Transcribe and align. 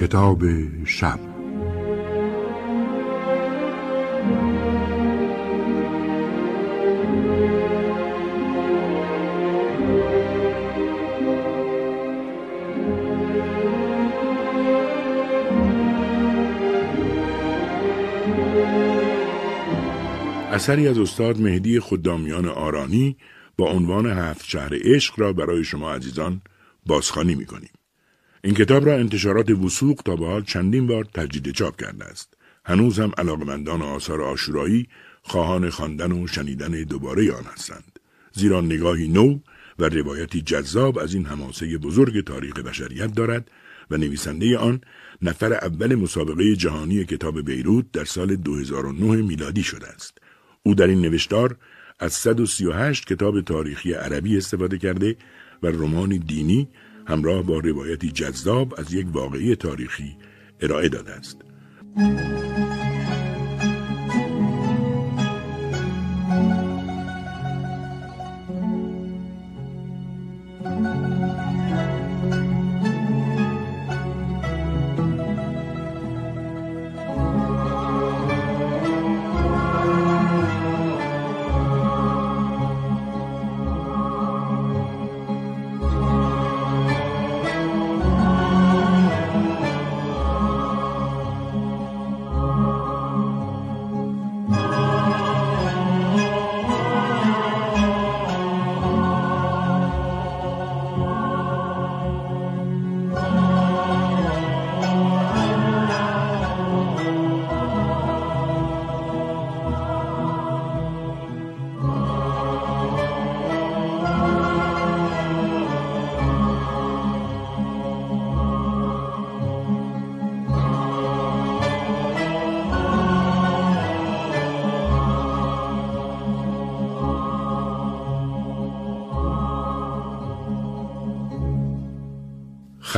کتاب 0.00 0.42
شب 0.84 1.18
اثری 20.52 20.88
از 20.88 20.98
استاد 20.98 21.40
مهدی 21.40 21.80
خدامیان 21.80 22.48
آرانی 22.48 23.16
با 23.58 23.70
عنوان 23.70 24.06
هفت 24.06 24.44
شهر 24.44 24.70
عشق 24.84 25.20
را 25.20 25.32
برای 25.32 25.64
شما 25.64 25.92
عزیزان 25.92 26.40
بازخوانی 26.86 27.34
می‌کنیم. 27.34 27.70
این 28.44 28.54
کتاب 28.54 28.86
را 28.86 28.94
انتشارات 28.94 29.50
وسوق 29.50 30.02
تا 30.04 30.16
به 30.16 30.26
حال 30.26 30.42
چندین 30.42 30.86
بار 30.86 31.04
تجدید 31.04 31.50
چاپ 31.50 31.80
کرده 31.80 32.04
است. 32.04 32.34
هنوز 32.64 32.98
هم 32.98 33.12
علاقمندان 33.18 33.82
آثار 33.82 34.22
آشورایی 34.22 34.88
خواهان 35.22 35.70
خواندن 35.70 36.12
و 36.12 36.26
شنیدن 36.26 36.70
دوباره 36.70 37.32
آن 37.32 37.44
هستند. 37.44 37.98
زیرا 38.32 38.60
نگاهی 38.60 39.08
نو 39.08 39.38
و 39.78 39.84
روایتی 39.84 40.42
جذاب 40.42 40.98
از 40.98 41.14
این 41.14 41.26
هماسه 41.26 41.78
بزرگ 41.78 42.24
تاریخ 42.24 42.54
بشریت 42.54 43.14
دارد 43.14 43.50
و 43.90 43.96
نویسنده 43.96 44.58
آن 44.58 44.80
نفر 45.22 45.52
اول 45.52 45.94
مسابقه 45.94 46.56
جهانی 46.56 47.04
کتاب 47.04 47.40
بیروت 47.40 47.92
در 47.92 48.04
سال 48.04 48.36
2009 48.36 49.22
میلادی 49.22 49.62
شده 49.62 49.86
است. 49.86 50.18
او 50.62 50.74
در 50.74 50.86
این 50.86 51.00
نوشتار 51.00 51.56
از 51.98 52.12
138 52.12 53.06
کتاب 53.06 53.40
تاریخی 53.40 53.92
عربی 53.92 54.36
استفاده 54.36 54.78
کرده 54.78 55.16
و 55.62 55.66
رمانی 55.66 56.18
دینی 56.18 56.68
همراه 57.10 57.42
با 57.42 57.58
روایتی 57.58 58.10
جذاب 58.10 58.74
از 58.78 58.94
یک 58.94 59.06
واقعی 59.12 59.56
تاریخی 59.56 60.16
ارائه 60.60 60.88
داده 60.88 61.12
است. 61.12 61.36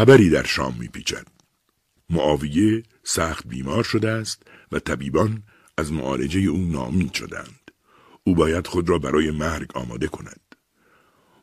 خبری 0.03 0.31
در 0.31 0.43
شام 0.43 0.77
میپیچد. 0.79 1.27
معاویه 2.11 2.83
سخت 3.05 3.49
بیمار 3.49 3.85
شده 3.85 4.09
است 4.11 4.43
و 4.73 4.79
طبیبان 4.79 5.43
از 5.79 5.93
معالجه 5.93 6.41
او 6.41 6.59
نامید 6.59 7.15
شدند. 7.15 7.71
او 8.25 8.35
باید 8.35 8.67
خود 8.67 8.89
را 8.89 8.99
برای 8.99 9.31
مرگ 9.31 9.71
آماده 9.75 10.09
کند. 10.09 10.41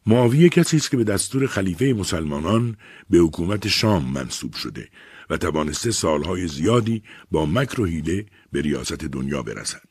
معاویه 0.05 0.49
کسی 0.49 0.77
است 0.77 0.91
که 0.91 0.97
به 0.97 1.03
دستور 1.03 1.47
خلیفه 1.47 1.93
مسلمانان 1.97 2.77
به 3.09 3.17
حکومت 3.17 3.67
شام 3.67 4.05
منصوب 4.11 4.53
شده 4.53 4.89
و 5.29 5.37
توانسته 5.37 5.91
سالهای 5.91 6.47
زیادی 6.47 7.03
با 7.31 7.45
مکر 7.45 7.81
و 7.81 7.85
حیله 7.85 8.25
به 8.51 8.61
ریاست 8.61 8.93
دنیا 9.05 9.43
برسد. 9.43 9.89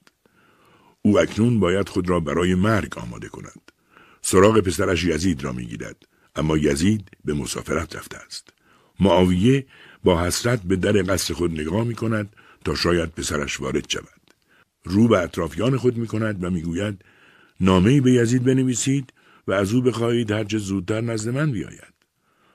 او 1.02 1.18
اکنون 1.18 1.60
باید 1.60 1.88
خود 1.88 2.08
را 2.08 2.20
برای 2.20 2.54
مرگ 2.54 2.98
آماده 2.98 3.28
کند. 3.28 3.72
سراغ 4.22 4.60
پسرش 4.60 5.04
یزید 5.04 5.44
را 5.44 5.52
می‌گیرد 5.52 6.02
اما 6.36 6.58
یزید 6.58 7.10
به 7.24 7.34
مسافرت 7.34 7.96
رفته 7.96 8.16
است. 8.16 8.57
معاویه 9.00 9.66
با 10.04 10.24
حسرت 10.24 10.62
به 10.62 10.76
در 10.76 11.02
قصر 11.02 11.34
خود 11.34 11.52
نگاه 11.52 11.84
می 11.84 11.94
کند 11.94 12.36
تا 12.64 12.74
شاید 12.74 13.10
پسرش 13.10 13.60
وارد 13.60 13.90
شود. 13.90 14.20
رو 14.84 15.08
به 15.08 15.18
اطرافیان 15.18 15.76
خود 15.76 15.96
می 15.96 16.06
کند 16.06 16.44
و 16.44 16.50
می 16.50 16.62
گوید 16.62 17.04
نامه 17.60 18.00
به 18.00 18.12
یزید 18.12 18.44
بنویسید 18.44 19.12
و 19.46 19.52
از 19.52 19.72
او 19.72 19.82
بخواهید 19.82 20.30
هرچه 20.30 20.58
زودتر 20.58 21.00
نزد 21.00 21.30
من 21.30 21.52
بیاید. 21.52 21.94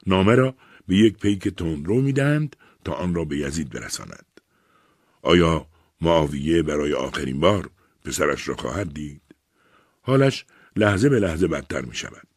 نامه 0.08 0.36
را 0.36 0.56
به 0.88 0.96
یک 0.96 1.18
پیک 1.18 1.48
تندرو 1.48 2.02
می 2.02 2.14
دهند 2.14 2.56
تا 2.86 2.94
آن 2.94 3.16
را 3.16 3.26
به 3.26 3.38
یزید 3.38 3.70
برساند. 3.70 4.26
آیا 5.22 5.68
معاویه 6.02 6.64
برای 6.64 6.94
آخرین 6.94 7.40
بار 7.40 7.70
پسرش 8.06 8.48
را 8.48 8.56
خواهد 8.56 8.94
دید؟ 8.94 9.22
حالش 10.02 10.46
لحظه 10.76 11.10
به 11.10 11.20
لحظه 11.20 11.48
بدتر 11.48 11.82
می 11.82 11.96
شود. 11.96 12.28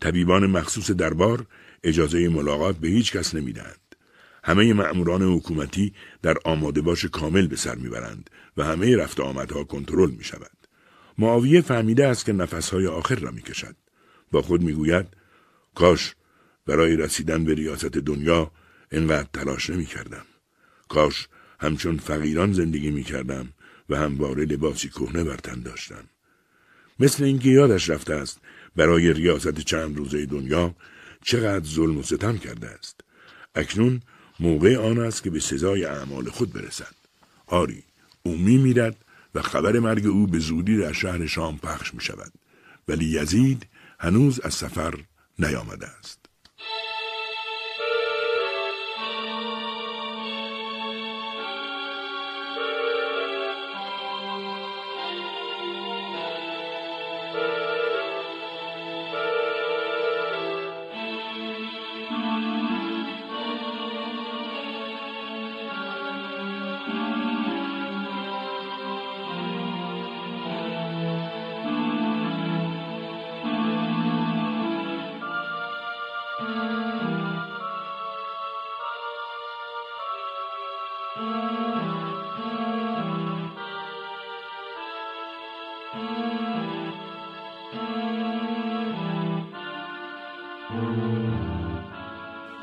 طبیبان 0.00 0.46
مخصوص 0.46 0.90
دربار 0.90 1.46
اجازه 1.84 2.28
ملاقات 2.28 2.76
به 2.76 2.88
هیچ 2.88 3.12
کس 3.12 3.34
نمی‌دهند. 3.34 3.78
همه 4.44 4.72
مأموران 4.72 5.22
حکومتی 5.22 5.92
در 6.22 6.36
آماده 6.44 6.80
باش 6.80 7.04
کامل 7.04 7.46
به 7.46 7.56
سر 7.56 7.74
می‌برند 7.74 8.30
و 8.56 8.64
همه 8.64 8.96
رفت 8.96 9.20
آمدها 9.20 9.64
کنترل 9.64 10.10
می 10.10 10.24
شود. 10.24 10.68
معاویه 11.18 11.60
فهمیده 11.60 12.06
است 12.06 12.24
که 12.24 12.32
نفسهای 12.32 12.86
آخر 12.86 13.14
را 13.14 13.30
می 13.30 13.42
کشد. 13.42 13.76
با 14.30 14.42
خود 14.42 14.62
می‌گوید 14.62 15.06
کاش 15.74 16.14
برای 16.66 16.96
رسیدن 16.96 17.44
به 17.44 17.54
ریاست 17.54 17.84
دنیا 17.84 18.50
اینقدر 18.92 19.28
تلاش 19.32 19.70
نمی 19.70 19.86
کردم. 19.86 20.24
کاش 20.88 21.28
همچون 21.60 21.98
فقیران 21.98 22.52
زندگی 22.52 22.90
می 22.90 23.02
کردم 23.02 23.48
و 23.88 23.96
همواره 23.96 24.44
لباسی 24.44 24.88
کهنه 24.88 25.24
بر 25.24 25.36
تن 25.36 25.60
داشتم. 25.60 26.04
مثل 26.98 27.24
اینکه 27.24 27.48
یادش 27.48 27.90
رفته 27.90 28.14
است 28.14 28.40
برای 28.76 29.12
ریاست 29.12 29.60
چند 29.60 29.96
روزه 29.96 30.26
دنیا 30.26 30.74
چقدر 31.22 31.64
ظلم 31.64 31.98
و 31.98 32.02
ستم 32.02 32.38
کرده 32.38 32.68
است. 32.68 33.00
اکنون 33.54 34.00
موقع 34.40 34.76
آن 34.76 34.98
است 34.98 35.22
که 35.22 35.30
به 35.30 35.40
سزای 35.40 35.84
اعمال 35.84 36.30
خود 36.30 36.52
برسد. 36.52 36.94
آری، 37.46 37.84
او 38.22 38.38
می 38.38 38.58
میرد 38.58 38.96
و 39.34 39.42
خبر 39.42 39.78
مرگ 39.78 40.06
او 40.06 40.26
به 40.26 40.38
زودی 40.38 40.76
در 40.76 40.92
شهر 40.92 41.26
شام 41.26 41.58
پخش 41.58 41.94
می 41.94 42.00
شود. 42.00 42.32
ولی 42.88 43.04
یزید 43.04 43.66
هنوز 43.98 44.40
از 44.40 44.54
سفر 44.54 44.94
نیامده 45.38 45.86
است. 45.86 46.21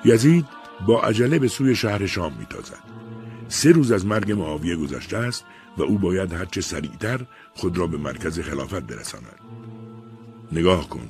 یزید 0.09 0.45
با 0.88 1.01
عجله 1.01 1.39
به 1.39 1.47
سوی 1.47 1.75
شهر 1.75 2.06
شام 2.06 2.33
میتازد. 2.39 2.83
سه 3.47 3.71
روز 3.71 3.91
از 3.91 4.06
مرگ 4.06 4.31
معاویه 4.31 4.75
گذشته 4.75 5.17
است 5.17 5.45
و 5.77 5.83
او 5.83 5.97
باید 5.97 6.33
هرچه 6.33 6.61
سریعتر 6.61 7.25
خود 7.53 7.77
را 7.77 7.88
به 7.88 7.97
مرکز 7.97 8.39
خلافت 8.39 8.81
برساند. 8.81 9.39
نگاه 10.51 10.89
کن. 10.89 11.09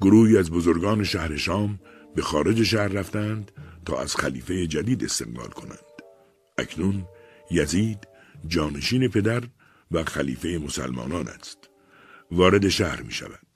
گروهی 0.00 0.38
از 0.38 0.50
بزرگان 0.50 1.04
شهر 1.04 1.36
شام 1.36 1.80
به 2.16 2.22
خارج 2.22 2.62
شهر 2.62 2.88
رفتند 2.88 3.52
تا 3.84 4.00
از 4.00 4.16
خلیفه 4.16 4.66
جدید 4.66 5.04
استقبال 5.04 5.48
کنند. 5.48 5.78
اکنون 6.58 7.04
یزید 7.50 8.08
جانشین 8.46 9.08
پدر 9.08 9.42
و 9.90 10.04
خلیفه 10.04 10.60
مسلمانان 10.64 11.28
است. 11.28 11.58
وارد 12.30 12.68
شهر 12.68 13.02
می 13.02 13.12
شود. 13.12 13.46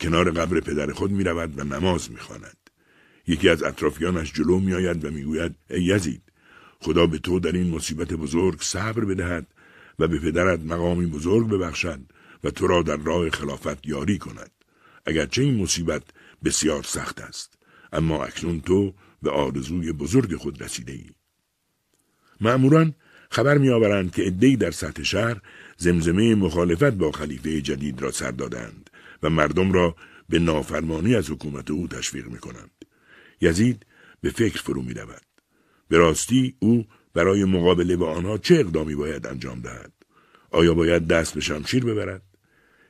کنار 0.00 0.30
قبر 0.30 0.60
پدر 0.60 0.92
خود 0.92 1.10
می 1.10 1.24
رود 1.24 1.58
و 1.58 1.64
نماز 1.64 2.10
می 2.10 2.18
خواند. 2.18 2.63
یکی 3.26 3.48
از 3.48 3.62
اطرافیانش 3.62 4.32
جلو 4.32 4.58
می 4.58 4.74
آید 4.74 5.04
و 5.04 5.10
می 5.10 5.22
گوید 5.22 5.54
ای 5.70 5.82
یزید 5.82 6.22
خدا 6.80 7.06
به 7.06 7.18
تو 7.18 7.40
در 7.40 7.52
این 7.52 7.70
مصیبت 7.70 8.12
بزرگ 8.12 8.62
صبر 8.62 9.04
بدهد 9.04 9.46
و 9.98 10.08
به 10.08 10.18
پدرت 10.18 10.60
مقامی 10.60 11.06
بزرگ 11.06 11.48
ببخشد 11.48 12.00
و 12.44 12.50
تو 12.50 12.66
را 12.66 12.82
در 12.82 12.96
راه 12.96 13.30
خلافت 13.30 13.86
یاری 13.86 14.18
کند. 14.18 14.50
اگرچه 15.06 15.42
این 15.42 15.62
مصیبت 15.62 16.02
بسیار 16.44 16.82
سخت 16.82 17.20
است 17.20 17.58
اما 17.92 18.24
اکنون 18.24 18.60
تو 18.60 18.94
به 19.22 19.30
آرزوی 19.30 19.92
بزرگ 19.92 20.36
خود 20.36 20.62
رسیده 20.62 20.92
ای. 20.92 21.06
معموران 22.40 22.94
خبر 23.30 23.58
میآورند 23.58 24.12
که 24.12 24.22
عدهای 24.22 24.56
در 24.56 24.70
سطح 24.70 25.02
شهر 25.02 25.40
زمزمه 25.76 26.34
مخالفت 26.34 26.92
با 26.92 27.12
خلیفه 27.12 27.60
جدید 27.60 28.02
را 28.02 28.10
سر 28.10 28.30
دادند 28.30 28.90
و 29.22 29.30
مردم 29.30 29.72
را 29.72 29.96
به 30.28 30.38
نافرمانی 30.38 31.14
از 31.14 31.30
حکومت 31.30 31.70
او 31.70 31.88
تشویق 31.88 32.26
می 32.26 32.38
کنند. 32.38 32.70
یزید 33.40 33.86
به 34.20 34.30
فکر 34.30 34.62
فرو 34.62 34.82
می 34.82 34.94
رود. 34.94 35.22
به 35.88 35.98
راستی 35.98 36.56
او 36.58 36.86
برای 37.14 37.44
مقابله 37.44 37.96
با 37.96 38.12
آنها 38.12 38.38
چه 38.38 38.54
اقدامی 38.54 38.94
باید 38.94 39.26
انجام 39.26 39.60
دهد؟ 39.60 39.92
آیا 40.50 40.74
باید 40.74 41.06
دست 41.06 41.34
به 41.34 41.40
شمشیر 41.40 41.84
ببرد؟ 41.84 42.22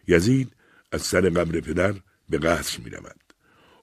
یزید 0.06 0.56
از 0.92 1.02
سر 1.02 1.20
قبر 1.20 1.60
پدر 1.60 1.94
به 2.28 2.38
قصر 2.38 2.80
می 2.84 2.90
رود. 2.90 3.20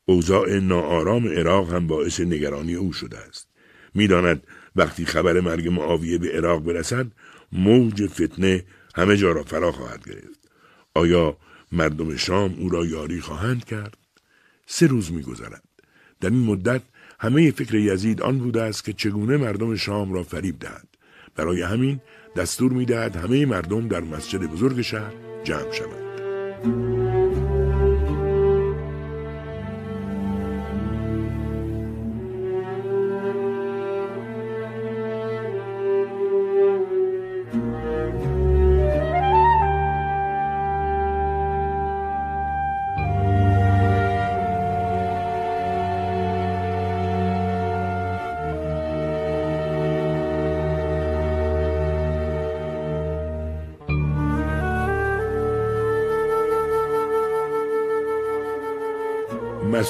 اوضاع 0.05 0.59
ناآرام 0.59 1.27
عراق 1.27 1.73
هم 1.73 1.87
باعث 1.87 2.19
نگرانی 2.19 2.75
او 2.75 2.93
شده 2.93 3.17
است. 3.17 3.47
می‌داند 3.93 4.47
وقتی 4.75 5.05
خبر 5.05 5.39
مرگ 5.39 5.67
معاویه 5.67 6.17
به 6.17 6.31
عراق 6.31 6.63
برسد 6.63 7.07
موج 7.51 8.07
فتنه 8.07 8.63
همه 8.95 9.17
جا 9.17 9.31
را 9.31 9.43
فرا 9.43 9.71
خواهد 9.71 10.09
گرفت. 10.09 10.49
آیا 10.93 11.37
مردم 11.71 12.15
شام 12.17 12.55
او 12.59 12.69
را 12.69 12.85
یاری 12.85 13.21
خواهند 13.21 13.65
کرد؟ 13.65 13.97
سه 14.65 14.87
روز 14.87 15.11
میگذرد. 15.11 15.63
در 16.21 16.29
این 16.29 16.45
مدت 16.45 16.81
همه 17.19 17.51
فکر 17.51 17.75
یزید 17.75 18.21
آن 18.21 18.39
بوده 18.39 18.61
است 18.61 18.85
که 18.85 18.93
چگونه 18.93 19.37
مردم 19.37 19.75
شام 19.75 20.13
را 20.13 20.23
فریب 20.23 20.59
دهد. 20.59 20.87
برای 21.35 21.61
همین 21.61 21.99
دستور 22.35 22.71
می‌دهد 22.71 23.15
همه 23.15 23.45
مردم 23.45 23.87
در 23.87 24.01
مسجد 24.01 24.39
بزرگ 24.39 24.81
شهر 24.81 25.13
جمع 25.43 25.71
شوند. 25.71 27.20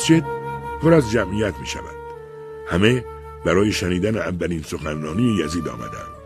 مسجد 0.02 0.24
پر 0.82 0.94
از 0.94 1.12
جمعیت 1.12 1.60
می 1.60 1.66
شود. 1.66 1.96
همه 2.68 3.06
برای 3.46 3.72
شنیدن 3.72 4.18
اولین 4.18 4.62
سخنرانی 4.62 5.38
یزید 5.40 5.68
آمدند. 5.68 6.22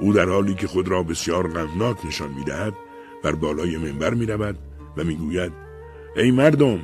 او 0.00 0.12
در 0.12 0.28
حالی 0.28 0.54
که 0.54 0.66
خود 0.66 0.88
را 0.88 1.02
بسیار 1.02 1.48
غمناک 1.48 2.06
نشان 2.06 2.30
می 2.30 2.44
دهد 2.44 2.74
بر 3.22 3.32
بالای 3.32 3.76
منبر 3.76 4.14
می 4.14 4.26
رود 4.26 4.58
و 4.96 5.04
می 5.04 5.14
گوید 5.14 5.52
ای 6.16 6.30
مردم 6.30 6.80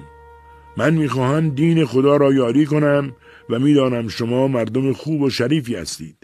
من 0.77 0.95
می‌خواهم 0.95 1.51
دین 1.51 1.85
خدا 1.85 2.17
را 2.17 2.33
یاری 2.33 2.67
کنم 2.67 3.13
و 3.51 3.59
می‌دانم 3.59 4.09
شما 4.09 4.49
مردم 4.49 4.93
خوب 4.93 5.23
و 5.23 5.31
شریفی 5.31 5.77
هستید. 5.77 6.17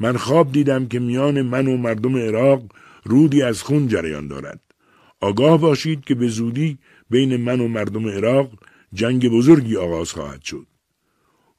من 0.00 0.16
خواب 0.16 0.52
دیدم 0.52 0.86
که 0.86 0.98
میان 0.98 1.42
من 1.42 1.66
و 1.66 1.76
مردم 1.76 2.16
عراق 2.16 2.62
رودی 3.04 3.42
از 3.42 3.62
خون 3.62 3.88
جریان 3.88 4.28
دارد. 4.28 4.60
آگاه 5.20 5.60
باشید 5.60 6.04
که 6.04 6.14
به 6.14 6.28
زودی 6.28 6.78
بین 7.10 7.36
من 7.36 7.60
و 7.60 7.68
مردم 7.68 8.08
عراق 8.08 8.50
جنگ 8.92 9.28
بزرگی 9.28 9.76
آغاز 9.76 10.12
خواهد 10.12 10.42
شد. 10.42 10.66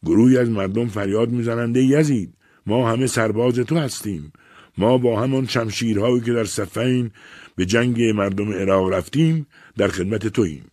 گروهی 0.03 0.37
از 0.37 0.49
مردم 0.49 0.87
فریاد 0.87 1.29
میزننده 1.29 1.83
یزید 1.83 2.33
ما 2.65 2.91
همه 2.91 3.07
سرباز 3.07 3.55
تو 3.55 3.77
هستیم 3.77 4.33
ما 4.77 4.97
با 4.97 5.21
همان 5.21 5.47
شمشیرهایی 5.47 6.21
که 6.21 6.33
در 6.33 6.45
صفین 6.45 7.11
به 7.55 7.65
جنگ 7.65 8.01
مردم 8.01 8.53
عراق 8.53 8.93
رفتیم 8.93 9.47
در 9.77 9.87
خدمت 9.87 10.27
توییم 10.27 10.65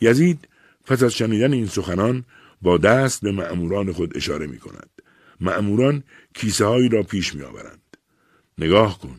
یزید 0.00 0.48
پس 0.84 1.02
از 1.02 1.14
شنیدن 1.14 1.52
این 1.52 1.66
سخنان 1.66 2.24
با 2.62 2.78
دست 2.78 3.22
به 3.22 3.32
معموران 3.32 3.92
خود 3.92 4.16
اشاره 4.16 4.46
می 4.46 4.58
کند. 4.58 4.90
معموران 5.40 6.02
کیسه 6.34 6.64
هایی 6.64 6.88
را 6.88 7.02
پیش 7.02 7.34
می 7.34 7.42
آورند. 7.42 7.96
نگاه 8.58 8.98
کن. 8.98 9.18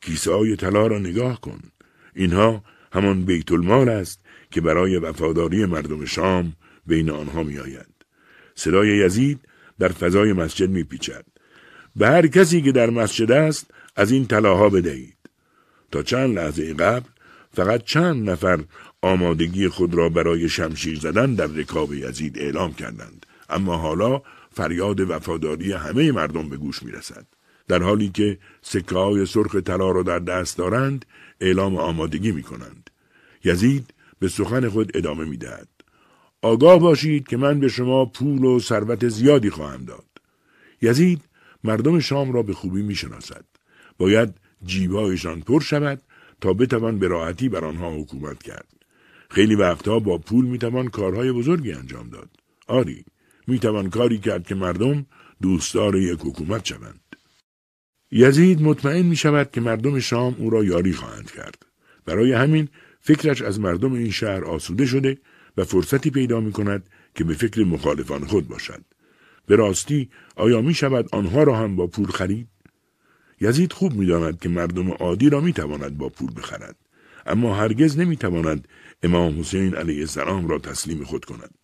کیسه 0.00 0.32
های 0.32 0.56
طلا 0.56 0.86
را 0.86 0.98
نگاه 0.98 1.40
کن. 1.40 1.60
اینها 2.14 2.64
همان 2.92 3.24
بیت 3.24 3.52
المال 3.52 3.88
است 3.88 4.21
که 4.52 4.60
برای 4.60 4.96
وفاداری 4.96 5.66
مردم 5.66 6.04
شام 6.04 6.52
بین 6.86 7.10
آنها 7.10 7.42
می 7.42 7.58
آید. 7.58 7.86
صدای 8.54 8.88
یزید 8.88 9.40
در 9.78 9.88
فضای 9.88 10.32
مسجد 10.32 10.70
می 10.70 10.84
پیچد. 10.84 11.24
به 11.96 12.08
هر 12.08 12.26
کسی 12.26 12.62
که 12.62 12.72
در 12.72 12.90
مسجد 12.90 13.32
است 13.32 13.70
از 13.96 14.10
این 14.10 14.26
طلاها 14.26 14.68
بدهید. 14.68 15.16
تا 15.92 16.02
چند 16.02 16.38
لحظه 16.38 16.74
قبل 16.74 17.08
فقط 17.54 17.84
چند 17.84 18.30
نفر 18.30 18.64
آمادگی 19.02 19.68
خود 19.68 19.94
را 19.94 20.08
برای 20.08 20.48
شمشیر 20.48 20.98
زدن 20.98 21.34
در 21.34 21.46
رکاب 21.46 21.94
یزید 21.94 22.38
اعلام 22.38 22.74
کردند. 22.74 23.26
اما 23.48 23.76
حالا 23.76 24.22
فریاد 24.50 25.00
وفاداری 25.00 25.72
همه 25.72 26.12
مردم 26.12 26.48
به 26.48 26.56
گوش 26.56 26.82
می 26.82 26.92
رسد. 26.92 27.26
در 27.68 27.82
حالی 27.82 28.08
که 28.08 28.38
سکه 28.62 28.94
های 28.94 29.26
سرخ 29.26 29.54
طلا 29.54 29.90
را 29.90 30.02
در 30.02 30.18
دست 30.18 30.58
دارند 30.58 31.04
اعلام 31.40 31.76
آمادگی 31.76 32.32
می 32.32 32.42
کنند. 32.42 32.90
یزید 33.44 33.94
به 34.22 34.28
سخن 34.28 34.68
خود 34.68 34.96
ادامه 34.96 35.24
می 35.24 35.36
دهد. 35.36 35.68
آگاه 36.42 36.78
باشید 36.78 37.28
که 37.28 37.36
من 37.36 37.60
به 37.60 37.68
شما 37.68 38.04
پول 38.04 38.44
و 38.44 38.60
ثروت 38.60 39.08
زیادی 39.08 39.50
خواهم 39.50 39.84
داد. 39.84 40.06
یزید 40.82 41.22
مردم 41.64 41.98
شام 41.98 42.32
را 42.32 42.42
به 42.42 42.52
خوبی 42.52 42.82
می 42.82 42.94
شناسد. 42.94 43.44
باید 43.98 44.34
جیبهایشان 44.64 45.40
پر 45.40 45.60
شود 45.60 46.02
تا 46.40 46.52
بتوان 46.52 46.98
به 46.98 47.08
راحتی 47.08 47.48
بر 47.48 47.64
آنها 47.64 47.94
حکومت 47.94 48.42
کرد. 48.42 48.68
خیلی 49.30 49.54
وقتها 49.54 49.98
با 49.98 50.18
پول 50.18 50.44
می‌توان 50.44 50.88
کارهای 50.88 51.32
بزرگی 51.32 51.72
انجام 51.72 52.08
داد. 52.08 52.30
آری، 52.66 53.04
می‌توان 53.46 53.90
کاری 53.90 54.18
کرد 54.18 54.46
که 54.46 54.54
مردم 54.54 55.06
دوستدار 55.42 55.96
یک 55.96 56.20
حکومت 56.20 56.64
شوند. 56.64 57.00
یزید 58.10 58.62
مطمئن 58.62 59.02
می 59.02 59.16
شود 59.16 59.50
که 59.50 59.60
مردم 59.60 59.98
شام 59.98 60.36
او 60.38 60.50
را 60.50 60.64
یاری 60.64 60.92
خواهند 60.92 61.30
کرد. 61.30 61.66
برای 62.04 62.32
همین 62.32 62.68
فکرش 63.04 63.42
از 63.42 63.60
مردم 63.60 63.92
این 63.92 64.10
شهر 64.10 64.44
آسوده 64.44 64.86
شده 64.86 65.18
و 65.56 65.64
فرصتی 65.64 66.10
پیدا 66.10 66.40
می 66.40 66.52
کند 66.52 66.88
که 67.14 67.24
به 67.24 67.34
فکر 67.34 67.64
مخالفان 67.64 68.24
خود 68.24 68.48
باشد. 68.48 68.84
به 69.46 69.56
راستی 69.56 70.10
آیا 70.36 70.60
می 70.60 70.74
شود 70.74 71.08
آنها 71.12 71.42
را 71.42 71.56
هم 71.56 71.76
با 71.76 71.86
پول 71.86 72.06
خرید؟ 72.06 72.48
یزید 73.40 73.72
خوب 73.72 73.94
می 73.94 74.06
داند 74.06 74.40
که 74.40 74.48
مردم 74.48 74.90
عادی 74.90 75.30
را 75.30 75.40
می 75.40 75.52
تواند 75.52 75.98
با 75.98 76.08
پول 76.08 76.30
بخرد. 76.36 76.76
اما 77.26 77.56
هرگز 77.56 77.98
نمی 77.98 78.16
تواند 78.16 78.68
امام 79.02 79.40
حسین 79.40 79.74
علیه 79.74 80.00
السلام 80.00 80.48
را 80.48 80.58
تسلیم 80.58 81.04
خود 81.04 81.24
کند. 81.24 81.54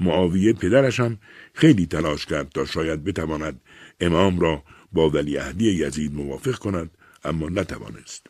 معاویه 0.00 0.52
پدرش 0.52 1.00
هم 1.00 1.18
خیلی 1.54 1.86
تلاش 1.86 2.26
کرد 2.26 2.48
تا 2.48 2.64
شاید 2.64 3.04
بتواند 3.04 3.60
امام 4.00 4.40
را 4.40 4.62
با 4.92 5.10
ولیعهدی 5.10 5.70
یزید 5.70 6.14
موافق 6.14 6.58
کند 6.58 6.90
اما 7.24 7.48
نتوانست. 7.48 8.26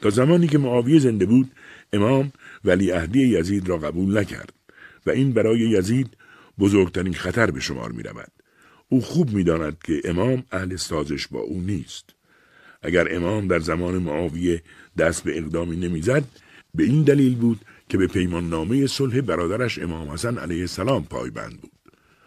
تا 0.00 0.10
زمانی 0.10 0.46
که 0.46 0.58
معاویه 0.58 0.98
زنده 0.98 1.26
بود 1.26 1.50
امام 1.92 2.32
ولیعهدی 2.64 3.26
یزید 3.26 3.68
را 3.68 3.78
قبول 3.78 4.18
نکرد 4.18 4.52
و 5.06 5.10
این 5.10 5.32
برای 5.32 5.60
یزید 5.60 6.16
بزرگترین 6.58 7.14
خطر 7.14 7.50
به 7.50 7.60
شمار 7.60 7.92
می 7.92 8.02
رود. 8.02 8.32
او 8.88 9.00
خوب 9.00 9.32
می‌داند 9.32 9.76
که 9.84 10.00
امام 10.04 10.44
اهل 10.52 10.76
سازش 10.76 11.26
با 11.26 11.40
او 11.40 11.60
نیست. 11.60 12.14
اگر 12.82 13.16
امام 13.16 13.48
در 13.48 13.58
زمان 13.58 13.98
معاویه 13.98 14.62
دست 14.98 15.24
به 15.24 15.38
اقدامی 15.38 15.76
نمی‌زد 15.76 16.24
به 16.74 16.84
این 16.84 17.02
دلیل 17.02 17.34
بود 17.34 17.60
که 17.88 17.98
به 17.98 18.06
پیمان 18.06 18.48
نامه 18.48 18.86
صلح 18.86 19.20
برادرش 19.20 19.78
امام 19.78 20.10
حسن 20.10 20.38
علیه 20.38 20.60
السلام 20.60 21.04
پایبند 21.04 21.60
بود. 21.60 21.72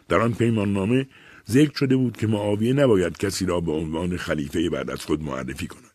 در 0.10 0.20
آن 0.20 0.34
پیمان 0.34 0.74
نامه 0.74 1.08
ذکر 1.50 1.76
شده 1.76 1.96
بود 1.96 2.18
که 2.18 2.28
معاویه 2.28 2.74
نباید 2.74 3.18
کسی 3.18 3.46
را 3.46 3.60
به 3.62 3.72
عنوان 3.72 4.18
خلیفه 4.18 4.70
بعد 4.70 4.90
از 4.90 5.06
خود 5.06 5.24
معرفی 5.24 5.68
کند. 5.68 5.92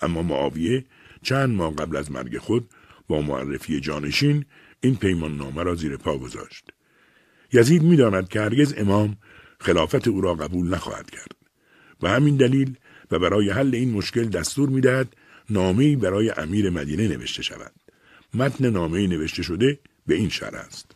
اما 0.00 0.22
معاویه 0.22 0.84
چند 1.22 1.50
ماه 1.50 1.74
قبل 1.74 1.96
از 1.96 2.12
مرگ 2.12 2.38
خود 2.38 2.68
با 3.08 3.20
معرفی 3.20 3.80
جانشین 3.80 4.44
این 4.80 4.96
پیمان 4.96 5.36
نامه 5.36 5.62
را 5.62 5.74
زیر 5.74 5.96
پا 5.96 6.18
گذاشت. 6.18 6.70
یزید 7.52 7.82
می‌داند 7.82 8.28
که 8.28 8.40
هرگز 8.40 8.74
امام 8.76 9.16
خلافت 9.60 10.08
او 10.08 10.20
را 10.20 10.34
قبول 10.34 10.74
نخواهد 10.74 11.10
کرد 11.10 11.36
و 12.02 12.08
همین 12.08 12.36
دلیل 12.36 12.76
و 13.10 13.18
برای 13.18 13.50
حل 13.50 13.74
این 13.74 13.90
مشکل 13.90 14.24
دستور 14.24 14.68
می‌دهد 14.68 15.16
نامه 15.50 15.96
برای 15.96 16.30
امیر 16.30 16.70
مدینه 16.70 17.08
نوشته 17.08 17.42
شود. 17.42 17.72
متن 18.34 18.70
نامه 18.70 19.06
نوشته 19.06 19.42
شده 19.42 19.78
به 20.06 20.14
این 20.14 20.28
شرح 20.28 20.58
است. 20.58 20.92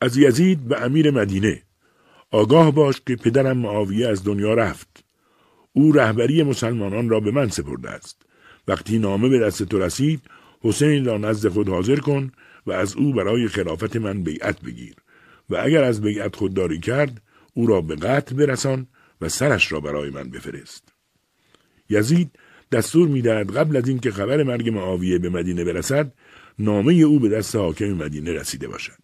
از 0.00 0.16
یزید 0.16 0.68
به 0.68 0.80
امیر 0.80 1.10
مدینه. 1.10 1.62
آگاه 2.30 2.70
باش 2.70 3.00
که 3.06 3.16
پدرم 3.16 3.58
معاویه 3.58 4.08
از 4.08 4.24
دنیا 4.24 4.54
رفت. 4.54 5.04
او 5.72 5.92
رهبری 5.92 6.42
مسلمانان 6.42 7.08
را 7.08 7.20
به 7.20 7.30
من 7.30 7.48
سپرده 7.48 7.90
است. 7.90 8.22
وقتی 8.68 8.98
نامه 8.98 9.28
به 9.28 9.38
دست 9.38 9.62
تو 9.62 9.78
رسید 9.78 10.20
حسین 10.60 11.04
را 11.04 11.18
نزد 11.18 11.48
خود 11.48 11.68
حاضر 11.68 11.96
کن 11.96 12.32
و 12.66 12.72
از 12.72 12.96
او 12.96 13.12
برای 13.12 13.48
خلافت 13.48 13.96
من 13.96 14.22
بیعت 14.22 14.60
بگیر 14.60 14.94
و 15.50 15.56
اگر 15.56 15.84
از 15.84 16.00
بیعت 16.00 16.36
خودداری 16.36 16.80
کرد 16.80 17.22
او 17.54 17.66
را 17.66 17.80
به 17.80 17.96
قتل 17.96 18.36
برسان 18.36 18.86
و 19.20 19.28
سرش 19.28 19.72
را 19.72 19.80
برای 19.80 20.10
من 20.10 20.30
بفرست. 20.30 20.92
یزید 21.90 22.38
دستور 22.72 23.08
می‌دهد 23.08 23.56
قبل 23.56 23.76
از 23.76 23.88
اینکه 23.88 24.10
خبر 24.10 24.42
مرگ 24.42 24.68
معاویه 24.68 25.18
به 25.18 25.28
مدینه 25.28 25.64
برسد 25.64 26.14
نامه 26.58 26.92
او 26.92 27.20
به 27.20 27.28
دست 27.28 27.56
حاکم 27.56 27.92
مدینه 27.92 28.32
رسیده 28.32 28.68
باشد. 28.68 28.98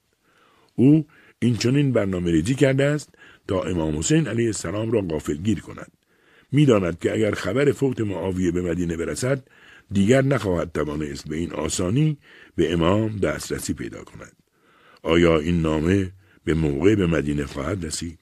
او 0.75 1.07
این 1.39 1.57
چنین 1.57 1.93
برنامه 1.93 2.31
ریزی 2.31 2.55
کرده 2.55 2.85
است 2.85 3.15
تا 3.49 3.63
امام 3.63 3.99
حسین 3.99 4.29
علیه 4.29 4.47
السلام 4.47 4.91
را 4.91 5.19
گیر 5.43 5.61
کند. 5.61 5.96
می‌داند 6.53 6.99
که 6.99 7.13
اگر 7.13 7.35
خبر 7.35 7.73
فوت 7.73 8.01
معاویه 8.01 8.51
به 8.51 8.63
مدینه 8.63 8.97
برسد 8.97 9.43
دیگر 9.93 10.23
نخواهد 10.23 10.73
توانست 10.73 11.29
به 11.29 11.37
این 11.37 11.53
آسانی 11.53 12.19
به 12.57 12.73
امام 12.73 13.17
دسترسی 13.17 13.75
پیدا 13.75 14.05
کند. 14.05 14.33
آیا 15.03 15.39
این 15.39 15.63
نامه 15.63 16.13
به 16.45 16.55
موقع 16.55 16.95
به 16.95 17.07
مدینه 17.07 17.47
خواهد 17.47 17.85
رسید؟ 17.85 18.19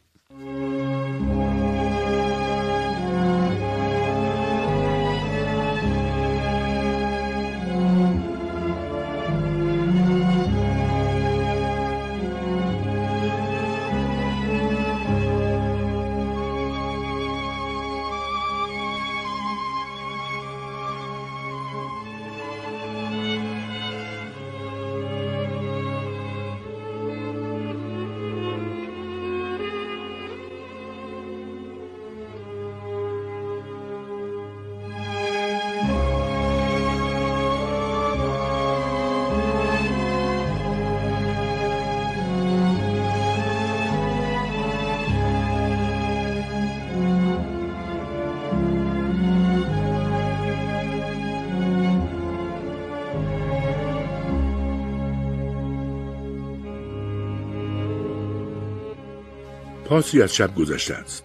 پاسی 59.95 60.23
از 60.23 60.35
شب 60.35 60.55
گذشته 60.55 60.95
است. 60.95 61.25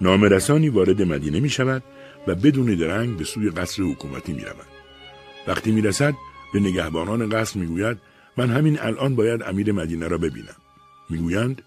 نامرسانی 0.00 0.68
وارد 0.68 1.02
مدینه 1.02 1.40
می 1.40 1.50
شود 1.50 1.82
و 2.26 2.34
بدون 2.34 2.74
درنگ 2.74 3.16
به 3.16 3.24
سوی 3.24 3.50
قصر 3.50 3.82
حکومتی 3.82 4.32
می 4.32 4.42
رود. 4.42 4.66
وقتی 5.46 5.72
می 5.72 5.82
رسد 5.82 6.14
به 6.52 6.60
نگهبانان 6.60 7.28
قصر 7.28 7.58
می 7.58 7.66
گوید 7.66 7.98
من 8.36 8.50
همین 8.50 8.80
الان 8.80 9.14
باید 9.16 9.42
امیر 9.42 9.72
مدینه 9.72 10.08
را 10.08 10.18
ببینم. 10.18 10.56
می 11.10 11.18
گویند 11.18 11.62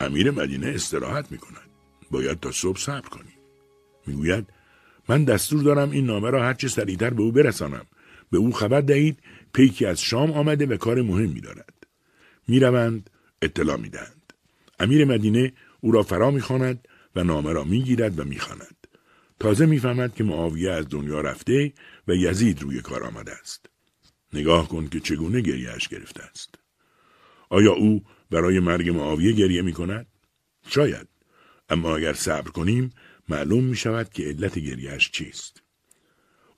امیر 0.00 0.30
مدینه 0.30 0.66
استراحت 0.66 1.32
می 1.32 1.38
کند. 1.38 1.70
باید 2.10 2.40
تا 2.40 2.52
صبح 2.52 2.78
صبر 2.78 3.08
کنی. 3.08 3.34
می 4.06 4.14
گوید 4.14 4.46
من 5.08 5.24
دستور 5.24 5.62
دارم 5.62 5.90
این 5.90 6.06
نامه 6.06 6.30
را 6.30 6.44
هرچه 6.44 6.68
سریعتر 6.68 7.10
به 7.10 7.22
او 7.22 7.32
برسانم. 7.32 7.86
به 8.30 8.38
او 8.38 8.52
خبر 8.52 8.80
دهید 8.80 9.18
پیکی 9.52 9.86
از 9.86 10.00
شام 10.00 10.30
آمده 10.30 10.66
و 10.66 10.76
کار 10.76 11.02
مهمی 11.02 11.40
دارد. 11.40 11.74
می 12.48 12.60
روند 12.60 13.10
اطلاع 13.42 13.76
می 13.76 13.88
دهند. 13.88 14.23
امیر 14.78 15.04
مدینه 15.04 15.52
او 15.80 15.92
را 15.92 16.02
فرا 16.02 16.30
می‌خواند 16.30 16.88
و 17.16 17.24
نامه 17.24 17.52
را 17.52 17.64
می‌گیرد 17.64 18.18
و 18.18 18.24
می‌خواند. 18.24 18.76
تازه 19.40 19.66
می‌فهمد 19.66 20.14
که 20.14 20.24
معاویه 20.24 20.70
از 20.70 20.86
دنیا 20.90 21.20
رفته 21.20 21.72
و 22.08 22.14
یزید 22.14 22.62
روی 22.62 22.80
کار 22.80 23.04
آمده 23.04 23.32
است. 23.32 23.66
نگاه 24.32 24.68
کن 24.68 24.88
که 24.88 25.00
چگونه 25.00 25.40
گریهش 25.40 25.88
گرفته 25.88 26.22
است. 26.22 26.54
آیا 27.48 27.72
او 27.72 28.04
برای 28.30 28.60
مرگ 28.60 28.90
معاویه 28.90 29.32
گریه 29.32 29.62
می 29.62 29.72
کند؟ 29.72 30.06
شاید. 30.68 31.08
اما 31.68 31.96
اگر 31.96 32.12
صبر 32.12 32.50
کنیم 32.50 32.90
معلوم 33.28 33.64
می 33.64 33.76
شود 33.76 34.08
که 34.08 34.22
علت 34.22 34.58
گریهش 34.58 35.10
چیست. 35.10 35.62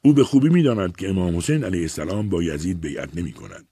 او 0.02 0.12
به 0.12 0.25
خوبی 0.25 0.49
می 0.49 0.62
داند 0.62 0.96
که 0.96 1.08
امام 1.08 1.37
حسین 1.37 1.64
علیه 1.64 1.80
السلام 1.80 2.28
با 2.28 2.42
یزید 2.42 2.80
بیعت 2.80 3.16
نمی 3.16 3.32
کند 3.32 3.66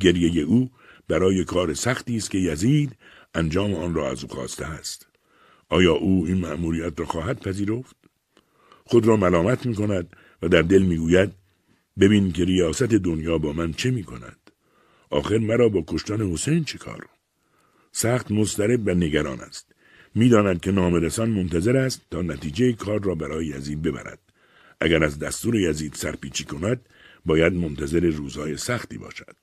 گریه 0.00 0.42
او 0.42 0.70
برای 1.08 1.44
کار 1.44 1.74
سختی 1.74 2.16
است 2.16 2.30
که 2.30 2.38
یزید 2.38 2.96
انجام 3.34 3.74
آن 3.74 3.94
را 3.94 4.10
از 4.10 4.24
او 4.24 4.30
خواسته 4.30 4.66
است. 4.66 5.06
آیا 5.68 5.92
او 5.92 6.26
این 6.26 6.38
مأموریت 6.38 7.00
را 7.00 7.06
خواهد 7.06 7.40
پذیرفت؟ 7.40 7.96
خود 8.84 9.06
را 9.06 9.16
ملامت 9.16 9.66
می 9.66 9.74
کند 9.74 10.16
و 10.42 10.48
در 10.48 10.62
دل 10.62 10.82
می 10.82 10.96
گوید 10.96 11.32
ببین 12.00 12.32
که 12.32 12.44
ریاست 12.44 12.82
دنیا 12.82 13.38
با 13.38 13.52
من 13.52 13.72
چه 13.72 13.90
می 13.90 14.04
کند؟ 14.04 14.50
آخر 15.10 15.38
مرا 15.38 15.68
با 15.68 15.84
کشتن 15.86 16.32
حسین 16.32 16.64
چه 16.64 16.78
کار؟ 16.78 17.06
سخت 17.92 18.30
مضطرب 18.30 18.86
و 18.86 18.90
نگران 18.90 19.40
است. 19.40 19.72
می‌داند 20.14 20.60
که 20.60 20.70
نامرسان 20.70 21.30
منتظر 21.30 21.76
است 21.76 22.00
تا 22.10 22.22
نتیجه 22.22 22.72
کار 22.72 23.02
را 23.02 23.14
برای 23.14 23.46
یزید 23.46 23.82
ببرد. 23.82 24.18
اگر 24.80 25.04
از 25.04 25.18
دستور 25.18 25.56
یزید 25.56 25.94
سرپیچی 25.94 26.44
کند 26.44 26.88
باید 27.26 27.52
منتظر 27.52 28.00
روزهای 28.00 28.56
سختی 28.56 28.98
باشد. 28.98 29.36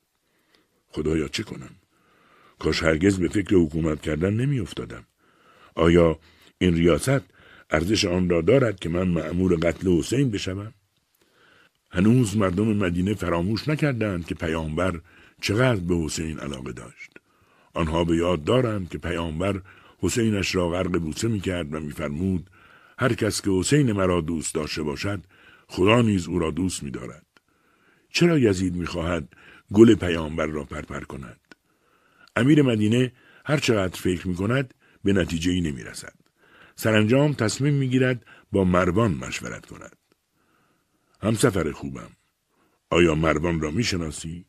خدایا 0.88 1.28
چه 1.28 1.42
کنم؟ 1.42 1.79
کاش 2.60 2.82
هرگز 2.82 3.18
به 3.18 3.28
فکر 3.28 3.56
حکومت 3.56 4.00
کردن 4.00 4.34
نمی 4.34 4.60
افتادم. 4.60 5.04
آیا 5.74 6.18
این 6.58 6.74
ریاست 6.74 7.22
ارزش 7.70 8.04
آن 8.04 8.28
را 8.28 8.40
دارد 8.40 8.80
که 8.80 8.88
من 8.88 9.08
معمور 9.08 9.54
قتل 9.54 9.98
حسین 9.98 10.30
بشوم؟ 10.30 10.74
هنوز 11.90 12.36
مردم 12.36 12.76
مدینه 12.76 13.14
فراموش 13.14 13.68
نکردند 13.68 14.26
که 14.26 14.34
پیامبر 14.34 15.00
چقدر 15.40 15.80
به 15.80 15.96
حسین 15.96 16.38
علاقه 16.38 16.72
داشت. 16.72 17.10
آنها 17.74 18.04
به 18.04 18.16
یاد 18.16 18.44
دارند 18.44 18.88
که 18.88 18.98
پیامبر 18.98 19.60
حسینش 19.98 20.54
را 20.54 20.68
غرق 20.68 20.98
بوسه 20.98 21.28
می 21.28 21.40
کرد 21.40 21.74
و 21.74 21.80
میفرمود 21.80 22.50
هر 22.98 23.12
کس 23.12 23.42
که 23.42 23.50
حسین 23.50 23.92
مرا 23.92 24.20
دوست 24.20 24.54
داشته 24.54 24.82
باشد 24.82 25.20
خدا 25.68 26.02
نیز 26.02 26.28
او 26.28 26.38
را 26.38 26.50
دوست 26.50 26.82
می 26.82 26.90
دارد. 26.90 27.26
چرا 28.12 28.38
یزید 28.38 28.74
می 28.74 28.86
خواهد 28.86 29.28
گل 29.72 29.94
پیامبر 29.94 30.46
را 30.46 30.64
پرپر 30.64 31.00
کند؟ 31.00 31.39
امیر 32.36 32.62
مدینه 32.62 33.12
هر 33.44 33.58
چقدر 33.58 34.00
فکر 34.00 34.28
می 34.28 34.34
کند 34.34 34.74
به 35.04 35.12
نتیجه 35.12 35.50
ای 35.50 35.60
نمی 35.60 35.82
رسد. 35.82 36.14
سرانجام 36.76 37.32
تصمیم 37.32 37.74
می 37.74 37.88
گیرد 37.88 38.26
با 38.52 38.64
مروان 38.64 39.14
مشورت 39.14 39.66
کند. 39.66 39.96
همسفر 41.22 41.72
خوبم. 41.72 42.10
آیا 42.90 43.14
مروان 43.14 43.60
را 43.60 43.70
می 43.70 43.84
شناسی؟ 43.84 44.44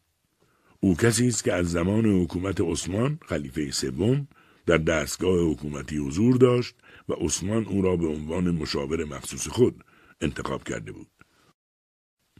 او 0.80 0.96
کسی 0.96 1.28
است 1.28 1.44
که 1.44 1.54
از 1.54 1.72
زمان 1.72 2.06
حکومت 2.06 2.62
عثمان 2.62 3.20
خلیفه 3.26 3.72
سوم 3.72 4.28
در 4.66 4.78
دستگاه 4.78 5.52
حکومتی 5.52 5.98
حضور 5.98 6.38
داشت 6.38 6.76
و 7.10 7.14
عثمان 7.14 7.66
او 7.66 7.82
را 7.82 7.96
به 7.96 8.08
عنوان 8.08 8.52
مشاور 8.52 9.06
مخصوص 9.06 9.48
خود 9.48 9.84
انتخاب 10.22 10.64
کرده 10.64 10.92
بود. 10.92 11.08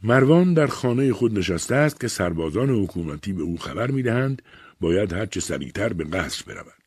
مروان 0.02 0.54
در 0.54 0.66
خانه 0.66 1.12
خود 1.12 1.38
نشسته 1.38 1.74
است 1.74 2.00
که 2.00 2.08
سربازان 2.08 2.70
حکومتی 2.70 3.32
به 3.32 3.42
او 3.42 3.58
خبر 3.58 3.90
می 3.90 4.02
دهند 4.02 4.42
باید 4.82 5.12
هرچه 5.12 5.40
سریعتر 5.40 5.92
به 5.92 6.04
قصر 6.04 6.44
برود. 6.44 6.82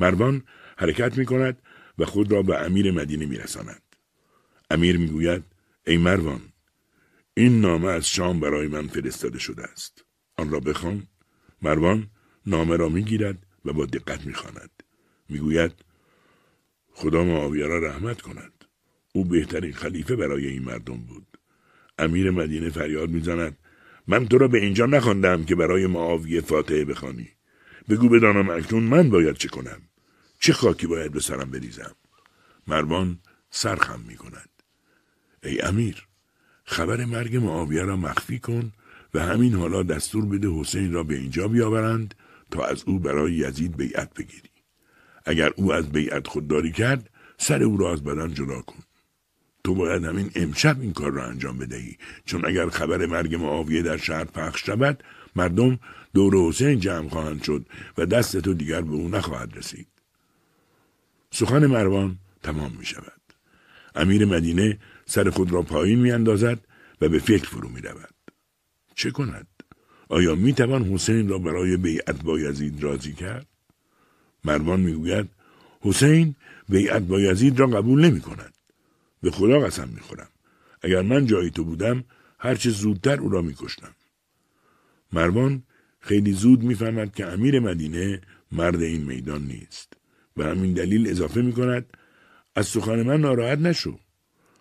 مروان 0.00 0.42
حرکت 0.76 1.18
می 1.18 1.26
کند 1.26 1.62
و 1.98 2.04
خود 2.04 2.32
را 2.32 2.42
به 2.42 2.58
امیر 2.58 2.90
مدینه 2.90 3.26
می 3.26 3.36
رساند. 3.36 3.82
امیر 4.70 4.96
می 4.98 5.06
گوید 5.06 5.44
ای 5.86 5.96
مروان 5.96 6.40
این 7.34 7.60
نامه 7.60 7.88
از 7.88 8.08
شام 8.08 8.40
برای 8.40 8.66
من 8.66 8.86
فرستاده 8.86 9.38
شده 9.38 9.62
است. 9.62 10.04
آن 10.36 10.50
را 10.50 10.60
بخوان 10.60 11.06
مروان 11.62 12.10
نامه 12.46 12.76
را 12.76 12.88
می 12.88 13.02
گیرد 13.02 13.46
و 13.64 13.72
با 13.72 13.86
دقت 13.86 14.26
می 14.26 14.34
خواند. 14.34 14.70
می 15.28 15.38
گوید 15.38 15.72
خدا 16.92 17.24
معاویه 17.24 17.66
را 17.66 17.78
رحمت 17.78 18.20
کند. 18.20 18.64
او 19.14 19.24
بهترین 19.24 19.72
خلیفه 19.72 20.16
برای 20.16 20.46
این 20.46 20.62
مردم 20.62 20.96
بود. 20.96 21.38
امیر 21.98 22.30
مدینه 22.30 22.70
فریاد 22.70 23.10
می‌زند 23.10 23.58
من 24.06 24.28
تو 24.28 24.38
را 24.38 24.48
به 24.48 24.58
اینجا 24.58 24.86
نخواندم 24.86 25.44
که 25.44 25.54
برای 25.54 25.86
معاویه 25.86 26.40
فاتحه 26.40 26.84
بخوانی. 26.84 27.28
بگو 27.88 28.08
بدانم 28.08 28.50
اکنون 28.50 28.82
من 28.82 29.10
باید 29.10 29.36
چه 29.36 29.48
کنم؟ 29.48 29.82
چه 30.38 30.52
خاکی 30.52 30.86
باید 30.86 31.12
به 31.12 31.20
سرم 31.20 31.50
بریزم؟ 31.50 31.94
مروان 32.66 33.18
سرخم 33.50 34.00
می 34.08 34.16
کند 34.16 34.48
ای 35.42 35.60
امیر 35.60 36.06
خبر 36.64 37.04
مرگ 37.04 37.36
معاویه 37.36 37.82
را 37.82 37.96
مخفی 37.96 38.38
کن 38.38 38.72
و 39.14 39.20
همین 39.20 39.54
حالا 39.54 39.82
دستور 39.82 40.24
بده 40.26 40.48
حسین 40.48 40.92
را 40.92 41.02
به 41.02 41.14
اینجا 41.14 41.48
بیاورند 41.48 42.14
تا 42.50 42.64
از 42.64 42.84
او 42.86 42.98
برای 42.98 43.32
یزید 43.32 43.76
بیعت 43.76 44.14
بگیری. 44.14 44.48
اگر 45.24 45.52
او 45.56 45.72
از 45.72 45.92
بیعت 45.92 46.26
خودداری 46.26 46.72
کرد 46.72 47.10
سر 47.38 47.62
او 47.62 47.76
را 47.76 47.92
از 47.92 48.04
بدن 48.04 48.34
جدا 48.34 48.60
کن. 48.60 48.82
تو 49.64 49.74
باید 49.74 50.04
همین 50.04 50.30
امشب 50.34 50.80
این 50.80 50.92
کار 50.92 51.12
را 51.12 51.26
انجام 51.26 51.58
بدهی 51.58 51.96
چون 52.24 52.44
اگر 52.44 52.68
خبر 52.68 53.06
مرگ 53.06 53.34
معاویه 53.34 53.82
در 53.82 53.96
شهر 53.96 54.24
پخش 54.24 54.66
شود 54.66 55.02
مردم 55.36 55.78
دور 56.14 56.48
حسین 56.48 56.80
جمع 56.80 57.08
خواهند 57.08 57.42
شد 57.42 57.66
و 57.98 58.06
دست 58.06 58.36
تو 58.36 58.54
دیگر 58.54 58.80
به 58.80 58.92
او 58.92 59.08
نخواهد 59.08 59.56
رسید 59.56 59.88
سخن 61.30 61.66
مروان 61.66 62.18
تمام 62.42 62.72
می 62.78 62.84
شود 62.84 63.22
امیر 63.94 64.24
مدینه 64.24 64.78
سر 65.06 65.30
خود 65.30 65.52
را 65.52 65.62
پایین 65.62 65.98
می 65.98 66.12
اندازد 66.12 66.58
و 67.00 67.08
به 67.08 67.18
فکر 67.18 67.48
فرو 67.48 67.68
می 67.68 67.80
رود. 67.80 68.14
چه 68.94 69.10
کند؟ 69.10 69.46
آیا 70.08 70.34
می 70.34 70.52
توان 70.52 70.84
حسین 70.84 71.28
را 71.28 71.38
برای 71.38 71.76
بیعت 71.76 72.22
با 72.22 72.38
یزید 72.38 72.82
راضی 72.82 73.12
کرد؟ 73.12 73.46
مروان 74.44 74.80
می 74.80 74.92
گوید 74.92 75.28
حسین 75.80 76.34
بیعت 76.68 77.02
با 77.02 77.20
یزید 77.20 77.60
را 77.60 77.66
قبول 77.66 78.04
نمی 78.04 78.20
کند. 78.20 78.51
به 79.22 79.30
خدا 79.30 79.60
قسم 79.60 79.88
می 79.88 80.00
خورم. 80.00 80.28
اگر 80.82 81.02
من 81.02 81.26
جای 81.26 81.50
تو 81.50 81.64
بودم 81.64 82.04
هرچه 82.38 82.70
زودتر 82.70 83.20
او 83.20 83.28
را 83.28 83.42
می 83.42 83.54
کشتم. 83.54 83.94
مروان 85.12 85.62
خیلی 86.00 86.32
زود 86.32 86.62
می‌فهمد 86.62 87.14
که 87.14 87.26
امیر 87.26 87.60
مدینه 87.60 88.20
مرد 88.52 88.82
این 88.82 89.04
میدان 89.04 89.42
نیست 89.42 89.92
و 90.36 90.44
همین 90.44 90.72
دلیل 90.72 91.10
اضافه 91.10 91.42
می 91.42 91.52
کند 91.52 91.86
از 92.54 92.66
سخن 92.66 93.02
من 93.02 93.20
ناراحت 93.20 93.58
نشو 93.58 93.98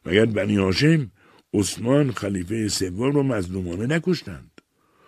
مگر 0.05 0.25
بنی 0.25 0.55
هاشم 0.55 1.11
عثمان 1.53 2.11
خلیفه 2.11 2.67
سوم 2.67 3.15
را 3.15 3.23
مظلومانه 3.23 3.85
نکشتند 3.85 4.61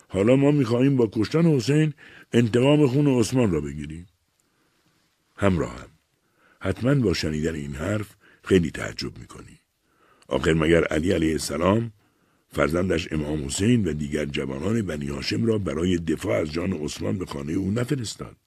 حالا 0.08 0.36
ما 0.36 0.52
می‌خواهیم 0.52 0.98
با 0.98 1.10
کشتن 1.14 1.46
حسین 1.46 1.94
انتقام 2.32 2.88
خون 2.88 3.08
عثمان 3.08 3.52
را 3.52 3.62
بگیریم 3.62 4.08
همراهم 5.36 5.90
حتما 6.60 6.96
با 6.96 7.14
شنیدن 7.14 7.56
این 7.56 7.76
حرف 7.76 8.16
خیلی 8.44 8.72
تعجب 8.72 9.18
می‌کنی. 9.18 9.60
آخر 10.28 10.54
مگر 10.54 10.84
علی 10.84 11.12
علیه 11.12 11.32
السلام 11.32 11.92
فرزندش 12.50 13.08
امام 13.12 13.46
حسین 13.46 13.88
و 13.88 13.94
دیگر 13.94 14.26
جوانان 14.26 14.82
بنی 14.82 15.08
هاشم 15.08 15.46
را 15.46 15.58
برای 15.58 15.98
دفاع 15.98 16.42
از 16.42 16.52
جان 16.52 16.74
عثمان 16.74 17.18
به 17.18 17.26
خانه 17.26 17.54
او 17.54 17.72
نفرستاد؟ 17.72 18.38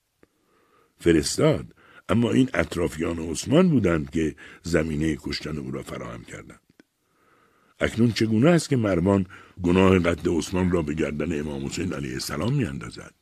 فرستاد 0.97 1.65
اما 2.09 2.31
این 2.31 2.49
اطرافیان 2.53 3.19
عثمان 3.19 3.69
بودند 3.69 4.09
که 4.09 4.35
زمینه 4.63 5.17
کشتن 5.21 5.57
او 5.57 5.71
را 5.71 5.83
فراهم 5.83 6.23
کردند. 6.23 6.59
اکنون 7.79 8.11
چگونه 8.11 8.49
است 8.49 8.69
که 8.69 8.75
مرمان 8.75 9.25
گناه 9.63 9.99
قتل 9.99 10.37
عثمان 10.37 10.71
را 10.71 10.81
به 10.81 10.93
گردن 10.93 11.39
امام 11.39 11.65
حسین 11.65 11.93
علیه 11.93 12.13
السلام 12.13 12.53
میاندازد؟ 12.53 13.13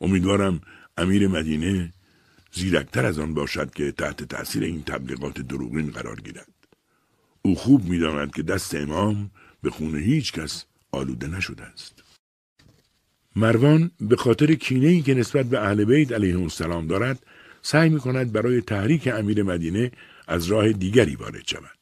امیدوارم 0.00 0.60
امیر 0.96 1.28
مدینه 1.28 1.92
زیرکتر 2.56 3.06
از 3.06 3.18
آن 3.18 3.34
باشد 3.34 3.70
که 3.74 3.92
تحت 3.92 4.24
تأثیر 4.24 4.62
این 4.62 4.82
تبلیغات 4.82 5.40
دروغین 5.40 5.90
قرار 5.90 6.20
گیرد. 6.20 6.52
او 7.42 7.54
خوب 7.54 7.88
می‌داند 7.88 8.34
که 8.34 8.42
دست 8.42 8.74
امام 8.74 9.30
به 9.62 9.70
خون 9.70 9.96
هیچ 9.98 10.32
کس 10.32 10.64
آلوده 10.92 11.26
نشده 11.26 11.62
است. 11.62 12.02
مروان 13.36 13.90
به 14.00 14.16
خاطر 14.16 14.54
کینه 14.54 15.02
که 15.02 15.14
نسبت 15.14 15.46
به 15.46 15.60
اهل 15.60 15.84
بیت 15.84 16.12
علیه 16.12 16.40
السلام 16.40 16.86
دارد 16.86 17.26
سعی 17.62 17.88
می 17.88 18.00
کند 18.00 18.32
برای 18.32 18.60
تحریک 18.60 19.08
امیر 19.08 19.42
مدینه 19.42 19.92
از 20.28 20.46
راه 20.46 20.72
دیگری 20.72 21.16
وارد 21.16 21.46
شود. 21.46 21.78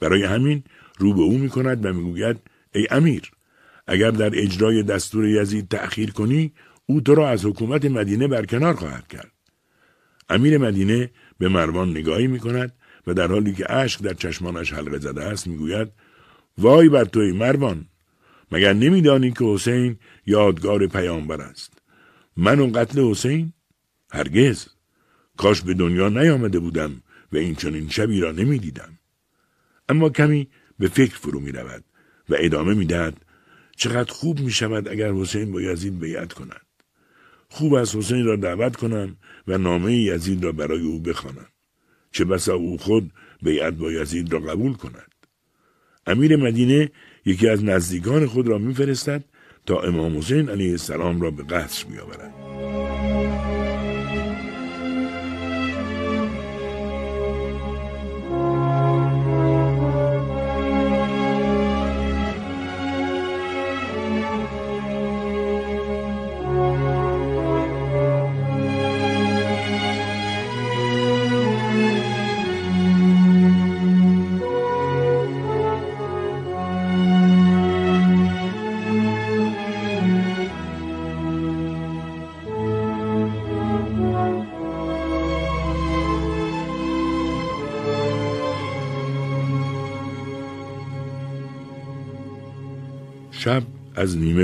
برای 0.00 0.24
همین 0.24 0.62
رو 0.98 1.14
به 1.14 1.20
او 1.20 1.38
می 1.38 1.48
کند 1.48 1.86
و 1.86 1.92
می‌گوید 1.92 2.36
ای 2.74 2.86
امیر 2.90 3.30
اگر 3.86 4.10
در 4.10 4.30
اجرای 4.34 4.82
دستور 4.82 5.26
یزید 5.26 5.68
تأخیر 5.68 6.10
کنی 6.10 6.52
او 6.86 7.00
تو 7.00 7.14
را 7.14 7.28
از 7.28 7.44
حکومت 7.44 7.84
مدینه 7.84 8.28
برکنار 8.28 8.74
خواهد 8.74 9.08
کرد. 9.08 9.31
امیر 10.32 10.58
مدینه 10.58 11.10
به 11.38 11.48
مروان 11.48 11.90
نگاهی 11.90 12.26
می 12.26 12.38
کند 12.38 12.72
و 13.06 13.14
در 13.14 13.26
حالی 13.26 13.52
که 13.52 13.72
اشک 13.72 14.02
در 14.02 14.14
چشمانش 14.14 14.72
حلقه 14.72 14.98
زده 14.98 15.24
است 15.24 15.46
می‌گوید 15.46 15.88
وای 16.58 16.88
بر 16.88 17.04
توی 17.04 17.32
مروان 17.32 17.86
مگر 18.52 18.72
نمیدانی 18.72 19.30
که 19.30 19.44
حسین 19.44 19.98
یادگار 20.26 20.86
پیامبر 20.86 21.40
است؟ 21.40 21.72
من 22.36 22.60
و 22.60 22.70
قتل 22.70 23.00
حسین 23.00 23.52
هرگز. 24.10 24.66
کاش 25.36 25.60
به 25.60 25.74
دنیا 25.74 26.08
نیامده 26.08 26.58
بودم 26.58 27.02
و 27.32 27.36
این 27.36 27.54
چنین 27.54 27.88
شبی 27.88 28.20
را 28.20 28.32
نمی‌دیدم. 28.32 28.98
اما 29.88 30.08
کمی 30.08 30.48
به 30.78 30.88
فکر 30.88 31.16
فرو 31.16 31.40
می 31.40 31.52
رود 31.52 31.84
و 32.28 32.34
ادامه 32.38 32.74
می 32.74 32.84
دهد 32.84 33.24
چقدر 33.76 34.12
خوب 34.12 34.40
می 34.40 34.50
شود 34.50 34.88
اگر 34.88 35.12
حسین 35.12 35.52
با 35.52 35.60
یزید 35.60 36.00
بیعت 36.00 36.32
کند. 36.32 36.66
خوب 37.48 37.74
از 37.74 37.96
حسین 37.96 38.24
را 38.24 38.36
دعوت 38.36 38.76
کنم 38.76 39.16
و 39.48 39.58
نامه 39.58 39.94
یزید 39.94 40.44
را 40.44 40.52
برای 40.52 40.82
او 40.82 40.98
بخوانم. 40.98 41.46
چه 42.12 42.24
بسا 42.24 42.54
او 42.54 42.78
خود 42.78 43.12
بیعت 43.42 43.74
با 43.74 43.92
یزید 43.92 44.32
را 44.32 44.38
قبول 44.38 44.72
کند. 44.72 45.12
امیر 46.06 46.36
مدینه 46.36 46.90
یکی 47.24 47.48
از 47.48 47.64
نزدیکان 47.64 48.26
خود 48.26 48.48
را 48.48 48.58
میفرستد 48.58 49.24
تا 49.66 49.80
امام 49.80 50.18
حسین 50.18 50.48
علیه 50.48 50.70
السلام 50.70 51.20
را 51.20 51.30
به 51.30 51.42
قصر 51.42 51.86
بیاورد. 51.86 52.41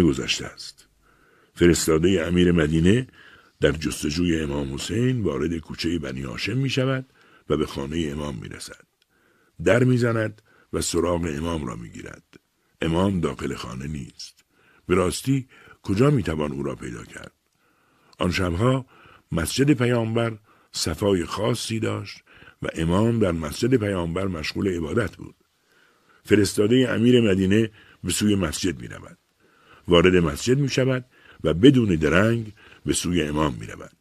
گذشته 0.09 0.47
است. 0.47 0.89
فرستاده 1.55 2.27
امیر 2.27 2.53
مدینه 2.53 3.07
در 3.61 3.73
جستجوی 3.73 4.41
امام 4.41 4.75
حسین 4.75 5.23
وارد 5.23 5.59
کوچه 5.59 5.99
بنی 5.99 6.23
هاشم 6.23 6.57
می 6.57 6.71
شود 6.71 7.07
و 7.49 7.57
به 7.57 7.67
خانه 7.67 8.09
امام 8.13 8.39
می 8.43 8.49
رسد. 8.49 8.85
در 9.65 9.85
می 9.85 9.97
زند 9.97 10.43
و 10.73 10.81
سراغ 10.81 11.25
امام 11.37 11.67
را 11.67 11.77
می 11.77 11.91
گیرد. 11.91 12.25
امام 12.81 13.21
داخل 13.21 13.55
خانه 13.55 13.87
نیست. 13.87 14.45
به 14.87 14.95
راستی 14.95 15.49
کجا 15.83 16.11
می 16.11 16.23
توان 16.23 16.53
او 16.53 16.63
را 16.63 16.75
پیدا 16.75 17.05
کرد؟ 17.05 17.33
آن 18.19 18.31
شبها 18.31 18.87
مسجد 19.33 19.73
پیامبر 19.73 20.39
صفای 20.73 21.25
خاصی 21.25 21.81
داشت 21.81 22.23
و 22.63 22.69
امام 22.75 23.19
در 23.19 23.33
مسجد 23.33 23.75
پیامبر 23.75 24.27
مشغول 24.27 24.69
عبادت 24.69 25.17
بود. 25.17 25.35
فرستاده 26.25 26.89
امیر 26.91 27.21
مدینه 27.31 27.71
به 28.05 28.11
سوی 28.13 28.35
مسجد 28.35 28.81
می 28.81 28.89
رود. 28.89 29.19
وارد 29.89 30.17
مسجد 30.17 30.59
می 30.59 30.69
شود 30.69 31.05
و 31.45 31.55
بدون 31.55 31.97
درنگ 31.97 32.53
به 32.87 32.93
سوی 32.93 33.23
امام 33.23 33.57
می 33.61 33.67
رود. 33.67 33.93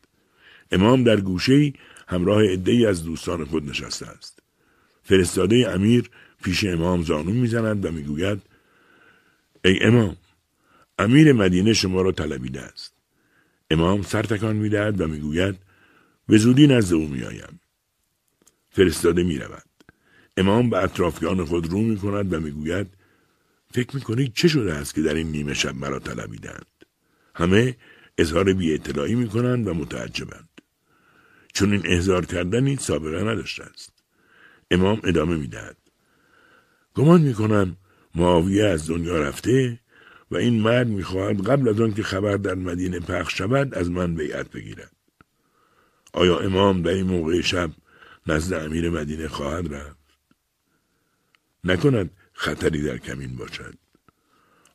امام 0.71 1.04
در 1.04 1.19
گوشه 1.19 1.73
همراه 2.08 2.43
عدهای 2.43 2.86
از 2.86 3.04
دوستان 3.04 3.45
خود 3.45 3.69
نشسته 3.69 4.08
است. 4.08 4.39
فرستاده 5.04 5.69
امیر 5.69 6.10
پیش 6.43 6.63
امام 6.63 7.04
زانو 7.04 7.32
می‌زند 7.32 7.86
و 7.86 7.91
می‌گوید 7.91 8.41
ای 9.65 9.84
امام 9.84 10.17
امیر 11.00 11.34
مدینه 11.34 11.73
شما 11.73 12.02
را 12.02 12.12
طلبیده 12.12 12.62
است 12.62 12.93
امام 13.71 14.02
سر 14.02 14.23
تکان 14.23 14.56
می‌دهد 14.56 15.02
و 15.02 15.08
می‌گوید 15.08 15.56
به 16.28 16.38
زودی 16.38 16.67
نزد 16.67 16.93
او 16.93 17.08
میآیم 17.08 17.60
فرستاده 18.69 19.23
می 19.23 19.38
رود. 19.38 19.63
امام 20.38 20.69
به 20.69 20.84
اطرافیان 20.84 21.45
خود 21.45 21.71
رو 21.71 21.82
می 21.82 21.97
کند 21.97 22.34
و 22.34 22.39
می‌گوید 22.39 22.88
فکر 23.78 23.96
می 23.96 24.02
کنید 24.02 24.34
چه 24.34 24.48
شده 24.48 24.74
است 24.74 24.96
که 24.96 25.02
در 25.02 25.13
این 25.13 25.32
نیمه 25.32 25.54
شب 25.54 25.76
مرا 25.76 26.00
طلبیدند؟ 26.00 26.66
همه 27.36 27.78
اظهار 28.18 28.54
بی 28.54 28.74
اطلاعی 28.74 29.16
می 29.16 29.28
کنند 29.28 29.68
و 29.68 29.74
متعجبند. 29.74 30.50
چون 31.54 31.72
این 31.72 31.82
احضار 31.86 32.26
کردنی 32.26 32.76
سابقه 32.76 33.24
نداشته 33.24 33.63
است. 33.63 33.94
امام 34.72 35.02
ادامه 35.04 35.36
می 35.38 35.48
دهد. 35.48 35.78
گمان 36.96 37.22
می 37.22 37.34
کنم 37.34 37.78
معاویه 38.16 38.66
از 38.66 38.90
دنیا 38.90 39.22
رفته 39.22 39.80
و 40.32 40.38
این 40.38 40.62
مرد 40.62 40.88
می‌خواهد 40.88 41.48
قبل 41.48 41.70
از 41.70 41.82
آن 41.82 41.94
که 41.94 42.04
خبر 42.04 42.38
در 42.38 42.56
مدینه 42.56 43.00
پخش 43.00 43.38
شود 43.38 43.76
از 43.76 43.92
من 43.92 44.16
بیعت 44.16 44.52
بگیرد. 44.52 44.92
آیا 46.13 46.40
امام 46.40 46.82
در 46.82 46.92
این 46.92 47.08
موقع 47.08 47.42
شب 47.42 47.72
نزد 48.28 48.54
امیر 48.54 48.90
مدینه 48.90 49.28
خواهد 49.28 49.74
رفت؟ 49.74 49.98
نکند 51.63 52.12
خطری 52.38 52.82
در 52.82 52.97
کمین 52.97 53.36
باشد. 53.36 53.73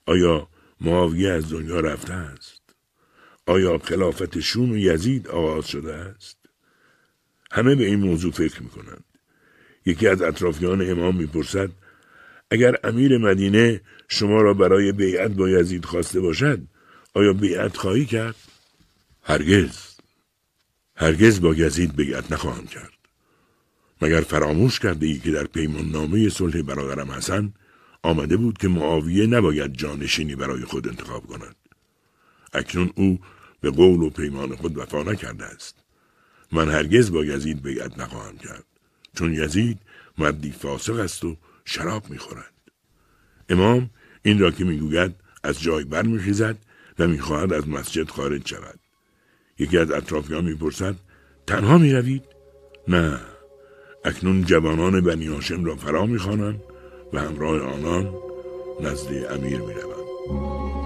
آیا 0.06 0.48
معاویه 0.80 1.30
از 1.30 1.52
دنیا 1.52 1.80
رفته 1.80 2.12
است؟ 2.12 2.62
آیا 3.46 3.78
خلافت 3.78 4.40
شون 4.40 4.70
و 4.70 4.76
یزید 4.76 5.28
آغاز 5.28 5.68
شده 5.68 5.94
است؟ 5.94 6.36
همه 7.52 7.74
به 7.74 7.84
این 7.84 8.00
موضوع 8.00 8.32
فکر 8.32 8.62
می 8.62 8.68
کنند. 8.68 9.04
یکی 9.86 10.08
از 10.08 10.22
اطرافیان 10.22 10.90
امام 10.90 11.16
می‌پرسد 11.16 11.70
اگر 12.50 12.76
امیر 12.84 13.18
مدینه 13.18 13.80
شما 14.08 14.42
را 14.42 14.54
برای 14.54 14.92
بیعت 14.92 15.30
با 15.30 15.48
یزید 15.48 15.84
خواسته 15.84 16.20
باشد 16.20 16.60
آیا 17.14 17.32
بیعت 17.32 17.76
خواهی 17.76 18.06
کرد؟ 18.06 18.36
هرگز. 19.22 19.78
هرگز 20.96 21.40
با 21.40 21.54
یزید 21.54 21.96
بیعت 21.96 22.32
نخواهم 22.32 22.66
کرد. 22.66 22.91
مگر 24.02 24.20
فراموش 24.20 24.80
کرده 24.80 25.06
ای 25.06 25.18
که 25.18 25.30
در 25.30 25.44
پیمان 25.44 25.90
نامه 25.90 26.28
صلح 26.28 26.62
برادرم 26.62 27.10
حسن 27.10 27.52
آمده 28.02 28.36
بود 28.36 28.58
که 28.58 28.68
معاویه 28.68 29.26
نباید 29.26 29.72
جانشینی 29.72 30.34
برای 30.34 30.64
خود 30.64 30.88
انتخاب 30.88 31.26
کند؟ 31.26 31.56
اکنون 32.52 32.92
او 32.94 33.20
به 33.60 33.70
قول 33.70 34.00
و 34.00 34.10
پیمان 34.10 34.56
خود 34.56 34.78
وفا 34.78 35.02
نکرده 35.02 35.44
است. 35.44 35.74
من 36.52 36.68
هرگز 36.68 37.12
با 37.12 37.24
یزید 37.24 37.62
بیعت 37.62 37.98
نخواهم 37.98 38.38
کرد 38.38 38.64
چون 39.14 39.34
یزید 39.34 39.78
مردی 40.18 40.52
فاسق 40.52 40.98
است 40.98 41.24
و 41.24 41.36
شراب 41.64 42.10
می‌خورد. 42.10 42.52
امام 43.48 43.90
این 44.22 44.38
را 44.38 44.50
که 44.50 44.64
می‌گوید 44.64 45.14
از 45.44 45.60
جای 45.60 45.84
برمیخیزد 45.84 46.56
و 46.98 47.08
می‌خواهد 47.08 47.52
از 47.52 47.68
مسجد 47.68 48.08
خارج 48.08 48.48
شود. 48.48 48.78
یکی 49.58 49.78
از 49.78 49.90
اطرافیان 49.90 50.44
می‌پرسد 50.44 50.94
تنها 51.46 51.78
می‌روید؟ 51.78 52.24
نه. 52.88 53.31
اکنون 54.04 54.44
جوانان 54.44 55.00
بنی 55.00 55.26
هاشم 55.26 55.64
را 55.64 55.76
فرا 55.76 56.06
می‌خوانند 56.06 56.62
و 57.12 57.20
همراه 57.20 57.60
آنان 57.60 58.14
نزد 58.80 59.10
امیر 59.30 59.58
می‌روند. 59.60 60.81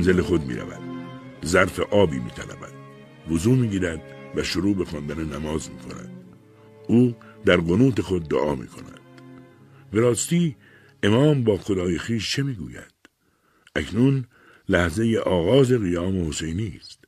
منزل 0.00 0.22
خود 0.22 0.46
می 0.46 0.54
رود. 0.54 0.80
ظرف 1.44 1.80
آبی 1.80 2.18
می 2.18 2.30
طلبد. 2.30 2.72
وضوع 3.30 3.56
می 3.56 3.68
گیرد 3.68 4.02
و 4.34 4.42
شروع 4.42 4.76
به 4.76 4.84
خواندن 4.84 5.24
نماز 5.24 5.70
می 5.70 5.78
کند. 5.78 6.10
او 6.88 7.16
در 7.44 7.56
قنوت 7.56 8.00
خود 8.00 8.28
دعا 8.28 8.54
می 8.54 8.66
کند. 8.66 9.00
به 9.92 10.00
راستی 10.00 10.56
امام 11.02 11.44
با 11.44 11.56
خدای 11.56 11.98
خیش 11.98 12.32
چه 12.32 12.42
می 12.42 12.54
گوید؟ 12.54 12.94
اکنون 13.76 14.24
لحظه 14.68 15.22
آغاز 15.26 15.72
قیام 15.72 16.28
حسینی 16.28 16.78
است. 16.80 17.04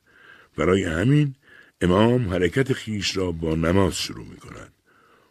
برای 0.57 0.83
همین 0.83 1.35
امام 1.81 2.29
حرکت 2.29 2.73
خیش 2.73 3.17
را 3.17 3.31
با 3.31 3.55
نماز 3.55 3.95
شروع 3.95 4.27
می 4.27 4.37
کند. 4.37 4.73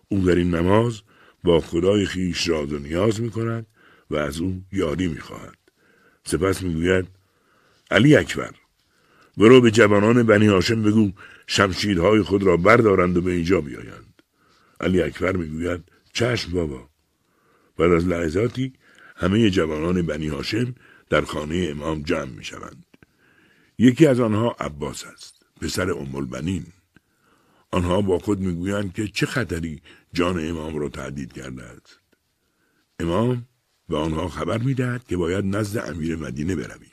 او 0.09 0.19
در 0.19 0.35
این 0.35 0.55
نماز 0.55 1.03
با 1.45 1.61
خدای 1.61 2.07
خیش 2.07 2.49
راز 2.49 2.73
و 2.73 2.79
نیاز 2.79 3.21
می 3.21 3.31
کند 3.31 3.67
و 4.11 4.17
از 4.17 4.41
او 4.41 4.63
یاری 4.73 5.09
می 5.09 5.21
خواهد. 5.21 5.59
سپس 6.25 6.63
می‌گوید 6.63 7.22
علی 7.93 8.17
اکبر. 8.17 8.55
برو 9.37 9.61
به 9.61 9.71
جوانان 9.71 10.23
بنی 10.23 10.47
هاشم 10.47 10.83
بگو 10.83 11.13
شمشیرهای 11.47 12.23
خود 12.23 12.43
را 12.43 12.57
بردارند 12.57 13.17
و 13.17 13.21
به 13.21 13.33
اینجا 13.33 13.61
بیایند. 13.61 14.23
علی 14.81 15.03
اکبر 15.03 15.37
می‌گوید 15.37 15.81
چشم 16.13 16.53
بابا. 16.53 16.89
بعد 17.77 17.93
از 17.93 18.07
لحظاتی 18.07 18.73
همه 19.17 19.51
جوانان 19.51 20.03
بنی 20.03 20.29
هاشم 20.29 20.75
در 21.11 21.21
خانه 21.21 21.69
امام 21.71 22.03
جمع 22.03 22.31
می 22.31 22.45
شوند. 22.45 22.87
یکی 23.79 24.07
از 24.07 24.21
آنها 24.21 24.57
عباس 24.61 25.05
است 25.07 25.47
پسر 25.61 25.91
ام 25.91 26.15
البنین 26.15 26.67
آنها 27.71 28.01
با 28.01 28.19
خود 28.19 28.41
می‌گویند 28.41 28.93
که 28.93 29.09
چه 29.09 29.27
خطری 29.27 29.83
جان 30.13 30.49
امام 30.49 30.79
را 30.79 30.89
تهدید 30.89 31.33
کرده 31.33 31.63
است. 31.63 32.01
امام 33.01 33.47
به 33.89 33.97
آنها 33.97 34.29
خبر 34.29 34.59
می‌دهد 34.59 35.07
که 35.07 35.17
باید 35.17 35.45
نزد 35.45 35.91
امیر 35.91 36.17
مدینه 36.17 36.57
برویم. 36.57 36.92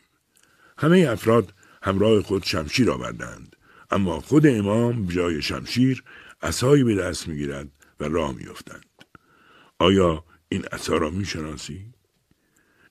همه 0.79 1.07
افراد 1.09 1.53
همراه 1.83 2.21
خود 2.21 2.43
شمشیر 2.43 2.91
آوردند 2.91 3.55
اما 3.91 4.19
خود 4.19 4.47
امام 4.47 5.05
جای 5.05 5.41
شمشیر 5.41 6.03
اسایی 6.41 6.83
به 6.83 6.95
دست 6.95 7.27
می‌گیرد 7.27 7.67
و 7.99 8.03
راه 8.03 8.35
میافتند. 8.35 8.85
آیا 9.79 10.23
این 10.49 10.65
عصا 10.71 10.97
را 10.97 11.09
می‌شناسی؟ 11.09 11.85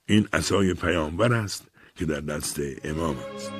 این 0.05 0.27
عصای 0.33 0.73
پیامبر 0.73 1.33
است 1.33 1.67
که 1.95 2.05
در 2.05 2.19
دست 2.19 2.59
امام 2.83 3.15
است. 3.35 3.51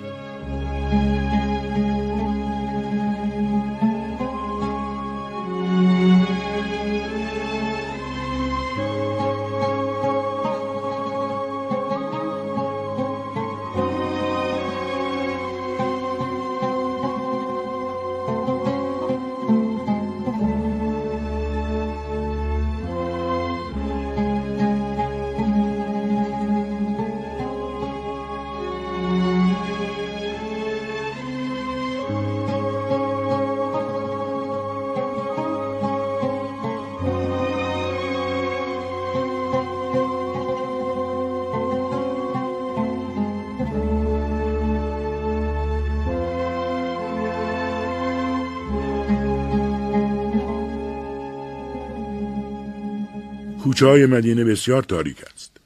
کوچه 53.80 54.08
مدینه 54.08 54.44
بسیار 54.44 54.84
تاریک 54.84 55.24
است. 55.34 55.58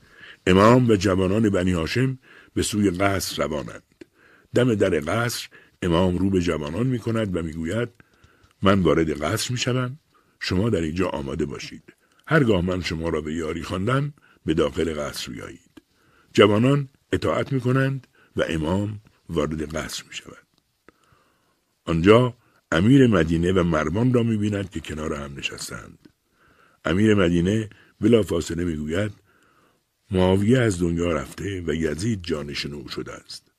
امام 0.48 0.90
و 0.90 0.96
جوانان 0.96 1.50
بنی 1.50 1.72
هاشم 1.72 2.20
به 2.54 2.64
سوی 2.64 2.92
قصر 2.92 3.44
روانند. 3.44 4.06
دم 4.56 4.76
در 4.76 5.00
قصر 5.00 5.48
امام 5.82 6.18
رو 6.18 6.30
به 6.30 6.42
جوانان 6.42 6.88
می 6.88 7.00
کند 7.00 7.36
و 7.36 7.44
می 7.44 7.54
گوید 7.54 7.90
من 8.62 8.80
وارد 8.80 9.24
قصر 9.24 9.52
می 9.52 9.58
شوم 9.58 10.00
شما 10.40 10.70
در 10.70 10.82
اینجا 10.82 11.08
آماده 11.08 11.46
باشید. 11.46 11.94
هرگاه 12.28 12.62
من 12.62 12.82
شما 12.82 13.10
را 13.10 13.22
به 13.22 13.34
یاری 13.34 13.64
خواندم 13.64 14.14
به 14.46 14.54
داخل 14.54 14.94
قصر 14.94 15.32
بیایید. 15.32 15.82
جوانان 16.34 16.90
اطاعت 17.12 17.52
می 17.52 17.62
کنند 17.62 18.08
و 18.36 18.44
امام 18.50 19.00
وارد 19.30 19.76
قصر 19.76 20.04
می 20.08 20.14
شود. 20.16 20.48
آنجا 21.86 22.38
امیر 22.72 23.08
مدینه 23.08 23.52
و 23.52 23.64
مرمان 23.64 24.14
را 24.14 24.24
می 24.24 24.38
بیند 24.38 24.70
که 24.70 24.80
کنار 24.80 25.14
هم 25.14 25.34
نشستند. 25.38 26.10
امیر 26.86 27.16
مدینه 27.16 27.70
بلا 28.04 28.24
فاصله 28.24 28.64
می‌گوید 28.64 29.12
معاویه 30.12 30.60
از 30.60 30.80
دنیا 30.80 31.12
رفته 31.12 31.64
و 31.68 31.74
یزید 31.74 32.24
جانشین 32.24 32.74
او 32.74 32.90
شده 32.90 33.14
است 33.14 33.52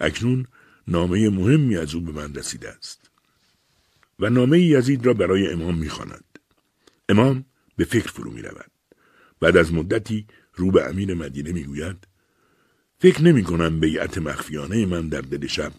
اکنون 0.00 0.46
نامه 0.88 1.28
مهمی 1.28 1.76
از 1.76 1.94
او 1.94 2.00
به 2.00 2.12
من 2.12 2.34
رسیده 2.34 2.70
است 2.70 3.10
و 4.18 4.30
نامه 4.30 4.60
یزید 4.60 5.06
را 5.06 5.14
برای 5.14 5.52
امام 5.52 5.78
می‌خواند 5.78 6.24
امام 7.08 7.44
به 7.76 7.84
فکر 7.84 8.08
فرو 8.08 8.30
می 8.30 8.42
رود. 8.42 8.70
بعد 9.40 9.56
از 9.56 9.72
مدتی 9.72 10.26
رو 10.54 10.70
به 10.70 10.88
امیر 10.88 11.14
مدینه 11.14 11.52
می‌گوید 11.52 11.96
فکر 12.98 13.22
نمی 13.22 13.42
کنم 13.42 13.80
بیعت 13.80 14.18
مخفیانه 14.18 14.86
من 14.86 15.08
در 15.08 15.20
دل 15.20 15.46
شب 15.46 15.72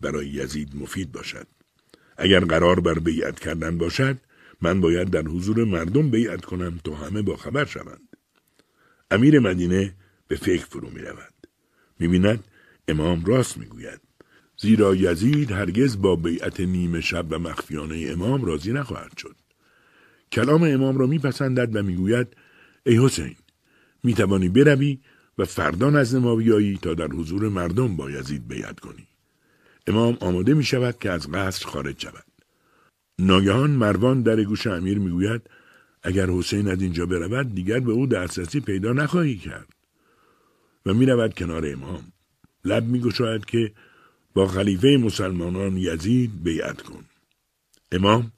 برای 0.00 0.28
یزید 0.28 0.76
مفید 0.76 1.12
باشد. 1.12 1.46
اگر 2.16 2.40
قرار 2.40 2.80
بر 2.80 2.98
بیعت 2.98 3.40
کردن 3.40 3.78
باشد 3.78 4.18
من 4.60 4.80
باید 4.80 5.10
در 5.10 5.22
حضور 5.22 5.64
مردم 5.64 6.10
بیعت 6.10 6.44
کنم 6.44 6.80
تا 6.84 6.94
همه 6.94 7.22
با 7.22 7.36
خبر 7.36 7.64
شوند. 7.64 8.16
امیر 9.10 9.38
مدینه 9.38 9.94
به 10.28 10.36
فکر 10.36 10.64
فرو 10.64 10.90
می 10.90 11.00
رود. 11.00 11.34
می 11.98 12.08
بیند 12.08 12.44
امام 12.88 13.24
راست 13.24 13.58
می 13.58 13.66
گوید. 13.66 14.00
زیرا 14.56 14.94
یزید 14.94 15.52
هرگز 15.52 16.02
با 16.02 16.16
بیعت 16.16 16.60
نیمه 16.60 17.00
شب 17.00 17.26
و 17.30 17.38
مخفیانه 17.38 18.06
امام 18.10 18.44
راضی 18.44 18.72
نخواهد 18.72 19.18
شد. 19.18 19.36
کلام 20.32 20.62
امام 20.62 20.98
را 20.98 21.06
میپسندد 21.06 21.76
و 21.76 21.82
می‌گوید 21.82 22.36
ای 22.86 23.04
حسین 23.04 23.36
می‌توانی 24.02 24.48
بروی 24.48 24.98
و 25.38 25.44
فردا 25.44 25.90
نزد 25.90 26.18
ما 26.18 26.36
بیایی 26.36 26.78
تا 26.82 26.94
در 26.94 27.06
حضور 27.06 27.48
مردم 27.48 27.96
با 27.96 28.10
یزید 28.10 28.48
بیعت 28.48 28.80
کنی 28.80 29.08
امام 29.86 30.16
آماده 30.20 30.54
می 30.54 30.64
شود 30.64 30.98
که 30.98 31.10
از 31.10 31.32
قصر 31.32 31.66
خارج 31.66 32.00
شود 32.02 32.27
ناگهان 33.18 33.70
مروان 33.70 34.22
در 34.22 34.44
گوش 34.44 34.66
امیر 34.66 34.98
می‌گوید 34.98 35.42
اگر 36.02 36.30
حسین 36.30 36.68
از 36.68 36.82
اینجا 36.82 37.06
برود 37.06 37.54
دیگر 37.54 37.80
به 37.80 37.92
او 37.92 38.06
دسترسی 38.06 38.60
پیدا 38.60 38.92
نخواهی 38.92 39.36
کرد 39.36 39.68
و 40.86 40.94
می 40.94 41.06
رود 41.06 41.34
کنار 41.34 41.66
امام 41.66 42.12
لب 42.64 42.84
می 42.84 43.00
گشاید 43.00 43.44
که 43.44 43.72
با 44.34 44.46
خلیفه 44.46 44.98
مسلمانان 45.02 45.76
یزید 45.76 46.42
بیعت 46.42 46.82
کن 46.82 47.04
امام 47.92 48.32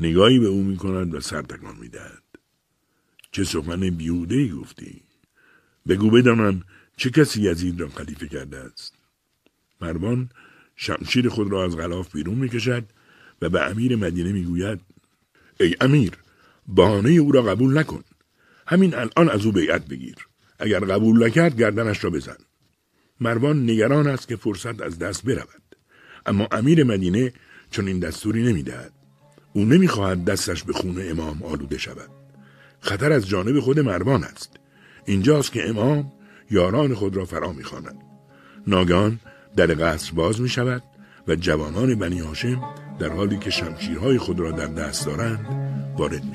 نگاهی 0.00 0.38
به 0.38 0.46
او 0.46 0.64
می 0.64 0.76
کند 0.76 1.14
و 1.14 1.20
سر 1.20 1.42
تکان 1.42 1.76
می 1.76 1.88
دهد. 1.88 2.22
چه 3.32 3.44
سخن 3.44 3.90
بیهوده 3.90 4.48
گفتی؟ 4.48 5.02
بگو 5.88 6.10
بدانم 6.10 6.62
چه 6.96 7.10
کسی 7.10 7.42
یزید 7.42 7.80
را 7.80 7.88
خلیفه 7.88 8.28
کرده 8.28 8.58
است. 8.58 8.94
مروان 9.80 10.30
شمشیر 10.76 11.28
خود 11.28 11.52
را 11.52 11.64
از 11.64 11.76
غلاف 11.76 12.12
بیرون 12.12 12.34
می 12.34 12.48
کشد 12.48 12.84
و 13.42 13.48
به 13.48 13.70
امیر 13.70 13.96
مدینه 13.96 14.32
می 14.32 14.44
گوید 14.44 14.80
ای 15.60 15.76
امیر 15.80 16.12
بهانه 16.68 17.10
او 17.10 17.32
را 17.32 17.42
قبول 17.42 17.78
نکن. 17.78 18.04
همین 18.66 18.94
الان 18.94 19.28
از 19.28 19.46
او 19.46 19.52
بیعت 19.52 19.86
بگیر. 19.86 20.16
اگر 20.58 20.80
قبول 20.80 21.26
نکرد 21.26 21.56
گردنش 21.56 22.04
را 22.04 22.10
بزن. 22.10 22.36
مروان 23.20 23.70
نگران 23.70 24.06
است 24.06 24.28
که 24.28 24.36
فرصت 24.36 24.82
از 24.82 24.98
دست 24.98 25.24
برود. 25.24 25.62
اما 26.26 26.48
امیر 26.52 26.84
مدینه 26.84 27.32
چون 27.70 27.86
این 27.86 27.98
دستوری 27.98 28.42
نمی‌دهد. 28.42 28.92
او 29.52 29.64
نمی‌خواهد 29.64 30.24
دستش 30.24 30.64
به 30.64 30.72
خون 30.72 31.10
امام 31.10 31.42
آلوده 31.42 31.78
شود. 31.78 32.10
خطر 32.80 33.12
از 33.12 33.28
جانب 33.28 33.60
خود 33.60 33.80
مروان 33.80 34.24
است. 34.24 34.56
اینجاست 35.06 35.52
که 35.52 35.68
امام 35.68 36.12
یاران 36.50 36.94
خود 36.94 37.16
را 37.16 37.24
فرا 37.24 37.52
می‌خواند. 37.52 37.96
ناگان 38.66 39.20
در 39.56 39.66
قصر 39.66 40.12
باز 40.12 40.40
می 40.40 40.48
شود 40.48 40.82
و 41.28 41.36
جوانان 41.36 41.94
بنی 41.94 42.18
هاشم 42.18 42.62
در 42.98 43.08
حالی 43.08 43.38
که 43.38 43.50
شمشیرهای 43.50 44.18
خود 44.18 44.40
را 44.40 44.50
در 44.50 44.66
دست 44.66 45.06
دارند 45.06 45.46
وارد 45.98 46.24
می 46.24 46.34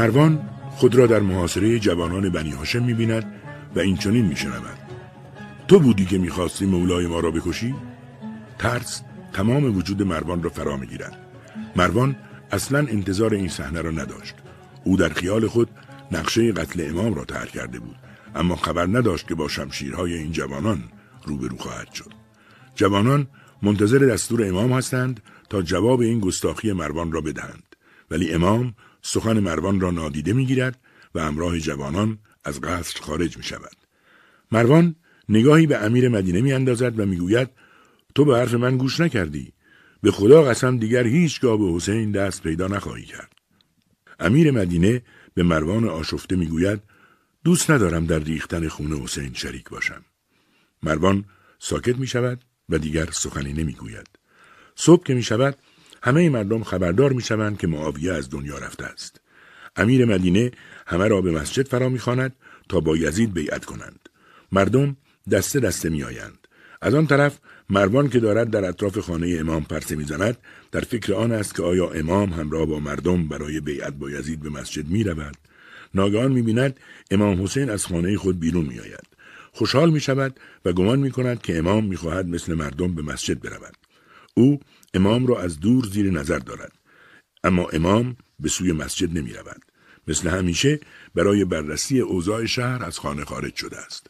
مروان 0.00 0.48
خود 0.70 0.94
را 0.94 1.06
در 1.06 1.20
محاصره 1.20 1.78
جوانان 1.78 2.28
بنی 2.30 2.50
هاشم 2.50 2.82
می‌بیند 2.82 3.32
و 3.74 3.78
این 3.80 3.96
چنین 3.96 4.26
میشنود. 4.26 4.78
تو 5.68 5.78
بودی 5.78 6.04
که 6.06 6.18
می‌خواستی 6.18 6.66
مولای 6.66 7.06
ما 7.06 7.20
را 7.20 7.30
بکشی؟ 7.30 7.74
ترس 8.58 9.02
تمام 9.32 9.76
وجود 9.76 10.02
مروان 10.02 10.42
را 10.42 10.50
فرا 10.50 10.76
می‌گیرد. 10.76 11.16
مروان 11.76 12.16
اصلا 12.52 12.78
انتظار 12.78 13.34
این 13.34 13.48
صحنه 13.48 13.80
را 13.80 13.90
نداشت. 13.90 14.34
او 14.84 14.96
در 14.96 15.08
خیال 15.08 15.46
خود 15.46 15.70
نقشه 16.12 16.52
قتل 16.52 16.86
امام 16.90 17.14
را 17.14 17.24
طرح 17.24 17.46
کرده 17.46 17.78
بود 17.78 17.96
اما 18.34 18.56
خبر 18.56 18.86
نداشت 18.86 19.28
که 19.28 19.34
با 19.34 19.48
شمشیرهای 19.48 20.14
این 20.14 20.32
جوانان 20.32 20.84
روبرو 21.24 21.56
خواهد 21.56 21.92
شد. 21.92 22.12
جوانان 22.74 23.26
منتظر 23.62 23.98
دستور 23.98 24.48
امام 24.48 24.72
هستند 24.72 25.20
تا 25.50 25.62
جواب 25.62 26.00
این 26.00 26.20
گستاخی 26.20 26.72
مروان 26.72 27.12
را 27.12 27.20
بدهند. 27.20 27.76
ولی 28.10 28.32
امام 28.32 28.74
سخن 29.02 29.40
مروان 29.40 29.80
را 29.80 29.90
نادیده 29.90 30.32
می‌گیرد 30.32 30.80
و 31.14 31.22
همراه 31.22 31.58
جوانان 31.58 32.18
از 32.44 32.60
قصر 32.60 33.00
خارج 33.00 33.36
می 33.36 33.42
شود. 33.42 33.76
مروان 34.52 34.94
نگاهی 35.28 35.66
به 35.66 35.76
امیر 35.76 36.08
مدینه 36.08 36.40
می 36.40 36.52
اندازد 36.52 37.00
و 37.00 37.06
می‌گوید 37.06 37.50
تو 38.14 38.24
به 38.24 38.36
حرف 38.36 38.54
من 38.54 38.76
گوش 38.76 39.00
نکردی. 39.00 39.52
به 40.02 40.10
خدا 40.10 40.42
قسم 40.42 40.76
دیگر 40.76 41.06
هیچگاه 41.06 41.58
به 41.58 41.72
حسین 41.72 42.12
دست 42.12 42.42
پیدا 42.42 42.66
نخواهی 42.66 43.04
کرد. 43.04 43.32
امیر 44.20 44.50
مدینه 44.50 45.02
به 45.34 45.42
مروان 45.42 45.88
آشفته 45.88 46.36
می‌گوید 46.36 46.80
دوست 47.44 47.70
ندارم 47.70 48.06
در 48.06 48.18
ریختن 48.18 48.68
خون 48.68 48.92
حسین 48.92 49.34
شریک 49.34 49.68
باشم. 49.68 50.04
مروان 50.82 51.24
ساکت 51.58 51.96
می 51.96 52.06
شود 52.06 52.40
و 52.68 52.78
دیگر 52.78 53.10
سخنی 53.10 53.52
نمی 53.52 53.72
گوید. 53.72 54.06
صبح 54.74 55.04
که 55.04 55.14
می 55.14 55.22
شود 55.22 55.56
همه 56.02 56.28
مردم 56.28 56.62
خبردار 56.62 57.12
می 57.12 57.22
شوند 57.22 57.58
که 57.58 57.66
معاویه 57.66 58.12
از 58.12 58.30
دنیا 58.30 58.58
رفته 58.58 58.84
است. 58.84 59.20
امیر 59.76 60.04
مدینه 60.04 60.50
همه 60.86 61.08
را 61.08 61.20
به 61.20 61.30
مسجد 61.30 61.68
فرا 61.68 61.88
می‌خواند 61.88 62.32
تا 62.68 62.80
با 62.80 62.96
یزید 62.96 63.34
بیعت 63.34 63.64
کنند. 63.64 64.08
مردم 64.52 64.96
دسته 65.30 65.60
دسته 65.60 65.88
می 65.88 66.02
آیند. 66.04 66.46
از 66.82 66.94
آن 66.94 67.06
طرف 67.06 67.38
مروان 67.70 68.08
که 68.08 68.20
دارد 68.20 68.50
در 68.50 68.64
اطراف 68.64 68.98
خانه 68.98 69.36
امام 69.40 69.64
پرسه 69.64 69.96
می‌زند 69.96 70.36
در 70.72 70.80
فکر 70.80 71.14
آن 71.14 71.32
است 71.32 71.54
که 71.54 71.62
آیا 71.62 71.90
امام 71.90 72.32
همراه 72.32 72.66
با 72.66 72.78
مردم 72.78 73.28
برای 73.28 73.60
بیعت 73.60 73.92
با 73.92 74.10
یزید 74.10 74.40
به 74.40 74.50
مسجد 74.50 74.88
می 74.88 75.04
رود 75.04 75.36
ناگهان 75.94 76.32
می 76.32 76.42
بیند 76.42 76.80
امام 77.10 77.42
حسین 77.42 77.70
از 77.70 77.86
خانه 77.86 78.16
خود 78.16 78.40
بیرون 78.40 78.66
می 78.66 78.80
آید. 78.80 79.06
خوشحال 79.52 79.90
می 79.90 80.00
شود 80.00 80.40
و 80.64 80.72
گمان 80.72 80.98
می 80.98 81.10
کند 81.10 81.42
که 81.42 81.58
امام 81.58 81.84
می 81.84 81.96
خواهد 81.96 82.26
مثل 82.26 82.54
مردم 82.54 82.94
به 82.94 83.02
مسجد 83.02 83.40
برود. 83.40 83.76
او 84.34 84.60
امام 84.94 85.26
را 85.26 85.40
از 85.40 85.60
دور 85.60 85.86
زیر 85.86 86.10
نظر 86.10 86.38
دارد. 86.38 86.72
اما 87.44 87.68
امام 87.68 88.16
به 88.40 88.48
سوی 88.48 88.72
مسجد 88.72 89.18
نمی 89.18 89.32
رود. 89.32 89.62
مثل 90.08 90.28
همیشه 90.28 90.80
برای 91.14 91.44
بررسی 91.44 92.00
اوضاع 92.00 92.46
شهر 92.46 92.84
از 92.84 92.98
خانه 92.98 93.24
خارج 93.24 93.54
شده 93.54 93.78
است. 93.78 94.06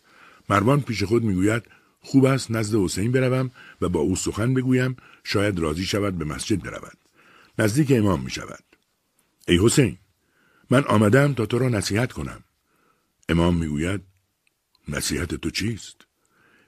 مروان 0.49 0.81
پیش 0.81 1.03
خود 1.03 1.25
می‌گوید 1.25 1.63
خوب 2.01 2.25
است 2.25 2.51
نزد 2.51 2.75
حسین 2.75 3.13
بروم 3.13 3.51
و 3.81 3.89
با 3.89 4.01
او 4.01 4.17
سخن 4.17 4.55
بگویم 4.55 4.97
شاید 5.25 5.59
راضی 5.59 5.85
شود 5.85 6.19
به 6.19 6.25
مسجد 6.25 6.63
برود. 6.63 6.99
نزدیک 7.59 7.93
امام 7.93 8.23
می 8.23 8.31
شود. 8.31 8.65
ای 9.49 9.59
حسین 9.63 9.99
من 10.71 10.85
آمدم 10.85 11.35
تا 11.35 11.47
تو 11.47 11.59
را 11.59 11.69
نصیحت 11.69 12.13
کنم. 12.13 12.45
امام 13.29 13.57
می‌گوید 13.57 14.01
نصیحت 14.89 15.35
تو 15.35 15.51
چیست؟ 15.51 15.97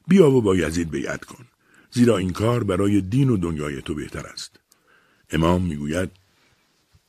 بیا 0.08 0.30
و 0.30 0.42
با 0.42 0.56
یزید 0.56 0.90
بیعت 0.90 1.24
کن. 1.24 1.46
زیرا 1.94 2.16
این 2.16 2.32
کار 2.32 2.64
برای 2.64 3.00
دین 3.00 3.30
و 3.30 3.36
دنیای 3.36 3.82
تو 3.82 3.94
بهتر 3.94 4.26
است. 4.26 4.60
امام 5.30 5.62
می‌گوید 5.62 6.10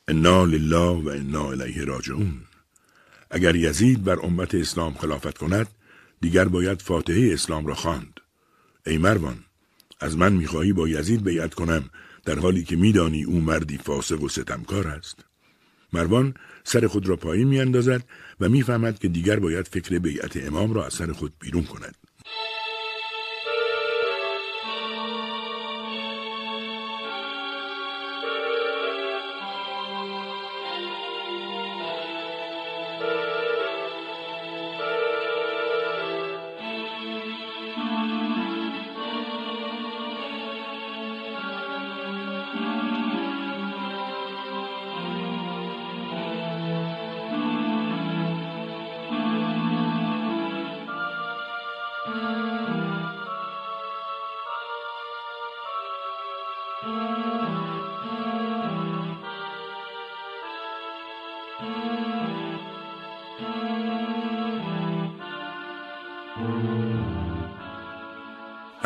انا 0.08 0.46
لله 0.46 1.02
و 1.04 1.10
انا 1.10 1.52
الیه 1.52 1.84
راجعون. 1.86 2.42
اگر 3.32 3.56
یزید 3.56 4.04
بر 4.04 4.20
امت 4.20 4.56
اسلام 4.56 4.94
خلافت 4.94 5.38
کند 5.38 5.68
دیگر 6.22 6.46
باید 6.46 6.82
فاتحه 6.82 7.34
اسلام 7.34 7.68
را 7.68 7.74
خواند. 7.74 8.20
ای 8.86 8.98
مروان 8.98 9.38
از 10.00 10.18
من 10.18 10.34
می‌خواهی 10.34 10.74
با 10.74 10.88
یزید 10.88 11.24
بیعت 11.24 11.54
کنم 11.54 11.90
در 12.26 12.40
حالی 12.40 12.64
که 12.64 12.76
میدانی 12.76 13.24
او 13.24 13.42
مردی 13.42 13.78
فاسق 13.78 14.22
و 14.22 14.30
ستمکار 14.30 14.88
است. 14.88 15.26
مروان 15.94 16.34
سر 16.64 16.88
خود 16.88 17.08
را 17.08 17.16
پایین 17.16 17.48
میاندازد 17.48 18.04
و 18.40 18.50
می‌فهمد 18.50 19.00
که 19.00 19.08
دیگر 19.08 19.40
باید 19.40 19.68
فکر 19.68 20.00
بیعت 20.00 20.38
امام 20.38 20.74
را 20.74 20.86
از 20.86 20.94
سر 20.94 21.12
خود 21.12 21.34
بیرون 21.40 21.64
کند. 21.64 21.96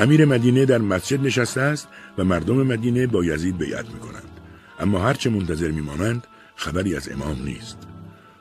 امیر 0.08 0.26
مدینه 0.26 0.66
در 0.66 0.78
مسجد 0.78 1.22
نشسته 1.22 1.62
است 1.62 1.88
و 2.18 2.24
مردم 2.24 2.56
مدینه 2.56 3.08
با 3.08 3.26
یزید 3.26 3.58
بیعت 3.58 3.86
می 3.86 4.00
کنند. 4.00 4.30
اما 4.80 5.00
هرچه 5.00 5.30
منتظر 5.30 5.72
می 5.72 5.82
مانند 5.82 6.28
خبری 6.56 6.96
از 6.96 7.10
امام 7.12 7.44
نیست. 7.44 7.78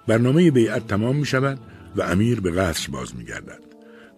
برنامه 0.06 0.50
بیعت 0.50 0.86
تمام 0.86 1.16
می 1.16 1.26
شود 1.26 1.58
و 1.96 2.02
امیر 2.02 2.40
به 2.40 2.50
قصر 2.50 2.90
باز 2.90 3.16
می 3.16 3.24
گردد. 3.24 3.60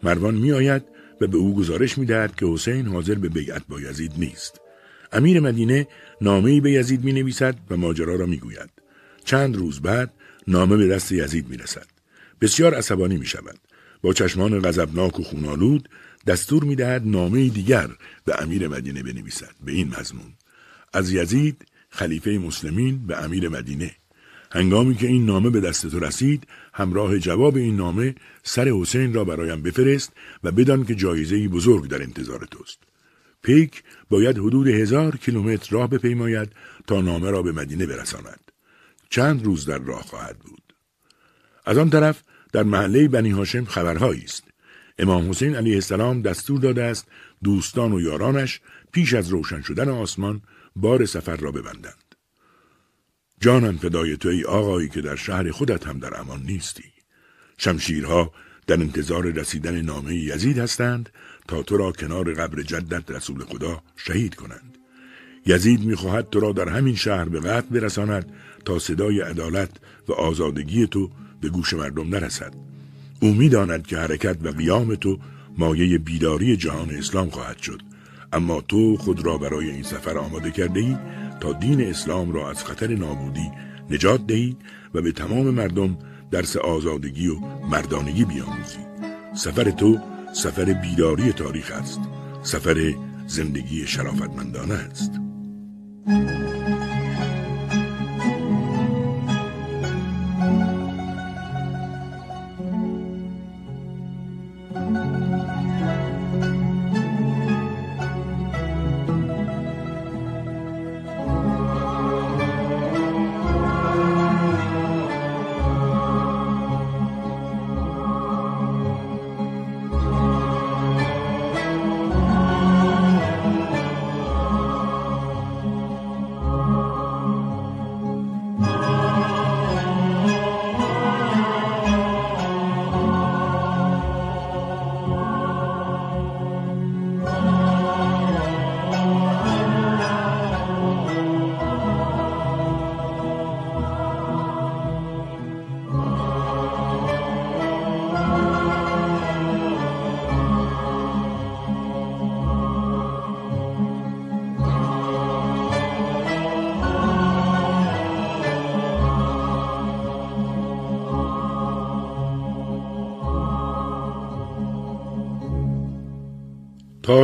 مروان 0.02 0.34
می 0.34 0.52
آید 0.52 0.82
و 1.20 1.26
به 1.26 1.36
او 1.36 1.54
گزارش 1.54 1.98
می 1.98 2.06
دهد 2.06 2.36
که 2.36 2.46
حسین 2.46 2.86
حاضر 2.86 3.14
به 3.14 3.28
بیعت 3.28 3.62
با 3.68 3.80
یزید 3.80 4.12
نیست. 4.18 4.60
امیر 5.12 5.40
مدینه 5.40 5.86
نامه 6.20 6.60
به 6.60 6.72
یزید 6.72 7.04
می 7.04 7.12
نویسد 7.12 7.56
و 7.70 7.76
ماجرا 7.76 8.14
را 8.14 8.26
می 8.26 8.36
گوید. 8.36 8.70
چند 9.24 9.56
روز 9.56 9.80
بعد 9.80 10.10
نامه 10.48 10.76
به 10.76 10.88
دست 10.88 11.12
یزید 11.12 11.48
می 11.48 11.56
رسد. 11.56 11.86
بسیار 12.40 12.74
عصبانی 12.74 13.16
می 13.16 13.26
شود. 13.26 13.58
با 14.02 14.12
چشمان 14.12 14.60
غضبناک 14.60 15.20
و 15.20 15.22
خونالود 15.22 15.88
دستور 16.28 16.64
می 16.64 16.76
دهد 16.76 17.02
نامه 17.04 17.48
دیگر 17.48 17.88
به 18.24 18.42
امیر 18.42 18.68
مدینه 18.68 19.02
بنویسد. 19.02 19.54
به 19.64 19.72
این 19.72 19.94
مضمون 20.00 20.32
از 20.92 21.12
یزید 21.12 21.66
خلیفه 21.90 22.30
مسلمین 22.30 23.06
به 23.06 23.24
امیر 23.24 23.48
مدینه. 23.48 23.90
هنگامی 24.52 24.94
که 24.94 25.06
این 25.06 25.26
نامه 25.26 25.50
به 25.50 25.60
دست 25.60 25.86
تو 25.86 26.00
رسید 26.00 26.46
همراه 26.74 27.18
جواب 27.18 27.56
این 27.56 27.76
نامه 27.76 28.14
سر 28.42 28.68
حسین 28.68 29.14
را 29.14 29.24
برایم 29.24 29.62
بفرست 29.62 30.12
و 30.44 30.52
بدان 30.52 30.84
که 30.84 30.94
جایزه 30.94 31.48
بزرگ 31.48 31.88
در 31.88 32.02
انتظار 32.02 32.48
توست. 32.50 32.78
پیک 33.42 33.82
باید 34.10 34.38
حدود 34.38 34.68
هزار 34.68 35.16
کیلومتر 35.16 35.68
راه 35.70 35.90
بپیماید 35.90 36.52
تا 36.86 37.00
نامه 37.00 37.30
را 37.30 37.42
به 37.42 37.52
مدینه 37.52 37.86
برساند. 37.86 38.52
چند 39.10 39.44
روز 39.44 39.64
در 39.64 39.78
راه 39.78 40.02
خواهد 40.02 40.38
بود. 40.38 40.74
از 41.64 41.78
آن 41.78 41.90
طرف 41.90 42.22
در 42.52 42.62
محله 42.62 43.08
بنی 43.08 43.30
هاشم 43.30 43.64
خبرهایی 43.64 44.24
است. 44.24 44.47
امام 44.98 45.30
حسین 45.30 45.56
علیه 45.56 45.74
السلام 45.74 46.22
دستور 46.22 46.60
داده 46.60 46.82
است 46.84 47.06
دوستان 47.44 47.92
و 47.92 48.00
یارانش 48.00 48.60
پیش 48.92 49.14
از 49.14 49.28
روشن 49.28 49.62
شدن 49.62 49.88
آسمان 49.88 50.42
بار 50.76 51.06
سفر 51.06 51.36
را 51.36 51.52
ببندند. 51.52 52.14
جانم 53.40 53.76
فدای 53.76 54.16
تو 54.16 54.28
ای 54.28 54.44
آقایی 54.44 54.88
که 54.88 55.00
در 55.00 55.16
شهر 55.16 55.50
خودت 55.50 55.86
هم 55.86 55.98
در 55.98 56.20
امان 56.20 56.42
نیستی. 56.42 56.84
شمشیرها 57.58 58.32
در 58.66 58.74
انتظار 58.74 59.26
رسیدن 59.30 59.80
نامه 59.80 60.14
یزید 60.14 60.58
هستند 60.58 61.08
تا 61.48 61.62
تو 61.62 61.76
را 61.76 61.92
کنار 61.92 62.34
قبر 62.34 62.62
جدت 62.62 63.10
رسول 63.10 63.44
خدا 63.44 63.82
شهید 63.96 64.34
کنند. 64.34 64.78
یزید 65.46 65.80
می‌خواهد 65.80 66.30
تو 66.30 66.40
را 66.40 66.52
در 66.52 66.68
همین 66.68 66.94
شهر 66.94 67.24
به 67.24 67.40
قتل 67.40 67.80
برساند 67.80 68.32
تا 68.64 68.78
صدای 68.78 69.20
عدالت 69.20 69.70
و 70.08 70.12
آزادگی 70.12 70.86
تو 70.86 71.10
به 71.40 71.48
گوش 71.48 71.74
مردم 71.74 72.08
نرسد. 72.08 72.54
او 73.20 73.34
می‌داند 73.34 73.86
که 73.86 73.96
حرکت 73.96 74.36
و 74.42 74.48
قیام 74.48 74.94
تو 74.94 75.18
مایه 75.58 75.98
بیداری 75.98 76.56
جهان 76.56 76.90
اسلام 76.90 77.30
خواهد 77.30 77.58
شد. 77.58 77.82
اما 78.32 78.60
تو 78.60 78.96
خود 78.96 79.26
را 79.26 79.38
برای 79.38 79.70
این 79.70 79.82
سفر 79.82 80.18
آماده 80.18 80.50
کرده 80.50 80.80
ای 80.80 80.96
تا 81.40 81.52
دین 81.52 81.80
اسلام 81.80 82.32
را 82.32 82.50
از 82.50 82.64
خطر 82.64 82.86
نابودی 82.86 83.50
نجات 83.90 84.26
دهی 84.26 84.56
و 84.94 85.02
به 85.02 85.12
تمام 85.12 85.50
مردم 85.50 85.98
درس 86.30 86.56
آزادگی 86.56 87.28
و 87.28 87.38
مردانگی 87.70 88.24
بیاموزی. 88.24 88.78
سفر 89.34 89.70
تو 89.70 89.98
سفر 90.32 90.64
بیداری 90.64 91.32
تاریخ 91.32 91.72
است. 91.72 92.00
سفر 92.42 92.94
زندگی 93.26 93.86
شرافتمندانه 93.86 94.74
است. 94.74 95.12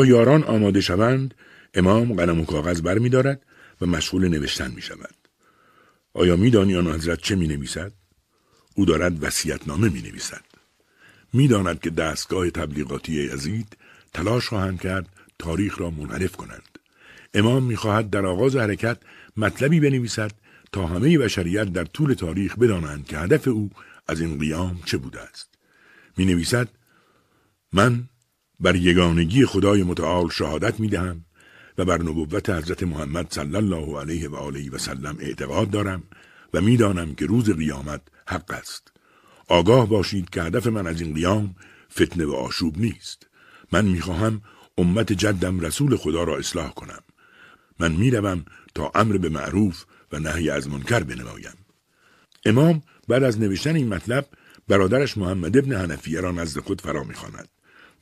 یاران 0.05 0.43
آماده 0.43 0.81
شوند 0.81 1.35
امام 1.75 2.15
قلم 2.15 2.41
و 2.41 2.45
کاغذ 2.45 2.81
بر 2.81 2.99
می 2.99 3.09
دارد 3.09 3.43
و 3.81 3.87
مشغول 3.87 4.29
نوشتن 4.29 4.71
می 4.71 4.83
شود. 4.83 5.15
آیا 6.15 6.37
می 6.37 6.51
دانی 6.51 6.77
آن 6.77 6.87
حضرت 6.87 7.21
چه 7.21 7.37
می 7.37 7.49
نویسد؟ 7.49 7.93
او 8.75 8.85
دارد 8.85 9.23
وسیعتنامه 9.23 9.89
می 9.89 10.03
نویسد. 10.03 10.45
می 11.33 11.49
داند 11.49 11.81
که 11.81 11.91
دستگاه 11.91 12.51
تبلیغاتی 12.51 13.13
یزید 13.13 13.77
تلاش 14.15 14.49
خواهند 14.49 14.81
کرد 14.81 15.09
تاریخ 15.39 15.81
را 15.81 15.91
منحرف 15.91 16.37
کنند. 16.37 16.79
امام 17.35 17.63
می‌خواهد 17.63 18.11
در 18.11 18.27
آغاز 18.27 18.57
حرکت 18.57 18.99
مطلبی 19.37 19.81
بنویسد 19.81 20.33
تا 20.73 20.87
همه 20.87 21.19
بشریت 21.19 21.73
در 21.73 21.85
طول 21.85 22.15
تاریخ 22.15 22.59
بدانند 22.59 23.07
که 23.07 23.19
هدف 23.19 23.49
او 23.49 23.71
از 24.09 24.21
این 24.21 24.39
قیام 24.39 24.81
چه 24.85 24.97
بوده 24.97 25.21
است. 25.21 25.49
می 26.17 26.25
نویسد 26.25 26.69
من 27.73 28.09
بر 28.61 28.77
یگانگی 28.77 29.47
خدای 29.47 29.83
متعال 29.83 30.29
شهادت 30.29 30.81
می 30.81 30.89
دهم 30.89 31.25
و 31.79 31.85
بر 31.85 32.03
نبوت 32.03 32.51
حضرت 32.51 32.83
محمد 32.83 33.27
صلی 33.31 33.57
الله 33.57 34.01
علیه 34.01 34.29
و 34.29 34.37
آله 34.37 34.71
و 34.71 34.79
سلم 34.79 35.17
اعتقاد 35.21 35.71
دارم 35.71 36.03
و 36.55 36.61
می‌دانم 36.61 37.15
که 37.15 37.27
روز 37.27 37.51
قیامت 37.51 38.01
حق 38.29 38.51
است. 38.51 38.93
آگاه 39.49 39.89
باشید 39.89 40.31
که 40.31 40.43
هدف 40.43 40.67
من 40.67 40.87
از 40.87 41.01
این 41.01 41.15
قیام 41.15 41.55
فتنه 41.93 42.25
و 42.25 42.33
آشوب 42.33 42.79
نیست. 42.79 43.27
من 43.73 43.85
می‌خواهم 43.85 44.43
امت 44.79 45.13
جدم 45.13 45.61
رسول 45.61 45.97
خدا 45.97 46.25
را 46.25 46.39
اصلاح 46.39 46.75
کنم. 46.75 47.01
من 47.81 47.93
می‌روم 47.93 48.45
تا 48.75 48.93
امر 48.95 49.17
به 49.17 49.29
معروف 49.29 49.85
و 50.13 50.19
نهی 50.19 50.51
از 50.51 50.69
منکر 50.69 51.01
بنمایم. 51.01 51.57
امام 52.45 52.83
بعد 53.09 53.23
از 53.23 53.41
نوشتن 53.41 53.77
این 53.77 53.89
مطلب 53.89 54.27
برادرش 54.69 55.19
محمد 55.19 55.57
ابن 55.57 55.73
حنفیه 55.73 56.21
را 56.21 56.33
نزد 56.33 56.61
خود 56.61 56.81
فرا 56.81 57.05
می‌خواند. 57.05 57.49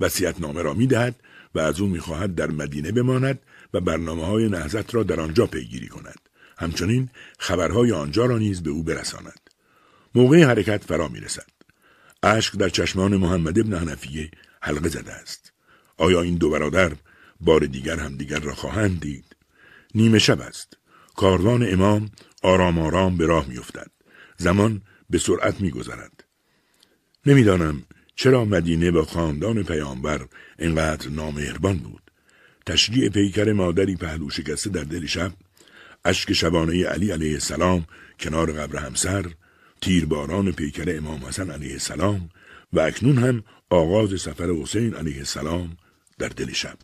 وسیعت 0.00 0.40
نامه 0.40 0.62
را 0.62 0.74
می‌دهد 0.74 1.16
و 1.54 1.58
از 1.58 1.80
او 1.80 1.88
می‌خواهد 1.88 2.34
در 2.34 2.50
مدینه 2.50 2.92
بماند 2.92 3.40
و 3.74 3.80
برنامه 3.80 4.26
های 4.26 4.48
نهزت 4.48 4.94
را 4.94 5.02
در 5.02 5.20
آنجا 5.20 5.46
پیگیری 5.46 5.88
کند. 5.88 6.18
همچنین 6.58 7.10
خبرهای 7.38 7.92
آنجا 7.92 8.26
را 8.26 8.38
نیز 8.38 8.62
به 8.62 8.70
او 8.70 8.82
برساند. 8.82 9.50
موقع 10.14 10.44
حرکت 10.44 10.84
فرا 10.84 11.08
می. 11.08 11.20
اشک 12.22 12.56
در 12.56 12.68
چشمان 12.68 13.16
محمد 13.16 13.58
ابن 13.58 13.74
حنفیه 13.74 14.30
حلقه 14.62 14.88
زده 14.88 15.12
است. 15.12 15.52
آیا 15.96 16.22
این 16.22 16.34
دو 16.34 16.50
برادر 16.50 16.92
بار 17.40 17.60
دیگر 17.60 17.98
همدیگر 17.98 18.40
را 18.40 18.54
خواهند 18.54 19.00
دید؟ 19.00 19.36
نیمه 19.94 20.18
شب 20.18 20.40
است. 20.40 20.76
کاروان 21.16 21.72
امام 21.72 22.10
آرام 22.42 22.78
آرام 22.78 23.16
به 23.16 23.26
راه 23.26 23.48
میافتد. 23.48 23.90
زمان 24.36 24.82
به 25.10 25.18
سرعت 25.18 25.60
میگذرد. 25.60 26.24
نمی‌دانم 27.26 27.82
چرا 28.14 28.44
مدینه 28.44 28.90
با 28.90 29.04
خاندان 29.04 29.62
پیامبر 29.62 30.26
انقدر 30.58 31.08
نامهربان 31.08 31.76
بود. 31.76 32.02
تشریع 32.66 33.08
پیکر 33.08 33.52
مادری 33.52 33.96
پهلو 33.96 34.30
شکسته 34.30 34.70
در 34.70 34.84
دل 34.84 35.06
شب، 35.06 35.32
اشک 36.04 36.32
شبانه 36.32 36.84
علی 36.84 37.10
علیه 37.10 37.32
السلام 37.32 37.86
کنار 38.20 38.52
قبر 38.52 38.78
همسر، 38.78 39.26
تیرباران 39.80 40.52
پیکر 40.52 40.96
امام 40.96 41.24
حسن 41.24 41.50
علیه 41.50 41.72
السلام 41.72 42.30
و 42.72 42.80
اکنون 42.80 43.18
هم 43.18 43.44
آغاز 43.70 44.20
سفر 44.20 44.50
حسین 44.50 44.94
علیه 44.94 45.18
السلام 45.18 45.76
در 46.18 46.28
دل 46.28 46.52
شب. 46.52 46.76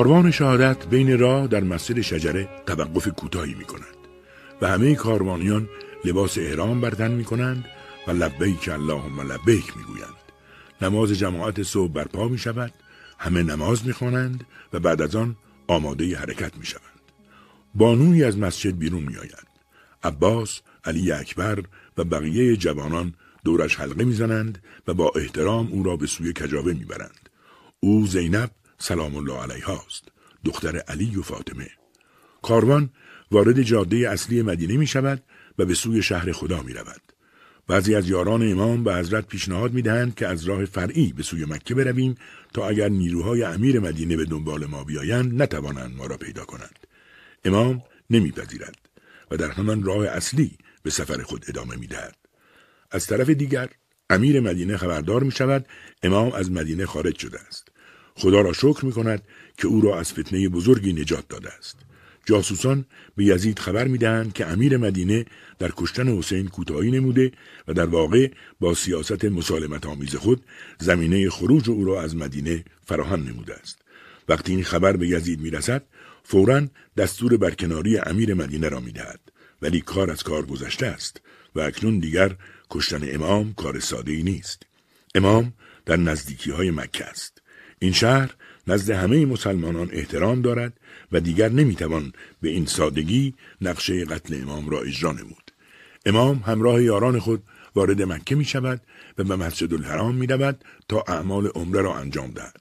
کاروان 0.00 0.30
شهادت 0.30 0.86
بین 0.86 1.18
راه 1.18 1.46
در 1.46 1.64
مسجد 1.64 2.00
شجره 2.00 2.48
توقف 2.66 3.08
کوتاهی 3.08 3.54
می 3.54 3.64
کند 3.64 3.96
و 4.60 4.68
همه 4.68 4.94
کاروانیان 4.94 5.68
لباس 6.04 6.38
احرام 6.38 6.80
بردن 6.80 7.10
می 7.10 7.24
کنند 7.24 7.64
و 8.06 8.10
لبیک 8.10 8.68
اللهم 8.68 9.32
لبیک 9.32 9.76
می 9.76 9.82
گویند. 9.82 10.14
نماز 10.82 11.12
جماعت 11.12 11.62
صبح 11.62 11.92
برپا 11.92 12.28
می 12.28 12.38
شود 12.38 12.72
همه 13.18 13.42
نماز 13.42 13.86
می 13.86 13.92
خوانند 13.92 14.46
و 14.72 14.80
بعد 14.80 15.02
از 15.02 15.16
آن 15.16 15.36
آماده 15.66 16.16
حرکت 16.16 16.56
می 16.56 16.66
شوند. 16.66 17.00
بانوی 17.74 18.24
از 18.24 18.38
مسجد 18.38 18.78
بیرون 18.78 19.02
می 19.02 19.16
آید. 19.16 19.48
عباس، 20.02 20.60
علی 20.84 21.12
اکبر 21.12 21.62
و 21.98 22.04
بقیه 22.04 22.56
جوانان 22.56 23.14
دورش 23.44 23.76
حلقه 23.76 24.04
می‌زنند 24.04 24.62
و 24.86 24.94
با 24.94 25.12
احترام 25.16 25.68
او 25.70 25.82
را 25.82 25.96
به 25.96 26.06
سوی 26.06 26.32
کجاوه 26.32 26.72
می‌برند. 26.72 27.28
او 27.80 28.06
زینب 28.06 28.50
سلام 28.82 29.16
الله 29.16 29.42
علیها 29.42 29.84
است 29.86 30.04
دختر 30.44 30.76
علی 30.76 31.16
و 31.16 31.22
فاطمه 31.22 31.70
کاروان 32.42 32.90
وارد 33.30 33.62
جاده 33.62 34.10
اصلی 34.10 34.42
مدینه 34.42 34.76
می 34.76 34.86
شود 34.86 35.22
و 35.58 35.64
به 35.64 35.74
سوی 35.74 36.02
شهر 36.02 36.32
خدا 36.32 36.62
می 36.62 36.72
رود. 36.72 37.00
بعضی 37.66 37.94
از 37.94 38.08
یاران 38.08 38.52
امام 38.52 38.84
به 38.84 38.94
حضرت 38.94 39.26
پیشنهاد 39.26 39.72
می 39.72 39.82
دهند 39.82 40.14
که 40.14 40.26
از 40.26 40.44
راه 40.44 40.64
فرعی 40.64 41.12
به 41.12 41.22
سوی 41.22 41.44
مکه 41.44 41.74
برویم 41.74 42.14
تا 42.54 42.68
اگر 42.68 42.88
نیروهای 42.88 43.42
امیر 43.42 43.80
مدینه 43.80 44.16
به 44.16 44.24
دنبال 44.24 44.66
ما 44.66 44.84
بیایند 44.84 45.42
نتوانند 45.42 45.96
ما 45.96 46.06
را 46.06 46.16
پیدا 46.16 46.44
کنند. 46.44 46.78
امام 47.44 47.82
نمیپذیرد 48.10 48.76
و 49.30 49.36
در 49.36 49.50
همان 49.50 49.82
راه 49.82 50.06
اصلی 50.06 50.58
به 50.82 50.90
سفر 50.90 51.22
خود 51.22 51.44
ادامه 51.48 51.76
می 51.76 51.86
دهد. 51.86 52.16
از 52.90 53.06
طرف 53.06 53.30
دیگر 53.30 53.68
امیر 54.10 54.40
مدینه 54.40 54.76
خبردار 54.76 55.22
می 55.22 55.32
شود 55.32 55.66
امام 56.02 56.32
از 56.32 56.50
مدینه 56.50 56.86
خارج 56.86 57.18
شده 57.18 57.40
است. 57.40 57.69
خدا 58.14 58.40
را 58.40 58.52
شکر 58.52 58.84
می 58.84 58.92
کند 58.92 59.22
که 59.56 59.68
او 59.68 59.80
را 59.80 60.00
از 60.00 60.12
فتنه 60.12 60.48
بزرگی 60.48 60.92
نجات 60.92 61.28
داده 61.28 61.48
است. 61.52 61.76
جاسوسان 62.26 62.84
به 63.16 63.24
یزید 63.24 63.58
خبر 63.58 63.88
می‌دهند 63.88 64.32
که 64.32 64.46
امیر 64.46 64.76
مدینه 64.76 65.26
در 65.58 65.72
کشتن 65.76 66.08
حسین 66.08 66.48
کوتاهی 66.48 66.90
نموده 66.90 67.32
و 67.68 67.74
در 67.74 67.86
واقع 67.86 68.30
با 68.60 68.74
سیاست 68.74 69.24
مسالمت 69.24 69.86
آمیز 69.86 70.16
خود 70.16 70.44
زمینه 70.78 71.30
خروج 71.30 71.70
او 71.70 71.84
را 71.84 72.02
از 72.02 72.16
مدینه 72.16 72.64
فراهم 72.86 73.22
نموده 73.22 73.54
است. 73.54 73.78
وقتی 74.28 74.52
این 74.52 74.64
خبر 74.64 74.96
به 74.96 75.08
یزید 75.08 75.40
می‌رسد 75.40 75.82
فورا 76.24 76.62
دستور 76.96 77.36
برکناری 77.36 77.98
امیر 77.98 78.34
مدینه 78.34 78.68
را 78.68 78.80
می‌دهد 78.80 79.20
ولی 79.62 79.80
کار 79.80 80.10
از 80.10 80.22
کار 80.22 80.46
گذشته 80.46 80.86
است 80.86 81.20
و 81.54 81.60
اکنون 81.60 81.98
دیگر 81.98 82.36
کشتن 82.70 83.14
امام 83.14 83.54
کار 83.54 83.80
ساده 83.80 84.12
ای 84.12 84.22
نیست. 84.22 84.62
امام 85.14 85.52
در 85.86 85.96
نزدیکی 85.96 86.50
های 86.50 86.70
مکه 86.70 87.04
است. 87.04 87.39
این 87.82 87.92
شهر 87.92 88.34
نزد 88.66 88.90
همه 88.90 89.26
مسلمانان 89.26 89.88
احترام 89.92 90.42
دارد 90.42 90.72
و 91.12 91.20
دیگر 91.20 91.48
نمی‌توان 91.48 92.12
به 92.40 92.48
این 92.48 92.66
سادگی 92.66 93.34
نقشه 93.60 94.04
قتل 94.04 94.42
امام 94.42 94.70
را 94.70 94.80
اجرا 94.80 95.12
نمود. 95.12 95.50
امام 96.06 96.36
همراه 96.36 96.82
یاران 96.82 97.18
خود 97.18 97.42
وارد 97.74 98.02
مکه 98.02 98.34
می 98.34 98.44
شود 98.44 98.80
و 99.18 99.24
به 99.24 99.36
مسجد 99.36 99.74
الحرام 99.74 100.14
می 100.14 100.26
رود 100.26 100.64
تا 100.88 101.04
اعمال 101.08 101.46
عمره 101.46 101.82
را 101.82 101.94
انجام 101.94 102.30
دهد. 102.30 102.60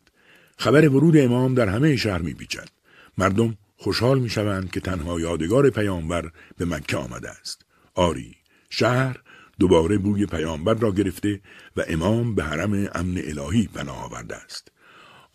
خبر 0.57 0.89
ورود 0.89 1.17
امام 1.17 1.53
در 1.53 1.69
همه 1.69 1.95
شهر 1.95 2.21
می 2.21 2.33
پیچد. 2.33 2.69
مردم 3.17 3.57
خوشحال 3.77 4.19
می 4.19 4.29
شوند 4.29 4.71
که 4.71 4.79
تنها 4.79 5.19
یادگار 5.19 5.69
پیامبر 5.69 6.31
به 6.57 6.65
مکه 6.65 6.97
آمده 6.97 7.29
است. 7.29 7.65
آری، 7.95 8.35
شهر 8.69 9.21
دوباره 9.59 9.97
بوی 9.97 10.25
پیامبر 10.25 10.73
را 10.73 10.91
گرفته 10.91 11.41
و 11.77 11.83
امام 11.87 12.35
به 12.35 12.43
حرم 12.43 12.73
امن 12.73 13.21
الهی 13.25 13.69
پناه 13.73 14.05
آورده 14.05 14.35
است. 14.35 14.71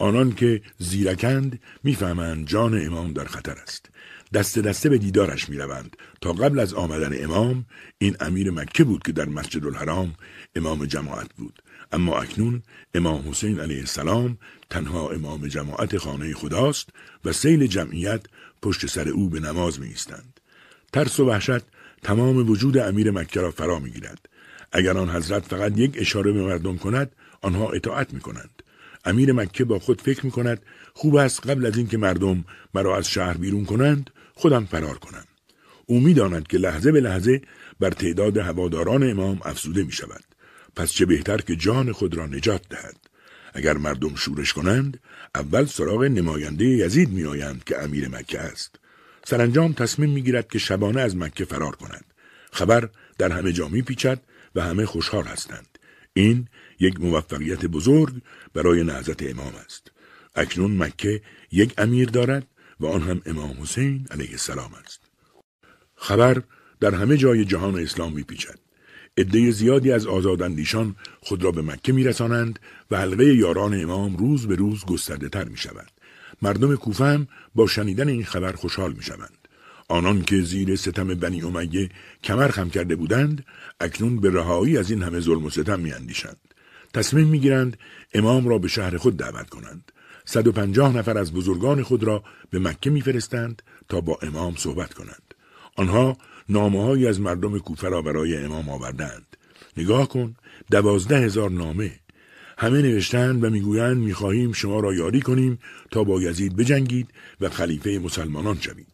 آنان 0.05 0.32
که 0.32 0.62
زیرکند 0.78 1.61
می‌فهمند 1.84 2.46
جان 2.46 2.86
امام 2.86 3.12
در 3.12 3.24
خطر 3.24 3.52
است 3.52 3.90
دست 4.34 4.59
دسته 4.59 4.88
به 4.88 4.98
دیدارش 4.98 5.48
می 5.48 5.57
روند 5.57 5.96
تا 6.20 6.32
قبل 6.32 6.59
از 6.59 6.74
آمدن 6.74 7.24
امام 7.24 7.66
این 7.98 8.16
امیر 8.20 8.50
مکه 8.50 8.84
بود 8.84 9.02
که 9.02 9.12
در 9.12 9.28
مسجد 9.28 9.66
الحرام 9.66 10.14
امام 10.57 10.86
جماعت 10.86 11.32
بود 11.36 11.62
اما 11.92 12.18
اکنون 12.18 12.62
امام 12.94 13.28
حسین 13.30 13.61
علیه 13.61 13.78
السلام 13.78 14.38
تنها 14.70 15.11
امام 15.11 15.48
جماعت 15.48 15.98
خانه 15.98 16.34
خداست 16.34 16.88
و 17.24 17.32
سیل 17.32 17.66
جمعیت 17.66 18.20
پشت 18.62 18.86
سر 18.86 19.09
او 19.09 19.28
به 19.28 19.40
نماز 19.40 19.80
می 19.80 19.86
ایستند. 19.86 20.40
ترس 20.92 21.20
و 21.20 21.24
وحشت 21.24 21.64
تمام 22.02 22.50
وجود 22.50 22.78
امیر 22.78 23.11
مکه 23.11 23.40
را 23.40 23.50
فرا 23.50 23.78
می 23.78 23.90
گیرد. 23.90 24.26
اگر 24.72 24.98
آن 24.98 25.11
حضرت 25.11 25.44
فقط 25.44 25.78
یک 25.78 25.96
اشاره 25.98 26.32
به 26.32 26.42
مردم 26.42 26.78
کند 26.78 27.12
آنها 27.42 27.70
اطاعت 27.70 28.14
می 28.14 28.20
کنند. 28.20 28.64
امیر 29.05 29.32
مکه 29.32 29.64
با 29.64 29.78
خود 29.78 30.00
فکر 30.00 30.26
می 30.26 30.30
کند 30.30 30.62
خوب 30.92 31.16
است 31.16 31.46
قبل 31.46 31.66
از 31.66 31.76
اینکه 31.76 31.98
مردم 31.98 32.44
مرا 32.74 32.96
از 32.96 33.09
شهر 33.09 33.36
بیرون 33.36 33.64
کنند 33.64 34.11
خودم 34.34 34.64
فرار 34.64 34.98
کنم. 34.98 35.24
او 35.86 36.00
می‌داند 36.00 36.46
که 36.46 36.59
لحظه 36.59 36.92
به 36.92 37.00
لحظه 37.00 37.42
بر 37.80 37.90
تعداد 37.90 38.36
هواداران 38.36 39.11
امام 39.11 39.40
افزوده 39.44 39.84
می 39.84 39.92
شود. 39.92 40.24
پس 40.76 40.92
چه 40.92 41.07
بهتر 41.07 41.38
که 41.38 41.57
جان 41.57 41.92
خود 41.92 42.14
را 42.14 42.26
نجات 42.26 42.62
دهد. 42.70 42.96
اگر 43.55 43.76
مردم 43.76 44.14
شورش 44.14 44.52
کنند 44.52 45.00
اول 45.34 45.64
سراغ 45.64 46.05
نماینده 46.05 46.64
یزید 46.64 47.11
می 47.11 47.24
آیند 47.24 47.64
که 47.64 47.82
امیر 47.82 48.09
مکه 48.09 48.40
است. 48.40 48.76
سرانجام 49.26 49.72
تصمیم 49.72 50.11
می 50.11 50.22
گیرد 50.22 50.48
که 50.48 50.59
شبانه 50.59 51.00
از 51.00 51.16
مکه 51.16 51.44
فرار 51.44 51.76
کند. 51.76 52.05
خبر 52.52 52.88
در 53.18 53.32
همه 53.32 53.52
جا 53.52 53.68
می 53.68 53.82
پیچد 53.82 54.20
و 54.55 54.61
همه 54.61 54.86
خوشحال 54.86 55.24
هستند. 55.24 55.74
این 56.17 56.49
یک 56.81 57.01
موفقیت 57.01 57.67
بزرگ 57.67 58.15
برای 58.55 58.85
نهضت 58.85 59.23
امام 59.23 59.55
است. 59.65 59.93
اکنون 60.35 60.77
مکه 60.77 61.23
یک 61.53 61.75
امیر 61.79 62.09
دارد 62.09 62.47
و 62.81 62.87
آن 62.87 63.03
هم 63.03 63.23
امام 63.27 63.57
حسین 63.62 64.07
علیه 64.11 64.31
السلام 64.31 64.71
است. 64.85 65.01
خبر 65.97 66.43
در 66.81 66.95
همه 66.95 67.17
جای 67.17 67.45
جهان 67.45 67.79
اسلام 67.79 68.12
میپیچد. 68.12 68.59
عده 69.17 69.51
زیادی 69.51 69.93
از 69.93 70.07
آزاداندیشان 70.07 70.97
خود 71.21 71.45
را 71.45 71.51
به 71.51 71.62
مکه 71.62 71.93
میرسانند 71.93 72.59
و 72.91 72.99
حلقه 72.99 73.35
یاران 73.35 73.83
امام 73.83 74.17
روز 74.17 74.47
به 74.47 74.55
روز 74.55 74.85
گسترده 74.85 75.29
تر 75.29 75.45
می 75.45 75.57
شود. 75.57 75.91
مردم 76.43 76.77
کوفه 76.77 77.05
هم 77.05 77.29
با 77.55 77.67
شنیدن 77.67 78.09
این 78.09 78.25
خبر 78.25 78.53
خوشحال 78.53 78.93
می 78.93 79.03
شوند. 79.03 79.43
آنان 79.95 80.22
که 80.22 80.42
زیر 80.42 80.76
ستم 80.76 81.14
بنی 81.14 81.42
امیه 81.42 81.88
کمر 82.24 82.49
خم 82.49 82.70
کرده 82.70 82.97
بودند 82.97 83.45
اکنون 83.80 84.20
به 84.20 84.30
رهایی 84.30 84.78
از 84.78 84.90
این 84.90 85.03
همه 85.03 85.20
ظلم 85.20 85.45
و 85.45 85.51
ستم 85.51 85.80
می 85.80 85.92
اندیشند. 85.92 86.55
تصمیم 86.95 87.28
می 87.28 87.38
گیرند 87.38 87.76
امام 88.14 88.49
را 88.49 88.59
به 88.59 88.68
شهر 88.68 88.97
خود 88.97 89.16
دعوت 89.16 89.51
کنند. 89.51 89.92
150 90.24 90.97
نفر 90.97 91.18
از 91.18 91.32
بزرگان 91.32 91.82
خود 91.82 92.05
را 92.05 92.24
به 92.51 92.59
مکه 92.59 92.90
میفرستند 92.90 93.62
تا 93.88 94.01
با 94.01 94.18
امام 94.22 94.57
صحبت 94.57 94.95
کنند. 94.95 95.34
آنها 95.76 96.16
نامه 96.49 97.09
از 97.09 97.20
مردم 97.20 97.59
کوفه 97.59 97.88
را 97.88 98.03
برای 98.03 98.36
امام 98.36 98.68
آوردند. 98.68 99.36
نگاه 99.76 100.09
کن 100.09 100.34
دوازده 100.70 101.18
هزار 101.18 101.51
نامه 101.51 101.92
همه 102.59 102.82
نوشتند 102.82 103.45
و 103.45 103.51
می‌گویند 103.51 103.97
می‌خواهیم 103.97 104.53
شما 104.53 104.80
را 104.80 104.95
یاری 104.95 105.20
کنیم 105.20 105.59
تا 105.90 106.05
با 106.05 106.22
یزید 106.22 106.57
بجنگید 106.57 107.09
و 107.40 107.49
خلیفه 107.49 107.99
مسلمانان 107.99 108.61
شوید. 108.61 108.93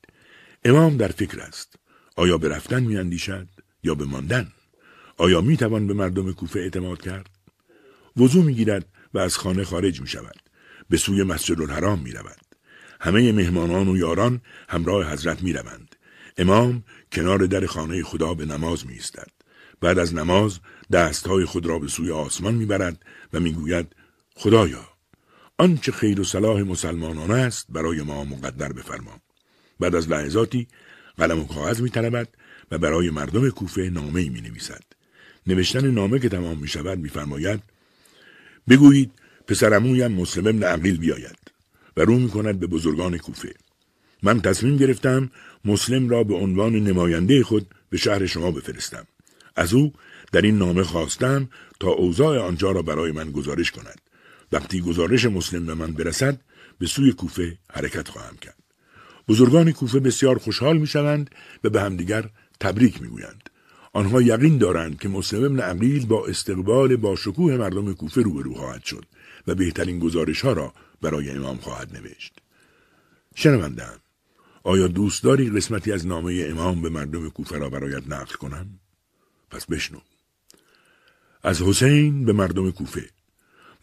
امام 0.65 0.97
در 0.97 1.09
فکر 1.09 1.41
است. 1.41 1.75
آیا 2.17 2.39
به 2.39 2.49
رفتن 2.49 2.83
میاندیشد 2.83 3.49
یا 3.83 3.95
به 3.95 4.05
ماندن؟ 4.05 4.53
آیا 5.17 5.41
می‌توان 5.41 5.87
به 5.87 5.95
مردم 5.95 6.33
کوفه 6.33 6.61
اعتماد 6.61 7.03
کرد؟ 7.03 7.31
وضوع 8.17 8.45
می‌گیرد 8.45 8.87
و 9.15 9.19
از 9.19 9.37
خانه 9.37 9.65
خارج 9.65 10.01
می 10.01 10.07
شود. 10.07 10.37
به 10.89 10.97
سوی 10.97 11.23
مسجد 11.23 11.61
الحرام 11.61 11.99
می 11.99 12.13
رود. 12.13 12.41
همه 13.01 13.33
مهمانان 13.33 13.89
و 13.89 13.97
یاران 13.97 14.41
همراه 14.69 15.13
حضرت 15.13 15.43
می 15.43 15.53
روند. 15.53 15.97
امام 16.39 16.85
کنار 17.13 17.39
در 17.39 17.67
خانه 17.67 18.03
خدا 18.03 18.35
به 18.35 18.47
نماز 18.47 18.87
می 18.87 18.97
استد. 18.97 19.31
بعد 19.81 19.99
از 19.99 20.15
نماز 20.15 20.61
دستهای 20.93 21.45
خود 21.45 21.67
را 21.67 21.79
به 21.79 21.89
سوی 21.89 22.11
آسمان 22.11 22.55
می 22.55 22.67
برد 22.67 23.05
و 23.33 23.41
می 23.41 23.53
گوید 23.53 23.97
خدایا 24.35 24.89
آنچه 25.59 25.93
خیر 25.93 26.21
و 26.21 26.25
صلاح 26.25 26.63
مسلمانان 26.63 27.31
است 27.31 27.67
برای 27.69 28.03
ما 28.03 28.25
مقدر 28.25 28.73
بفرما. 28.73 29.21
بعد 29.81 29.95
از 29.95 30.09
لحظاتی 30.09 30.67
قلم 31.19 31.39
و 31.39 31.47
کاغذ 31.47 31.81
می 31.81 31.91
و 32.71 32.79
برای 32.79 33.11
مردم 33.11 33.51
کوفه 33.51 33.91
نامه 33.91 34.29
می 34.29 34.41
نویسد. 34.41 34.83
نوشتن 35.47 35.91
نامه 35.91 36.19
که 36.19 36.29
تمام 36.29 36.59
می 36.59 36.69
شود 36.69 36.99
می 36.99 37.09
فرماید 37.09 37.63
بگویید 38.69 39.11
پسرمویم 39.47 40.13
مسلم 40.13 40.47
ابن 40.47 40.63
عقیل 40.63 40.99
بیاید 40.99 41.39
و 41.97 42.01
رو 42.01 42.19
می 42.19 42.29
کند 42.29 42.61
به 42.61 42.67
بزرگان 42.67 43.19
کوفه. 43.19 43.55
من 44.23 44.41
تصمیم 44.41 44.77
گرفتم 44.77 45.31
مسلم 45.65 46.09
را 46.09 46.25
به 46.25 46.35
عنوان 46.35 46.73
نماینده 46.73 47.43
خود 47.43 47.67
به 47.91 47.97
شهر 47.97 48.27
شما 48.27 48.51
بفرستم. 48.51 49.07
از 49.57 49.75
او 49.75 49.93
در 50.33 50.43
این 50.43 50.59
نامه 50.59 50.83
خواستم 50.83 51.49
تا 51.81 51.89
اوضاع 51.89 52.39
آنجا 52.39 52.71
را 52.71 52.83
برای 52.83 53.13
من 53.13 53.33
گزارش 53.33 53.71
کند. 53.71 54.01
وقتی 54.53 54.81
گزارش 54.81 55.25
مسلم 55.25 55.67
به 55.67 55.75
من 55.75 55.93
برسد 55.93 56.41
به 56.79 56.87
سوی 56.87 57.13
کوفه 57.13 57.59
حرکت 57.71 58.09
خواهم 58.09 58.37
کرد. 58.37 58.60
بزرگان 59.31 59.73
کوفه 59.73 60.01
بسیار 60.01 60.39
خوشحال 60.39 60.79
می 60.79 60.87
شوند 60.87 61.31
و 61.65 61.71
به 61.71 61.81
همدیگر 61.81 62.31
تبریک 62.61 63.03
می 63.03 63.09
گویند. 63.09 63.51
آنها 63.93 64.23
یقین 64.23 64.59
دارند 64.59 65.01
که 65.01 65.09
مسلم 65.09 65.45
ابن 65.45 65.61
عقیل 65.61 66.07
با 66.07 66.27
استقبال 66.27 66.97
با 66.97 67.17
شکوه 67.17 67.57
مردم 67.57 67.95
کوفه 67.95 68.23
روبرو 68.23 68.55
خواهد 68.55 68.85
شد 68.85 69.05
و 69.47 69.55
بهترین 69.55 69.99
گزارش 69.99 70.41
ها 70.41 70.53
را 70.53 70.75
برای 71.03 71.31
امام 71.31 71.57
خواهد 71.57 71.97
نوشت. 71.97 72.33
شنوندم 73.35 74.01
آیا 74.63 74.87
دوست 74.87 75.23
داری 75.23 75.51
قسمتی 75.51 75.93
از 75.93 76.07
نامه 76.07 76.47
امام 76.49 76.83
به 76.83 76.89
مردم 76.89 77.29
کوفه 77.29 77.59
را 77.59 77.71
برایت 77.71 78.09
نقل 78.09 78.35
کنم؟ 78.35 78.67
پس 79.51 79.67
بشنو. 79.67 79.99
از 81.43 81.63
حسین 81.63 82.25
به 82.25 82.33
مردم 82.33 82.71
کوفه 82.71 83.11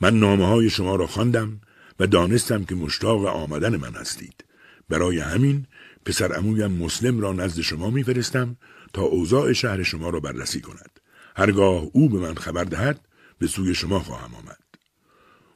من 0.02 0.20
نامه 0.20 0.48
های 0.48 0.70
شما 0.70 0.95
را 0.95 1.08
خواندم 1.08 1.62
و 2.00 2.08
دانستم 2.08 2.64
که 2.64 2.76
مشتاق 2.76 3.26
آمدن 3.26 3.76
من 3.76 3.93
هستید. 3.93 4.47
برای 4.90 5.20
همین 5.20 5.66
پسر 6.06 6.38
امویم 6.38 6.72
مسلم 6.72 7.20
را 7.20 7.34
نزد 7.34 7.62
شما 7.62 7.90
میفرستم 7.90 8.58
تا 8.94 9.02
اوضاع 9.02 9.54
شهر 9.54 9.84
شما 9.84 10.10
را 10.10 10.20
بررسی 10.20 10.62
کند. 10.62 11.00
هرگاه 11.36 11.88
او 11.94 12.10
به 12.10 12.20
من 12.20 12.36
خبر 12.36 12.64
دهد 12.64 13.00
به 13.40 13.48
سوی 13.48 13.76
شما 13.76 14.00
خواهم 14.00 14.36
آمد. 14.36 14.60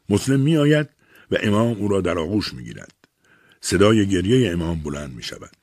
مسلم 0.09 0.39
می 0.39 0.57
آید 0.57 0.89
و 1.31 1.37
امام 1.43 1.77
او 1.77 1.87
را 1.87 2.01
در 2.01 2.19
آغوش 2.19 2.53
می 2.53 2.63
گیرد. 2.63 2.93
صدای 3.61 4.07
گریه 4.07 4.51
امام 4.51 4.79
بلند 4.79 5.13
می 5.13 5.23
شود. 5.23 5.55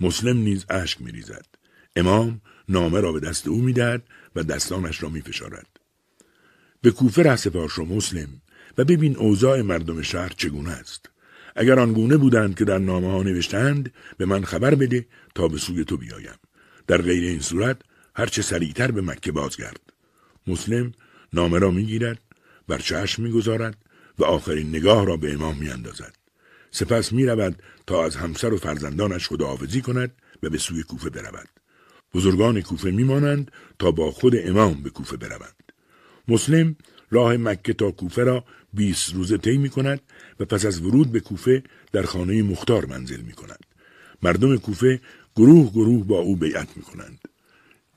مسلم 0.00 0.36
نیز 0.36 0.66
اشک 0.70 1.00
می 1.00 1.12
ریزد. 1.12 1.46
امام 1.96 2.40
نامه 2.68 3.00
را 3.00 3.12
به 3.12 3.20
دست 3.20 3.48
او 3.48 3.62
می 3.62 3.72
دهد 3.72 4.02
و 4.36 4.42
دستانش 4.42 5.02
را 5.02 5.08
می 5.08 5.20
فشارد. 5.20 5.66
به 6.80 6.90
کوفه 6.90 7.22
ره 7.22 7.36
سپار 7.36 7.70
مسلم 7.78 8.28
و 8.78 8.84
ببین 8.84 9.16
اوضاع 9.16 9.62
مردم 9.62 10.02
شهر 10.02 10.32
چگونه 10.36 10.70
است. 10.70 11.10
اگر 11.56 11.78
آنگونه 11.78 12.16
بودند 12.16 12.54
که 12.54 12.64
در 12.64 12.78
نامه 12.78 13.10
ها 13.10 13.22
نوشتند 13.22 13.92
به 14.18 14.26
من 14.26 14.44
خبر 14.44 14.74
بده 14.74 15.06
تا 15.34 15.48
به 15.48 15.58
سوی 15.58 15.84
تو 15.84 15.96
بیایم. 15.96 16.38
در 16.86 17.02
غیر 17.02 17.24
این 17.24 17.40
صورت 17.40 17.76
هرچه 18.14 18.42
سریعتر 18.42 18.90
به 18.90 19.02
مکه 19.02 19.32
بازگرد. 19.32 19.80
مسلم 20.46 20.92
نامه 21.32 21.58
را 21.58 21.70
می‌گیرد 21.70 22.20
بر 22.68 22.78
چشم 22.78 23.22
می‌گذارد 23.22 23.76
و 24.18 24.24
آخرین 24.24 24.68
نگاه 24.68 25.06
را 25.06 25.16
به 25.16 25.32
امام 25.32 25.56
میاندازد 25.58 26.14
سپس 26.70 27.12
می‌رود 27.12 27.62
تا 27.86 28.04
از 28.04 28.16
همسر 28.16 28.52
و 28.52 28.56
فرزندانش 28.56 29.28
خداحافظی 29.28 29.80
کند 29.80 30.12
و 30.42 30.50
به 30.50 30.58
سوی 30.58 30.82
کوفه 30.82 31.10
برود 31.10 31.48
بزرگان 32.14 32.60
کوفه 32.60 32.90
میمانند 32.90 33.50
تا 33.78 33.90
با 33.90 34.10
خود 34.10 34.32
امام 34.36 34.82
به 34.82 34.90
کوفه 34.90 35.16
بروند 35.16 35.72
مسلم 36.28 36.76
راه 37.10 37.36
مکه 37.36 37.72
تا 37.72 37.90
کوفه 37.90 38.24
را 38.24 38.44
20 38.76 39.14
روزه 39.14 39.38
طی 39.38 39.56
می 39.56 39.70
کند 39.70 40.00
و 40.40 40.44
پس 40.44 40.66
از 40.66 40.80
ورود 40.80 41.12
به 41.12 41.20
کوفه 41.20 41.62
در 41.92 42.02
خانه 42.02 42.42
مختار 42.42 42.86
منزل 42.86 43.20
می 43.20 43.32
کند. 43.32 43.66
مردم 44.22 44.56
کوفه 44.56 45.00
گروه 45.36 45.72
گروه 45.72 46.06
با 46.06 46.18
او 46.18 46.36
بیعت 46.36 46.76
می 46.76 46.82
کنند. 46.82 47.18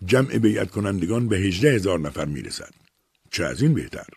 جمع 0.06 0.38
بیعت 0.38 0.72
کنندگان 0.72 1.28
به 1.28 1.38
هجده 1.38 1.72
هزار 1.72 2.00
نفر 2.00 2.26
می 2.26 2.42
رسد. 2.42 2.74
چه 3.32 3.46
از 3.46 3.62
این 3.62 3.74
بهتر؟ 3.74 4.08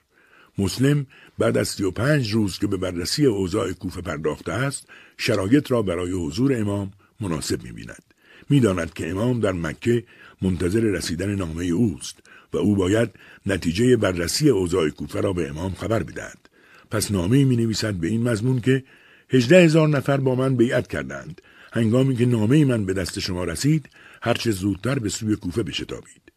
مسلم 0.59 1.07
بعد 1.39 1.57
از 1.57 1.69
سی 1.69 1.85
و 1.85 1.91
پنج 1.91 2.33
روز 2.33 2.59
که 2.59 2.67
به 2.67 2.77
بررسی 2.77 3.27
اوضاع 3.27 3.73
کوفه 3.73 4.01
پرداخته 4.01 4.53
است 4.53 4.87
شرایط 5.19 5.71
را 5.71 5.83
برای 5.83 6.13
حضور 6.13 6.61
امام 6.61 6.93
مناسب 7.21 7.63
می 7.63 7.73
بیند. 7.73 8.03
می 8.51 8.61
داند 8.61 8.95
که 8.95 9.11
امام 9.11 9.41
در 9.41 9.53
مکه 9.53 10.05
منتظر 10.43 10.81
رسیدن 10.81 11.35
نامه 11.35 11.65
اوست 11.65 12.19
و 12.53 12.57
او 12.57 12.77
باید 12.77 13.11
نتیجه 13.47 13.97
بررسی 13.97 14.49
اوضاع 14.49 14.89
کوفه 14.89 15.21
را 15.21 15.33
به 15.33 15.49
امام 15.49 15.75
خبر 15.75 16.03
بدهد. 16.03 16.39
پس 16.93 17.11
نامه 17.11 17.45
می 17.45 17.57
نویسد 17.57 17.95
به 17.95 18.09
این 18.09 18.23
مضمون 18.23 18.61
که 18.61 18.85
هجده 19.29 19.65
هزار 19.65 19.89
نفر 19.89 20.17
با 20.17 20.35
من 20.35 20.57
بیعت 20.57 20.87
کردند. 20.87 21.41
هنگامی 21.73 22.17
که 22.17 22.27
نامه 22.27 22.65
من 22.65 22.85
به 22.85 22.93
دست 22.93 23.19
شما 23.19 23.45
رسید 23.45 23.89
هرچه 24.23 24.51
زودتر 24.51 24.99
به 24.99 25.09
سوی 25.09 25.37
کوفه 25.37 25.63
بشتابید. 25.63 26.33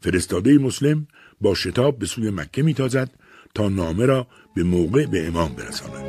فرستاده 0.00 0.58
مسلم 0.58 1.06
با 1.40 1.54
شتاب 1.54 1.98
به 1.98 2.06
سوی 2.06 2.30
مکه 2.30 2.62
میتازد 2.62 3.10
تا 3.54 3.68
نامه 3.68 4.06
را 4.06 4.26
به 4.54 4.62
موقع 4.62 5.06
به 5.06 5.26
امام 5.26 5.54
برساند. 5.54 6.04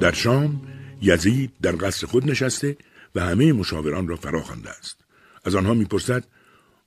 در 0.00 0.12
شام 0.12 0.60
یزید 1.02 1.52
در 1.62 1.76
قصر 1.76 2.06
خود 2.06 2.30
نشسته 2.30 2.76
و 3.14 3.20
همه 3.20 3.52
مشاوران 3.52 4.08
را 4.08 4.16
فرا 4.16 4.42
خوانده 4.42 4.70
است. 4.70 4.96
از 5.44 5.54
آنها 5.54 5.74
می‌پرسد 5.74 6.24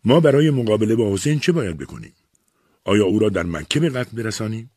ما 0.05 0.19
برای 0.19 0.49
مقابله 0.49 0.95
با 0.95 1.13
حسین 1.13 1.39
چه 1.39 1.51
باید 1.51 1.77
بکنیم؟ 1.77 2.13
آیا 2.83 3.05
او 3.05 3.19
را 3.19 3.29
در 3.29 3.43
مکه 3.43 3.79
به 3.79 3.89
قتل 3.89 4.17
برسانیم؟ 4.17 4.71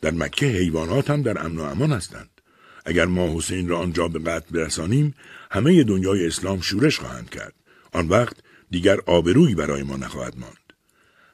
در 0.00 0.10
مکه 0.10 0.46
حیوانات 0.46 1.10
هم 1.10 1.22
در 1.22 1.44
امن 1.44 1.56
و 1.56 1.62
امان 1.62 1.92
هستند. 1.92 2.30
اگر 2.86 3.04
ما 3.04 3.36
حسین 3.36 3.68
را 3.68 3.78
آنجا 3.78 4.08
به 4.08 4.18
قتل 4.18 4.58
برسانیم 4.58 5.14
همه 5.50 5.84
دنیای 5.84 6.26
اسلام 6.26 6.60
شورش 6.60 6.98
خواهند 6.98 7.30
کرد. 7.30 7.54
آن 7.92 8.08
وقت 8.08 8.36
دیگر 8.70 8.98
آبرویی 9.06 9.54
برای 9.54 9.82
ما 9.82 9.96
نخواهد 9.96 10.38
ماند. 10.38 10.72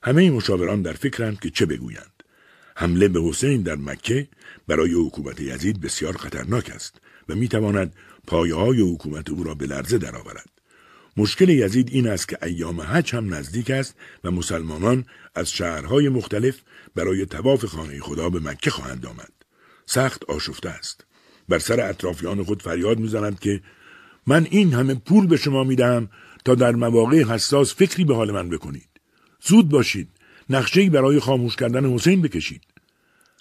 همه 0.03 0.31
مشاوران 0.31 0.83
در 0.83 0.93
فکرند 0.93 1.41
که 1.41 1.51
چه 1.51 1.67
بگویند. 1.67 2.23
حمله 2.77 3.09
به 3.09 3.21
حسین 3.23 3.63
در 3.63 3.77
مکه 3.77 4.29
برای 4.69 4.93
حکومت 4.93 5.41
یزید 5.41 5.81
بسیار 5.81 6.17
خطرناک 6.17 6.71
است 6.71 7.01
و 7.29 7.35
می‌تواند 7.35 7.95
پایه 8.27 8.55
های 8.55 8.81
حکومت 8.81 9.31
او 9.31 9.45
را 9.45 9.55
به 9.55 9.67
لرزه 9.67 9.99
درآورد 9.99 10.49
مشکل 11.17 11.49
یزید 11.49 11.89
این 11.93 12.09
است 12.09 12.29
که 12.29 12.39
ایام 12.43 12.81
حج 12.81 13.15
هم 13.15 13.35
نزدیک 13.35 13.71
است 13.71 13.97
و 14.25 14.31
مسلمانان 14.31 15.05
از 15.35 15.53
شهرهای 15.53 16.09
مختلف 16.09 16.61
برای 16.95 17.27
تواف 17.27 17.65
خانه 17.65 18.01
خدا 18.01 18.31
به 18.31 18.41
مکه 18.41 18.71
خواهند 18.71 19.07
آمد. 19.07 19.33
سخت 19.87 20.25
آشفته 20.25 20.69
است. 20.69 21.05
بر 21.49 21.59
سر 21.59 21.81
اطرافیان 21.81 22.45
خود 22.45 22.63
فریاد 22.63 22.99
می‌زنند 22.99 23.41
که 23.41 23.61
من 24.27 24.47
این 24.51 24.73
همه 24.73 24.95
پول 24.95 25.27
به 25.27 25.37
شما 25.37 25.65
می‌دهم 25.65 26.09
تا 26.45 26.55
در 26.55 26.73
مواقع 26.73 27.23
حساس 27.23 27.75
فکری 27.75 28.05
به 28.05 28.15
حال 28.15 28.31
من 28.31 28.49
بکنید. 28.49 28.89
زود 29.41 29.69
باشید. 29.69 30.09
نقشه‌ای 30.51 30.91
برای 30.91 31.21
خاموش 31.21 31.57
کردن 31.57 31.93
حسین 31.93 32.23
بکشید. 32.23 32.63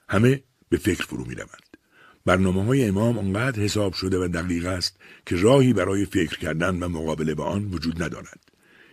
همه 0.09 0.43
به 0.69 0.77
فکر 0.77 1.05
فرو 1.05 1.25
می‌روند. 1.25 1.77
برنامه 2.25 2.65
های 2.65 2.85
امام 2.85 3.17
آنقدر 3.17 3.61
حساب 3.61 3.93
شده 3.93 4.17
و 4.17 4.27
دقیق 4.27 4.65
است 4.65 4.97
که 5.25 5.35
راهی 5.35 5.73
برای 5.73 6.05
فکر 6.05 6.39
کردن 6.39 6.83
و 6.83 6.87
مقابله 6.87 7.35
با 7.35 7.45
آن 7.45 7.65
وجود 7.65 8.03
ندارد. 8.03 8.39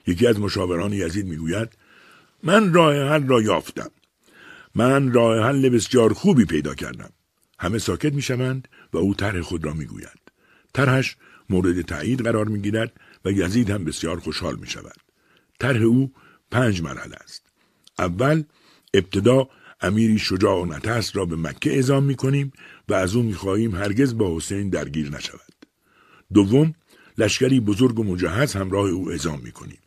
یکی 0.06 0.26
از 0.26 0.40
مشاوران 0.40 0.92
یزید 0.92 1.26
می‌گوید 1.26 1.68
من 2.42 2.72
راه 2.72 2.94
حل 2.94 3.26
را 3.26 3.42
یافتم. 3.42 3.90
من 4.74 5.12
راه 5.12 5.46
حل 5.46 5.68
بسیار 5.68 6.12
خوبی 6.12 6.44
پیدا 6.44 6.74
کردم. 6.74 7.10
همه 7.58 7.78
ساکت 7.78 8.12
می‌شوند 8.12 8.68
و 8.92 8.98
او 8.98 9.14
طرح 9.14 9.40
خود 9.40 9.64
را 9.64 9.72
می‌گوید. 9.72 10.20
طرحش 10.72 11.16
مورد 11.50 11.82
تایید 11.82 12.22
قرار 12.22 12.48
می‌گیرد 12.48 12.92
و 13.24 13.30
یزید 13.30 13.70
هم 13.70 13.84
بسیار 13.84 14.20
خوشحال 14.20 14.56
می 14.56 14.66
شود. 14.66 14.96
طرح 15.58 15.82
او 15.82 16.12
پنج 16.50 16.82
مرحله 16.82 17.16
است. 17.16 17.42
اول 17.98 18.44
ابتدا 18.94 19.48
امیری 19.82 20.18
شجاع 20.18 20.62
و 20.62 20.64
نترس 20.66 21.16
را 21.16 21.24
به 21.24 21.36
مکه 21.36 21.72
اعزام 21.72 22.04
می 22.04 22.14
کنیم 22.14 22.52
و 22.88 22.94
از 22.94 23.14
او 23.14 23.22
می‌خواهیم 23.22 23.74
هرگز 23.74 24.18
با 24.18 24.36
حسین 24.36 24.68
درگیر 24.68 25.10
نشود. 25.10 25.40
دوم 26.34 26.74
لشکری 27.18 27.60
بزرگ 27.60 27.98
و 27.98 28.04
مجهز 28.04 28.54
همراه 28.54 28.88
او 28.88 29.10
اعزام 29.10 29.40
می 29.40 29.52
کنیم. 29.52 29.78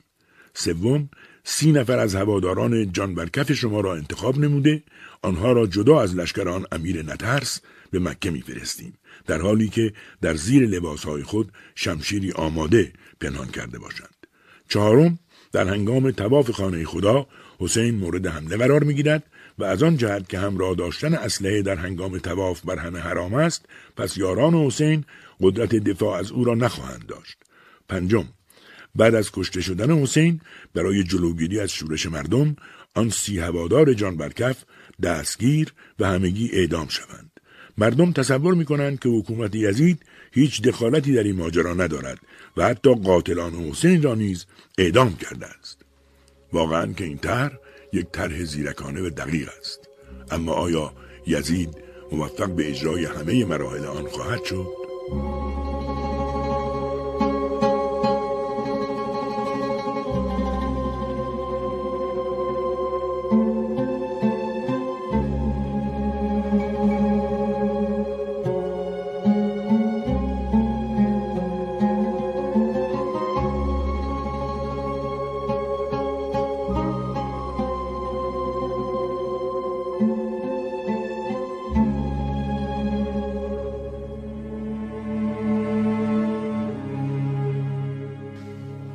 سوم 0.54 1.10
سی 1.44 1.72
نفر 1.72 2.00
از 2.00 2.16
هواداران 2.16 2.92
جان 2.92 3.16
برکف 3.16 3.54
شما 3.54 3.82
را 3.82 3.96
انتخاب 3.96 4.38
نموده 4.38 4.84
آنها 5.22 5.52
را 5.52 5.68
جدا 5.68 6.02
از 6.02 6.16
لشکران 6.16 6.66
امیر 6.72 7.04
نترس 7.04 7.62
به 7.92 8.00
مکه 8.00 8.32
میفرستیم 8.32 8.94
در 9.28 9.42
حالی 9.42 9.68
که 9.68 9.94
در 10.22 10.36
زیر 10.36 10.68
لباسهای 10.68 11.24
خود 11.24 11.52
شمشیری 11.76 12.32
آماده 12.32 12.94
پنهان 13.20 13.48
کرده 13.48 13.80
باشند 13.80 14.28
چهارم 14.70 15.20
در 15.52 15.68
هنگام 15.68 16.12
تواف 16.12 16.52
خانه 16.52 16.86
خدا 16.86 17.28
حسین 17.60 17.96
مورد 17.96 18.28
حمله 18.28 18.58
قرار 18.58 18.84
می‌گیرد 18.84 19.24
و 19.60 19.64
از 19.64 19.84
آن 19.84 19.98
جهت 19.98 20.30
که 20.30 20.40
همراه 20.40 20.76
داشتن 20.76 21.14
اسلحه 21.14 21.62
در 21.62 21.76
هنگام 21.76 22.18
تواف 22.18 22.62
بر 22.62 22.80
همه 22.80 23.00
حرام 23.00 23.34
است 23.34 23.66
پس 23.98 24.18
یاران 24.18 24.54
حسین 24.54 25.06
قدرت 25.42 25.76
دفاع 25.76 26.20
از 26.20 26.32
او 26.32 26.44
را 26.44 26.56
نخواهند 26.56 27.06
داشت. 27.06 27.38
پنجم 27.90 28.26
بعد 28.96 29.16
از 29.16 29.32
کشته 29.32 29.62
شدن 29.62 29.92
حسین 29.92 30.42
برای 30.74 31.04
جلوگیری 31.04 31.60
از 31.60 31.72
شورش 31.72 32.06
مردم 32.06 32.56
آن 32.96 33.10
سی 33.10 33.40
هوادار 33.40 33.94
جان 33.94 34.18
برکف 34.18 34.64
دستگیر 35.04 35.74
و 36.00 36.08
همگی 36.08 36.50
اعدام 36.54 36.88
شوند. 36.88 37.32
مردم 37.78 38.12
تصور 38.12 38.54
می 38.54 38.66
کنند 38.66 39.00
که 39.00 39.10
حکومت 39.10 39.56
یزید 39.56 40.06
هیچ 40.32 40.62
دخالتی 40.62 41.14
در 41.14 41.24
این 41.24 41.36
ماجرا 41.36 41.74
ندارد 41.74 42.20
و 42.58 42.66
حتی 42.66 42.96
قاتلان 42.96 43.54
حسین 43.54 44.04
را 44.04 44.16
نیز 44.16 44.46
اعدام 44.78 45.16
کرده 45.16 45.46
است. 45.46 45.82
واقعا 46.54 46.94
که 46.94 47.04
این 47.04 47.18
طرح 47.18 47.52
یک 47.94 48.08
طرح 48.12 48.44
زیرکانه 48.44 49.02
و 49.02 49.10
دقیق 49.10 49.50
است. 49.60 49.90
اما 50.32 50.54
آیا 50.54 50.94
یزید 51.28 51.78
موفق 52.12 52.50
به 52.50 52.70
اجرای 52.70 53.06
همه 53.06 53.46
مراحل 53.46 53.86
آن 53.86 54.08
خواهد 54.08 54.44
شد؟ 54.44 54.68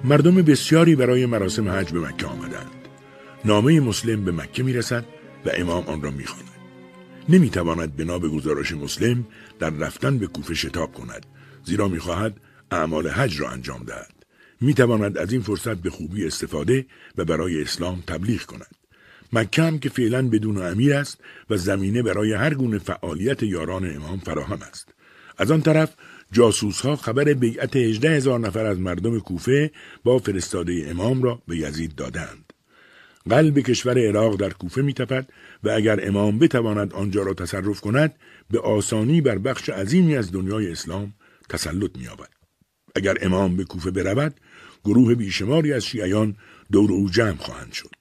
مردم 0.08 0.34
بسیاری 0.34 0.96
برای 0.96 1.26
مراسم 1.26 1.68
حج 1.68 1.92
به 1.92 2.00
مکه 2.00 2.26
آمدند. 2.26 2.88
نامه 3.44 3.80
مسلم 3.80 4.24
به 4.24 4.32
مکه 4.32 4.62
می 4.62 4.72
رسد 4.72 5.04
و 5.46 5.50
امام 5.54 5.84
آن 5.84 6.02
را 6.02 6.10
می 6.10 6.24
خواند. 6.24 6.50
نمی 7.28 7.50
تواند 7.50 7.96
بنا 7.96 8.18
به 8.18 8.28
گزارش 8.28 8.72
مسلم 8.72 9.26
در 9.58 9.70
رفتن 9.70 10.18
به 10.18 10.26
کوفه 10.26 10.54
شتاب 10.54 10.92
کند 10.92 11.26
زیرا 11.64 11.88
می 11.88 11.98
خواهد 11.98 12.40
اعمال 12.70 13.08
حج 13.08 13.40
را 13.40 13.50
انجام 13.50 13.84
دهد. 13.84 14.12
می 14.60 14.74
تواند 14.74 15.18
از 15.18 15.32
این 15.32 15.42
فرصت 15.42 15.76
به 15.76 15.90
خوبی 15.90 16.26
استفاده 16.26 16.86
و 17.16 17.24
برای 17.24 17.62
اسلام 17.62 18.02
تبلیغ 18.06 18.42
کند. 18.42 18.74
مکه 19.32 19.62
هم 19.62 19.78
که 19.78 19.88
فعلا 19.88 20.28
بدون 20.28 20.62
امیر 20.62 20.94
است 20.94 21.18
و 21.50 21.56
زمینه 21.56 22.02
برای 22.02 22.32
هر 22.32 22.54
گونه 22.54 22.78
فعالیت 22.78 23.42
یاران 23.42 23.96
امام 23.96 24.18
فراهم 24.18 24.58
است. 24.62 24.94
از 25.38 25.50
آن 25.50 25.62
طرف 25.62 25.94
جاسوس 26.32 26.80
ها 26.80 26.96
خبر 26.96 27.24
بیعت 27.24 27.76
هجده 27.76 28.10
هزار 28.10 28.40
نفر 28.40 28.66
از 28.66 28.78
مردم 28.78 29.20
کوفه 29.20 29.70
با 30.04 30.18
فرستاده 30.18 30.86
امام 30.90 31.22
را 31.22 31.42
به 31.48 31.56
یزید 31.56 31.94
دادند. 31.94 32.52
قلب 33.30 33.58
کشور 33.60 33.98
عراق 33.98 34.36
در 34.36 34.50
کوفه 34.50 34.82
میتپد 34.82 35.30
و 35.64 35.70
اگر 35.70 36.08
امام 36.08 36.38
بتواند 36.38 36.94
آنجا 36.94 37.22
را 37.22 37.34
تصرف 37.34 37.80
کند 37.80 38.14
به 38.50 38.60
آسانی 38.60 39.20
بر 39.20 39.38
بخش 39.38 39.68
عظیمی 39.68 40.16
از 40.16 40.32
دنیای 40.32 40.72
اسلام 40.72 41.14
تسلط 41.48 41.96
مییابد 41.96 42.28
اگر 42.94 43.16
امام 43.20 43.56
به 43.56 43.64
کوفه 43.64 43.90
برود 43.90 44.34
گروه 44.84 45.14
بیشماری 45.14 45.72
از 45.72 45.84
شیعیان 45.84 46.36
دور 46.72 46.92
او 46.92 47.10
جمع 47.10 47.36
خواهند 47.36 47.72
شد 47.72 47.94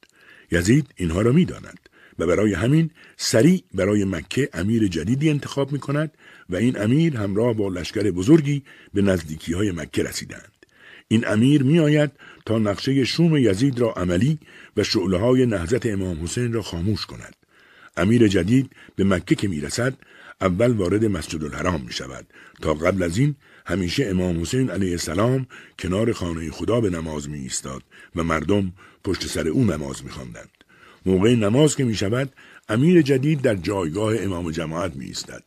یزید 0.51 0.93
اینها 0.95 1.21
را 1.21 1.31
می‌داند 1.31 1.89
و 2.19 2.27
برای 2.27 2.53
همین 2.53 2.91
سریع 3.17 3.63
برای 3.73 4.05
مکه 4.05 4.49
امیر 4.53 4.87
جدیدی 4.87 5.29
انتخاب 5.29 5.71
می 5.71 5.79
کند 5.79 6.11
و 6.49 6.55
این 6.55 6.81
امیر 6.81 7.17
همراه 7.17 7.53
با 7.53 7.67
لشکر 7.67 8.11
بزرگی 8.11 8.63
به 8.93 9.01
نزدیکی 9.01 9.53
های 9.53 9.71
مکه 9.71 10.03
رسیدند. 10.03 10.51
این 11.07 11.27
امیر 11.27 11.63
می 11.63 11.79
آید 11.79 12.11
تا 12.45 12.59
نقشه 12.59 13.03
شوم 13.03 13.37
یزید 13.37 13.79
را 13.79 13.91
عملی 13.93 14.39
و 14.77 14.83
شعله 14.83 15.17
های 15.17 15.45
نهزت 15.45 15.85
امام 15.85 16.23
حسین 16.23 16.53
را 16.53 16.61
خاموش 16.61 17.05
کند. 17.05 17.35
امیر 17.97 18.27
جدید 18.27 18.71
به 18.95 19.03
مکه 19.03 19.35
که 19.35 19.47
می 19.47 19.61
رسد 19.61 19.93
اول 20.41 20.71
وارد 20.71 21.05
مسجد 21.05 21.43
الحرام 21.43 21.81
می 21.81 21.93
شود 21.93 22.27
تا 22.61 22.73
قبل 22.73 23.03
از 23.03 23.17
این 23.17 23.35
همیشه 23.65 24.05
امام 24.05 24.41
حسین 24.41 24.69
علیه 24.69 24.91
السلام 24.91 25.47
کنار 25.79 26.13
خانه 26.13 26.51
خدا 26.51 26.81
به 26.81 26.89
نماز 26.89 27.29
می 27.29 27.39
ایستاد 27.39 27.83
و 28.15 28.23
مردم 28.23 28.73
پشت 29.03 29.27
سر 29.27 29.47
او 29.47 29.63
نماز 29.63 30.03
می 30.03 30.09
خواندند. 30.09 30.49
موقع 31.05 31.35
نماز 31.35 31.75
که 31.75 31.83
می 31.83 31.95
شود 31.95 32.33
امیر 32.69 33.01
جدید 33.01 33.41
در 33.41 33.55
جایگاه 33.55 34.13
امام 34.19 34.51
جماعت 34.51 34.95
می 34.95 35.05
ایستد. 35.05 35.43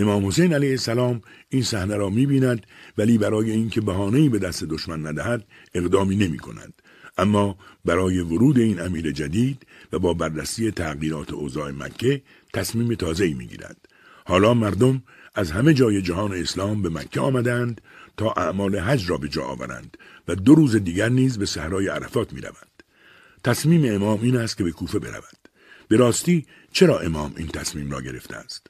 امام 0.00 0.26
حسین 0.26 0.54
علیه 0.54 0.70
السلام 0.70 1.22
این 1.48 1.62
صحنه 1.62 1.96
را 1.96 2.10
می 2.10 2.26
بیند 2.26 2.66
ولی 2.98 3.18
برای 3.18 3.50
اینکه 3.50 3.80
بهانه‌ای 3.80 4.28
به 4.28 4.38
دست 4.38 4.64
دشمن 4.64 5.06
ندهد 5.06 5.44
اقدامی 5.74 6.16
نمی 6.16 6.38
کند. 6.38 6.82
اما 7.18 7.58
برای 7.84 8.20
ورود 8.20 8.58
این 8.58 8.80
امیر 8.80 9.12
جدید 9.12 9.66
و 9.92 9.98
با 9.98 10.14
بررسی 10.14 10.70
تغییرات 10.70 11.32
اوضاع 11.32 11.70
مکه 11.70 12.22
تصمیم 12.54 12.94
تازه‌ای 12.94 13.34
می‌گیرد. 13.34 13.76
حالا 14.24 14.54
مردم 14.54 15.02
از 15.34 15.50
همه 15.50 15.74
جای 15.74 16.02
جهان 16.02 16.32
اسلام 16.34 16.82
به 16.82 16.88
مکه 16.88 17.20
آمدند 17.20 17.80
تا 18.16 18.30
اعمال 18.30 18.78
حج 18.78 19.10
را 19.10 19.16
به 19.16 19.28
جا 19.28 19.42
آورند 19.44 19.96
و 20.28 20.34
دو 20.34 20.54
روز 20.54 20.76
دیگر 20.76 21.08
نیز 21.08 21.38
به 21.38 21.46
صحرای 21.46 21.88
عرفات 21.88 22.32
می 22.32 22.40
روند. 22.40 22.82
تصمیم 23.44 23.94
امام 23.94 24.20
این 24.22 24.36
است 24.36 24.56
که 24.56 24.64
به 24.64 24.70
کوفه 24.70 24.98
برود. 24.98 25.38
به 25.88 25.96
راستی 25.96 26.46
چرا 26.72 27.00
امام 27.00 27.34
این 27.36 27.48
تصمیم 27.48 27.90
را 27.90 28.00
گرفته 28.00 28.36
است؟ 28.36 28.66